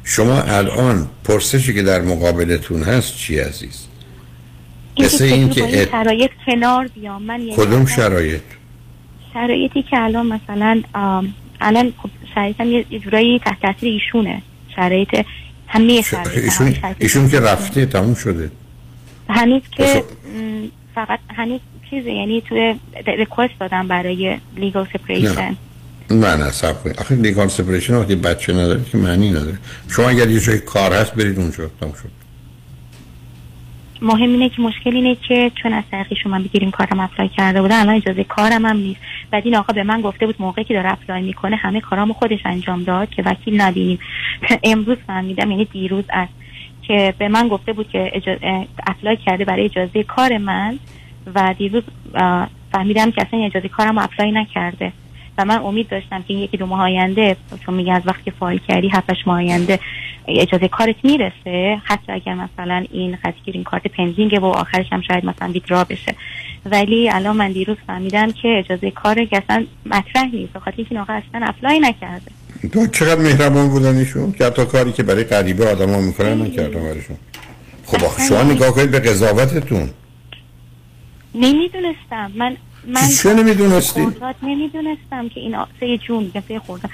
شما 0.05 0.43
الان 0.43 1.09
پرسشی 1.25 1.75
که 1.75 1.83
در 1.83 2.01
مقابلتون 2.01 2.83
هست 2.83 3.17
چی 3.17 3.39
عزیز؟ 3.39 3.87
مثل 4.99 5.25
این 5.25 5.51
که 5.51 5.83
ات- 5.83 5.91
شرایط 5.91 6.31
کنار 6.47 6.89
بیام. 6.89 7.23
من 7.23 7.41
کدوم 7.57 7.87
شرایط؟ 7.87 8.41
شرایطی 9.35 9.83
که 9.83 9.97
الان 9.99 10.27
مثلا 10.27 10.83
آم، 10.95 11.35
الان 11.61 11.93
خب 12.03 12.11
شرایطم 12.37 12.71
یه 12.71 12.87
یه 12.91 12.99
جورایی 12.99 13.39
تحت 13.39 13.61
تاثیر 13.63 13.93
ایشونه. 13.93 14.43
شرایط 14.77 15.25
همه 15.69 16.03
شرایط 16.03 16.45
ایشون, 16.45 16.75
ایشون 16.99 17.29
که 17.29 17.41
رفته 17.41 17.87
تموم 17.87 18.15
شده. 18.15 18.51
هنوز 19.29 19.63
که 19.71 20.03
فقط 20.95 21.19
هنوز 21.37 21.61
چیزه 21.91 22.11
یعنی 22.11 22.41
توی 22.41 22.75
request 23.07 23.55
دادم 23.61 23.89
برای 23.89 24.39
legal 24.57 24.87
separation 24.93 25.57
نه. 26.11 26.37
نه 26.37 26.51
صبر 26.51 26.83
کنید. 26.83 27.01
آخه 27.01 27.15
legal 27.15 27.49
separation 27.49 27.95
وقتی 27.95 28.15
بچه 28.15 28.53
نداره 28.53 28.81
که 28.93 28.99
معنی 28.99 29.31
نداره. 29.31 29.59
شما 29.89 30.09
اگر 30.09 30.31
یه 30.31 30.41
جای 30.41 30.59
کار 30.59 30.93
هست 30.93 31.15
برید 31.15 31.39
اونجا. 31.39 31.71
تموم 31.81 31.93
شد. 31.93 32.26
مهم 34.03 34.31
اینه 34.31 34.49
که 34.49 34.63
مشکل 34.63 34.95
اینه 34.95 35.15
که 35.15 35.51
چون 35.63 35.73
از 35.73 35.85
طریق 35.91 36.15
شما 36.23 36.39
بگیریم 36.39 36.71
کارم 36.71 37.01
apply 37.01 37.29
کرده 37.29 37.63
بودم 37.63 37.81
الان 37.81 37.95
اجازه 37.95 38.25
کارم 38.25 38.67
هم 38.67 38.77
نیست. 38.77 39.01
بعد 39.31 39.45
این 39.45 39.57
آقا 39.57 39.73
به 39.73 39.83
من 39.83 40.01
گفته 40.01 40.27
بود 40.27 40.35
موقعی 40.39 40.65
که 40.65 40.75
داره 40.75 40.93
apply 40.93 41.23
می‌کنه 41.23 41.57
همه 41.57 41.81
کارامو 41.81 42.13
خودش 42.13 42.41
انجام 42.45 42.83
داد 42.83 43.11
که 43.11 43.23
وکیل 43.23 43.61
نگیریم 43.61 43.99
امروز 44.63 44.97
فهمیدم 45.07 45.51
یعنی 45.51 45.65
دیروز 45.65 46.05
از 46.09 46.29
که 46.83 47.15
به 47.19 47.29
من 47.29 47.49
گفته 47.49 47.73
بود 47.73 47.89
که 47.89 48.11
اجازه 48.15 48.67
apply 48.87 49.17
کرده 49.17 49.45
برای 49.45 49.65
اجازه 49.65 50.03
کار 50.03 50.39
من 50.39 50.79
و 51.35 51.55
دیروز 51.59 51.83
فهمیدم 52.73 53.11
که 53.11 53.23
اصلا 53.23 53.45
اجازه 53.45 53.69
کارم 53.69 53.99
apply 53.99 54.33
نکرده. 54.33 54.93
و 55.39 55.45
من 55.45 55.59
امید 55.59 55.89
داشتم 55.89 56.19
که 56.19 56.35
این 56.35 56.39
یکی 56.39 56.57
دو 56.57 56.67
ماه 56.67 56.81
آینده 56.81 57.37
چون 57.67 57.75
میگه 57.75 57.93
از 57.93 58.03
وقتی 58.07 58.31
فایل 58.31 58.61
کردی 58.69 58.89
هفتش 58.89 59.17
ماه 59.27 59.37
آینده 59.37 59.79
اجازه 60.29 60.69
کارت 60.69 60.97
می‌رسه 61.05 61.81
حتی 61.85 62.13
اگر 62.13 62.35
مثلا 62.35 62.85
این 62.93 63.17
خود 63.17 63.35
گرین 63.47 63.65
کارت 63.65 63.87
pending 63.87 64.32
ه 64.32 64.39
و 64.39 64.45
آخرش 64.45 64.87
هم 64.93 65.01
شاید 65.01 65.25
مثلا 65.25 65.53
withdraw 65.53 65.85
بشه. 65.85 66.15
ولی 66.65 67.11
الان 67.11 67.37
من 67.37 67.53
دیروز 67.53 67.77
فهمیدم 67.87 68.33
که 68.33 68.63
اجازه 68.67 68.91
کار 68.91 69.25
که 69.25 69.43
اصلا 69.45 69.67
مطرح 69.87 70.25
نیست 70.33 70.53
به 70.53 70.61
خاطر 70.61 70.75
اینکه 70.77 70.93
این 70.93 71.01
آقا 71.01 71.13
اصلا 71.13 71.47
اپلای 71.47 71.81
نکرده. 71.81 72.31
تو 72.73 72.87
چقدر 72.87 73.21
مهربان 73.21 73.69
بودن 73.69 73.97
ایشون؟ 73.97 74.33
که 74.33 74.45
حتی 74.45 74.65
کاری 74.65 74.93
که 74.93 75.03
برای 75.03 75.25
غریبه 75.25 75.71
آدم 75.71 75.91
ها 75.91 76.01
می‌کنن 76.01 76.43
نکردن 76.43 76.81
برایشون. 76.81 77.17
خب 77.85 78.05
آخه 78.05 78.29
شما 78.29 78.43
نگاه 78.43 78.71
کنید 78.71 78.91
به 78.91 78.99
قضاوتتون. 79.01 79.91
نمی‌دونستم. 81.35 82.33
من 82.35 82.57
من 82.87 83.09
چه 83.23 83.35
نمی‌دونستی؟ 83.35 84.07
نمی‌دونستم 84.43 85.29
که 85.29 85.41
این 85.41 85.57
سه 85.81 85.99
جون 85.99 86.33
سه 86.49 86.59
خوردم 86.59 86.91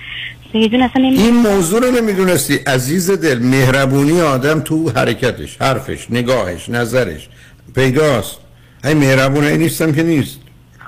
سه 0.53 0.69
جون 0.69 0.83
اصلا 0.83 1.03
این 1.03 1.13
نمی‌دونستم 1.13 1.51
موضوع 1.51 1.81
رو 1.81 1.91
نمی‌دونستی؟ 1.91 2.55
عزیز 2.55 3.11
دل 3.11 3.39
مهربونی 3.39 4.21
آدم 4.21 4.61
تو 4.61 4.91
حرکتش 4.91 5.57
حرفش 5.57 6.07
نگاهش 6.11 6.69
نظرش 6.69 7.29
پیداست. 7.75 8.39
این 8.85 8.99
مهربونه 8.99 9.47
این 9.47 9.61
نیستم 9.61 9.93
که 9.93 10.03
نیست. 10.03 10.41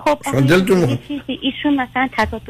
خب 0.05 0.41
دلتون 0.41 0.99
ایشون 1.27 1.75
مثلا 1.75 2.09
تضاد 2.13 2.43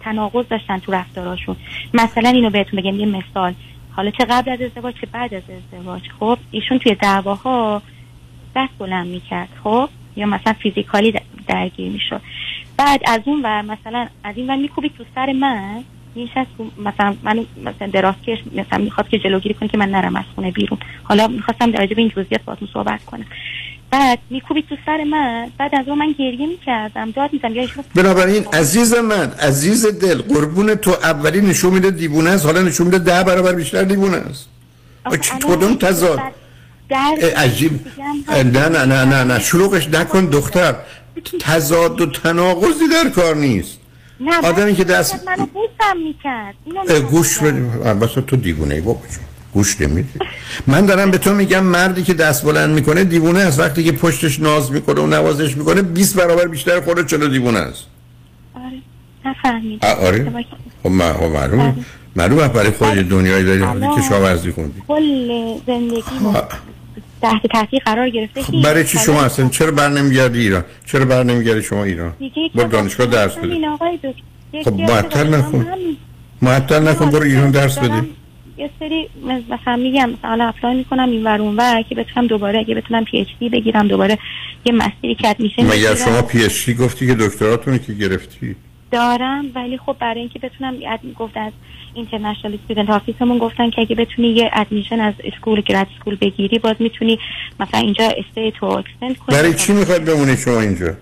تناقض 0.00 0.44
داشتن 0.50 0.78
تو 0.78 0.92
رفتاراشون. 0.92 1.56
مثلا 1.94 2.28
اینو 2.28 2.50
بهتون 2.50 2.80
بگم 2.80 3.00
یه 3.00 3.06
مثال. 3.06 3.54
حالا 3.90 4.10
چه 4.10 4.24
قبل 4.24 4.50
از 4.50 4.60
ازدواج 4.60 4.94
چه 5.00 5.06
بعد 5.12 5.34
از 5.34 5.42
ازدواج. 5.42 6.02
خب 6.20 6.38
ایشون 6.50 6.78
توی 6.78 6.94
دعواها 6.94 7.82
دست 8.56 8.72
بلند 8.78 9.06
می‌کرد. 9.06 9.48
خب 9.64 9.88
یا 10.16 10.26
مثلا 10.26 10.52
فیزیکالی 10.52 11.12
درگیر 11.46 11.92
می‌شد. 11.92 12.20
بعد 12.76 13.00
از 13.06 13.20
اون 13.24 13.42
ور 13.42 13.62
مثلا 13.62 14.06
از 14.24 14.36
این 14.36 14.46
ور 14.50 14.56
میکوبید 14.56 14.92
تو 14.98 15.04
سر 15.14 15.32
من 15.32 15.84
میشست 16.14 16.50
مثلا 16.78 17.16
من 17.22 17.46
مثلا 17.64 17.88
دراز 17.88 18.14
کش 18.26 18.38
مثلا 18.52 18.78
می‌خواد 18.78 19.08
که 19.08 19.18
جلوگیری 19.18 19.54
کنه 19.54 19.68
که 19.68 19.78
من 19.78 19.90
نرم 19.90 20.16
از 20.16 20.24
خونه 20.34 20.50
بیرون. 20.50 20.78
حالا 21.02 21.28
می‌خواستم 21.28 21.70
در 21.70 21.86
به 21.86 21.94
این 21.98 22.08
جزئیات 22.08 22.42
باهاتون 22.44 22.68
صحبت 22.72 23.04
کنم. 23.04 23.24
بعد 23.90 24.18
میکوبید 24.30 24.68
تو 24.68 24.76
سر 24.86 25.04
من 25.04 25.50
بعد 25.58 25.74
از 25.74 25.88
اون 25.88 25.98
من 25.98 26.14
گریه 26.18 26.46
می‌کردم 26.46 27.10
داد 27.10 27.32
میزم 27.32 27.54
یا 27.54 27.62
ایشون 27.62 27.84
بنابراین 27.94 28.44
عزیز 28.52 28.94
من 28.94 29.30
عزیز 29.30 29.86
دل 29.86 30.22
قربون 30.22 30.74
تو 30.74 30.90
اولی 30.90 31.40
نشون 31.40 31.72
میده 31.72 31.90
دیوونه 31.90 32.30
است 32.30 32.46
حالا 32.46 32.62
نشون 32.62 32.86
میده 32.86 32.98
ده 32.98 33.24
برابر 33.24 33.52
بیشتر 33.52 33.82
دیوونه 33.82 34.16
است. 34.16 34.48
کدوم 35.46 35.74
تضاد؟ 35.74 36.20
اه، 36.90 37.44
عجیب. 37.44 37.80
نه 38.28 38.68
نه 38.68 38.84
نه 38.84 39.04
نه 39.04 39.24
نه 39.24 39.38
شلوغش 39.38 39.88
نکن 39.88 40.24
دختر. 40.24 40.74
تضاد 41.40 42.00
و 42.00 42.06
تناقضی 42.06 42.88
در 42.92 43.10
کار 43.10 43.36
نیست. 43.36 43.78
نه 44.20 44.38
آدمی 44.38 44.74
که 44.74 44.84
دست 44.84 45.14
منو 45.26 45.46
بوسم 45.46 45.96
می‌کرد. 46.04 46.54
گوش 47.10 47.42
البته 47.42 48.20
تو 48.20 48.36
دیوونه 48.36 48.74
ای 48.74 48.80
بابا. 48.80 49.00
گوش 49.52 49.80
نمیدی 49.80 50.08
من 50.66 50.86
دارم 50.86 51.10
به 51.10 51.18
تو 51.18 51.34
میگم 51.34 51.64
مردی 51.64 52.02
که 52.02 52.14
دست 52.14 52.44
بلند 52.44 52.74
می‌کنه 52.74 53.04
دیوونه 53.04 53.40
است. 53.40 53.60
وقتی 53.60 53.84
که 53.84 53.92
پشتش 53.92 54.40
ناز 54.40 54.72
می‌کنه 54.72 55.00
و 55.00 55.06
نوازش 55.06 55.56
می‌کنه 55.56 55.82
20 55.82 56.16
برابر 56.16 56.48
بیشتر 56.48 56.80
خود 56.80 57.06
چلو 57.06 57.28
دیوونه 57.28 57.58
است. 57.58 57.84
نفهمیدم. 59.24 59.88
آ- 59.88 59.92
آره. 60.06 60.44
خب 60.82 60.88
ما- 60.90 61.12
خب 61.12 61.22
معلومه. 61.24 61.74
معلومه 62.16 62.48
برای 62.48 62.70
خود 62.70 62.96
یه 62.96 63.02
دنیایی 63.02 63.44
داری. 63.44 63.62
الان 63.62 63.96
که 63.96 64.02
شاورزی 64.08 64.52
خوندی. 64.52 64.82
کل 64.88 65.28
زندگی 65.66 66.02
تحت 67.24 67.46
تاثیر 67.46 67.82
قرار 67.84 68.10
گرفته 68.10 68.42
خب 68.42 68.62
برای 68.62 68.84
چی 68.84 68.98
شما 68.98 69.22
اصلا 69.22 69.48
چرا 69.48 69.70
بر 69.70 69.88
نمیگردی 69.88 70.40
ایران؟ 70.40 70.64
چرا 70.86 71.04
بر 71.04 71.22
نمیگردی 71.22 71.62
شما 71.62 71.84
ایران؟ 71.84 72.12
برو 72.54 72.68
دانشگاه 72.68 73.06
درس 73.06 73.34
بده. 73.34 73.56
خب 74.64 74.80
معطل 74.80 75.34
نکن. 75.34 75.66
معطل 76.42 76.88
نکن 76.88 77.10
برو 77.10 77.22
ایران 77.22 77.50
درس 77.50 77.78
بده 77.78 78.02
یه 78.58 78.70
سری 78.78 79.08
مثلا 79.50 79.76
میگم 79.76 80.10
مثلا 80.10 80.48
apply 80.48 80.76
می‌کنم 80.76 81.10
این 81.10 81.24
ور 81.24 81.40
اون 81.40 81.56
ور 81.56 81.82
که 81.82 81.94
بتونم 81.94 82.26
دوباره 82.26 82.58
اگه 82.58 82.74
بتونم 82.74 83.04
PhD 83.04 83.48
بگیرم 83.48 83.88
دوباره 83.88 84.18
یه 84.64 84.72
مسیری 84.72 85.14
که 85.14 85.36
میشه 85.38 85.62
مگر 85.62 85.94
شما 85.94 86.22
P 86.22 86.44
HD 86.44 86.74
گفتی 86.74 87.06
که 87.06 87.14
دکتراتونی 87.14 87.78
که 87.78 87.92
گرفتی؟ 87.92 88.56
دارم 88.94 89.44
ولی 89.54 89.78
خب 89.78 89.96
برای 90.00 90.20
اینکه 90.20 90.38
بتونم 90.38 90.74
گفت 91.18 91.36
از 91.36 91.52
international 91.94 92.54
student 92.54 92.90
office 92.90 93.22
مون 93.22 93.38
گفتن 93.38 93.70
که 93.70 93.80
اگه 93.80 93.96
بتونی 93.96 94.28
یه 94.28 94.50
admission 94.52 95.00
از 95.00 95.14
school 95.24 95.60
grad 95.60 95.86
school 95.96 96.16
بگیری 96.16 96.58
باز 96.58 96.76
می‌تونی 96.78 97.18
مثلا 97.60 97.80
اینجا 97.80 98.04
stay 98.04 98.52
تو 98.52 98.66
extend 98.66 99.18
کنی. 99.18 99.36
برای 99.36 99.54
چی 99.54 99.72
می‌خواد 99.72 100.04
بمونی 100.04 100.36
شما 100.36 100.60
اینجا؟ 100.60 100.96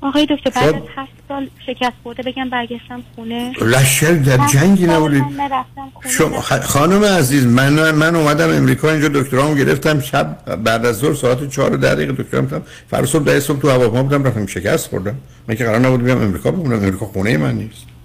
آقای 0.00 0.26
دکتر 0.30 0.50
بعد 0.50 0.74
خب. 0.74 0.82
از 0.82 0.88
هفت 0.96 1.12
سال 1.28 1.48
شکست 1.66 1.92
خورده 2.02 2.22
بگم 2.22 2.50
برگشتم 2.50 3.02
خونه. 3.14 3.52
لشکر 3.62 4.12
در 4.12 4.46
جنگی 4.46 4.86
نبودید. 4.86 5.24
شما 6.18 6.40
خانم 6.40 7.04
عزیز 7.04 7.46
من 7.46 7.90
من 7.90 8.16
اومدم 8.16 8.50
امریکا 8.50 8.90
اینجا 8.90 9.08
دکترامو 9.08 9.54
گرفتم. 9.54 10.00
شب 10.00 10.56
بعد 10.64 10.86
از 10.86 10.96
ظهر 10.96 11.14
ساعت 11.14 11.50
4 11.50 11.74
و 11.74 11.76
10 11.76 11.94
دقیقه 11.94 12.12
دکترام 12.12 12.44
بودم 12.44 12.62
فردا 12.90 13.06
صبح 13.06 13.24
ده 13.24 13.40
صبح 13.40 13.60
تو 13.60 13.70
هواپیما 13.70 14.02
بودم 14.02 14.24
رفتم 14.24 14.46
شکست 14.46 14.88
خوردم. 14.88 15.14
من 15.48 15.54
که 15.54 15.64
قرار 15.64 15.78
نبود 15.78 16.02
بیام 16.02 16.22
امریکا 16.22 16.50
بمونم 16.50 16.78
امریکا 16.78 17.06
خونه 17.06 17.36
من 17.36 17.54
نیست. 17.54 17.97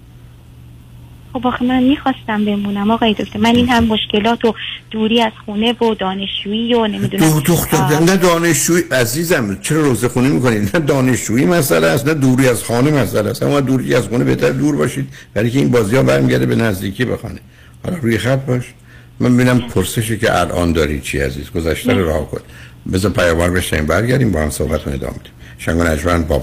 خب 1.34 1.46
آخه 1.46 1.64
من 1.64 1.82
می‌خواستم 1.82 2.44
بمونم. 2.44 2.90
آقای 2.90 3.14
دکتر 3.14 3.38
من 3.38 3.54
این 3.54 3.68
هم 3.68 3.84
مشکلات 3.84 4.44
و 4.44 4.54
دوری 4.90 5.22
از 5.22 5.32
خونه 5.44 5.72
و 5.72 5.94
دانشجویی 5.94 6.74
و 6.74 6.86
نمی‌دونم 6.86 7.30
دو 7.30 7.40
دختر 7.40 8.00
نه 8.00 8.16
دانشجویی 8.16 8.84
عزیزم 8.92 9.58
چرا 9.62 9.80
روزه 9.80 10.08
خونی 10.08 10.28
می‌کنید 10.28 10.76
نه 10.76 10.82
دانشجویی 10.86 11.46
مسئله 11.46 11.86
است 11.86 12.08
نه 12.08 12.14
دوری 12.14 12.48
از 12.48 12.64
خانه 12.64 12.90
مسئله 12.90 13.30
است. 13.30 13.42
اما 13.42 13.60
دوری 13.60 13.94
از 13.94 14.08
خونه 14.08 14.24
بهتر 14.24 14.50
دور 14.50 14.76
باشید 14.76 15.08
برای 15.34 15.50
که 15.50 15.58
این 15.58 15.70
بازی 15.70 15.96
ها 15.96 16.02
برمیگرده 16.02 16.46
به 16.46 16.56
نزدیکی 16.56 17.04
بخونه 17.04 17.40
حالا 17.84 17.96
روی 17.96 18.18
خط 18.18 18.46
باش. 18.46 18.64
من 19.20 19.36
ببینم 19.36 19.60
پرسشی 19.60 20.18
که 20.18 20.40
الان 20.40 20.72
داری 20.72 21.00
چی 21.00 21.18
عزیز؟ 21.18 21.50
گذشته 21.50 21.92
رو 21.92 22.06
راه 22.06 22.30
کن. 22.30 22.40
بذار 22.92 23.10
پیاموار 23.10 23.50
بشیم 23.50 23.86
برگردیم 23.86 24.32
با 24.32 24.40
هم 24.40 24.50
صحبت 24.50 24.88
ادامه 24.88 25.12
بدیم. 25.12 25.32
شنگ 25.58 25.80
و 25.80 25.84
نجمن 25.84 26.22
با 26.22 26.42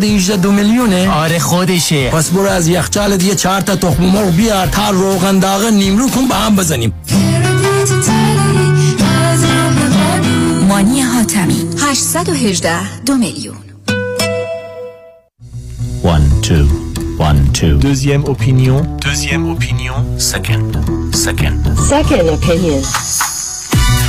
818 0.01 0.37
دو 0.37 0.51
میلیونه 0.51 1.09
آره 1.09 1.39
خودشه 1.39 2.09
پس 2.09 2.29
برو 2.29 2.49
از 2.49 2.67
یخچال 2.67 3.21
یه 3.21 3.35
چهار 3.35 3.61
تا 3.61 3.75
تخم 3.75 4.03
مرغ 4.03 4.35
بیار 4.35 4.67
تا 4.67 4.89
روغن 4.89 5.39
داغ 5.39 5.65
نیمرو 5.65 6.09
کن 6.09 6.27
با 6.27 6.35
هم 6.35 6.55
بزنیم 6.55 6.93
مانی 10.69 11.01
حاتمی 11.01 11.69
818 11.89 13.01
دو 13.05 13.15
میلیون 13.15 13.55
One, 16.03 16.27
two, 16.47 16.67
one, 17.19 17.41
two. 17.53 17.77
Deuxième 17.87 18.23
opinion. 18.33 18.77
Deuxième 19.07 19.45
opinion. 19.55 19.97
Second, 20.17 20.71
second. 21.25 21.59
Second 21.93 22.27
opinion 22.37 22.81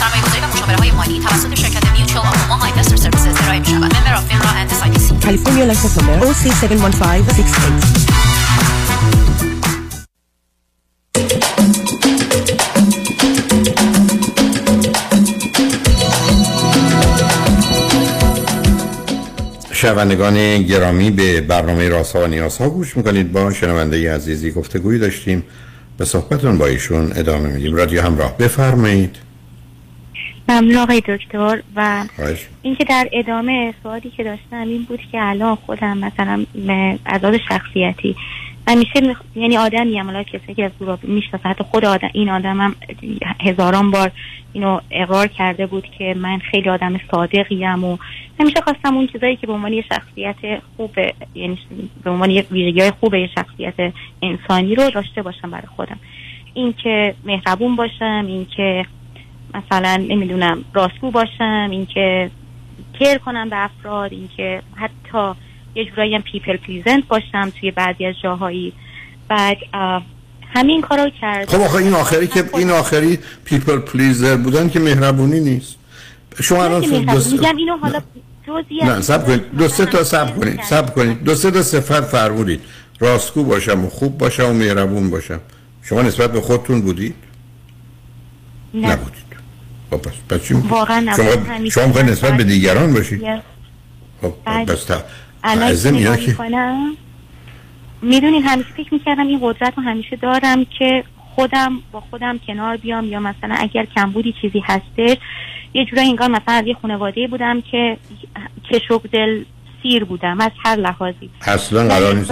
سرمایه‌گذاری 0.00 0.40
و 0.40 0.46
مشاوره 0.46 0.76
های 0.76 0.90
مالی 0.90 1.20
توسط 1.20 1.54
شرکت 1.54 1.92
Mutual 1.92 2.26
of 2.50 2.64
Investor 2.64 2.96
Services 2.96 3.42
ارائه 3.42 3.58
می 3.58 3.66
شود. 3.66 3.94
Member 3.94 4.14
of 4.14 4.24
FINRA 4.28 4.48
and 4.48 4.70
SIPC. 4.70 5.24
California 5.24 5.64
license 5.72 5.96
number 5.98 6.16
OC71568 6.26 8.06
شنوندگان 19.72 20.62
گرامی 20.62 21.10
به 21.10 21.40
برنامه 21.40 21.88
راسا 21.88 22.24
و 22.24 22.26
نیاسا 22.26 22.68
گوش 22.68 22.96
می‌کنید. 22.96 23.32
با 23.32 23.52
شنونده 23.52 24.14
عزیزی 24.14 24.50
گفتگویی 24.50 24.98
داشتیم. 24.98 25.44
به 25.98 26.04
صحبتون 26.04 26.58
با 26.58 26.66
ایشون 26.66 27.12
ادامه 27.16 27.48
میدیم. 27.48 27.74
رادیو 27.74 28.02
همراه. 28.02 28.36
بفرمایید. 28.36 29.25
ممنون 30.48 30.76
آقای 30.76 31.02
دکتر. 31.08 31.62
و 31.76 32.04
اینکه 32.62 32.84
در 32.84 33.08
ادامه 33.12 33.74
سوالی 33.82 34.10
که 34.10 34.24
داشتم 34.24 34.68
این 34.68 34.82
بود 34.82 35.00
که 35.12 35.18
الان 35.22 35.54
خودم 35.54 35.98
مثلا 35.98 36.44
عذاب 37.06 37.36
شخصیتی 37.36 38.16
همیشه 38.68 39.00
میخ... 39.00 39.20
یعنی 39.34 39.56
آدمی 39.56 39.98
هم 39.98 40.06
حالا 40.06 40.22
کسی 40.22 40.54
که 40.54 40.64
از 40.64 40.70
دور 40.78 40.98
می‌شناسه 41.02 41.48
حتی 41.48 41.64
خود 41.64 41.84
آدم 41.84 42.10
این 42.12 42.28
آدم 42.28 42.60
هم 42.60 42.76
هزاران 43.40 43.90
بار 43.90 44.10
اینو 44.52 44.80
اقرار 44.90 45.26
کرده 45.26 45.66
بود 45.66 45.84
که 45.98 46.14
من 46.18 46.38
خیلی 46.38 46.68
آدم 46.68 47.00
صادقیم 47.10 47.84
و 47.84 47.96
همیشه 48.40 48.60
خواستم 48.60 48.96
اون 48.96 49.06
چیزایی 49.06 49.36
که 49.36 49.46
به 49.46 49.52
عنوان 49.52 49.72
یه 49.72 49.84
شخصیت 49.92 50.36
خوبه 50.76 51.14
یعنی 51.34 51.58
به 52.04 52.10
عنوان 52.10 52.30
یه 52.30 52.46
ویژگی 52.50 52.80
های 52.80 52.92
خوب 53.00 53.14
یه 53.14 53.30
شخصیت 53.34 53.92
انسانی 54.22 54.74
رو 54.74 54.90
داشته 54.90 55.22
باشم 55.22 55.50
برای 55.50 55.66
خودم. 55.76 55.98
اینکه 56.54 57.14
مهربون 57.24 57.76
باشم 57.76 58.24
اینکه 58.28 58.86
مثلا 59.54 59.96
نمی‌دونم 59.96 60.64
راستگو 60.74 61.10
باشم 61.10 61.68
اینکه 61.70 62.30
care 62.98 63.18
کنم 63.18 63.48
به 63.48 63.56
افراد 63.64 64.12
اینکه 64.12 64.62
حتی 64.74 65.40
یه 65.74 65.84
جورایی 65.84 66.14
هم 66.14 66.22
people 66.22 66.56
pleaser 66.56 67.04
باشم 67.08 67.52
توی 67.60 67.70
بعضی 67.70 68.06
از 68.06 68.14
جاهایی. 68.22 68.72
بعد 69.28 69.56
همین 70.54 70.80
کارو 70.80 71.10
کرد 71.20 71.48
خب 71.48 71.60
آخه 71.60 71.76
این 71.76 71.94
آخری 71.94 72.26
که 72.26 72.44
این 72.54 72.70
آخری 72.70 73.18
people 73.44 73.78
pleaser 73.78 74.36
بودن 74.36 74.68
که 74.68 74.80
مهربونی 74.80 75.40
نیست. 75.40 75.76
شما 76.42 76.64
الان 76.64 76.80
میگم 77.32 77.56
اینو 77.56 77.76
حالا 77.76 78.00
نه. 78.82 79.00
سب 79.00 79.26
کنید. 79.26 79.56
دو 79.58 79.68
سه 79.68 79.86
تا 79.86 80.04
سب 80.04 80.36
کنید 80.36 80.62
سب 80.62 80.94
کنید. 80.94 81.24
دو 81.24 81.34
سه 81.34 81.50
تا 81.50 81.62
صفت 81.62 82.00
فرمودید. 82.00 82.60
راستگو 83.00 83.44
باشم 83.44 83.84
و 83.84 83.88
خوب 83.88 84.18
باشم 84.18 84.50
و 84.50 84.52
مهربون 84.52 85.10
باشم. 85.10 85.40
شما 85.82 86.02
نسبت 86.02 86.32
به 86.32 86.40
خودتون 86.40 86.80
بودید؟ 86.80 87.14
نه. 88.74 88.92
نبودید. 88.92 89.25
پس 89.90 90.12
پس 90.28 90.48
چی؟ 90.48 90.54
واقعا. 90.54 91.06
شما 91.16 91.68
شما 91.70 92.02
نسبت 92.02 92.36
به 92.36 92.44
دیگران 92.44 92.92
باشید 92.92 93.22
یه- 93.22 93.42
خب 94.22 94.32
بعد- 94.44 94.66
بس 94.70 94.84
تا 94.84 95.02
الان 95.44 95.62
از 95.68 95.86
اینا 95.86 96.16
که 96.16 96.36
می‌دونین 98.02 98.42
همیشه 98.42 98.68
فکر 98.76 98.94
می‌کردم 98.94 99.26
این 99.26 99.38
قدرت 99.42 99.72
رو 99.76 99.82
همیشه 99.82 100.16
دارم 100.16 100.64
که 100.78 101.04
خودم 101.34 101.72
با 101.92 102.00
خودم 102.10 102.40
کنار 102.46 102.76
بیام 102.76 103.04
یا 103.04 103.20
مثلا 103.20 103.54
اگر 103.58 103.86
کمبودی 103.96 104.34
چیزی 104.42 104.62
هستش 104.64 105.16
یه 105.74 105.84
جورایی 105.84 106.08
انگار 106.08 106.28
مثلا 106.28 106.54
از 106.54 106.66
یه 106.66 106.76
خانواده 106.82 107.26
بودم 107.26 107.60
که 107.60 107.96
کشوک 108.70 109.02
دل 109.12 109.44
سیر 109.82 110.04
بودم 110.04 110.40
از 110.40 110.50
هر 110.64 110.76
لحاظی. 110.76 111.30
اصلا 111.42 111.88
قرار 111.88 112.14
نیست 112.14 112.30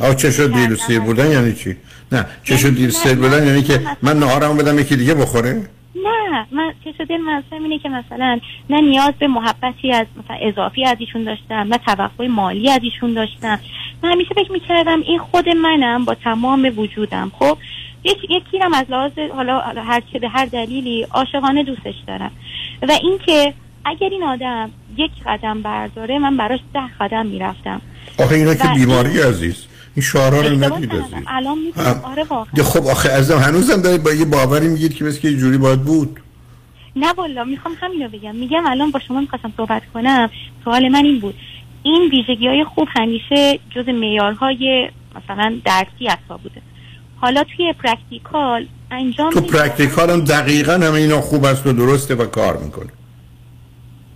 آه 0.00 0.14
چه 0.14 0.30
شد 0.30 0.52
دیر 0.54 0.76
سیر 0.76 1.00
بودن 1.00 1.30
یعنی 1.30 1.52
چی؟ 1.52 1.76
نه 2.12 2.26
چه 2.44 2.56
شد 2.56 2.74
دیر 2.74 2.90
سیر 2.90 3.14
بودن 3.14 3.46
یعنی 3.46 3.62
که 3.62 3.80
من 4.02 4.18
نهارمو 4.18 4.54
بدم 4.54 4.78
یکی 4.78 4.96
دیگه 4.96 5.14
بخوره؟ 5.14 5.62
نه 5.94 6.46
من 6.50 6.74
چه 6.84 7.04
دل 7.04 7.16
منظورم 7.16 7.62
اینه 7.62 7.78
که 7.78 7.88
مثلا 7.88 8.40
نه 8.70 8.80
نیاز 8.80 9.12
به 9.18 9.26
محبتی 9.26 9.92
از 9.92 10.06
مثلا 10.24 10.36
اضافی 10.40 10.84
از 10.84 10.96
ایشون 11.00 11.24
داشتم 11.24 11.54
نه 11.54 11.78
توقع 11.78 12.26
مالی 12.26 12.70
از 12.70 12.80
ایشون 12.82 13.14
داشتم. 13.14 13.60
من 14.02 14.12
همیشه 14.12 14.34
فکر 14.34 14.52
می‌کردم 14.52 15.00
این 15.00 15.18
خود 15.18 15.48
منم 15.48 16.04
با 16.04 16.14
تمام 16.14 16.72
وجودم. 16.76 17.32
خب 17.38 17.58
یک 18.04 18.18
یکی 18.30 18.58
رم 18.58 18.74
از 18.74 18.86
لحاظ 18.88 19.12
حالا 19.18 19.60
هر 19.60 20.02
چه 20.12 20.18
به 20.18 20.28
هر 20.28 20.44
دلیلی 20.44 21.02
عاشقانه 21.02 21.62
دوستش 21.62 21.94
دارم. 22.06 22.30
و 22.82 22.92
اینکه 23.02 23.54
اگر 23.84 24.08
این 24.08 24.22
آدم 24.22 24.70
یک 24.96 25.10
قدم 25.26 25.62
برداره 25.62 26.18
من 26.18 26.36
براش 26.36 26.60
ده 26.74 26.80
قدم 27.00 27.26
می‌رفتم. 27.26 27.80
آخه 28.18 28.34
اینا 28.34 28.54
که 28.54 28.68
بیماری 28.74 29.20
عزیز. 29.20 29.66
این 29.94 30.02
شعارها 30.02 30.40
رو. 30.40 30.46
عزیز 30.46 30.88
الان 31.26 31.58
می‌تونم. 31.58 32.00
آره 32.04 32.24
واقعا. 32.24 32.64
خب 32.64 32.86
آخه 32.86 33.10
عزیزم 33.10 33.38
هنوزم 33.38 33.82
دارید 33.82 34.02
با 34.02 34.12
یه 34.12 34.24
باوری 34.24 34.68
میگید 34.68 34.94
که 34.94 35.04
مثل 35.04 35.20
که 35.20 35.28
یه 35.28 35.36
جوری 35.38 35.58
باید 35.58 35.82
بود. 35.82 36.20
نه 36.96 37.12
والا 37.12 37.44
می‌خوام 37.44 37.74
همینو 37.80 38.08
بگم. 38.08 38.36
میگم 38.36 38.66
الان 38.66 38.90
با 38.90 39.00
شما 39.08 39.20
می‌خواستم 39.20 39.52
صحبت 39.56 39.82
کنم. 39.94 40.30
سوال 40.64 40.88
من 40.88 41.04
این 41.04 41.20
بود. 41.20 41.34
این 41.82 42.10
ویژگی 42.10 42.48
های 42.48 42.64
خوب 42.64 42.88
همیشه 42.96 43.60
جز 43.70 43.88
معیارهای 43.88 44.90
مثلا 45.16 45.54
درسی 45.64 46.08
اصلا 46.08 46.36
بوده. 46.36 46.62
حالا 47.16 47.44
توی 47.56 47.74
practical 47.84 48.66
انجام 48.90 49.30
تو. 49.30 49.40
practical 49.40 50.10
هم 50.10 50.24
دقیقا 50.24 50.72
همه 50.72 50.92
اینا 50.92 51.20
خوب 51.20 51.44
است 51.44 51.66
و 51.66 51.72
درسته 51.72 52.14
و 52.14 52.26
کار 52.26 52.56
می‌کنه. 52.56 52.90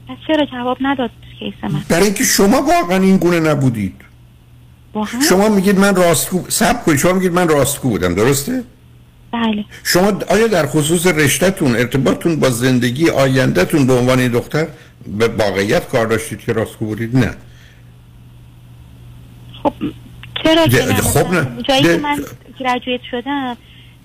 پس 0.08 0.16
چرا 0.26 0.44
جواب 0.44 0.78
نداد 0.80 1.10
case 1.38 1.54
من؟ 1.62 1.80
برای 1.88 2.04
اینکه 2.04 2.24
شما 2.24 2.62
واقعا 2.62 3.02
این 3.02 3.16
گونه 3.16 3.40
نبودید. 3.40 3.94
شما 5.28 5.48
میگید 5.48 5.78
من 5.78 5.94
راستگو 5.94 6.44
صبر 6.48 6.84
کنید. 6.84 6.98
شما 6.98 7.12
میگید 7.12 7.32
من 7.32 7.48
راستگو 7.48 7.88
بودم. 7.88 8.14
درسته؟ 8.14 8.62
بله. 9.32 9.64
شما 9.84 10.12
آیا 10.28 10.46
در 10.46 10.66
خصوص 10.66 11.06
رشتهتون 11.06 11.76
ارتباطتون 11.76 12.36
با 12.36 12.50
زندگی 12.50 13.10
آیندهتون 13.10 13.86
به 13.86 13.92
عنوان 13.92 14.28
دختر 14.28 14.66
به 15.18 15.28
واقعیت 15.28 15.88
کار 15.88 16.06
داشتید 16.06 16.40
که 16.40 16.52
راستگو 16.52 16.86
بودید؟ 16.86 17.16
نه. 17.16 17.34
چرا 20.44 20.66
که؟ 20.66 20.82
خب 20.82 21.32
نه. 21.32 21.62
جایی 21.68 21.82
که 21.82 21.96
من 21.96 22.24
گرجویت 22.58 23.00
شدم 23.10 23.56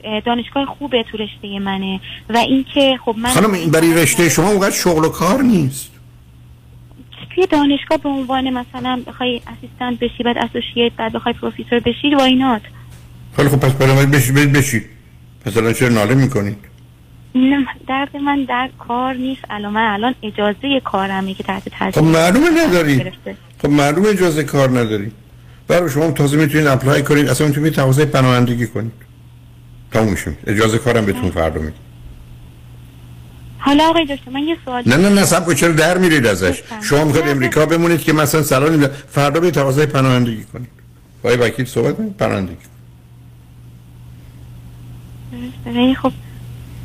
اه، 0.03 0.19
دانشگاه 0.19 0.65
خوبه 0.65 1.03
تو 1.11 1.17
رشته 1.17 1.59
منه. 1.59 1.99
و 2.29 2.37
اینکه 2.37 2.99
خب 3.05 3.15
من 3.17 3.29
خانم 3.29 3.53
این 3.53 3.71
برای 3.71 3.93
رشته 3.93 4.29
شما 4.29 4.49
اونقدر 4.49 4.75
شغل 4.75 5.05
و 5.05 5.09
کار 5.09 5.41
نیست. 5.41 5.90
توی 7.35 7.47
دانشگاه 7.47 7.97
به 7.97 8.09
عنوان 8.09 8.49
مثلا 8.49 9.01
بخوای 9.07 9.41
اسیستنت 9.47 9.99
بشی 9.99 10.23
بعد 10.23 10.37
اسوسییت 10.37 10.93
بعد 10.97 11.13
بخوای 11.13 11.33
پروفسور 11.33 11.79
بشی 11.79 12.15
واینات 12.15 12.61
خیلی 13.35 13.49
خب 13.49 13.59
پس 13.59 13.71
برای 13.71 14.05
بشید 14.05 14.35
برید 14.35 14.53
بشید 14.53 14.85
پس 15.45 15.57
الان 15.57 15.73
چرا 15.73 15.89
ناله 15.89 16.15
می‌کنید 16.15 16.57
نه 17.35 17.65
درد 17.87 18.17
من 18.17 18.43
در 18.43 18.69
کار 18.79 19.13
نیست. 19.13 19.41
الان 19.49 19.73
من 19.73 19.93
الان 19.93 20.15
اجازه 20.23 20.79
کارمه 20.83 21.33
که 21.33 21.43
تحت 21.43 21.69
تاثیر 21.69 21.91
خب 21.91 22.03
معلومه 22.03 22.49
نداری. 22.67 23.11
خب 23.61 23.69
معلومه 23.69 24.07
اجازه 24.07 24.43
کار 24.43 24.69
نداری. 24.79 25.11
برای 25.67 25.89
شما 25.89 26.11
تازه 26.11 26.37
می‌تونید 26.37 26.67
اپلای 26.67 27.03
کنید. 27.03 27.29
اصلا 27.29 27.47
می‌تونید 27.47 27.73
تقاضای 27.73 28.05
پناهندگی 28.05 28.67
کنید. 28.67 28.91
تموم 29.91 30.09
میشه 30.09 30.33
اجازه 30.47 30.77
کارم 30.77 31.05
بهتون 31.05 31.29
فردا 31.29 31.61
میده 31.61 31.73
حالا 33.63 33.89
آقای 33.89 34.05
دکتر 34.05 34.31
من 34.31 34.39
یه 34.39 34.57
سوال 34.65 34.83
نه 34.85 34.97
نه 34.97 35.09
نه 35.09 35.25
سب 35.25 35.53
چرا 35.53 35.71
در 35.71 35.97
میرید 35.97 36.25
ازش. 36.25 36.61
شما 36.81 37.05
می‌خواید 37.05 37.27
امریکا 37.27 37.65
بمونید 37.65 38.01
که 38.01 38.13
مثلا 38.13 38.69
میده 38.69 38.91
فردا 39.09 39.39
به 39.39 39.51
تقاضای 39.51 39.85
پناهندگی 39.85 40.43
کنید. 40.53 40.69
با 41.23 41.31
یه 41.31 41.37
وکیل 41.37 41.65
صحبت 41.65 41.97
کنید. 41.97 42.17
پناهندگی. 42.17 42.55
خب 46.01 46.11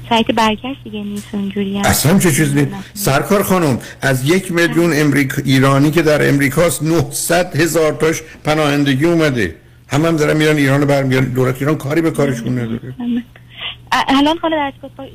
سایت 0.09 0.27
برگشت 0.27 0.85
دیگه 0.85 1.03
نیست 1.03 1.27
اونجوری. 1.33 1.79
اصلا 1.79 2.19
چه 2.19 2.33
چیزی؟ 2.33 2.55
نیست 2.55 2.75
سرکار 2.95 3.43
خانم 3.43 3.79
از 4.01 4.29
یک 4.29 4.53
میلیون 4.53 4.93
امریک... 5.01 5.33
ایرانی 5.45 5.91
که 5.91 6.03
در 6.03 6.29
امریکاست 6.29 6.83
900 6.83 7.57
هزار 7.57 7.93
تاش 7.93 8.23
پناهندگی 8.45 9.05
اومده. 9.05 9.55
هم 9.89 10.07
هم 10.07 10.17
دارن 10.17 10.37
میرن 10.37 10.57
ایران 10.57 10.85
برمیگردن. 10.85 11.25
دولت 11.25 11.57
ایران 11.59 11.77
کاری 11.77 12.01
به 12.01 12.11
کارشون 12.11 12.59
نداره. 12.59 12.95
الان 14.09 14.39
حالا 14.39 14.57
در 14.57 14.73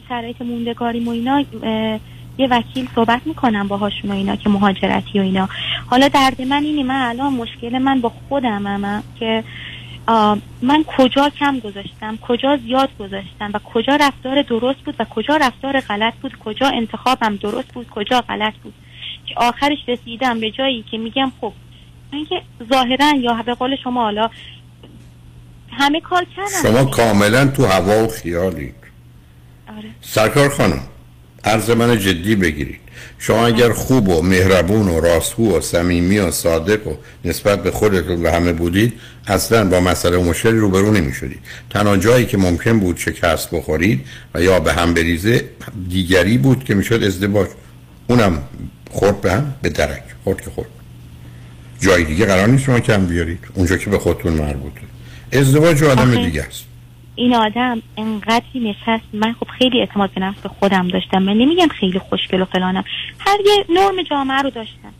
شرایط 0.09 0.41
موندگاری 0.41 0.99
و 0.99 1.09
اینا 1.09 1.43
یه 2.37 2.47
وکیل 2.47 2.87
صحبت 2.95 3.21
می‌کنم 3.25 3.67
باهاشون 3.67 4.11
و 4.11 4.13
اینا 4.13 4.35
که 4.35 4.49
مهاجرتی 4.49 5.19
و 5.19 5.21
اینا. 5.21 5.49
حالا 5.89 6.07
درد 6.07 6.41
من 6.41 6.63
اینه 6.63 6.83
من 6.83 7.09
الان 7.09 7.33
مشکل 7.33 7.77
من 7.77 8.01
با 8.01 8.11
خودم 8.29 8.67
هم 8.67 9.03
که 9.19 9.43
من 10.61 10.83
کجا 10.97 11.29
کم 11.29 11.59
گذاشتم 11.59 12.17
کجا 12.17 12.57
زیاد 12.57 12.89
گذاشتم 12.99 13.51
و 13.53 13.59
کجا 13.73 13.95
رفتار 13.95 14.41
درست 14.41 14.79
بود 14.79 14.95
و 14.99 15.05
کجا 15.05 15.37
رفتار 15.37 15.79
غلط 15.79 16.13
بود 16.13 16.37
کجا 16.45 16.67
انتخابم 16.67 17.35
درست 17.35 17.73
بود 17.73 17.89
کجا 17.89 18.21
غلط 18.21 18.53
بود. 18.53 18.73
که 19.25 19.35
آخرش 19.37 19.77
رسیدم 19.87 20.39
به 20.39 20.51
جایی 20.51 20.85
که 20.91 20.97
میگم 20.97 21.31
خب 21.41 21.53
من 22.13 22.25
که 22.25 22.41
ظاهرا 22.73 23.13
یا 23.17 23.43
به 23.45 23.53
قول 23.53 23.75
شما 23.83 24.03
حالا 24.03 24.29
همه 25.72 26.02
کار 26.02 26.26
کردم 26.35 26.61
شما 26.64 26.85
کاملا 26.85 27.48
تو 27.48 27.65
هوا 27.65 28.03
و 28.03 28.07
خیالید. 28.07 28.76
آره. 29.77 29.89
سرکار 30.02 30.49
خانم 30.49 30.81
عرض 31.43 31.69
من 31.69 31.99
جدی 31.99 32.35
بگیرید. 32.35 32.80
شما 33.19 33.48
اگر 33.48 33.72
خوب 33.72 34.10
و 34.10 34.22
مهربون 34.22 34.88
و 34.88 34.99
راستگو 34.99 35.57
و 35.57 35.61
صمیمی 35.61 36.19
و 36.19 36.31
صادق 36.31 36.88
و 36.88 36.93
نسبت 37.26 37.64
به 37.64 37.72
خودتون 37.72 38.23
و 38.23 38.30
همه 38.30 38.53
بودید 38.53 38.93
اصلا 39.27 39.69
با 39.69 39.80
مسئله 39.80 40.18
و 40.18 40.23
مشکلی 40.23 40.57
روبرو 40.57 40.91
نمی 40.91 41.14
شدید 41.14 41.39
تنها 41.69 41.98
جایی 41.98 42.26
که 42.26 42.38
ممکن 42.38 42.80
بود 42.80 42.98
شکست 42.98 43.52
بخورید 43.52 44.06
و 44.34 44.41
یا 44.41 44.60
به 44.60 44.73
هم 44.73 44.93
بریزه 44.93 45.49
دیگری 45.89 46.38
بود 46.38 46.64
که 46.64 46.76
می‌شد 46.76 47.03
ازدواج. 47.03 47.48
اونم 48.07 48.43
خورد 48.91 49.22
به 49.22 49.31
هم 49.31 49.53
به 49.61 49.69
درک. 49.69 50.03
خورد 50.23 50.41
که 50.41 50.49
خورد. 50.49 50.69
جای 51.80 52.03
دیگه 52.03 52.26
قرار 52.26 52.48
نیست 52.48 52.64
شما 52.64 52.80
کم 52.80 53.06
بیارید. 53.06 53.39
اونجا 53.53 53.77
که 53.77 53.89
به 53.89 53.99
خودتون 53.99 54.34
مربوطه. 54.34 54.81
ازدواج 55.33 55.81
و 55.81 55.89
آدم 55.89 56.15
دیگه 56.15 56.43
است 56.43 56.67
این 57.15 57.35
آدم 57.35 57.81
انقدری 57.97 58.59
نشست. 58.59 59.05
من 59.13 59.33
خب 59.33 59.47
خیلی 59.57 59.79
اعتماد 59.79 60.11
به 60.11 60.21
نفس 60.21 60.39
به 60.39 60.49
خودم 60.49 60.87
داشتم. 60.87 61.23
من 61.23 61.33
نمیگم 61.33 61.67
خیلی 61.67 61.99
خوشگل 61.99 62.41
و 62.41 62.45
فلانم. 62.45 62.83
هر 63.19 63.37
یه 63.45 63.65
نرم 63.69 64.03
جامعه 64.03 64.41
رو 64.41 64.49
داشتم. 64.49 64.93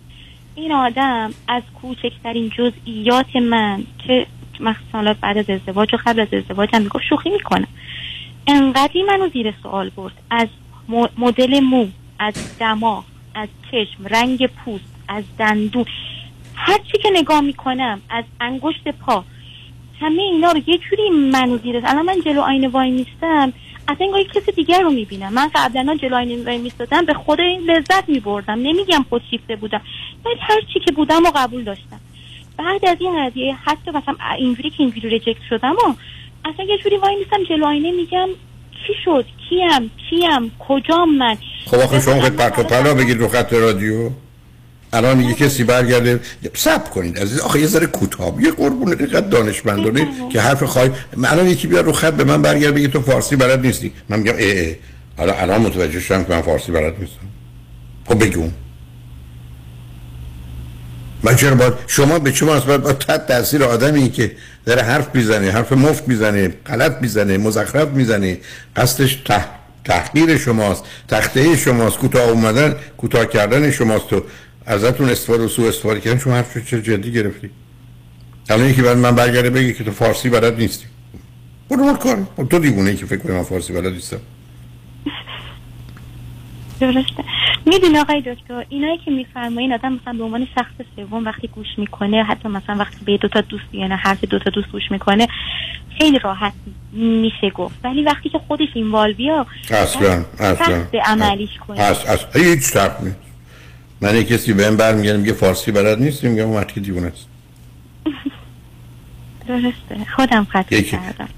این 0.56 0.72
آدم 0.72 1.34
از 1.48 1.64
کوچکترین 1.82 2.52
جزئیات 2.58 3.36
من 3.36 3.84
که 4.08 4.28
مخصوصا 4.60 5.16
بعد 5.22 5.38
از 5.38 5.50
ازدواج 5.50 5.94
و 5.94 5.98
قبل 6.06 6.20
از 6.20 6.34
ازدواج 6.34 6.70
هم 6.74 6.82
می‌گفت 6.82 7.04
شوخی 7.10 7.30
می‌کنم 7.30 7.68
انقدری 8.48 9.04
منو 9.04 9.30
زیر 9.30 9.54
سوال 9.64 9.90
برد. 9.90 10.14
از 10.30 10.48
مدل 11.18 11.60
مو 11.60 11.88
از 12.20 12.34
دماغ 12.60 13.04
از 13.36 13.50
چشم 13.72 14.06
رنگ 14.06 14.48
پوست 14.48 14.96
از 15.08 15.24
دندون. 15.40 15.86
هر 16.56 16.78
چی 16.92 16.98
که 17.04 17.10
نگاه 17.14 17.42
می‌کنم 17.42 18.02
از 18.10 18.24
انگشت 18.42 18.88
پا 18.88 19.24
همه 20.02 20.22
اینا 20.22 20.52
رو 20.52 20.62
یه 20.68 20.78
جوری 20.78 21.10
منو 21.10 21.58
زیر 21.58 21.78
الان 21.78 22.06
من 22.06 22.22
جلو 22.22 22.42
آینه 22.42 22.68
وای 22.68 22.92
میستم 22.92 23.54
اصلا 23.88 24.08
انگار 24.08 24.24
کسی 24.24 24.52
دیگر 24.52 24.82
رو 24.82 24.92
می‌بینم. 24.92 25.34
من 25.34 25.50
قبلا 25.56 25.98
جلو 26.02 26.16
آینه 26.16 26.46
وای 26.46 26.58
میستادم 26.58 27.06
به 27.06 27.14
خود 27.14 27.42
این 27.42 27.62
لذت 27.62 28.10
میبردم. 28.10 28.60
نمیگم 28.60 29.06
خودشیفته 29.10 29.56
بودم. 29.56 29.82
ولی 30.26 30.36
هر 30.40 30.62
چی 30.74 30.80
که 30.80 30.92
بودم 30.92 31.26
و 31.26 31.32
قبول 31.36 31.64
داشتم. 31.64 32.00
بعد 32.58 32.86
از 32.86 32.98
این 33.00 33.30
قضیه 33.30 33.56
حتی 33.64 33.92
مثلا 33.92 34.16
اینجوری 34.38 34.70
که 34.70 34.76
اینجوری 34.80 35.10
ریجکت 35.10 35.42
شدم 35.50 35.72
و 35.72 35.94
اصلا 36.46 36.66
یه 36.66 36.78
جوری 36.78 36.98
وای 36.98 37.16
میستم 37.16 37.44
جلو 37.44 37.66
آینه 37.66 37.92
میگم 37.92 38.30
کی 38.88 38.94
شد؟ 39.06 39.26
کیم؟ 39.50 39.92
کیم؟ 40.10 40.52
کجام 40.60 41.16
من؟ 41.16 41.38
خب 41.66 41.78
آخه 41.78 42.00
شما 42.00 42.22
خیلی 42.22 42.36
پرت 42.36 42.60
و 42.60 42.64
پلا 42.64 42.94
بگید 42.94 43.18
رو 43.18 43.28
خط 43.28 43.54
رادیو. 43.54 44.10
الان 44.94 45.22
یه 45.22 45.34
کسی 45.34 45.64
برگرده. 45.64 46.20
سب 46.54 46.90
کنید 46.90 47.20
عزیز. 47.20 47.40
آخه 47.40 47.60
یه 47.60 47.68
ذره 47.68 47.86
کوتاه. 47.86 48.44
یه 48.44 48.52
قربون 48.52 48.94
دقیقت 48.94 49.30
دانشمندانه 49.30 50.08
که 50.30 50.42
حرف 50.42 50.64
خواهی. 50.64 50.92
الان 51.24 51.48
یکی 51.48 51.68
بیاد 51.68 51.86
رو 51.86 51.92
خط 51.92 52.14
به 52.14 52.24
من 52.24 52.42
برگرده 52.42 52.72
بگه 52.72 52.88
تو 52.88 53.02
فارسی 53.02 53.36
بلد 53.36 53.66
نیستی. 53.66 53.94
من 54.10 54.20
میگم 54.20 54.34
اه 54.38 54.68
اه. 54.68 54.76
حالا 55.18 55.34
الان 55.34 55.62
متوجه 55.62 56.00
شدم 56.00 56.24
که 56.24 56.34
من 56.34 56.42
فارسی 56.42 56.72
بلد 56.72 56.94
نیستم. 57.00 57.28
خب 58.06 58.26
بگو. 58.26 58.50
من 61.24 61.36
چرا 61.36 61.56
باید 61.56 61.74
شما 61.88 62.20
به 62.20 62.32
چه 62.32 62.46
مناسبت 62.46 62.80
با 62.80 62.94
تحت 62.94 63.28
تاثیر 63.28 63.64
آدمی 63.64 64.10
که 64.10 64.32
داره 64.66 64.82
حرف 64.82 65.16
می‌زنه 65.16 65.52
حرف 65.52 65.72
مفت 65.74 66.08
می‌زنه 66.08 66.48
غلط 66.48 67.02
می‌زنه 67.02 67.38
مزخرف 67.38 67.88
می‌زنه 67.88 68.38
قصدش 68.76 69.16
ته... 69.26 69.46
تحقیر 69.86 70.38
شماست 70.38 70.84
تخته 71.08 71.58
شماست 71.58 71.98
کوتاه 71.98 72.30
اومدن 72.30 72.76
کوتاه 72.98 73.26
کردن 73.26 73.72
شماست 73.72 74.08
تو 74.08 74.24
ازتون 74.72 75.10
استفاده 75.10 75.44
و 75.44 75.48
سوء 75.48 75.68
استفاده 75.68 76.00
کردن 76.00 76.20
شما 76.20 76.34
حرف 76.34 76.70
چه 76.70 76.82
جدی 76.82 77.12
گرفتی. 77.12 77.50
الان 78.50 78.70
یکی 78.70 78.82
بعد 78.82 78.98
من 78.98 79.16
برگرده 79.16 79.50
بگه 79.50 79.74
که 79.74 79.84
تو 79.84 79.92
فارسی 79.92 80.30
بلد 80.30 80.60
نیستی. 80.60 80.86
برو 81.70 81.84
مال 81.84 81.96
کار. 81.96 82.28
تو 82.50 82.60
دیوونه 82.60 82.96
که 82.96 83.06
فکر 83.06 83.20
کنی 83.20 83.32
من 83.32 83.44
فارسی 83.44 83.74
بلد 83.74 83.94
نیستم. 83.94 84.20
درسته. 86.80 87.24
می‌دونی 87.66 87.98
آقای 87.98 88.22
دکتر 88.22 88.66
اینایی 88.70 88.98
که 88.98 89.12
میفرمایین 89.12 89.74
آدم 89.74 89.94
مثلا 89.94 90.14
به 90.14 90.24
عنوان 90.24 90.48
شخص 90.56 90.74
سوم 90.96 91.26
وقتی 91.26 91.48
گوش 91.48 91.68
می‌کنه 91.78 92.24
حتی 92.24 92.50
مثلا 92.50 92.76
وقتی 92.76 93.06
به 93.06 93.18
دو 93.18 93.28
تا 93.28 93.42
دوست 93.42 93.74
یعنی 93.74 93.94
حرف 93.94 94.24
دو 94.24 94.40
تا 94.40 94.50
دوست 94.50 94.68
گوش 94.72 94.84
می‌کنه 94.92 95.28
خیلی 95.98 96.20
راحت 96.20 96.54
میشه 96.94 97.50
گفت. 97.50 97.76
ولی 97.84 98.04
وقتی 98.04 98.30
که 98.30 98.40
خودش 98.48 98.68
این 98.74 98.92
والویا 98.92 99.46
اصلا 99.70 100.26
اصلا. 100.40 100.86
عملیش 101.06 101.50
کنه. 101.68 101.80
از 101.82 102.26
هیچ 102.36 102.78
نیست. 103.04 103.31
من 104.02 104.16
یه 104.16 104.24
کسی 104.24 104.54
بهم 104.54 104.78
برمیگرده 104.78 105.18
میگه 105.18 105.34
فارسی 105.34 105.72
بلد 105.72 106.02
نیستی؟ 106.02 106.28
میگم 106.28 106.48
اون 106.48 106.64
که 106.64 106.80
دیوونه 106.80 107.08
است. 107.08 107.26
درسته. 109.48 110.06
خودم 110.16 110.48
خطا. 110.50 110.82
کردم 110.82 111.30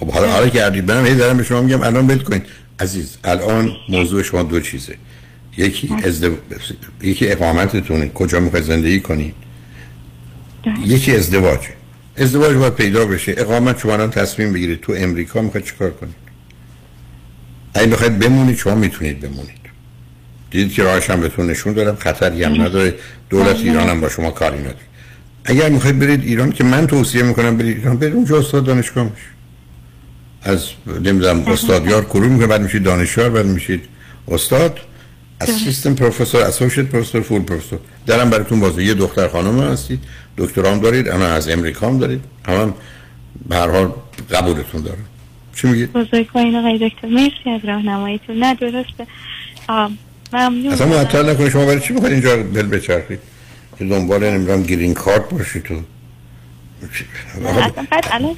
خب 0.00 0.10
حالا 0.10 0.30
حالا 0.30 0.48
کردید. 0.48 0.92
منم 0.92 1.06
هی 1.06 1.14
دارم 1.14 1.36
به 1.36 1.42
شما 1.42 1.60
میگم 1.60 1.82
الان 1.82 2.06
بل 2.06 2.18
کنید. 2.18 2.42
عزیز 2.80 3.16
الان 3.24 3.76
موضوع 3.88 4.22
شما 4.22 4.42
دو 4.42 4.60
چیزه. 4.60 4.96
یکی 5.56 5.94
ازدو... 6.04 6.36
یکی 7.02 7.28
اقامتتونه. 7.28 8.08
کجا 8.08 8.40
می‌خوای 8.40 8.62
زندگی 8.62 9.00
کنید 9.00 9.34
یکی 10.86 11.16
ازدواج 11.16 11.60
ازدواج 12.16 12.56
باید 12.56 12.74
پیدا 12.74 13.06
بشه. 13.06 13.34
اقامت 13.36 13.78
شما 13.78 13.92
الان 13.92 14.10
تصمیم 14.10 14.52
بگیرید. 14.52 14.80
تو 14.80 14.94
امریکا 14.96 15.42
می‌خواید 15.42 15.66
چیکار 15.66 15.90
کنید؟ 15.90 16.14
اگه 17.74 17.86
بخواید 17.86 18.18
بمونید 18.18 18.56
شما 18.56 18.74
می‌تونید 18.74 19.20
بمونید. 19.20 19.63
دیدید 20.54 20.72
که 20.72 20.82
راهش 20.82 21.10
هم 21.10 21.20
بهتون 21.20 21.46
نشون 21.50 21.72
دادم. 21.72 21.96
خطری 21.96 22.44
هم 22.44 22.62
نداره. 22.62 22.94
دولت 23.30 23.56
ایران 23.56 23.88
هم 23.88 24.00
با 24.00 24.08
شما 24.08 24.30
کاری 24.30 24.58
نداره. 24.58 24.76
اگر 25.44 25.68
می‌خواید 25.68 25.98
برید 25.98 26.24
ایران 26.24 26.52
که 26.52 26.64
من 26.64 26.86
توصیه 26.86 27.22
می‌کنم 27.22 27.56
برید 27.56 27.76
ایران 27.76 27.96
برید 27.96 28.14
اونجا 28.14 28.38
استاد 28.38 28.64
دانشگاه 28.64 29.04
میشه 29.04 29.26
از 30.42 30.66
نمی‌دونم 30.86 31.46
استادیار 31.46 32.04
کرو 32.04 32.28
می‌کنه 32.28 32.46
بعد 32.46 32.60
میشید 32.60 32.82
دانشیار 32.82 33.30
بعد 33.30 33.46
میشید 33.46 33.84
استاد. 34.28 34.78
اسیستنت 35.40 35.98
پروفسور 35.98 36.42
اسوسییت 36.42 36.86
پروفسور 36.86 37.22
فول 37.22 37.42
پروفسور. 37.42 37.78
درم 38.06 38.30
براتون 38.30 38.60
بازه. 38.60 38.84
یه 38.84 38.94
دختر 38.94 39.28
خانم 39.28 39.60
هستید. 39.60 40.00
دکترام 40.38 40.80
دارید. 40.80 41.08
اما 41.08 41.24
از 41.24 41.48
امریکا 41.48 41.88
هم 41.88 41.98
دارید. 41.98 42.20
هم 42.48 42.74
به 43.48 43.56
هر 43.56 43.68
حال 43.70 43.92
قبولتون 44.30 44.82
داره 44.82 44.98
چی 45.56 45.68
میگید؟ 45.68 45.92
بزرگ 45.92 46.26
پایین 46.26 46.56
آقای 46.56 46.88
دکتر 46.88 47.08
مرسی 47.08 47.50
از 47.54 47.60
راهنماییتون. 47.64 48.36
نه 48.38 48.54
درسته. 48.54 49.06
ممنون. 50.34 50.72
اصلا 50.72 50.86
معطل 50.86 51.30
نکنید 51.30 51.48
شما 51.48 51.64
برای 51.64 51.80
چی 51.80 51.92
می‌خواید 51.92 52.12
اینجا 52.12 52.36
دل 52.36 52.66
بچرخید؟ 52.66 53.18
که 53.78 53.84
دنبال 53.84 54.30
نمی‌دونم 54.30 54.62
گرین 54.62 54.94
کارت 54.94 55.30
باشید 55.30 55.62
تو. 55.62 55.74
اصلا 57.46 57.86
بعد 57.90 58.04
الان 58.10 58.36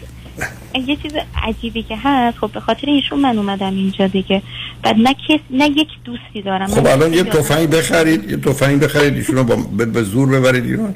یه 0.86 0.96
چیز 0.96 1.12
عجیبی 1.42 1.82
که 1.82 1.96
هست 1.96 2.38
خب 2.38 2.50
به 2.54 2.60
خاطر 2.60 2.86
ایشون 2.86 3.20
من 3.20 3.38
اومدم 3.38 3.74
اینجا 3.74 4.06
دیگه. 4.06 4.42
بعد 4.82 4.96
نه 4.96 5.14
کس 5.28 5.40
نه 5.50 5.66
یک 5.66 5.88
دوستی 6.04 6.42
دارم. 6.44 6.66
خب 6.66 6.86
الان 6.86 7.12
یه 7.12 7.24
تفنگ 7.24 7.70
بخرید 7.70 8.30
یه 8.30 8.36
تفنگ 8.36 8.80
بخرید 8.80 9.14
ایشونو 9.14 9.44
با 9.44 9.56
به 9.56 9.84
به 9.84 10.02
زور 10.02 10.28
ببرید 10.28 10.64
ایران. 10.64 10.94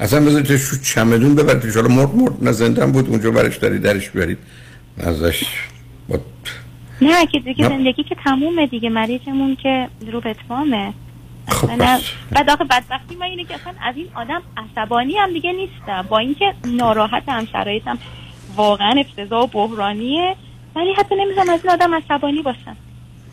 اصلا 0.00 0.20
بذارید 0.20 0.56
شو 0.56 0.76
چمدون 0.82 1.34
ببرید 1.34 1.78
ان 1.78 1.92
مرد 1.92 2.14
مرد 2.14 2.32
نه 2.42 2.52
زنده 2.52 2.86
بود 2.86 3.08
اونجا 3.08 3.30
برش 3.30 3.56
دارید 3.56 3.82
درش 3.82 4.10
بیارید. 4.10 4.38
ازش 5.00 5.44
با 6.08 6.20
نه 7.02 7.26
که 7.26 7.38
دیگه. 7.38 7.68
زندگی 7.68 8.02
که 8.02 8.16
تمومه 8.24 8.66
دیگه 8.66 8.88
مریضمون 8.88 9.56
که 9.62 9.88
رو 10.12 10.20
به 10.20 10.30
اتمامه. 10.30 10.92
خب 11.48 11.70
نه- 11.70 12.00
بعد 12.30 12.50
آخه 12.50 12.64
بدبختی 12.64 13.16
ما 13.16 13.24
اینه 13.24 13.44
که 13.44 13.54
اصلا 13.54 13.72
از 13.82 13.96
این 13.96 14.06
آدم 14.14 14.42
عصبانی 14.56 15.16
هم 15.16 15.32
دیگه 15.32 15.52
نیستم. 15.52 16.06
با 16.08 16.18
اینکه 16.18 16.54
ناراحت 16.64 17.22
هم 17.28 17.46
شرایطم 17.46 17.98
واقعا 18.56 18.90
افتضاح 19.00 19.42
و 19.42 19.46
بحرانیه 19.46 20.34
ولی 20.76 20.92
حتی 20.92 21.14
نمی‌تونم 21.14 21.50
از 21.50 21.60
این 21.64 21.72
آدم 21.72 21.94
عصبانی 21.94 22.42
باشم. 22.42 22.76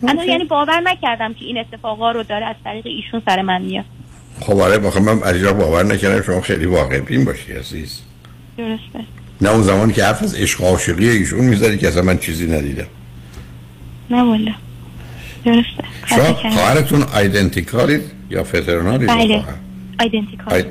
انا 0.08 0.26
یعنی 0.26 0.44
باور 0.44 0.82
نکردم 0.82 1.34
که 1.34 1.46
این 1.46 1.58
اتفاقا 1.58 2.12
رو 2.12 2.24
داره 2.24 2.46
از 2.46 2.56
طریق 2.64 2.86
ایشون 2.88 3.22
سر 3.26 3.42
من 3.42 3.62
میاد 3.62 3.86
خب 4.42 4.58
آره 4.60 4.78
من 4.78 5.24
از 5.24 5.36
اینجا 5.36 5.54
باور 5.54 5.84
نکردم 5.84 6.22
شما 6.22 6.42
خیلی 6.42 6.66
واقع 6.66 7.00
بین 7.00 7.26
باشی 7.26 7.54
عزیز. 7.54 8.02
درسته. 8.58 9.06
نه 9.42 9.50
اون 9.50 9.62
زمان 9.62 9.92
که 9.92 10.04
حرف 10.06 10.24
از 10.24 10.36
عشق 10.36 10.64
عاشقی 10.64 11.10
ایشون 11.10 11.46
می‌ذاری 11.46 11.78
که 11.78 11.88
اصلا 11.88 12.02
من 12.02 12.18
چیزی 12.18 12.48
ندیدم. 12.48 12.88
نه 14.10 14.24
والا. 14.24 14.52
درسته. 15.46 15.84
شما 16.06 16.34
خواهرتون 16.34 17.04
ایدنتیکالید 17.04 18.02
یا 18.30 18.44
فترنالید 18.44 19.10
بله. 19.10 19.44
آیدنتیکال 20.00 20.54
آی... 20.54 20.64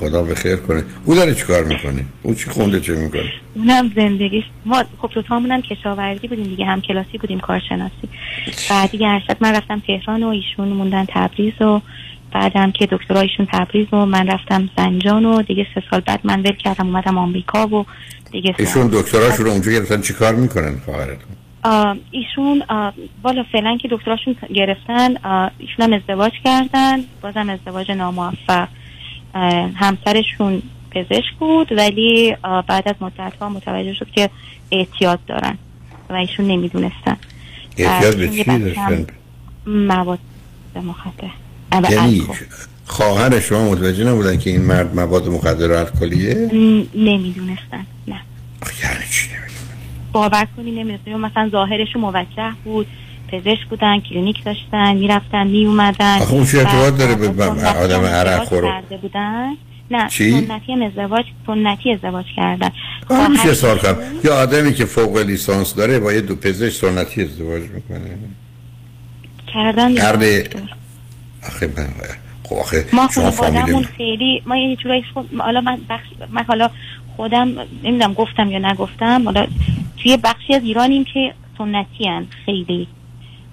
خدا 0.00 0.22
به 0.22 0.34
خیر 0.34 0.56
کنه. 0.56 0.84
او 1.04 1.14
داره 1.14 1.34
چیکار 1.34 1.64
می‌کنه؟ 1.64 2.04
او 2.22 2.34
چی 2.34 2.50
خونده 2.50 2.80
چه 2.80 2.92
می‌کنه؟ 2.92 3.32
اونم 3.54 3.92
زندگیش. 3.96 4.44
ما 4.64 4.84
خب 4.98 5.08
تو 5.08 5.34
هم 5.34 5.60
کشاورزی 5.60 6.28
بودیم 6.28 6.44
دیگه 6.44 6.64
هم 6.64 6.80
کلاسی 6.80 7.18
بودیم 7.18 7.40
کارشناسی. 7.40 8.08
بعد 8.70 8.90
دیگه 8.90 9.08
ارشد 9.08 9.36
من 9.40 9.54
رفتم 9.54 9.82
تهران 9.86 10.22
و 10.22 10.28
ایشون 10.28 10.68
موندن 10.68 11.04
تبریز 11.08 11.62
و 11.62 11.80
بعدم 12.32 12.72
که 12.72 12.88
دکترا 12.90 13.20
ایشون 13.20 13.46
تبریز 13.52 13.86
و 13.92 13.96
من 14.06 14.26
رفتم 14.26 14.68
زنجان 14.76 15.24
و 15.24 15.42
دیگه 15.42 15.66
سه 15.74 15.82
سال 15.90 16.00
بعد 16.00 16.20
من 16.24 16.40
ول 16.40 16.52
کردم 16.52 16.86
اومدم 16.86 17.18
آمریکا 17.18 17.66
و 17.66 17.86
دیگه 18.32 18.54
ایشون 18.58 18.90
دکتراشون 18.92 19.46
رو 19.46 19.52
اونجا 19.52 19.72
گرفتن 19.72 20.00
چیکار 20.00 20.34
می‌کنن 20.34 20.76
خواهرتون؟ 20.84 21.39
ایشون 22.10 22.62
والا 23.22 23.44
فعلا 23.52 23.78
که 23.82 23.88
دکتراشون 23.90 24.36
گرفتن 24.54 25.14
ایشون 25.58 25.84
هم 25.84 25.92
ازدواج 25.92 26.32
کردن. 26.44 26.98
بازم 27.22 27.50
ازدواج 27.50 27.90
ناموفق. 27.90 28.68
همسرشون 29.74 30.62
پزشک 30.90 31.34
بود 31.38 31.72
ولی 31.72 32.36
بعد 32.42 32.88
از 32.88 32.94
مدت 33.00 33.32
ها 33.40 33.48
متوجه 33.48 33.94
شد 33.94 34.10
که 34.14 34.30
اعتیاد 34.70 35.18
دارن 35.26 35.58
و 36.10 36.14
ایشون 36.14 36.46
نمی‌دونستن. 36.46 37.16
احتیاط 37.76 38.14
به 38.14 38.28
چی 38.28 38.44
داشتن؟ 38.44 39.06
مواد 39.66 40.18
مخدر. 40.76 41.90
یعنی. 41.90 42.22
خواهر 42.86 43.40
شما 43.40 43.70
متوجه 43.70 44.04
نبودن 44.04 44.38
که 44.38 44.50
این 44.50 44.62
مرد 44.62 44.94
مواد 44.94 45.28
مخدر 45.28 45.72
الکلیه؟ 45.72 46.34
نمی‌دونستن. 46.94 47.86
نه. 48.08 48.20
یعنی 48.82 49.04
چی؟ 49.10 49.28
باور 50.12 50.46
کنی 50.56 50.70
نمی‌دونستن 50.70 51.14
مثلا 51.14 51.48
ظاهرشون 51.48 52.02
موجه 52.02 52.52
بود 52.64 52.86
پزشک 53.28 53.66
بودن 53.70 54.00
کلینیک 54.00 54.44
داشتن 54.44 54.96
می‌رفتن 54.96 55.46
میومدن 55.46 56.18
آخه 56.22 56.32
اون 56.32 56.46
چه 56.46 56.58
ارتباط 56.58 56.96
داره 56.98 57.14
به 57.14 57.44
آدم 57.44 58.00
عرق 58.00 58.44
خورو. 58.44 58.72
بودن. 59.02 59.52
نه 59.90 60.08
چی؟ 60.08 60.30
سنتی 60.30 60.84
ازدواج 60.84 61.24
سنتی 61.46 61.92
ازدواج 61.92 62.26
کردن. 62.36 62.70
میشه 63.30 63.54
سال 63.54 63.78
کنم. 63.78 63.96
یا 64.24 64.34
آدمی 64.34 64.74
که 64.74 64.84
فوق 64.84 65.16
لیسانس 65.18 65.74
داره 65.74 65.98
با 65.98 66.12
یه 66.12 66.20
دو 66.20 66.36
پزشک 66.36 66.72
سنتی 66.72 67.22
ازدواج 67.22 67.62
می‌کنه. 67.62 68.18
کردن 69.54 69.94
کرده. 69.94 70.50
آخه 71.46 71.66
من 71.76 71.88
خب 72.44 72.56
آخه 72.56 72.86
ما 72.92 73.08
فامیلی 73.08 73.84
خیلی 73.84 74.42
ما 74.46 74.56
یه 74.56 74.76
جورایی 74.76 75.04
خود 75.14 75.34
حالا 75.38 75.60
من 75.60 75.78
بخش 75.88 76.06
من 76.30 76.42
حالا 76.42 76.70
خودم 77.16 77.48
نمی‌دونم 77.84 78.14
گفتم 78.14 78.50
یا 78.50 78.58
نگفتم. 78.58 79.24
حالا 79.24 79.46
توی 80.02 80.16
بخشی 80.16 80.54
از 80.54 80.62
ایرانیم 80.62 81.04
که 81.04 81.34
سنتی 81.58 82.04
هن 82.04 82.26
خیلی. 82.46 82.88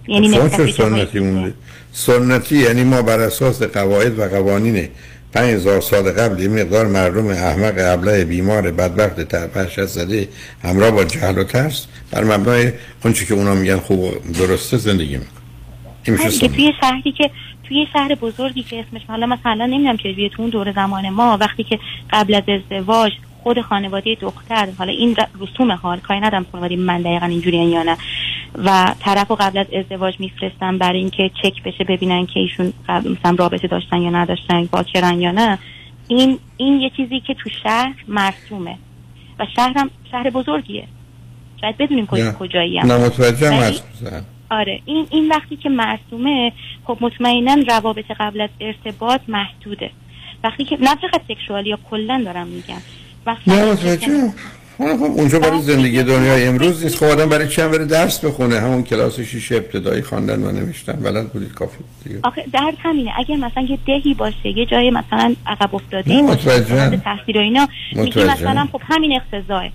یعنی 0.07 0.29
چه 0.29 0.33
جاهای 0.33 0.71
سنتی 0.71 1.19
مونده 1.19 1.53
سنتی 1.91 2.57
یعنی 2.57 2.83
ما 2.83 3.01
بر 3.01 3.19
اساس 3.19 3.63
قواعد 3.63 4.19
و 4.19 4.23
قوانین 4.23 4.87
5000 5.33 5.81
سال 5.81 6.11
قبل 6.11 6.39
یه 6.39 6.47
مقدار 6.49 6.87
مردم 6.87 7.27
احمق 7.27 7.73
ابله 7.77 8.25
بیمار 8.25 8.71
بدبخت 8.71 9.21
ترپش 9.21 9.79
زده 9.79 10.27
همراه 10.63 10.91
با 10.91 11.03
جهل 11.03 11.37
و 11.37 11.43
ترس 11.43 11.87
بر 12.11 12.23
مبنای 12.23 12.71
اونچه 13.03 13.25
که 13.25 13.33
اونا 13.33 13.55
میگن 13.55 13.77
خوب 13.77 13.99
و 13.99 14.11
درسته 14.39 14.77
زندگی 14.77 15.17
می‌کنه 15.17 15.31
این 16.03 16.15
میشه 16.15 16.45
آره. 16.45 16.55
توی 16.55 16.73
شهری 16.81 17.11
که 17.11 17.29
توی 17.63 17.87
شهر 17.93 18.15
بزرگی 18.15 18.63
که 18.63 18.79
اسمش 18.87 19.01
حالا 19.07 19.25
مثلا 19.25 19.65
نمی‌دونم 19.65 19.97
چجوریه 19.97 20.29
تو 20.29 20.41
اون 20.41 20.51
دور 20.51 20.71
زمان 20.71 21.09
ما 21.09 21.37
وقتی 21.41 21.63
که 21.63 21.79
قبل 22.09 22.35
از 22.35 22.43
ازدواج 22.47 23.11
خود 23.47 23.61
خانواده 23.61 24.15
دختر. 24.15 24.67
حالا 24.77 24.91
این 24.91 25.15
رسوم 25.39 25.71
حال 25.71 25.99
کاری 25.99 26.19
ندارم 26.19 26.45
خانواده 26.51 26.75
من 26.75 27.01
دقیقا 27.01 27.25
اینجوری 27.25 27.57
یا 27.57 27.83
نه. 27.83 27.97
و 28.55 28.93
طرف 28.99 29.27
رو 29.27 29.35
قبل 29.35 29.57
از 29.57 29.65
ازدواج 29.73 30.19
میفرستن 30.19 30.77
برای 30.77 30.99
اینکه 30.99 31.31
چک 31.43 31.63
بشه 31.63 31.83
ببینن 31.83 32.25
که 32.25 32.39
ایشون 32.39 32.73
مثلا 32.89 33.35
رابطه 33.39 33.67
داشتن 33.67 33.97
یا 33.97 34.09
نداشتن 34.09 34.65
باکرن 34.65 35.21
یا 35.21 35.31
نه. 35.31 35.59
این 36.07 36.39
این 36.57 36.81
یه 36.81 36.91
چیزی 36.97 37.19
که 37.19 37.33
تو 37.33 37.49
شهر 37.63 37.95
مرسومه. 38.07 38.77
و 39.39 39.45
شهرم 39.55 39.89
شهر 40.11 40.29
بزرگیه. 40.29 40.87
شاید 41.61 41.77
بدونیم. 41.77 42.05
کجا 42.05 42.31
کجایی 42.31 42.77
هم 42.77 42.91
نه 42.91 43.05
متوجه 43.05 43.73
آره. 44.51 44.81
این 44.85 45.07
این 45.09 45.27
وقتی 45.29 45.55
که 45.55 45.69
مرسومه 45.69 46.51
خب 46.85 46.97
مطمئنا 47.01 47.55
روابط 47.67 48.05
قبل 48.19 48.41
از 48.41 48.49
ارتباط 48.61 49.21
محدوده. 49.27 49.91
وقتی 50.43 50.65
که 50.65 50.77
نه 50.81 50.95
فقط 50.95 51.21
سکشوالی 51.27 51.69
یا 51.69 51.79
کلا 51.89 52.21
دارم 52.25 52.47
میگم. 52.47 52.81
خب 54.77 55.03
اونجا 55.03 55.39
برای 55.39 55.61
زندگی 55.61 56.03
دنیای 56.03 56.47
امروز 56.47 56.83
نیست. 56.83 56.95
خب. 56.95 57.05
آدم 57.05 57.29
برای 57.29 57.47
چند 57.47 57.71
بره 57.71 57.85
درس 57.85 58.25
بخونه؟ 58.25 58.59
همون 58.59 58.83
کلاس 58.83 59.19
شیشه 59.19 59.55
ابتدایی 59.55 60.01
خواندن 60.01 60.43
و 60.43 60.51
نوشتن. 60.51 60.93
بلد 60.93 61.33
بودید 61.33 61.53
کافی 61.53 61.77
دیگه. 62.03 62.19
آخه 62.23 62.43
درد 62.53 62.73
همینه. 62.79 63.11
اگر 63.17 63.35
مثلا 63.35 63.63
یه 63.63 63.77
دهی 63.87 64.13
باشه 64.13 64.49
یه 64.57 64.65
جای 64.65 64.91
مثلا 64.91 65.35
عقب 65.45 65.75
افتاده 65.75 66.21
باشه 66.21 66.97
تحصیل 66.97 67.37
و 67.37 67.39
اینا 67.39 67.67
متوجهم. 67.95 68.31
مثلا 68.31 68.67
خب 68.71 68.81
همین 68.83 69.21
اقتضاه 69.21 69.69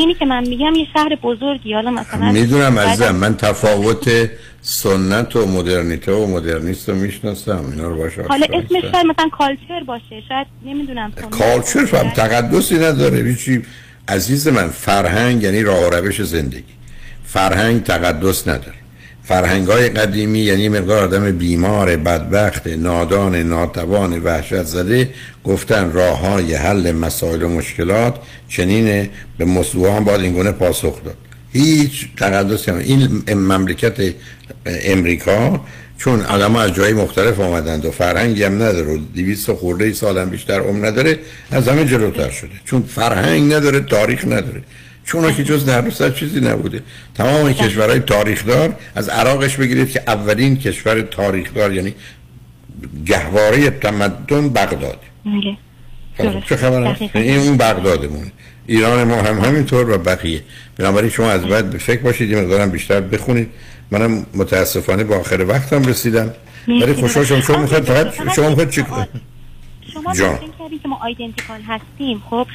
اینی 0.00 0.14
که 0.14 0.24
من 0.24 0.48
میگم 0.48 0.74
یه 0.74 0.86
شهر 0.92 1.16
بزرگی 1.22 1.74
حالا 1.74 1.90
مثلا 1.90 2.32
می‌دونم 2.32 2.78
عزیزم 2.78 3.14
من 3.14 3.36
تفاوت 3.36 4.30
سنت 4.62 5.36
و 5.36 5.46
مدرنیته 5.46 6.12
و 6.12 6.26
مدرنیست 6.26 6.88
رو 6.88 6.94
می‌شناسم 6.94 7.64
اینا 7.72 7.88
رو 7.88 7.96
باش 7.96 8.12
حالا 8.18 8.46
اسمش. 8.52 8.82
شاید 8.82 9.06
مثلا 9.06 9.28
کالچر 9.38 9.84
باشه 9.86 10.22
شاید 10.28 10.46
نمی‌دونم 10.66 11.12
کالچر 11.30 11.84
فهم 11.84 12.10
تقدسی 12.10 12.74
نداره 12.74 13.18
هیچی 13.18 13.62
عزیز 14.08 14.48
من 14.48 14.68
فرهنگ 14.68 15.42
یعنی 15.42 15.62
راه 15.62 15.86
و 15.86 15.90
روش 15.90 16.22
زندگی. 16.22 16.62
فرهنگ 17.24 17.82
تقدس 17.82 18.48
نداره. 18.48 18.78
فرهنگ 19.22 19.68
های 19.68 19.88
قدیمی 19.88 20.38
یعنی 20.38 20.68
مقدار 20.68 21.04
آدم 21.04 21.32
بیمار 21.32 21.96
بدبخت 21.96 22.66
نادان 22.66 23.36
ناتوان 23.36 24.22
وحشت 24.22 24.62
زده 24.62 25.08
گفتن 25.48 25.92
راه 25.92 26.18
های 26.18 26.54
حل 26.54 26.92
مسائل 26.92 27.42
و 27.42 27.48
مشکلات 27.48 28.14
چنین 28.48 29.10
به 29.38 29.44
موضوع 29.44 29.96
هم 29.96 30.04
باید 30.04 30.20
اینگونه 30.20 30.52
پاسخ 30.52 31.04
داد. 31.04 31.16
هیچ 31.52 32.08
تقدسی 32.16 32.70
هم 32.70 32.78
این 32.78 33.34
مملکت 33.34 34.14
امریکا 34.66 35.60
چون 35.98 36.20
آدم 36.20 36.56
از 36.56 36.74
جای 36.74 36.92
مختلف 36.92 37.40
آمدند 37.40 37.84
و 37.84 37.90
فرهنگی 37.90 38.44
هم 38.44 38.54
نداره. 38.54 38.94
و 38.94 38.98
دیویست 39.14 39.52
خورده 39.52 39.84
ای 39.84 39.92
سال 39.92 40.18
هم 40.18 40.30
بیشتر 40.30 40.60
عمر 40.60 40.86
نداره 40.86 41.18
از 41.50 41.68
همه 41.68 41.84
جلوتر 41.84 42.30
شده. 42.30 42.50
چون 42.64 42.82
فرهنگ 42.82 43.54
نداره 43.54 43.80
تاریخ 43.80 44.24
نداره. 44.24 44.62
چون 45.04 45.34
که 45.34 45.44
جز 45.44 45.64
در 45.64 46.10
چیزی 46.10 46.40
نبوده. 46.40 46.82
تمام 47.14 47.52
کشورهای 47.52 48.00
تاریخدار 48.00 48.76
از 48.94 49.08
عراقش 49.08 49.56
بگیرید 49.56 49.90
که 49.90 50.02
اولین 50.06 50.58
کشور 50.58 51.00
تاریخدار 51.00 51.74
یعنی 51.74 51.94
گهواره 53.06 53.70
تمدن 53.70 54.48
بغداد. 54.48 54.98
بله. 56.18 56.42
چه 56.48 56.56
خبر 56.56 56.86
هست؟ 56.86 57.16
این 57.16 57.38
اون 57.38 57.56
بغدادمونه 57.56 58.32
ایران 58.66 59.04
ما 59.04 59.14
هم 59.14 59.38
همینطور 59.38 59.90
و 59.90 59.98
بقیه. 59.98 60.42
بنابراین 60.76 61.10
شما 61.10 61.30
از 61.30 61.42
بعد 61.44 61.70
به 61.70 61.78
فکر 61.78 62.02
باشید 62.02 62.30
یه 62.30 62.40
مقدارم 62.40 62.70
بیشتر 62.70 63.00
بخونید. 63.00 63.48
منم 63.90 64.26
متاسفانه 64.34 65.04
با 65.04 65.16
آخر 65.16 65.44
وقتم 65.48 65.82
رسیدم. 65.82 66.30
ولی 66.68 66.92
خوشحال 66.92 67.24
شما 67.24 67.40
شما 67.40 67.58
می‌خواید 67.58 67.84
فقط 67.84 68.34
شما 68.36 68.48
می‌خواید 68.48 68.70
چی 68.70 68.84
شما 69.92 70.14
کردی 70.14 70.78
که 70.82 70.88
ما 70.88 70.98
آیدنتیکال 71.02 71.60
هستیم. 71.68 72.22
خب 72.30 72.46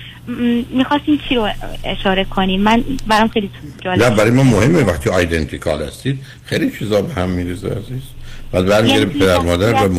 می‌خواستیم 0.70 1.20
چی 1.30 1.36
رو 1.36 1.50
اشاره 1.84 2.24
کنیم؟ 2.24 2.62
من 2.62 2.84
برام 3.08 3.28
خیلی 3.28 3.50
جالب 3.86 4.04
نه 4.04 4.10
برای 4.10 4.32
ما 4.32 4.44
مهمه 4.44 4.84
وقتی 4.84 5.10
آیدنتیکال 5.10 5.84
هستید. 5.84 6.20
خیلی 6.46 6.72
چیزا 6.80 7.02
به 7.02 7.14
هم 7.14 7.30
میریزه 7.30 7.68
عزیز. 7.68 8.02
بعد 8.54 8.66
برمیگره 8.66 9.00
یعنی 9.00 9.14
پدر 9.14 9.40
مادر 9.40 9.74
و 9.74 9.90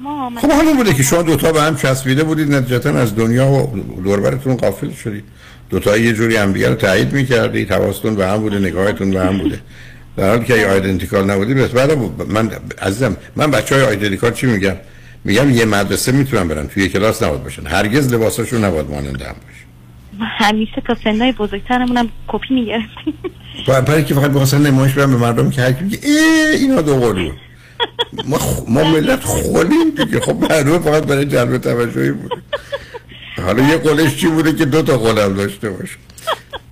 ما 0.00 0.30
خب 0.40 0.50
همون 0.50 0.76
بوده 0.76 0.94
که 0.94 1.02
شما 1.02 1.22
دوتا 1.22 1.52
به 1.52 1.62
هم 1.62 1.76
چسبیده 1.76 2.24
بودید 2.24 2.54
نتیجتا 2.54 2.90
از 2.90 3.16
دنیا 3.16 3.46
و 3.46 3.76
دوربرتون 4.04 4.56
غافل 4.56 4.90
شدید. 4.90 5.24
دوتا 5.70 5.96
یه 5.96 6.12
جوری 6.12 6.36
هم 6.36 6.54
رو 6.54 6.74
تایید 6.74 7.12
می‌کردید. 7.12 7.72
حواستون 7.72 8.14
به 8.14 8.26
هم 8.26 8.36
بوده 8.36 8.58
نگاهتون 8.58 9.10
به 9.10 9.20
هم 9.20 9.38
بوده. 9.38 9.60
در 10.16 10.28
حالی 10.28 10.44
که 10.44 10.66
آیدنتیکال 10.66 11.30
نبودی 11.30 11.54
بس 11.54 11.70
بعد 11.70 11.98
من 12.28 12.50
عزیزم 12.82 13.16
من 13.36 13.50
بچه 13.50 13.74
های 13.74 13.84
آیدنتیکال 13.84 14.32
چی 14.32 14.46
میگم؟ 14.46 14.76
میگم 15.24 15.50
یه 15.50 15.64
مدرسه 15.64 16.12
می‌تونن 16.12 16.48
برن. 16.48 16.66
توی 16.66 16.88
کلاس 16.88 17.22
نباید 17.22 17.42
باشن. 17.42 17.66
هرگز 17.66 18.14
لباساشون 18.14 18.64
نباید 18.64 18.90
مانند 18.90 19.22
هم 19.22 19.34
باشه. 19.34 19.62
همیشه 20.38 20.82
تا 20.86 20.96
سنهای 21.04 21.32
بزرگترمون 21.32 21.96
هم 21.96 22.08
کپی 22.28 22.54
می‌گرفتیم. 22.54 23.14
برای 23.66 24.04
که 24.04 24.14
فقط 24.14 24.30
بخواستن 24.30 24.66
نمایش 24.66 24.92
بدن 24.92 25.10
به 25.10 25.16
مردم 25.16 25.50
که 25.50 25.62
هر 25.62 25.72
کی 25.72 25.84
میگه 25.84 25.98
ای 26.02 26.56
اینا 26.56 26.82
دو 26.82 26.96
قلو 26.96 27.30
ما 28.24 28.38
خ... 28.38 28.62
ما 28.68 28.84
ملت 28.84 29.24
خولیم 29.24 29.90
دیگه. 29.90 30.20
خب 30.20 30.36
معلومه 30.50 30.78
فقط 30.78 31.02
برای 31.02 31.24
جلب 31.24 31.58
توجهی 31.58 32.10
بوده. 32.10 32.34
حالا 33.44 33.62
یه 33.62 33.76
قلش 33.76 34.16
چی 34.16 34.26
بوده 34.26 34.52
که 34.52 34.64
دو 34.64 34.82
تا 34.82 34.98
قلم 34.98 35.34
داشته 35.34 35.70
باشه. 35.70 35.96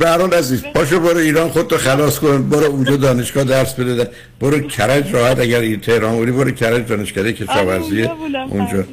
حال 0.05 0.35
عزیز 0.35 0.63
پاشو 0.75 1.01
برو 1.01 1.19
ایران 1.19 1.49
خودتو 1.49 1.79
خلاص 1.79 2.19
کن. 2.19 2.49
برو 2.49 2.65
اونجا 2.65 2.97
دانشگاه 2.97 3.45
درس 3.45 3.75
بده. 3.75 4.11
برو 4.41 4.61
کرج 4.61 5.15
راحت 5.15 5.41
اگر 5.41 5.61
این 5.61 5.81
تهران 5.81 6.17
بودی 6.17 6.33
برو 6.33 6.51
کرج 6.51 6.87
دانشکده 6.87 7.33
کشاورزی 7.33 8.03
اونجا 8.49 8.85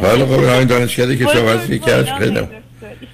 حالا 0.00 0.26
خب 0.26 0.44
همین 0.44 0.66
دانشکده 0.66 1.16
کشاورزی 1.16 1.78
کرج 1.78 2.10
خیلی. 2.10 2.40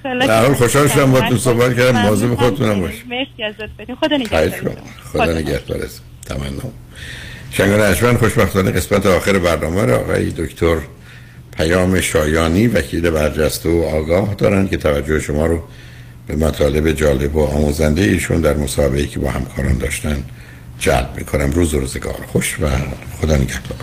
در 0.03 0.45
حال 0.45 0.53
خوشحال 0.53 0.87
شدم 0.87 1.11
با 1.11 1.21
تو 1.21 1.37
صحبت 1.37 1.77
کردم. 1.77 2.01
مواظب 2.01 2.35
خودتونم 2.35 2.81
باش 2.81 2.93
مرسی 3.09 3.43
ازت. 3.43 3.95
خدا 4.01 4.17
نگهدار 4.17 4.77
خدا 5.13 5.33
نگهدار. 5.33 5.79
تمام 6.25 6.73
شنگان 7.57 7.79
اجمن 7.81 8.17
خوشبختانه 8.17 8.71
قسمت 8.71 9.05
آخر 9.05 9.39
برنامه 9.39 9.85
را 9.85 9.97
آقای 9.97 10.29
دکتر 10.29 10.77
پیام 11.57 12.01
شایانی 12.01 12.67
وکیل 12.67 13.09
برجسته 13.09 13.69
و 13.69 13.83
آگاه 13.83 14.35
دارند 14.35 14.69
که 14.69 14.77
توجه 14.77 15.19
شما 15.19 15.45
رو 15.45 15.63
به 16.27 16.35
مطالب 16.35 16.91
جالب 16.91 17.35
و 17.35 17.45
آموزنده 17.45 18.01
ایشون 18.01 18.41
در 18.41 18.57
مسابقه 18.57 19.07
که 19.07 19.19
با 19.19 19.31
همکاران 19.31 19.77
داشتن 19.77 20.23
جلب 20.79 21.09
می‌کنم. 21.17 21.51
روز 21.51 21.73
و 21.73 21.79
روزگار 21.79 22.25
خوش 22.31 22.57
و 22.61 22.67
خدا 23.21 23.35
نگهدار. 23.35 23.77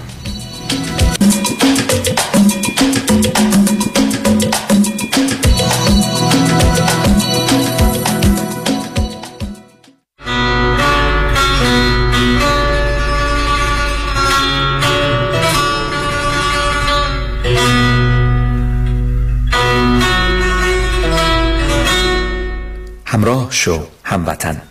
همراه 23.20 23.46
شو 23.50 23.86
هموطن. 24.04 24.62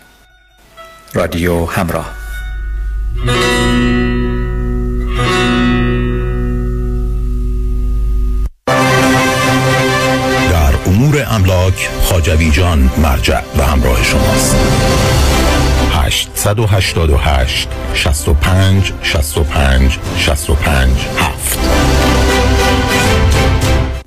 رادیو 1.13 1.65
همراه. 1.65 2.13
در 10.49 10.73
امور 10.85 11.25
املاک 11.29 11.89
خاجوی 12.03 12.51
جان 12.51 12.89
مرجع 13.03 13.41
و 13.57 13.63
همراه 13.63 14.03
شماست. 14.03 14.55
888 15.93 17.67
65 17.93 18.93
65 19.03 19.99
65 20.17 20.91
7 21.17 21.88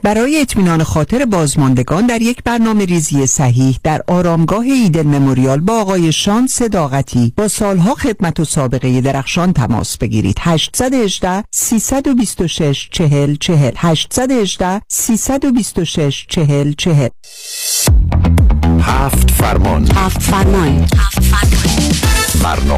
برای 0.02 0.40
اطمینان 0.40 0.82
خاطر 0.82 1.24
بازماندگان 1.24 2.06
در 2.06 2.22
یک 2.22 2.42
برنامه 2.44 2.84
ریزی 2.84 3.26
صحیح 3.26 3.78
در 3.84 4.02
آرامگاه 4.08 4.60
ایدن 4.64 5.06
مموریال 5.06 5.60
با 5.60 5.80
آقای 5.80 6.12
شان 6.12 6.46
صداقتی 6.46 7.32
با 7.36 7.48
سالها 7.48 7.94
خدمت 7.94 8.40
و 8.40 8.44
سابقه 8.44 9.00
درخشان 9.00 9.52
تماس 9.52 9.98
بگیرید. 9.98 10.36
818 10.40 11.44
326 11.50 12.88
40 12.92 13.36
40 13.36 13.72
818 13.76 14.82
326 14.88 16.26
40 16.28 16.72
40 16.72 17.08
هفت 18.80 19.30
فرمان. 19.30 19.90
هفت 19.94 20.22
فرمان. 20.22 20.86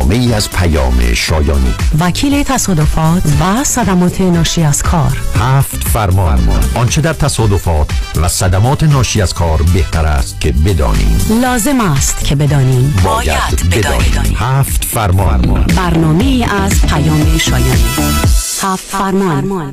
برنامه 0.05 0.25
ای 0.25 0.35
از 0.35 0.51
پیام 0.51 1.15
شایانی. 1.15 1.75
وکیل 2.01 2.43
تصادفات 2.43 3.23
و 3.41 3.65
صدمات 3.65 4.21
ناشی 4.21 4.63
از 4.63 4.83
کار. 4.83 5.19
هفت 5.41 5.89
فرمان. 5.89 6.39
آنچه 6.75 7.01
در 7.01 7.13
تصادفات 7.13 7.91
و 8.23 8.29
صدمات 8.29 8.83
ناشی 8.83 9.23
از 9.23 9.35
کار 9.35 9.63
بهتر 9.75 10.07
است 10.07 10.41
که 10.41 10.53
بدانیم. 10.53 11.21
لازم 11.43 11.81
است 11.81 12.25
که 12.25 12.35
بدانیم. 12.37 12.95
باید 13.05 13.71
بدانیم. 13.71 14.37
هفت 14.37 14.85
فرمان. 14.85 15.67
برنامه 15.77 16.47
از 16.63 16.83
پیام 16.83 17.39
شایانی. 17.39 17.85
هفت 18.63 18.85
فرمان. 18.85 19.73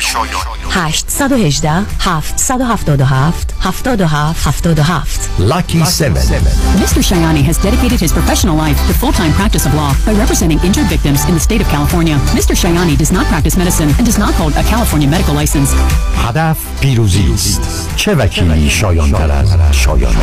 هوزه 0.00 0.30
پیام 0.70 0.70
شایانی 0.70 0.72
818 0.74 1.84
777 2.36 3.44
77 3.60 4.34
77 4.34 5.30
Lucky 5.38 5.84
7 5.84 6.14
Mr. 6.78 7.02
Shayani 7.02 7.42
has 7.42 7.58
dedicated 7.58 8.00
his 8.00 8.12
professional 8.12 8.56
life 8.56 8.78
to 8.86 8.94
full-time 8.94 9.32
practice 9.32 9.66
of 9.66 9.74
law 9.74 9.92
by 10.06 10.12
representing 10.12 10.58
injured 10.64 10.86
victims 10.86 11.28
in 11.28 11.34
the 11.34 11.40
state 11.40 11.60
of 11.60 11.68
California. 11.68 12.16
Mr. 12.38 12.54
Shayani 12.60 12.96
does 12.96 13.12
not 13.12 13.26
practice 13.26 13.56
medicine 13.56 13.90
and 13.98 14.04
does 14.06 14.18
not 14.18 14.34
hold 14.34 14.52
a 14.56 14.62
California 14.62 15.08
medical 15.08 15.34
license. 15.34 15.70
هدف 16.28 16.56
پیروزی 16.80 17.32
است 17.34 17.88
چه 17.96 18.14
وکیلی 18.14 18.70
شایان 18.70 19.12
تر 19.12 19.30
از 19.30 19.56
شایان 19.72 20.14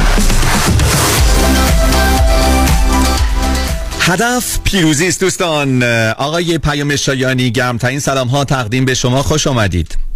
هدف؟ 4.09 4.59
پیروزی 4.63 5.07
است 5.07 5.19
دوستان. 5.19 5.83
آقای 6.17 6.57
پیام 6.57 6.95
شایانی 6.95 7.51
گرمترین 7.51 7.99
سلام 7.99 8.27
ها 8.27 8.45
تقدیم 8.45 8.85
به 8.85 8.93
شما. 8.93 9.23
خوش 9.23 9.47
آمدید. 9.47 10.06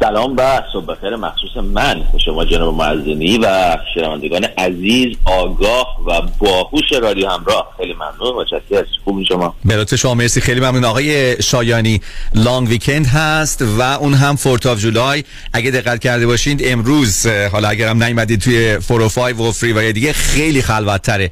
سلام 0.00 0.34
و 0.36 0.62
صبح 0.72 0.86
بخیر. 0.86 1.16
مخصوص 1.16 1.56
من 1.56 2.02
شما 2.24 2.44
جناب 2.44 2.74
معزنی 2.74 3.38
و 3.38 3.76
شنوندگان 3.94 4.44
عزیز 4.44 5.16
آگاه 5.24 5.96
و 6.06 6.22
باهوش 6.38 6.92
رادیو 7.02 7.28
همراه. 7.28 7.74
خیلی 7.76 7.94
ممنون 7.94 8.36
و 8.36 8.44
چکر 8.44 8.84
خوب 9.04 9.22
شما؟ 9.22 9.54
لطف 9.64 9.94
شما 9.94 10.14
مرسی. 10.14 10.40
خیلی 10.40 10.60
ممنون. 10.60 10.84
آقای 10.84 11.42
شایانی 11.42 12.00
لانگ 12.34 12.68
ویکند 12.68 13.06
هست 13.06 13.62
و 13.62 13.82
اون 13.82 14.14
هم 14.14 14.36
فورت 14.36 14.66
آف 14.66 14.78
جولای 14.78 15.24
اگه 15.52 15.70
دقت 15.70 16.00
کرده 16.00 16.26
باشید 16.26 16.60
امروز 16.64 17.26
حالا 17.26 17.68
اگرم 17.68 18.02
نیومدید 18.02 18.40
توی 18.40 18.78
405 18.88 19.40
و 19.40 19.52
فری 19.52 19.72
و 19.72 19.92
دیگه 19.92 20.12
خیلی 20.12 20.62
خلوت 20.62 21.02
تره 21.02 21.30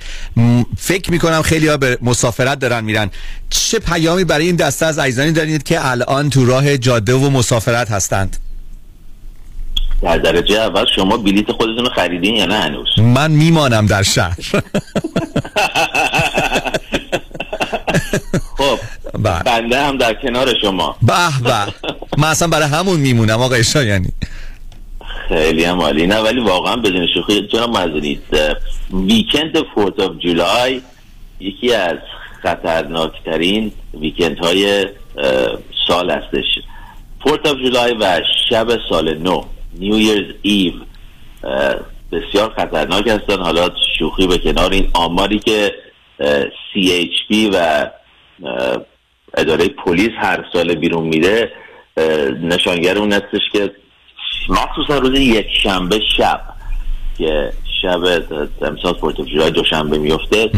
فکر 0.78 1.10
می‌کنم 1.10 1.42
خیلی 1.42 1.68
ها 1.68 1.76
به 1.76 1.98
مسافرت 2.02 2.58
دارن 2.58 2.84
میرن. 2.84 3.10
چه 3.52 3.78
پیامی 3.78 4.24
برای 4.24 4.46
این 4.46 4.56
دسته 4.56 4.86
از 4.86 4.98
عزیزانی 4.98 5.32
دارید 5.32 5.62
که 5.62 5.90
الان 5.90 6.30
تو 6.30 6.46
راه 6.46 6.78
جاده 6.78 7.14
و 7.14 7.30
مسافرت 7.30 7.90
هستند؟ 7.90 8.36
در 10.02 10.18
درجه 10.18 10.60
اول 10.60 10.84
شما 10.96 11.16
بلیت 11.16 11.52
خودتون 11.52 11.84
رو 11.84 11.90
خریدین 11.90 12.34
یا 12.34 12.46
نه 12.46 12.54
هنوز؟ 12.54 12.98
من 12.98 13.30
میمانم 13.30 13.86
در 13.86 14.02
شهر. 14.02 14.36
خب 18.58 18.78
بله. 19.18 19.42
بنده 19.42 19.80
هم 19.80 19.98
در 19.98 20.14
کنار 20.14 20.54
شما. 20.62 20.96
به 21.02 21.12
به. 21.44 21.72
من 22.18 22.28
اصلا 22.28 22.48
برای 22.48 22.68
همون 22.68 23.00
میمونم 23.00 23.42
آقای 23.42 23.64
شایانی 23.64 24.12
خیلی 25.28 25.64
هم 25.64 25.80
عالی. 25.80 26.06
نه 26.06 26.20
ولی 26.20 26.40
واقعا 26.40 26.76
بدون 26.76 27.06
شوخی 27.14 27.46
جناب 27.46 27.70
معزنی 27.70 28.20
weekend 28.92 29.52
Fourth 29.74 30.00
of 30.00 30.12
July 30.18 30.80
یکی 31.40 31.74
از 31.74 31.96
خطرناکترین 32.42 33.72
weekend 34.00 34.38
های 34.38 34.86
سال 35.88 36.10
هستش 36.10 36.44
Fourth 37.24 37.48
of 37.48 37.56
July 37.56 37.94
و 38.00 38.20
شب 38.48 38.68
سال 38.88 39.18
نو 39.18 39.44
New 39.78 39.94
Year's 39.94 40.34
Eve. 40.42 40.72
بسیار 42.12 42.52
خطرناک 42.56 43.08
هستن. 43.08 43.42
حالا 43.42 43.70
شوخی 43.98 44.26
به 44.26 44.38
کنار 44.38 44.70
این 44.70 44.90
آماری 44.94 45.38
که 45.38 45.74
CHP 46.74 47.50
و 47.54 47.86
اداره 49.36 49.68
پلیس 49.68 50.10
هر 50.18 50.44
سال 50.52 50.74
بیرون 50.74 51.04
میده 51.06 51.52
نشانگر 52.42 52.98
اون 52.98 53.12
هستش 53.12 53.40
که 53.52 53.72
مخصوصا 54.48 54.98
روز 54.98 55.18
یک 55.18 55.46
شنبه 55.62 56.00
شب 56.16 56.40
که 57.18 57.52
شب 57.82 58.00
امسال 58.62 58.94
فورت 59.00 59.20
آف 59.20 59.26
جولای 59.26 59.50
دوشنبه 59.50 59.98
میفته. 59.98 60.50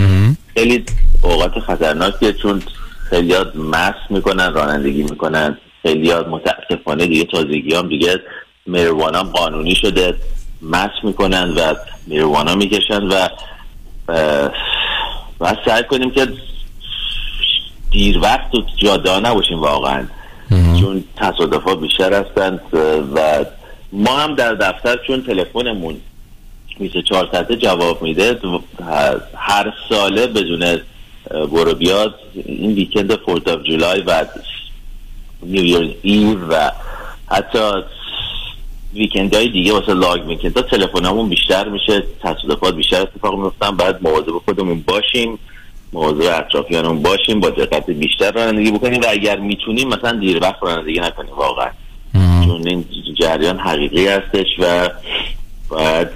خیلی 0.55 0.85
اوقات 1.23 1.59
خطرناکیه 1.59 2.33
چون 2.33 2.63
خیلی 3.11 3.35
مست 3.55 4.11
می‌کنن 4.11 4.55
رانندگی 4.55 5.03
می‌کنن. 5.03 5.59
خیلی 5.83 6.13
متاسفانه 6.15 7.07
دیگه 7.07 7.25
تازگی 7.25 7.75
هم 7.75 7.89
دیگه 7.89 8.21
مریوانا 8.67 9.19
هم 9.19 9.29
قانونی 9.29 9.75
شده. 9.75 10.15
مست 10.63 11.05
می‌کنن 11.05 11.51
و 11.51 11.75
مریوانا 12.07 12.55
می‌کشن 12.55 13.03
و 13.03 13.29
و 15.41 15.57
سعی 15.67 15.83
کنیم 15.85 16.11
که 16.11 16.27
دیر 17.91 18.19
وقت 18.19 18.51
تو 18.53 18.63
جاده 18.77 19.21
نباشیم 19.21 19.61
واقعا. 19.61 20.07
چون 20.51 21.05
تصادفات 21.17 21.81
بیشتر 21.81 22.25
هستند 22.25 22.61
و 23.15 23.45
ما 23.93 24.17
هم 24.17 24.35
در 24.35 24.55
دفتر 24.55 24.97
چون 25.07 25.23
تلفنمون 25.23 26.01
24 26.79 27.29
ساعته 27.33 27.57
جواب 27.57 28.03
میده. 28.03 28.39
هر 29.37 29.73
ساله 29.89 30.27
بدون 30.27 30.81
برو 31.31 31.75
بیاد 31.75 32.15
این 32.45 32.73
ویکند 32.73 33.17
فورت 33.17 33.49
آف 33.49 33.63
جولای 33.63 34.01
و 34.01 34.25
New 35.43 35.63
Year's 35.63 35.91
Eve 36.03 36.39
و 36.49 36.71
حتی 37.31 37.59
weekend 38.95 39.35
های 39.35 39.49
دیگه 39.49 39.73
واسه 39.73 39.95
long 39.95 40.27
weekend 40.29 40.57
ها 40.57 40.63
تلفنمون 40.63 41.29
بیشتر 41.29 41.69
میشه 41.69 42.03
تصادفات 42.23 42.75
بیشتر 42.75 43.03
اتفاق 43.03 43.39
میفتن 43.39 43.77
بعد 43.77 44.03
مواظب 44.03 44.39
خودمون 44.45 44.85
باشیم 44.87 45.39
مواظب 45.93 46.21
اطرافیانمون 46.21 47.03
باشیم 47.03 47.41
با 47.41 47.51
دقت 47.51 47.91
بیشتر 47.91 48.33
رانندگی 48.33 48.71
بکنیم 48.71 49.01
و 49.01 49.05
اگر 49.09 49.39
می‌تونیم 49.39 49.89
مثلا 49.89 50.13
دیر 50.13 50.39
وقت 50.43 50.63
رانندگی 50.63 51.01
نکنیم 51.01 51.35
واقعا. 51.35 51.71
چون 52.47 52.67
این 52.67 52.85
جریان 53.15 53.59
حقیقی 53.59 54.07
هستش 54.07 54.47
و 54.59 54.89
باید 55.69 56.09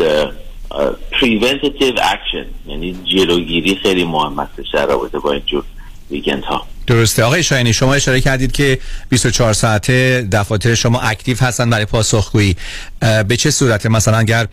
preventive 1.21 1.95
action 2.03 2.47
یعنی 2.67 2.97
جلوگیری 3.05 3.79
خیلی 3.83 4.05
مهم 4.05 4.41
هستش 4.41 4.67
در 4.75 4.87
رابطه 4.87 5.19
با 5.19 5.33
اینجور 5.33 5.65
ویکند 6.11 6.45
ها 6.45 6.67
درسته. 6.89 7.25
آقای 7.25 7.43
شاینی 7.43 7.73
شما 7.73 7.95
اشاره 7.95 8.21
کردید 8.21 8.53
که 8.53 8.79
24 9.09 9.53
ساعته 9.53 10.29
دفاتر 10.33 10.75
شما 10.75 11.01
اکتیو 11.01 11.37
هستن 11.41 11.71
برای 11.71 11.85
پاسخگویی. 11.85 12.57
به 13.29 13.37
چه 13.37 13.51
صورت؟ 13.51 13.87
مثلا 13.87 14.19
اگر 14.19 14.47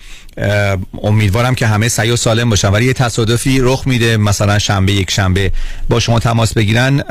امیدوارم 1.04 1.56
که 1.56 1.68
همه 1.68 1.88
سعی 1.88 2.12
و 2.12 2.16
سالم 2.16 2.50
باشن 2.50 2.70
ولی 2.70 2.86
یه 2.86 2.94
تصادفی 2.94 3.60
رخ 3.62 3.88
میده 3.88 4.18
مثلا 4.18 4.60
شنبه 4.60 4.94
یک 4.94 5.12
شنبه 5.12 5.52
با 5.90 6.00
شما 6.00 6.20
تماس 6.20 6.54
بگیرن 6.54 7.04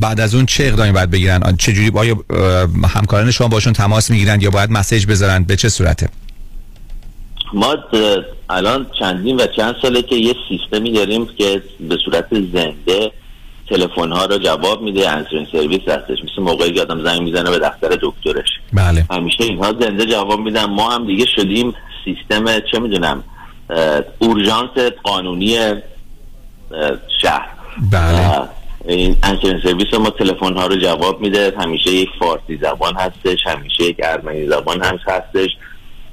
بعد 0.00 0.20
از 0.20 0.34
اون 0.34 0.46
چه 0.46 0.64
اقدامی 0.64 0.92
باید 0.92 1.10
بگیرن؟ 1.10 1.56
چه 1.58 1.72
جوری 1.72 1.90
آیا 1.94 2.24
همکاران 2.94 3.30
شما 3.30 3.48
باشون 3.48 3.72
تماس 3.72 4.10
می‌گیرن 4.10 4.40
یا 4.40 4.50
باید 4.50 4.70
مسیج 4.70 5.06
بذارن؟ 5.06 5.44
به 5.44 5.56
چه 5.56 5.68
صورته؟ 5.68 6.08
ما 7.52 7.76
الان 8.50 8.86
چندین 8.98 9.36
و 9.36 9.46
چند 9.46 9.74
ساله 9.82 10.02
که 10.02 10.16
یه 10.16 10.34
سیستمی 10.48 10.92
داریم 10.92 11.26
که 11.26 11.62
به 11.80 11.98
صورت 12.04 12.26
زنده 12.30 13.12
تلفن 13.68 14.12
ها 14.12 14.24
رو 14.24 14.38
جواب 14.38 14.82
میده 14.82 15.10
answering 15.10 15.46
service 15.52 15.88
هستش 15.88 16.18
مثل 16.24 16.42
موقعی 16.42 16.72
که 16.72 16.80
آدم 16.80 17.04
زنگ 17.04 17.22
می‌زنه 17.22 17.50
به 17.50 17.58
دفتر 17.58 17.98
دکترش. 18.02 18.48
بله. 18.72 19.04
همیشه 19.10 19.44
اینها 19.44 19.72
زنده 19.80 20.06
جواب 20.06 20.40
میدن. 20.40 20.64
ما 20.64 20.90
هم 20.90 21.06
دیگه 21.06 21.26
شدیم 21.26 21.74
سیستم 22.04 22.60
چه 22.60 22.78
می‌دونم 22.78 23.24
اورژانس 24.18 24.70
قانونی 25.02 25.58
شهر. 27.22 27.48
بله. 27.92 28.48
این 28.88 29.16
answering 29.22 29.62
service 29.62 29.94
ما 29.94 30.10
تلفن 30.10 30.56
ها 30.56 30.66
رو 30.66 30.76
جواب 30.76 31.20
میده. 31.20 31.54
همیشه 31.58 31.90
یک 31.90 32.08
فارسی 32.18 32.56
زبان 32.56 32.94
هستش 32.94 33.38
همیشه 33.46 33.84
یک 33.84 33.96
ارمنی 34.02 34.46
زبان 34.46 34.82
هم 34.82 34.98
هستش. 35.06 35.50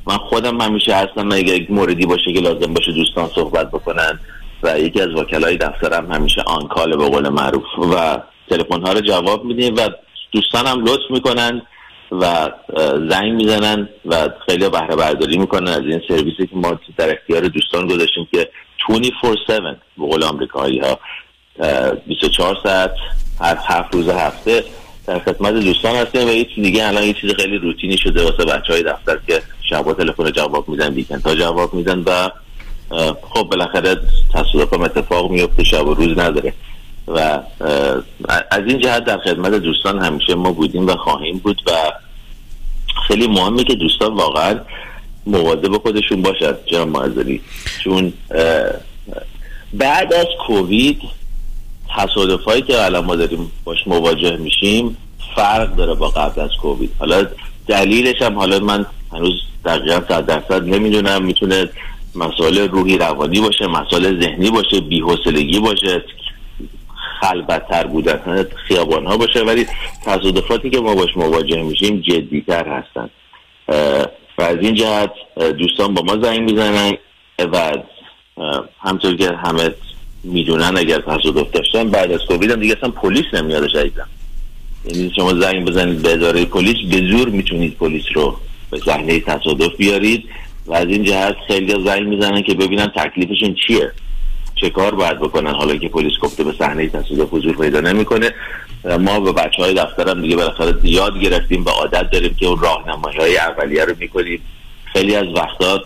من 0.10 0.18
خودم 0.18 0.62
همیشه 0.62 0.96
هستم 0.96 1.32
یک 1.32 1.72
موردی 1.72 2.06
باشه 2.06 2.34
که 2.34 2.40
لازم 2.40 2.74
باشه 2.74 2.92
دوستان 2.92 3.30
صحبت 3.36 3.72
بکنن 3.72 4.20
و 4.64 4.80
یکی 4.80 5.02
از 5.02 5.08
وکلای 5.08 5.58
دفترم 5.58 6.12
همیشه 6.12 6.42
آنکال 6.42 6.98
به 6.98 7.10
قول 7.10 7.30
معروف 7.30 7.64
و 7.94 8.18
تلفن 8.50 8.82
ها 8.82 8.94
رو 8.94 9.02
جواب 9.02 9.46
میدیم 9.46 9.76
و 9.76 9.90
دوستان 10.32 10.68
هم 10.68 10.84
لطف 10.84 11.12
می‌کنن 11.12 11.62
و 12.12 12.52
زنگ 13.10 13.34
می‌زنن 13.34 13.90
و 14.06 14.30
خیلی 14.46 14.70
بهره 14.70 14.96
برداری 14.96 15.38
می‌کنن 15.38 15.68
از 15.68 15.84
این 15.84 16.02
سرویسی 16.08 16.48
که 16.48 16.56
ما 16.56 16.80
در 16.98 17.12
اختیار 17.12 17.42
دوستان 17.48 17.88
گذاشتیم 17.88 18.28
که 18.32 18.50
24/7 18.90 19.78
به 19.98 20.06
قول 20.06 20.24
آمریکایی 20.24 20.80
ها 20.80 21.00
اه، 21.60 21.92
24 21.92 22.58
ساعت 22.64 22.92
هر 23.40 23.58
هفت 23.68 23.96
روز 23.96 24.10
هفته 24.10 24.64
در 25.08 25.20
خدمت 25.20 25.54
دوستان 25.54 25.96
هستیم 25.96 26.28
و 26.28 26.32
یه 26.32 26.46
چیز 26.46 26.64
دیگه 26.64 26.88
الان 26.88 27.04
یه 27.04 27.14
چیز 27.14 27.32
خیلی 27.34 27.58
روتینی 27.58 27.98
شده 27.98 28.24
واسه 28.24 28.46
بچه 28.46 28.74
های 28.74 28.84
دفتر 28.84 29.20
که 29.28 29.42
شبا 29.70 29.94
تلفن 29.94 30.32
جواب 30.32 30.70
میدن 30.70 30.94
ویکند 30.94 31.22
ها 31.22 31.36
جواب 31.36 31.74
میدن 31.74 32.00
و 32.00 32.30
خب 33.22 33.44
بالاخره 33.44 33.98
تصادف 34.34 34.74
هم 34.74 34.82
اتفاق 34.82 35.32
میفته 35.32 35.64
شب 35.64 35.88
و 35.88 35.94
روز 35.94 36.20
نداره. 36.20 36.54
و 37.08 37.40
از 38.52 38.64
این 38.68 38.80
جهت 38.80 39.06
در 39.06 39.18
خدمت 39.18 39.52
دوستان 39.52 40.00
همیشه 40.00 40.36
ما 40.36 40.52
بودیم 40.52 40.88
و 40.88 40.96
خواهیم 40.96 41.38
بود 41.38 41.62
و 41.68 41.72
خیلی 43.08 43.28
مهمه 43.28 43.64
که 43.64 43.76
دوستان 43.76 44.14
واقعا 44.16 44.60
مواظب 45.26 45.78
خودشون 45.78 46.22
باشد 46.22 46.60
جناب 46.66 46.88
معذری 46.88 47.42
چون 47.84 48.14
بعد 49.74 50.14
از 50.14 50.28
کووید 50.48 51.02
تصادف 51.98 52.44
هایی 52.44 52.62
که 52.62 52.86
الان 52.86 53.06
ما 53.06 53.16
داریم 53.16 53.52
باش 53.64 53.88
مواجه 53.88 54.38
میشیم 54.38 54.98
فرق 55.36 55.76
داره 55.76 55.94
با 55.94 56.10
قبل 56.10 56.42
از 56.42 56.50
کووید. 56.62 56.92
حالا 57.00 57.26
دلیلش 57.68 58.22
هم 58.22 58.36
حالا 58.36 58.60
من 58.60 58.86
هنوز 59.14 59.42
دقیقا 59.66 60.02
صد 60.10 60.26
درصد 60.26 60.64
نمی‌دونم. 60.64 61.26
می‌تونه 61.26 61.70
مسائل 62.16 62.58
روحی 62.58 62.98
روانی 62.98 63.42
باشه 63.42 63.68
مسائل 63.68 64.22
ذهنی 64.22 64.50
باشه 64.50 64.80
بی‌حوصلگی 64.80 65.60
باشه. 65.60 66.04
خلبتتر 67.22 67.88
بودن 67.88 68.46
خیابان 68.68 69.06
ها 69.06 69.18
باشه. 69.18 69.44
ولی 69.44 69.66
تصادفاتی 70.06 70.70
که 70.70 70.80
ما 70.80 70.96
باش 70.96 71.18
مواجه 71.18 71.64
میشیم 71.64 72.02
جدیتر 72.02 72.68
هستن. 72.68 73.10
و 74.38 74.42
از 74.42 74.58
این 74.62 74.76
جهت 74.76 75.12
دوستان 75.58 75.94
با 75.94 76.02
ما 76.02 76.24
زنگ 76.24 76.52
می‌زنن 76.52 76.98
و 77.40 77.74
همطور 78.80 79.16
که 79.16 79.32
همه 79.32 79.72
می‌دونن 80.24 80.78
اگر 80.78 81.02
تصادف 81.02 81.52
داشتن 81.52 81.90
بعد 81.90 82.12
از 82.12 82.20
کووید 82.28 82.52
هم 82.52 82.60
دیگه 82.60 82.78
اصلا 82.78 82.90
پلیس 82.90 83.26
نمیادش 83.34 83.76
عزیزم 83.76 84.08
یعنی 84.86 85.12
شما 85.16 85.34
زنگ 85.34 85.66
بزنید 85.66 86.02
به 86.02 86.14
اداره 86.14 86.46
پلیس 86.46 86.76
به 86.92 87.08
زور 87.12 87.30
می‌تونید 87.30 87.78
پلیس 87.78 88.04
رو 88.14 88.38
به 88.72 88.80
صحنه 88.86 89.20
تصادف 89.20 89.76
بیارید 89.78 90.30
و 90.66 90.74
از 90.74 90.88
این 90.88 91.04
جهت 91.04 91.36
خیلی 91.48 91.86
زنگ 91.86 92.08
می‌زنن 92.08 92.42
که 92.42 92.54
ببینن 92.54 92.88
تکلیفشون 92.88 93.56
چیه. 93.68 93.92
چه 94.56 94.70
کار 94.70 94.96
باید 94.96 95.20
بکنن؟ 95.20 95.56
حالا 95.56 95.76
که 95.76 95.90
پلیس 95.90 96.14
گفته 96.22 96.44
به 96.44 96.54
صحنه 96.60 96.88
تصادف 96.88 97.28
حضور 97.32 97.58
پیدا 97.58 97.82
نمی‌کنه 97.82 98.34
ما 99.00 99.20
به 99.20 99.32
بچه 99.32 99.62
های 99.62 99.74
دفترم 99.74 100.22
دیگه 100.22 100.36
بالاخره 100.36 100.74
یاد 100.84 101.20
گرفتیم 101.20 101.66
و 101.66 101.70
عادت 101.70 102.12
داریم 102.12 102.36
که 102.40 102.46
اون 102.46 102.60
راهنمایی 102.60 103.18
های 103.18 103.38
اولیه 103.38 103.86
رو 103.86 103.94
می‌کنیم. 104.00 104.42
خیلی 104.94 105.16
از 105.16 105.28
وقتا 105.36 105.82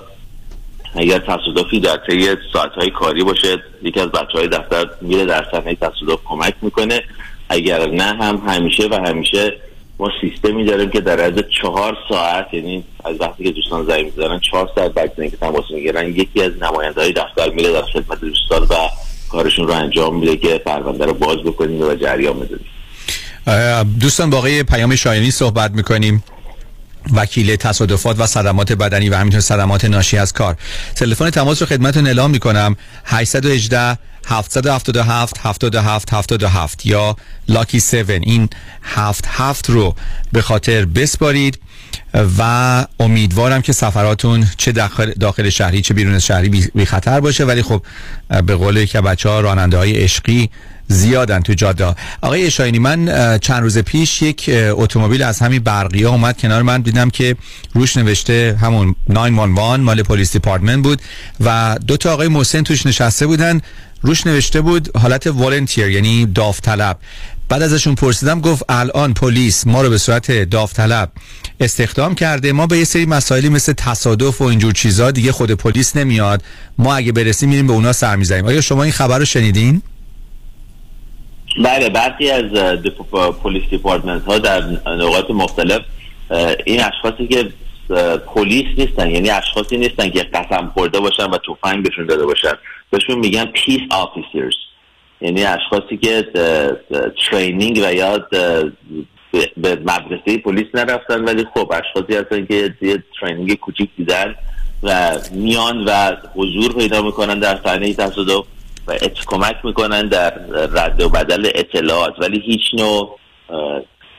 اگر 0.96 1.20
تصادفی 1.20 1.80
در 1.80 1.98
طی 2.08 2.28
ساعت 2.54 2.72
های 2.72 2.90
کاری 2.90 3.24
باشه 3.24 3.64
یکی 3.84 4.00
از 4.00 4.08
بچه 4.08 4.38
های 4.38 4.48
دفتر 4.48 4.86
میره 5.02 5.26
در 5.26 5.46
صحنه 5.52 5.76
تصادف 5.76 6.20
کمک 6.26 6.54
می‌کنه. 6.62 7.04
اگر 7.50 7.90
نه 7.90 8.04
هم 8.04 8.44
همیشه 8.48 8.88
و 8.88 8.96
همیشه 9.06 9.54
ما 10.00 10.12
سیستمی 10.22 10.66
داریم 10.66 10.90
که 10.90 11.02
در 11.02 11.20
عرض 11.20 11.40
چهار 11.62 11.98
ساعت 12.10 12.54
یعنی 12.54 12.84
از 13.06 13.16
وقتی 13.20 13.44
که 13.44 13.52
دوستان 13.52 13.86
زنگ 13.86 14.06
می‌زنن 14.06 14.40
چهار 14.40 14.70
ساعت 14.76 14.94
بعد 14.94 15.12
از 15.12 15.20
اینکه 15.20 15.38
تماس 15.38 15.64
می‌گیرن 15.74 16.08
یکی 16.08 16.42
از 16.44 16.52
نماینده 16.62 17.02
های 17.02 17.14
دفتر 17.14 17.50
میره 17.50 17.72
در 17.72 17.82
خدمت 17.82 18.20
دوستان 18.22 18.64
و 18.64 18.76
کارشون 19.32 19.68
رو 19.68 19.74
انجام 19.74 20.20
میده 20.20 20.38
که 20.38 20.58
پرونده 20.58 21.06
رو 21.06 21.14
باز 21.14 21.38
بکنیم 21.38 21.82
و 21.82 21.96
جریان 21.96 22.40
بدیم 22.40 22.60
دوستان 24.00 24.30
با 24.30 24.38
آقای 24.38 24.64
پیام 24.64 24.96
شایانی 24.96 25.32
صحبت 25.32 25.72
می‌کنیم. 25.72 26.24
وکیل 27.14 27.56
تصادفات 27.56 28.20
و 28.20 28.28
صدمات 28.28 28.74
بدنی 28.74 29.10
و 29.10 29.16
همینطور 29.16 29.42
صدمات 29.42 29.86
ناشی 29.86 30.18
از 30.18 30.34
کار. 30.34 30.58
تلفن 30.96 31.30
تماس 31.30 31.62
رو 31.62 31.68
خدمتتون 31.68 32.08
اعلام 32.08 32.32
می‌کنم. 32.32 32.76
818 33.06 33.98
777 34.28 35.38
77 35.38 36.14
77 36.14 36.86
یا 36.86 37.16
لاکی 37.48 37.78
7 37.78 38.10
این 38.10 38.50
77 38.84 39.70
رو 39.70 39.96
به 40.32 40.42
خاطر 40.42 40.86
بسپارید 40.86 41.60
و 42.38 42.86
امیدوارم 43.00 43.62
که 43.62 43.74
سفراتون 43.74 44.48
چه 44.58 44.72
داخل, 44.72 45.12
داخل 45.12 45.50
شهری 45.50 45.82
چه 45.82 45.94
بیرون 45.94 46.20
شهری 46.20 46.70
بی 46.76 46.86
خطر 46.86 47.20
باشه. 47.20 47.46
ولی 47.46 47.62
خب 47.62 47.84
به 48.46 48.56
قول 48.56 48.86
که 48.86 49.02
بچه 49.02 49.30
ها 49.30 49.40
راننده 49.40 49.78
های 49.78 50.04
عشقی 50.04 50.50
زیادن 50.88 51.42
تو 51.42 51.54
جاده. 51.54 51.96
آقای 52.22 52.46
اشاینی 52.46 52.80
من 52.80 53.38
چند 53.42 53.64
روز 53.64 53.78
پیش 53.78 54.22
یک 54.22 54.50
اتومبیل 54.54 55.24
از 55.24 55.40
همین 55.40 55.64
برقی 55.64 56.04
ها 56.04 56.12
اومد 56.12 56.38
کنار 56.38 56.62
من. 56.62 56.82
دیدم 56.82 57.10
که 57.10 57.36
روش 57.74 57.98
نوشته 57.98 58.58
همون 58.62 58.96
911 59.10 59.84
مال 59.84 60.04
پلیس 60.04 60.32
دیپارتمنت 60.32 60.84
بود 60.84 61.02
و 61.40 61.78
دو 61.88 61.98
تا 61.98 62.14
آقای 62.14 62.28
محسن 62.28 62.62
توش 62.62 62.86
نشسته 62.86 63.28
بودن. 63.28 63.62
روش 64.02 64.28
نوشته 64.28 64.62
بود 64.62 64.98
حالت 64.98 65.28
والنتیر 65.28 65.88
یعنی 65.88 66.26
داوطلب. 66.26 66.98
بعد 67.50 67.62
ازشون 67.62 67.96
پرسیدم 67.96 68.42
گفت 68.42 68.64
الان 68.70 69.14
پلیس 69.14 69.68
ما 69.68 69.82
رو 69.82 69.90
به 69.90 69.98
صورت 69.98 70.32
داوطلب 70.32 71.12
استخدام 71.60 72.16
کرده. 72.16 72.52
ما 72.52 72.68
به 72.68 72.78
یه 72.78 72.84
سری 72.84 73.06
مسائلی 73.06 73.50
مثل 73.50 73.74
تصادف 73.74 74.42
و 74.42 74.44
اینجور 74.44 74.74
چیزا 74.74 75.12
دیگه 75.12 75.32
خود 75.32 75.52
پلیس 75.52 75.96
نمیاد. 75.96 76.44
ما 76.78 76.96
اگه 76.96 77.12
برسیم 77.12 77.50
میریم 77.50 77.68
به 77.68 77.74
اونا 77.74 77.94
سر 77.94 78.16
می‌زنیم. 78.16 78.46
آیا 78.46 78.62
شما 78.62 78.84
این 78.84 78.92
خبر 78.92 79.20
رو 79.20 79.26
شنیدین؟ 79.26 79.82
بله 81.58 81.90
برخی 81.90 82.30
از 82.32 82.52
پلیس 83.44 83.64
دیپارتمنت 83.70 84.26
ها 84.26 84.38
در 84.38 84.62
نقاط 84.86 85.30
مختلف 85.32 85.82
این 86.66 86.80
اشخاصی 86.84 87.28
که 87.28 87.50
پلیس 88.36 88.66
نیستن 88.78 89.12
یعنی 89.12 89.30
اشخاصی 89.30 89.78
نیستن 89.78 90.10
که 90.10 90.24
قسم 90.24 90.72
خورده 90.74 91.00
باشن 91.00 91.26
و 91.26 91.38
تفنگ 91.38 91.84
بهشون 91.84 92.06
داده 92.06 92.26
باشن. 92.26 92.54
بهشون 92.90 93.20
میگن 93.20 93.46
peace 93.46 93.80
officers 93.92 94.54
یعنی 95.22 95.44
اشخاصی 95.44 95.98
که 95.98 96.28
training 97.30 97.82
و 97.86 97.94
یا 97.94 98.18
به- 99.58 99.76
مدرسه 99.76 100.38
پلیس 100.38 100.68
نرفتن 100.74 101.24
ولی 101.24 101.46
خب 101.54 101.72
اشخاصی 101.74 102.16
هستن 102.18 102.46
که 102.46 102.74
یه 102.82 103.04
training 103.22 103.54
کوچیک 103.54 103.90
دیدن 103.98 104.36
و 104.84 105.18
میان 105.32 105.84
و 105.88 106.16
حضور 106.36 106.74
پیدا 106.74 107.02
می‌کنن 107.02 107.40
در 107.40 107.60
صحنه 107.66 107.94
تصادف 107.94 108.46
کمک 109.28 109.56
می‌کنن 109.64 110.08
در 110.08 110.34
رد 110.72 111.02
و 111.02 111.10
بدل 111.10 111.50
اطلاعات 111.56 112.14
ولی 112.20 112.40
هیچ 112.40 112.62
نوع 112.74 113.20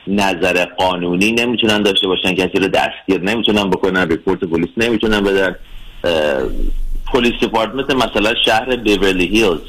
نظر 0.07 0.65
قانونی 0.65 1.31
نمی‌تونن 1.31 1.81
داشته 1.83 2.07
باشن. 2.07 2.35
کسی 2.35 2.59
رو 2.59 2.67
دستگیر 2.67 3.21
نمی‌تونن 3.21 3.69
بکنن 3.69 4.09
report 4.09 4.39
پلیس 4.39 4.69
نمی‌تونن 4.77 5.23
بدن. 5.23 5.55
police 7.13 7.33
department 7.39 7.91
مثلا 7.91 8.33
شهر 8.45 8.75
بیورلی 8.75 9.27
هیلز 9.27 9.61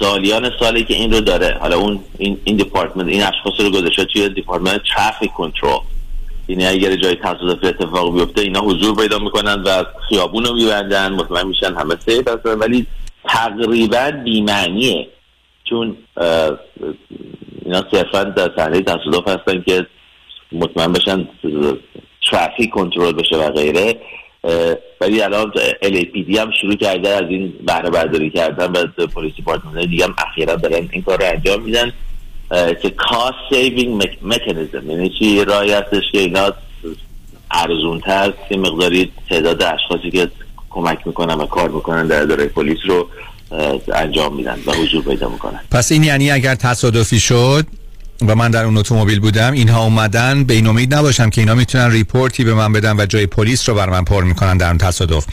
سالیان 0.00 0.50
سالی 0.60 0.84
که 0.84 0.94
این 0.94 1.12
رو 1.12 1.20
داره. 1.20 1.58
حالا 1.60 1.76
اون 1.76 2.00
این 2.18 2.40
این 2.44 2.56
دیپارتمنت 2.56 3.08
این 3.08 3.22
اشخاص 3.22 3.60
رو 3.60 3.70
گذاشته 3.70 4.04
توی 4.04 4.28
department 4.28 4.80
traffic 4.96 5.32
control. 5.32 5.80
یعنی 6.48 6.66
اگر 6.66 6.96
جای 6.96 7.14
تصادف 7.14 7.64
اتفاق 7.64 8.14
بیفته 8.14 8.40
اینا 8.40 8.60
حضور 8.60 8.96
پیدا 8.96 9.18
می‌کنن 9.18 9.62
و 9.62 9.84
خیابون 10.08 10.44
رو 10.44 10.54
میبندن 10.54 11.12
مطمئن 11.12 11.46
میشن 11.46 11.74
همه 11.74 11.96
safe 12.06 12.28
هستن. 12.28 12.58
ولی 12.58 12.86
تقریبا 13.34 14.10
بیمعنیه. 14.24 15.08
چون 15.64 15.96
اینا 17.64 17.84
صرفا 17.92 18.24
در 18.24 18.50
صحنه 18.56 18.80
تصادف 18.80 19.28
هستن 19.28 19.62
که 19.66 19.86
مطمئن 20.52 20.92
بشن 20.92 21.28
ترافیک 22.30 22.70
کنترل 22.70 23.12
بشه 23.12 23.36
و 23.36 23.50
غیره. 23.50 23.96
ولی 25.00 25.22
الان 25.22 25.52
LAPD 25.82 26.38
هم 26.38 26.50
شروع 26.60 26.74
کرده 26.74 27.08
از 27.08 27.24
این 27.28 27.52
بهره 27.66 27.90
برداری 27.90 28.30
کردن 28.30 28.72
و 28.72 29.06
police 29.06 29.34
department 29.34 29.86
دیگه 29.86 30.04
هم 30.04 30.14
اخیرا 30.18 30.56
دارن 30.56 30.88
این 30.92 31.02
کار 31.02 31.18
رو 31.18 31.26
انجام 31.26 31.62
میدن. 31.62 31.92
که 32.82 32.90
cost 32.90 33.36
saving 33.50 34.18
mechanism 34.22 34.90
یعنی 34.90 35.08
چی؟ 35.18 35.44
راهی 35.44 35.72
هستش 35.72 36.02
که 36.12 36.18
اینا 36.18 36.52
ارزونتر 37.50 38.32
یه 38.50 38.56
مقداری 38.56 39.12
تعداد 39.28 39.62
اشخاصی 39.62 40.10
که 40.10 40.28
کمک 40.70 41.06
می‌کنن 41.06 41.34
و 41.34 41.46
کار 41.46 41.70
می‌کنن 41.70 42.06
در 42.06 42.22
اداره 42.22 42.46
پلیس 42.46 42.78
رو 42.88 43.08
انجام 43.94 44.36
میدن 44.36 44.58
و 44.66 44.72
حضور 44.72 45.04
پیدا 45.04 45.28
می‌کنن. 45.28 45.60
پس 45.70 45.92
این 45.92 46.04
یعنی 46.04 46.30
اگر 46.30 46.54
تصادفی 46.54 47.20
شد 47.20 47.66
و 48.28 48.34
من 48.34 48.50
در 48.50 48.64
اون 48.64 48.76
اتومبیل 48.76 49.20
بودم 49.20 49.52
اینها 49.52 49.84
اومدن 49.84 50.44
به 50.44 50.54
این 50.54 50.66
امید 50.66 50.94
نباشم 50.94 51.30
که 51.30 51.40
اینا 51.40 51.54
می‌تونن 51.54 51.90
report 51.90 52.36
ی 52.36 52.44
به 52.44 52.54
من 52.54 52.72
بدن 52.72 53.00
و 53.00 53.06
جای 53.06 53.26
پلیس 53.26 53.68
رو 53.68 53.74
بر 53.74 53.90
من 53.90 54.04
پر 54.04 54.24
می‌کنن 54.24 54.56
در 54.56 54.68
اون 54.68 54.78
تصادف. 54.78 55.26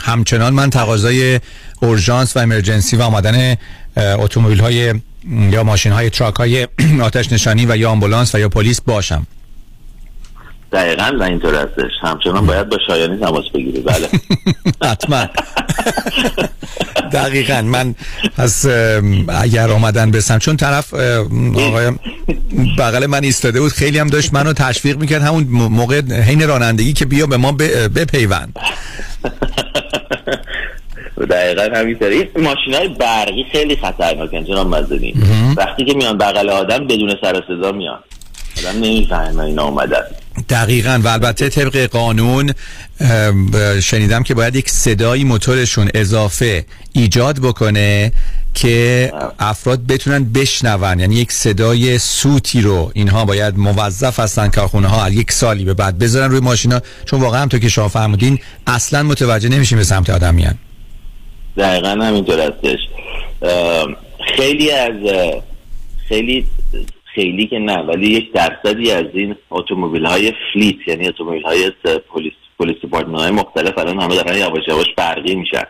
همچنان 0.00 0.54
من 0.54 0.70
تقاضای 0.70 1.40
اورژانس 1.82 2.36
و 2.36 2.40
emergency 2.40 2.96
و 2.96 3.02
آمدن 3.02 3.56
اتومبیل 3.96 4.60
های 4.60 4.94
یا 5.50 5.62
ماشین 5.62 5.92
های 5.92 6.10
truck 6.10 6.34
های 6.34 6.68
آتش 7.02 7.32
نشانی 7.32 7.66
و 7.66 7.76
یا 7.76 7.90
آمبولانس 7.90 8.34
و 8.34 8.38
یا 8.38 8.48
پلیس 8.48 8.80
باشم. 8.80 9.26
دقیقا 10.74 11.16
و 11.20 11.22
اینطور 11.22 11.54
هستش. 11.54 11.90
همچنان 12.02 12.46
باید 12.46 12.68
با 12.68 12.78
شایانی 12.86 13.16
تماس 13.16 13.44
بگیری. 13.54 13.80
بله. 13.80 14.08
حتما. 14.90 15.26
دقیقا. 17.12 17.62
من 17.62 17.94
از 18.36 18.66
اگر 19.28 19.70
آمدن 19.70 20.10
برسم 20.10 20.38
چون 20.38 20.56
طرف 20.56 20.94
آقای 20.94 21.92
بغل 22.78 23.06
من 23.06 23.24
ایستاده 23.24 23.60
بود. 23.60 23.72
خیلی 23.72 23.98
هم 23.98 24.06
داشت 24.06 24.34
منو 24.34 24.52
تشویق 24.52 24.96
می‌کرد. 24.96 25.22
همون 25.22 25.44
موقع 25.50 26.00
حین 26.00 26.48
رانندگی 26.48 26.92
که 26.92 27.04
بیا 27.04 27.26
به 27.26 27.36
ما 27.36 27.52
بپیوند. 27.96 28.56
دقیقا 31.30 31.68
همینطوری. 31.74 32.16
این 32.16 32.44
ماشین 32.44 32.74
های 32.74 32.88
برقی 32.88 33.44
خیلی 33.52 33.76
خطرناکن 33.76 34.44
جناب 34.44 34.74
مزدنی. 34.74 35.14
وقتی 35.56 35.84
که 35.84 35.94
میان 35.94 36.18
بغل 36.18 36.50
آدم 36.50 36.86
بدون 36.86 37.14
سر 37.20 37.38
و 37.38 37.42
صدا 37.48 37.72
میان. 37.72 37.98
آدم 38.58 38.78
نمی‌فهمه 38.78 39.40
اینا 39.40 39.64
اومدن. 39.64 40.02
دقیقا. 40.48 41.00
و 41.04 41.08
البته 41.08 41.48
طبق 41.48 41.86
قانون 41.86 42.52
شنیدم 43.82 44.22
که 44.22 44.34
باید 44.34 44.56
یک 44.56 44.70
صدایی 44.70 45.24
موتورشون 45.24 45.90
اضافه 45.94 46.64
ایجاد 46.92 47.38
بکنه 47.38 48.12
که 48.54 49.12
افراد 49.38 49.86
بتونن 49.86 50.24
بشنون. 50.24 51.00
یعنی 51.00 51.16
یک 51.16 51.32
صدای 51.32 51.98
سوتی 51.98 52.60
رو 52.60 52.90
اینها 52.94 53.24
باید 53.24 53.58
موظف 53.58 54.20
هستن 54.20 54.48
کارخونه 54.48 54.88
ها 54.88 55.10
یک 55.10 55.32
سالی 55.32 55.64
به 55.64 55.74
بعد 55.74 55.98
بذارن 55.98 56.30
روی 56.30 56.40
ماشینا. 56.40 56.80
چون 57.04 57.20
واقعا 57.20 57.42
هم 57.42 57.48
تو 57.48 57.58
که 57.58 57.68
شما 57.68 57.88
فرمودین 57.88 58.38
اصلا 58.66 59.02
متوجه 59.02 59.48
نمیشیم 59.48 59.78
به 59.78 59.84
سمت 59.84 60.10
آدم 60.10 60.34
میان. 60.34 60.54
دقیقا 61.56 61.88
همینطور 61.88 62.40
هستش. 62.40 62.78
خیلی 64.36 64.70
از 64.70 64.92
خیلی 66.08 66.46
خیلی 67.14 67.46
که 67.46 67.58
نه 67.58 67.76
ولی 67.76 68.06
یک 68.06 68.32
درصدی 68.32 68.90
از 68.90 69.06
این 69.14 69.36
اتومبیل 69.50 70.06
های 70.06 70.32
fleet 70.52 70.88
یعنی 70.88 71.08
اتومبیل 71.08 71.42
های 71.42 71.72
پلیس 72.14 72.32
police 72.58 72.76
department 72.82 73.20
های 73.20 73.30
مختلف 73.30 73.78
الان 73.78 74.00
همه 74.00 74.14
دارن 74.14 74.38
یواش 74.38 74.68
یواش 74.68 74.86
برقی 74.96 75.34
میشن. 75.34 75.64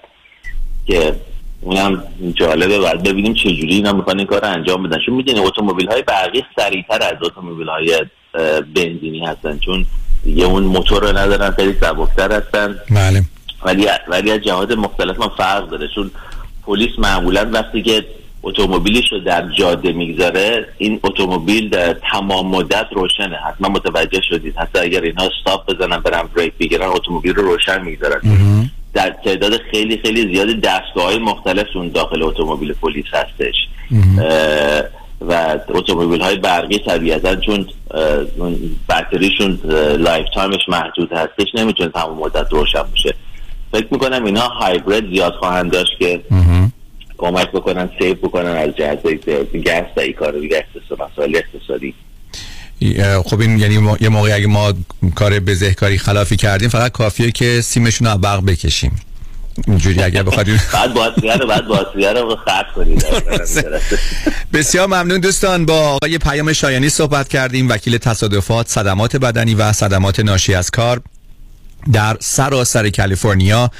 که 0.86 1.14
اونم 1.60 2.02
جالبه 2.34 2.78
بعد 2.78 3.02
ببینیم 3.02 3.34
چه 3.34 3.52
جوری 3.52 3.74
اینا 3.74 3.92
می‌خوان 3.92 4.18
این 4.18 4.26
کار 4.26 4.40
رو 4.40 4.48
انجام 4.48 4.82
بدن. 4.82 4.98
چون 5.06 5.14
می‌دونی 5.14 5.40
اتومبیل 5.40 5.88
های 5.88 6.02
برقی 6.02 6.42
سریعتر 6.56 7.02
از 7.02 7.22
اتومبیل 7.22 7.68
های 7.68 8.04
بنزینی 8.74 9.26
هستن. 9.26 9.58
چون 9.58 9.86
یه 10.26 10.44
اون 10.44 10.62
موتور 10.62 11.02
رو 11.02 11.18
ندارن 11.18 11.50
خیلی 11.50 11.74
سبکتر 11.80 12.32
هستن. 12.32 12.78
بله. 12.90 13.22
ولی 13.64 13.86
ولی 14.08 14.30
از 14.30 14.40
جهات 14.40 14.70
مختلف 14.70 15.22
هم 15.22 15.30
فرق 15.36 15.68
داره. 15.68 15.88
چون 15.94 16.10
پلیس 16.66 16.98
معمولا 16.98 17.50
وقتی 17.52 17.82
که 17.82 18.04
اتومبیلش 18.44 19.12
رو 19.12 19.18
در 19.18 19.48
جاده 19.58 19.92
می‌گذاره 19.92 20.66
این 20.78 21.00
اتومبیل 21.02 21.68
در 21.68 21.96
تمام 22.12 22.46
مدت 22.46 22.86
روشنه. 22.92 23.36
حتما 23.36 23.68
متوجه 23.68 24.20
شدید. 24.28 24.56
حتی 24.56 24.78
اگر 24.78 25.00
اینها 25.00 25.24
stop 25.24 25.74
بزنن 25.74 26.00
برن 26.00 26.28
break 26.36 26.52
بگیرن 26.60 26.86
اتومبیل 26.86 27.34
رو 27.34 27.42
روشن 27.42 27.82
می‌گذارن. 27.82 28.20
در 28.94 29.10
تعداد 29.24 29.60
خیلی 29.70 29.96
خیلی 29.96 30.34
زیادی 30.34 30.54
دستگاه 30.54 31.04
های 31.04 31.18
مختلف 31.18 31.66
اون 31.74 31.88
داخل 31.88 32.22
اتومبیل 32.22 32.72
پلیس 32.72 33.04
هستش. 33.12 33.54
و 35.20 35.58
اتومبیل 35.68 36.20
های 36.20 36.36
برقی 36.36 36.78
طبیعتا 36.78 37.36
چون 37.36 37.66
باتریشون 38.88 39.58
lifetime 39.98 40.26
ش 40.34 40.68
محدود 40.68 41.12
هستش 41.12 41.54
نمی‌تونه 41.54 41.88
تمام 41.88 42.18
مدت 42.18 42.46
روشن 42.50 42.82
باشه. 42.82 43.14
فکر 43.72 43.86
می‌کنم 43.90 44.24
اینا 44.24 44.40
هایبرید 44.40 45.14
زیاد 45.14 45.32
خواهند 45.32 45.72
داشت 45.72 45.98
که 45.98 46.20
کمک 47.18 47.50
بکنن 47.52 47.90
save 47.98 48.14
بکنن 48.14 48.56
از 48.56 48.76
جهت 48.76 49.02
gas 49.54 49.96
و 49.96 50.00
economy 50.00 50.48
اقتصاد 50.54 51.10
مسائل 51.10 51.36
اقتصادی. 51.36 51.94
خب 53.24 53.40
این 53.40 53.58
یعنی 53.58 53.96
یه 54.00 54.08
موقعی 54.08 54.32
اگه 54.32 54.46
ما 54.46 54.74
کار 55.14 55.40
بزهکاری 55.40 55.98
خلافی 55.98 56.36
کردیم 56.36 56.68
فقط 56.68 56.92
کافیه 56.92 57.30
که 57.30 57.60
سیمشون 57.60 58.06
رو 58.06 58.18
برق 58.18 58.44
بکشیم. 58.46 59.00
اینجوری 59.66 60.02
اگر 60.02 60.22
بخواد 60.22 60.46
بعد 60.72 60.94
باتریه 60.94 61.36
رو 61.36 61.46
بعد 61.46 61.66
باتریه 61.66 62.12
رو 62.12 62.36
خرد 62.36 62.66
کنید. 62.74 63.04
بسیار 64.52 64.86
ممنون 64.86 65.20
دوستان. 65.20 65.66
با 65.66 65.80
آقای 65.80 66.18
پیام 66.18 66.52
شایانی 66.52 66.88
صحبت 66.88 67.28
کردیم. 67.28 67.68
وکیل 67.68 67.98
تصادفات 67.98 68.68
صدمات 68.68 69.16
بدنی 69.16 69.54
و 69.54 69.72
صدمات 69.72 70.20
ناشی 70.20 70.54
از 70.54 70.70
کار. 70.70 71.00
در 71.92 72.16
سراسر 72.20 72.90
کالیفرنیا 72.90 73.70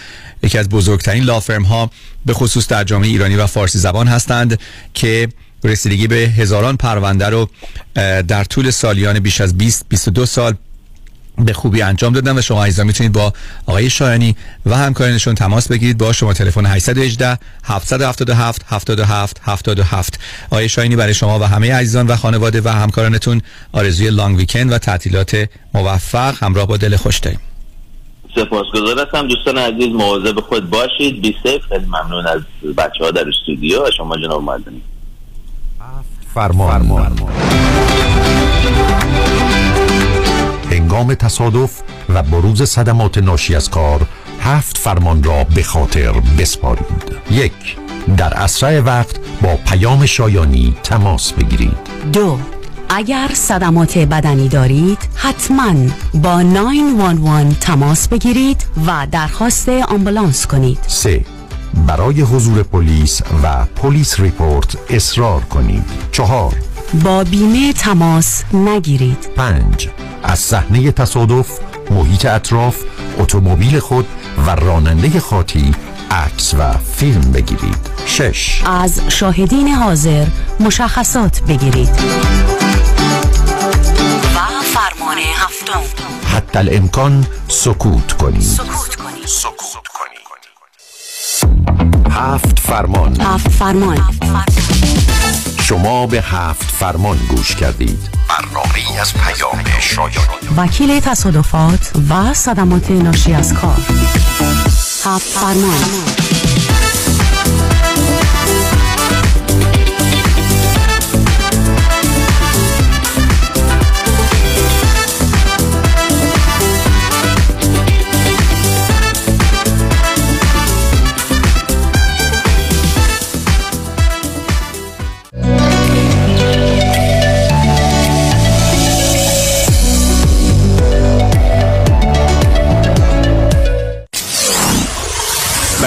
یکی 0.42 0.58
از 0.58 0.68
بزرگترین 0.68 1.24
لافرم 1.24 1.62
ها 1.62 1.90
به 2.26 2.34
خصوص 2.34 2.68
در 2.68 2.84
جامعه 2.84 3.08
ایرانی 3.08 3.36
و 3.36 3.46
فارسی 3.46 3.78
زبان 3.78 4.08
هستند 4.08 4.58
که 4.94 5.28
رسیدگی 5.64 6.06
به 6.06 6.16
هزاران 6.16 6.76
پرونده 6.76 7.28
رو 7.28 7.48
در 8.28 8.44
طول 8.44 8.70
سالیان 8.70 9.18
بیش 9.18 9.40
از 9.40 9.58
20 9.58 9.86
22 9.88 10.26
سال 10.26 10.54
به 11.38 11.52
خوبی 11.52 11.82
انجام 11.82 12.12
دادن 12.12 12.38
و 12.38 12.42
شما 12.42 12.64
عزیزان 12.64 12.86
می‌تونید 12.86 13.12
با 13.12 13.32
آقای 13.66 13.90
شایانی 13.90 14.36
و 14.66 14.76
همکارانشون 14.76 15.34
تماس 15.34 15.68
بگیرید. 15.68 15.98
با 15.98 16.12
شما 16.12 16.32
تلفن 16.32 16.66
818 16.66 17.38
777 17.64 18.62
77 18.68 19.40
77 19.42 20.18
آقای 20.50 20.68
شایانی 20.68 20.96
برای 20.96 21.14
شما 21.14 21.38
و 21.38 21.42
همه 21.42 21.74
عزیزان 21.74 22.06
و 22.06 22.16
خانواده 22.16 22.60
و 22.60 22.68
همکارانتون 22.68 23.42
آرزوی 23.72 24.10
لانگ 24.10 24.36
ویکند 24.36 24.72
و 24.72 24.78
تعطیلات 24.78 25.48
موفق 25.74 26.42
همراه 26.42 26.66
با 26.66 26.76
دل 26.76 26.96
خوش 26.96 27.18
داریم. 27.18 27.40
سپاسگزار 28.36 29.06
هستم 29.06 29.28
دوستان 29.28 29.58
عزیز 29.58 29.94
مواظب 29.94 30.40
خود 30.40 30.70
باشید. 30.70 31.22
بی 31.22 31.36
سیف 31.42 31.66
خیلی 31.66 31.86
ممنون 31.86 32.26
از 32.26 32.40
بچه 32.76 33.04
ها 33.04 33.10
در 33.10 33.28
استودیو 33.28 33.86
و 33.86 33.90
شما 33.96 34.16
جناب 34.16 34.42
مدنی 34.42 34.82
فرمان, 36.34 37.16
هنگام 40.70 41.14
تصادف 41.14 41.82
و 42.08 42.22
بروز 42.22 42.62
صدمات 42.62 43.18
ناشی 43.18 43.54
از 43.54 43.70
کار 43.70 44.00
هفت 44.40 44.78
فرمان 44.78 45.22
را 45.22 45.44
به 45.54 45.62
خاطر 45.62 46.12
بسپارید. 46.38 47.16
یک 47.30 47.52
در 48.16 48.34
اسرع 48.34 48.80
وقت 48.80 49.16
با 49.42 49.56
پیام 49.70 50.06
شایانی 50.06 50.76
تماس 50.82 51.32
بگیرید. 51.32 51.76
دو 52.12 52.38
اگر 52.88 53.30
صدمات 53.34 53.98
بدنی 53.98 54.48
دارید 54.48 54.98
حتما 55.14 55.74
با 56.14 56.42
911 56.42 57.54
تماس 57.60 58.08
بگیرید 58.08 58.66
و 58.86 59.06
درخواست 59.10 59.68
آمبولانس 59.68 60.46
کنید. 60.46 60.78
سه 60.86 61.24
برای 61.86 62.20
حضور 62.20 62.62
پلیس 62.62 63.22
و 63.42 63.64
پلیس 63.64 64.20
ریپورت 64.20 64.76
اصرار 64.90 65.40
کنید. 65.40 65.84
چهار 66.12 66.54
با 67.04 67.24
بیمه 67.24 67.72
تماس 67.72 68.42
نگیرید. 68.54 69.28
پنج 69.36 69.88
از 70.22 70.38
صحنه 70.38 70.92
تصادف 70.92 71.58
محیط 71.90 72.26
اطراف 72.26 72.76
اتومبیل 73.18 73.78
خود 73.78 74.06
و 74.46 74.50
راننده 74.50 75.20
خاطی 75.20 75.74
عکس 76.10 76.54
و 76.54 76.72
فیلم 76.96 77.32
بگیرید. 77.32 77.76
شش. 78.06 78.62
از 78.66 79.00
شاهدین 79.08 79.68
حاضر 79.68 80.26
مشخصات 80.60 81.42
بگیرید. 81.48 82.63
فرمان 85.14 85.32
هفتم. 85.36 85.82
حتی 86.36 86.58
الامکان 86.58 87.26
سکوت 87.48 88.12
کنید 88.12 88.42
سکوت 88.42 88.96
کنید 88.96 89.24
هفت 92.10 92.58
فرمان. 92.58 93.20
هفت 93.20 93.48
فرمان. 93.48 94.08
شما 95.62 96.06
به 96.06 96.22
هفت 96.22 96.70
فرمان 96.70 97.16
گوش 97.28 97.56
کردید. 97.56 98.08
برنامه 98.28 99.00
از 99.00 99.14
پیام 99.14 99.64
شایانی 99.80 100.48
وکیل 100.56 101.00
تصادفات 101.00 101.92
و 102.10 102.34
صدمات 102.34 102.90
ناشی 102.90 103.34
از 103.34 103.54
کار. 103.54 103.80
هفت 105.04 105.28
فرمان. 105.28 105.80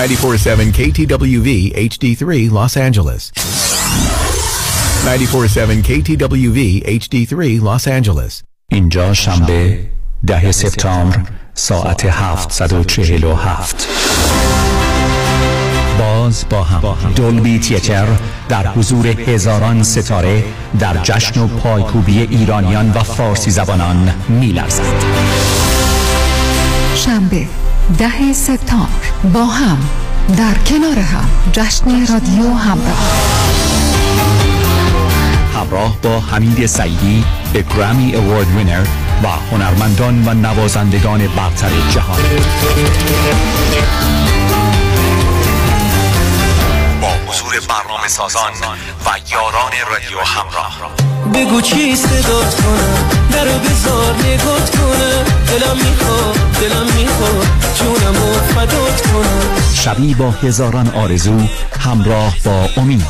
Ninety-four-seven 0.08 0.72
KTWV 0.72 1.50
HD3 1.92 2.50
Los 2.50 2.78
Angeles. 2.78 3.32
Ninety-four-seven 5.04 5.84
KTWV 5.84 6.60
HD3 7.02 7.60
Los 7.62 7.88
Angeles. 7.88 8.44
اینجا 8.72 9.14
شنبه 9.14 9.80
ده 10.28 10.52
سپتامبر 10.52 11.20
ساعت 11.54 12.06
747 12.06 13.88
باز 16.00 16.46
با 16.50 16.64
هم 16.64 17.14
دولبی 17.16 17.60
تیتر 17.60 18.08
در 18.50 18.68
حضور 18.68 19.08
هزاران 19.08 19.84
ستاره 19.84 20.44
در 20.80 20.98
جشن 20.98 21.40
و 21.40 21.48
پایکوبی 21.48 22.20
ایرانیان 22.20 22.90
و 22.92 23.00
فارسی 23.04 23.52
زبانان 23.52 24.14
میلرزد 24.30 25.04
شنبه 26.96 27.48
ده 28.00 28.34
سپتامبر 28.34 29.07
با 29.24 29.46
هم 29.46 29.78
در 30.38 30.54
کنار 30.54 31.00
هم. 31.00 31.30
جشن 31.52 32.08
رادیو 32.08 32.54
همراه. 32.54 32.98
همراه 35.56 35.98
با 36.02 36.20
حمید 36.20 36.66
سعیدی 36.66 37.24
به 37.54 37.62
گرامی 37.62 38.16
اوارد 38.16 38.48
وینر 38.48 38.86
و 39.24 39.28
هنرمندان 39.28 40.28
و 40.28 40.34
نوازندگان 40.34 41.28
برتر 41.28 41.70
جهان. 41.90 42.20
با 47.02 47.08
حضور 47.08 47.54
برنامه 47.70 48.08
سازان 48.08 48.52
و 49.06 49.10
یاران 49.32 49.72
رادیو 49.92 50.20
همراه. 50.20 50.92
بگو 51.28 51.62
چی 51.62 51.96
صدات 51.96 52.56
کنم؟ 52.56 53.10
درو 53.32 53.60
بزار 53.60 54.16
نگات 54.16 54.70
کنم. 54.70 55.24
دلم 55.48 55.78
می‌خواد 55.78 56.38
دلم 56.62 56.86
می‌خواد. 56.96 57.48
جونم 57.76 58.24
و 58.24 58.34
فدات 58.34 59.02
کنم. 59.02 59.42
شبی 59.74 60.14
با 60.14 60.32
هزاران 60.32 60.88
آرزو 60.88 61.40
همراه 61.80 62.36
با 62.44 62.70
امید. 62.78 63.04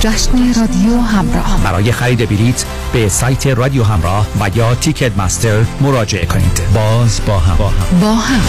جشن 0.00 0.60
رادیو 0.60 1.00
همراه. 1.00 1.60
برای 1.64 1.92
خرید 1.92 2.28
بلیت 2.28 2.64
به 2.92 3.08
سایت 3.08 3.46
رادیو 3.46 3.84
همراه 3.84 4.26
و 4.40 4.50
یا 4.54 4.74
تیکت 4.74 5.18
مستر 5.18 5.64
مراجعه 5.80 6.26
کنید. 6.26 6.60
باز 6.74 7.20
با 7.26 7.38
هم, 7.38 7.56
با 7.56 7.68
هم. 7.68 8.00
با 8.00 8.14
هم. 8.14 8.40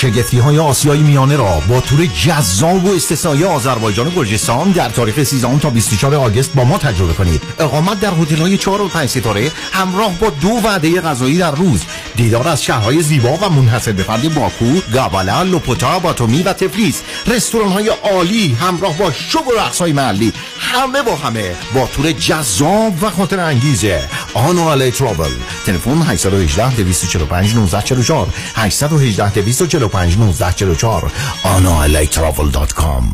شگفتی 0.00 0.38
های 0.38 0.58
آسیای 0.58 0.98
میانه 0.98 1.36
را 1.36 1.62
با 1.68 1.80
تور 1.80 2.06
جذاب 2.06 2.84
و 2.84 2.94
استثنایی 2.94 3.44
آذربایجان 3.44 4.06
و 4.06 4.10
گرجستان 4.10 4.70
در 4.70 4.88
تاریخ 4.88 5.22
13 5.22 5.58
تا 5.58 5.70
24 5.70 6.14
آگوست 6.14 6.54
با 6.54 6.64
ما 6.64 6.78
تجربه 6.78 7.12
کنید. 7.12 7.42
اقامت 7.58 8.00
در 8.00 8.10
هتل 8.20 8.36
های 8.36 8.58
4 8.58 8.80
و 8.80 8.88
5 8.88 9.08
ستاره 9.08 9.52
همراه 9.72 10.18
با 10.18 10.30
دو 10.30 10.48
وعده 10.48 11.00
غذایی 11.00 11.38
در 11.38 11.50
روز. 11.50 11.80
دیدار 12.16 12.48
از 12.48 12.62
شهرهای 12.62 13.02
زیبا 13.02 13.36
و 13.36 13.48
منحصر 13.48 13.92
به 13.92 14.02
فرد 14.02 14.34
باکو 14.34 14.80
گابالا 14.92 15.42
لوپوتا 15.42 15.98
باتومی 15.98 16.42
و 16.42 16.52
تفلیس. 16.52 17.02
رستوران 17.26 17.72
های 17.72 17.88
عالی 17.88 18.56
همراه 18.60 18.98
با 18.98 19.12
شو 19.12 19.48
و 19.48 19.52
رقص 19.52 19.78
های 19.78 19.92
محلی. 19.92 20.32
همه 20.58 21.02
با 21.02 21.16
همه 21.16 21.54
با 21.74 21.86
تور 21.86 22.12
جذاب 22.12 23.02
و 23.02 23.10
خاطره 23.10 23.40
انگیز 23.40 24.08
آنو 24.34 24.90
travel 24.90 25.30
تلفن 25.66 26.02
818 26.02 26.76
245 26.76 27.50
1944 27.50 28.26
818 28.54 29.30
245 29.30 29.89
1944 29.98 31.12
آنو 31.42 31.82
علی 31.82 32.06
travel 32.06 32.50
dot 32.50 32.72
com. 32.72 33.04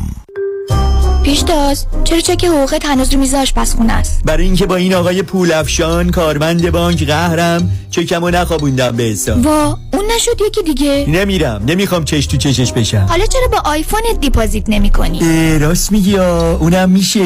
پیشتاز 1.23 1.85
چرا 2.03 2.19
چک 2.19 2.45
حقوقت 2.45 2.85
هنوز 2.85 3.13
رو 3.13 3.19
میز 3.19 3.33
آشپزخونه 3.33 3.93
است؟ 3.93 4.21
برای 4.25 4.45
اینکه 4.45 4.65
با 4.65 4.75
این 4.75 4.93
آقای 4.93 5.21
پولافشان 5.21 6.09
کارمند 6.09 6.71
بانک 6.71 7.03
قهرم 7.03 7.71
چکمو 7.91 8.29
نخوابوندم 8.29 8.91
به 8.91 9.03
حساب. 9.03 9.45
وا 9.45 9.77
اون 9.93 10.05
نشد 10.15 10.41
یکی 10.47 10.63
دیگه. 10.63 11.05
نمیرم 11.07 11.61
نمی‌خوام 11.65 12.05
چش 12.05 12.25
تو 12.25 12.37
چشش 12.37 12.71
بشم. 12.71 13.05
حالا 13.09 13.25
چرا 13.25 13.47
با 13.51 13.69
آیفونت 13.69 14.19
deposit 14.21 14.63
نمی 14.67 14.89
کنی؟ 14.89 15.59
راست 15.59 15.91
میگی 15.91 16.17
اونم 16.17 16.89
میشه. 16.89 17.25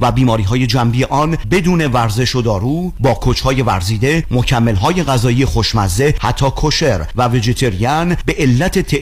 و 0.00 0.12
بیماری 0.12 0.42
های 0.42 0.66
جنبی 0.66 1.04
آن 1.04 1.36
بدون 1.50 1.86
ورزش 1.86 2.34
و 2.34 2.42
دارو 2.42 2.92
با 3.00 3.14
کوچ 3.14 3.40
های 3.40 3.62
ورزیده 3.62 4.24
مکمل 4.30 4.74
های 4.74 5.02
غذایی 5.02 5.44
خوشمزه 5.44 6.14
حتی 6.20 6.50
کوشر 6.50 7.06
و 7.16 7.28
ویژیتریان 7.28 8.16
به 8.26 8.34
علت 8.38 8.78
تعداد 8.78 9.00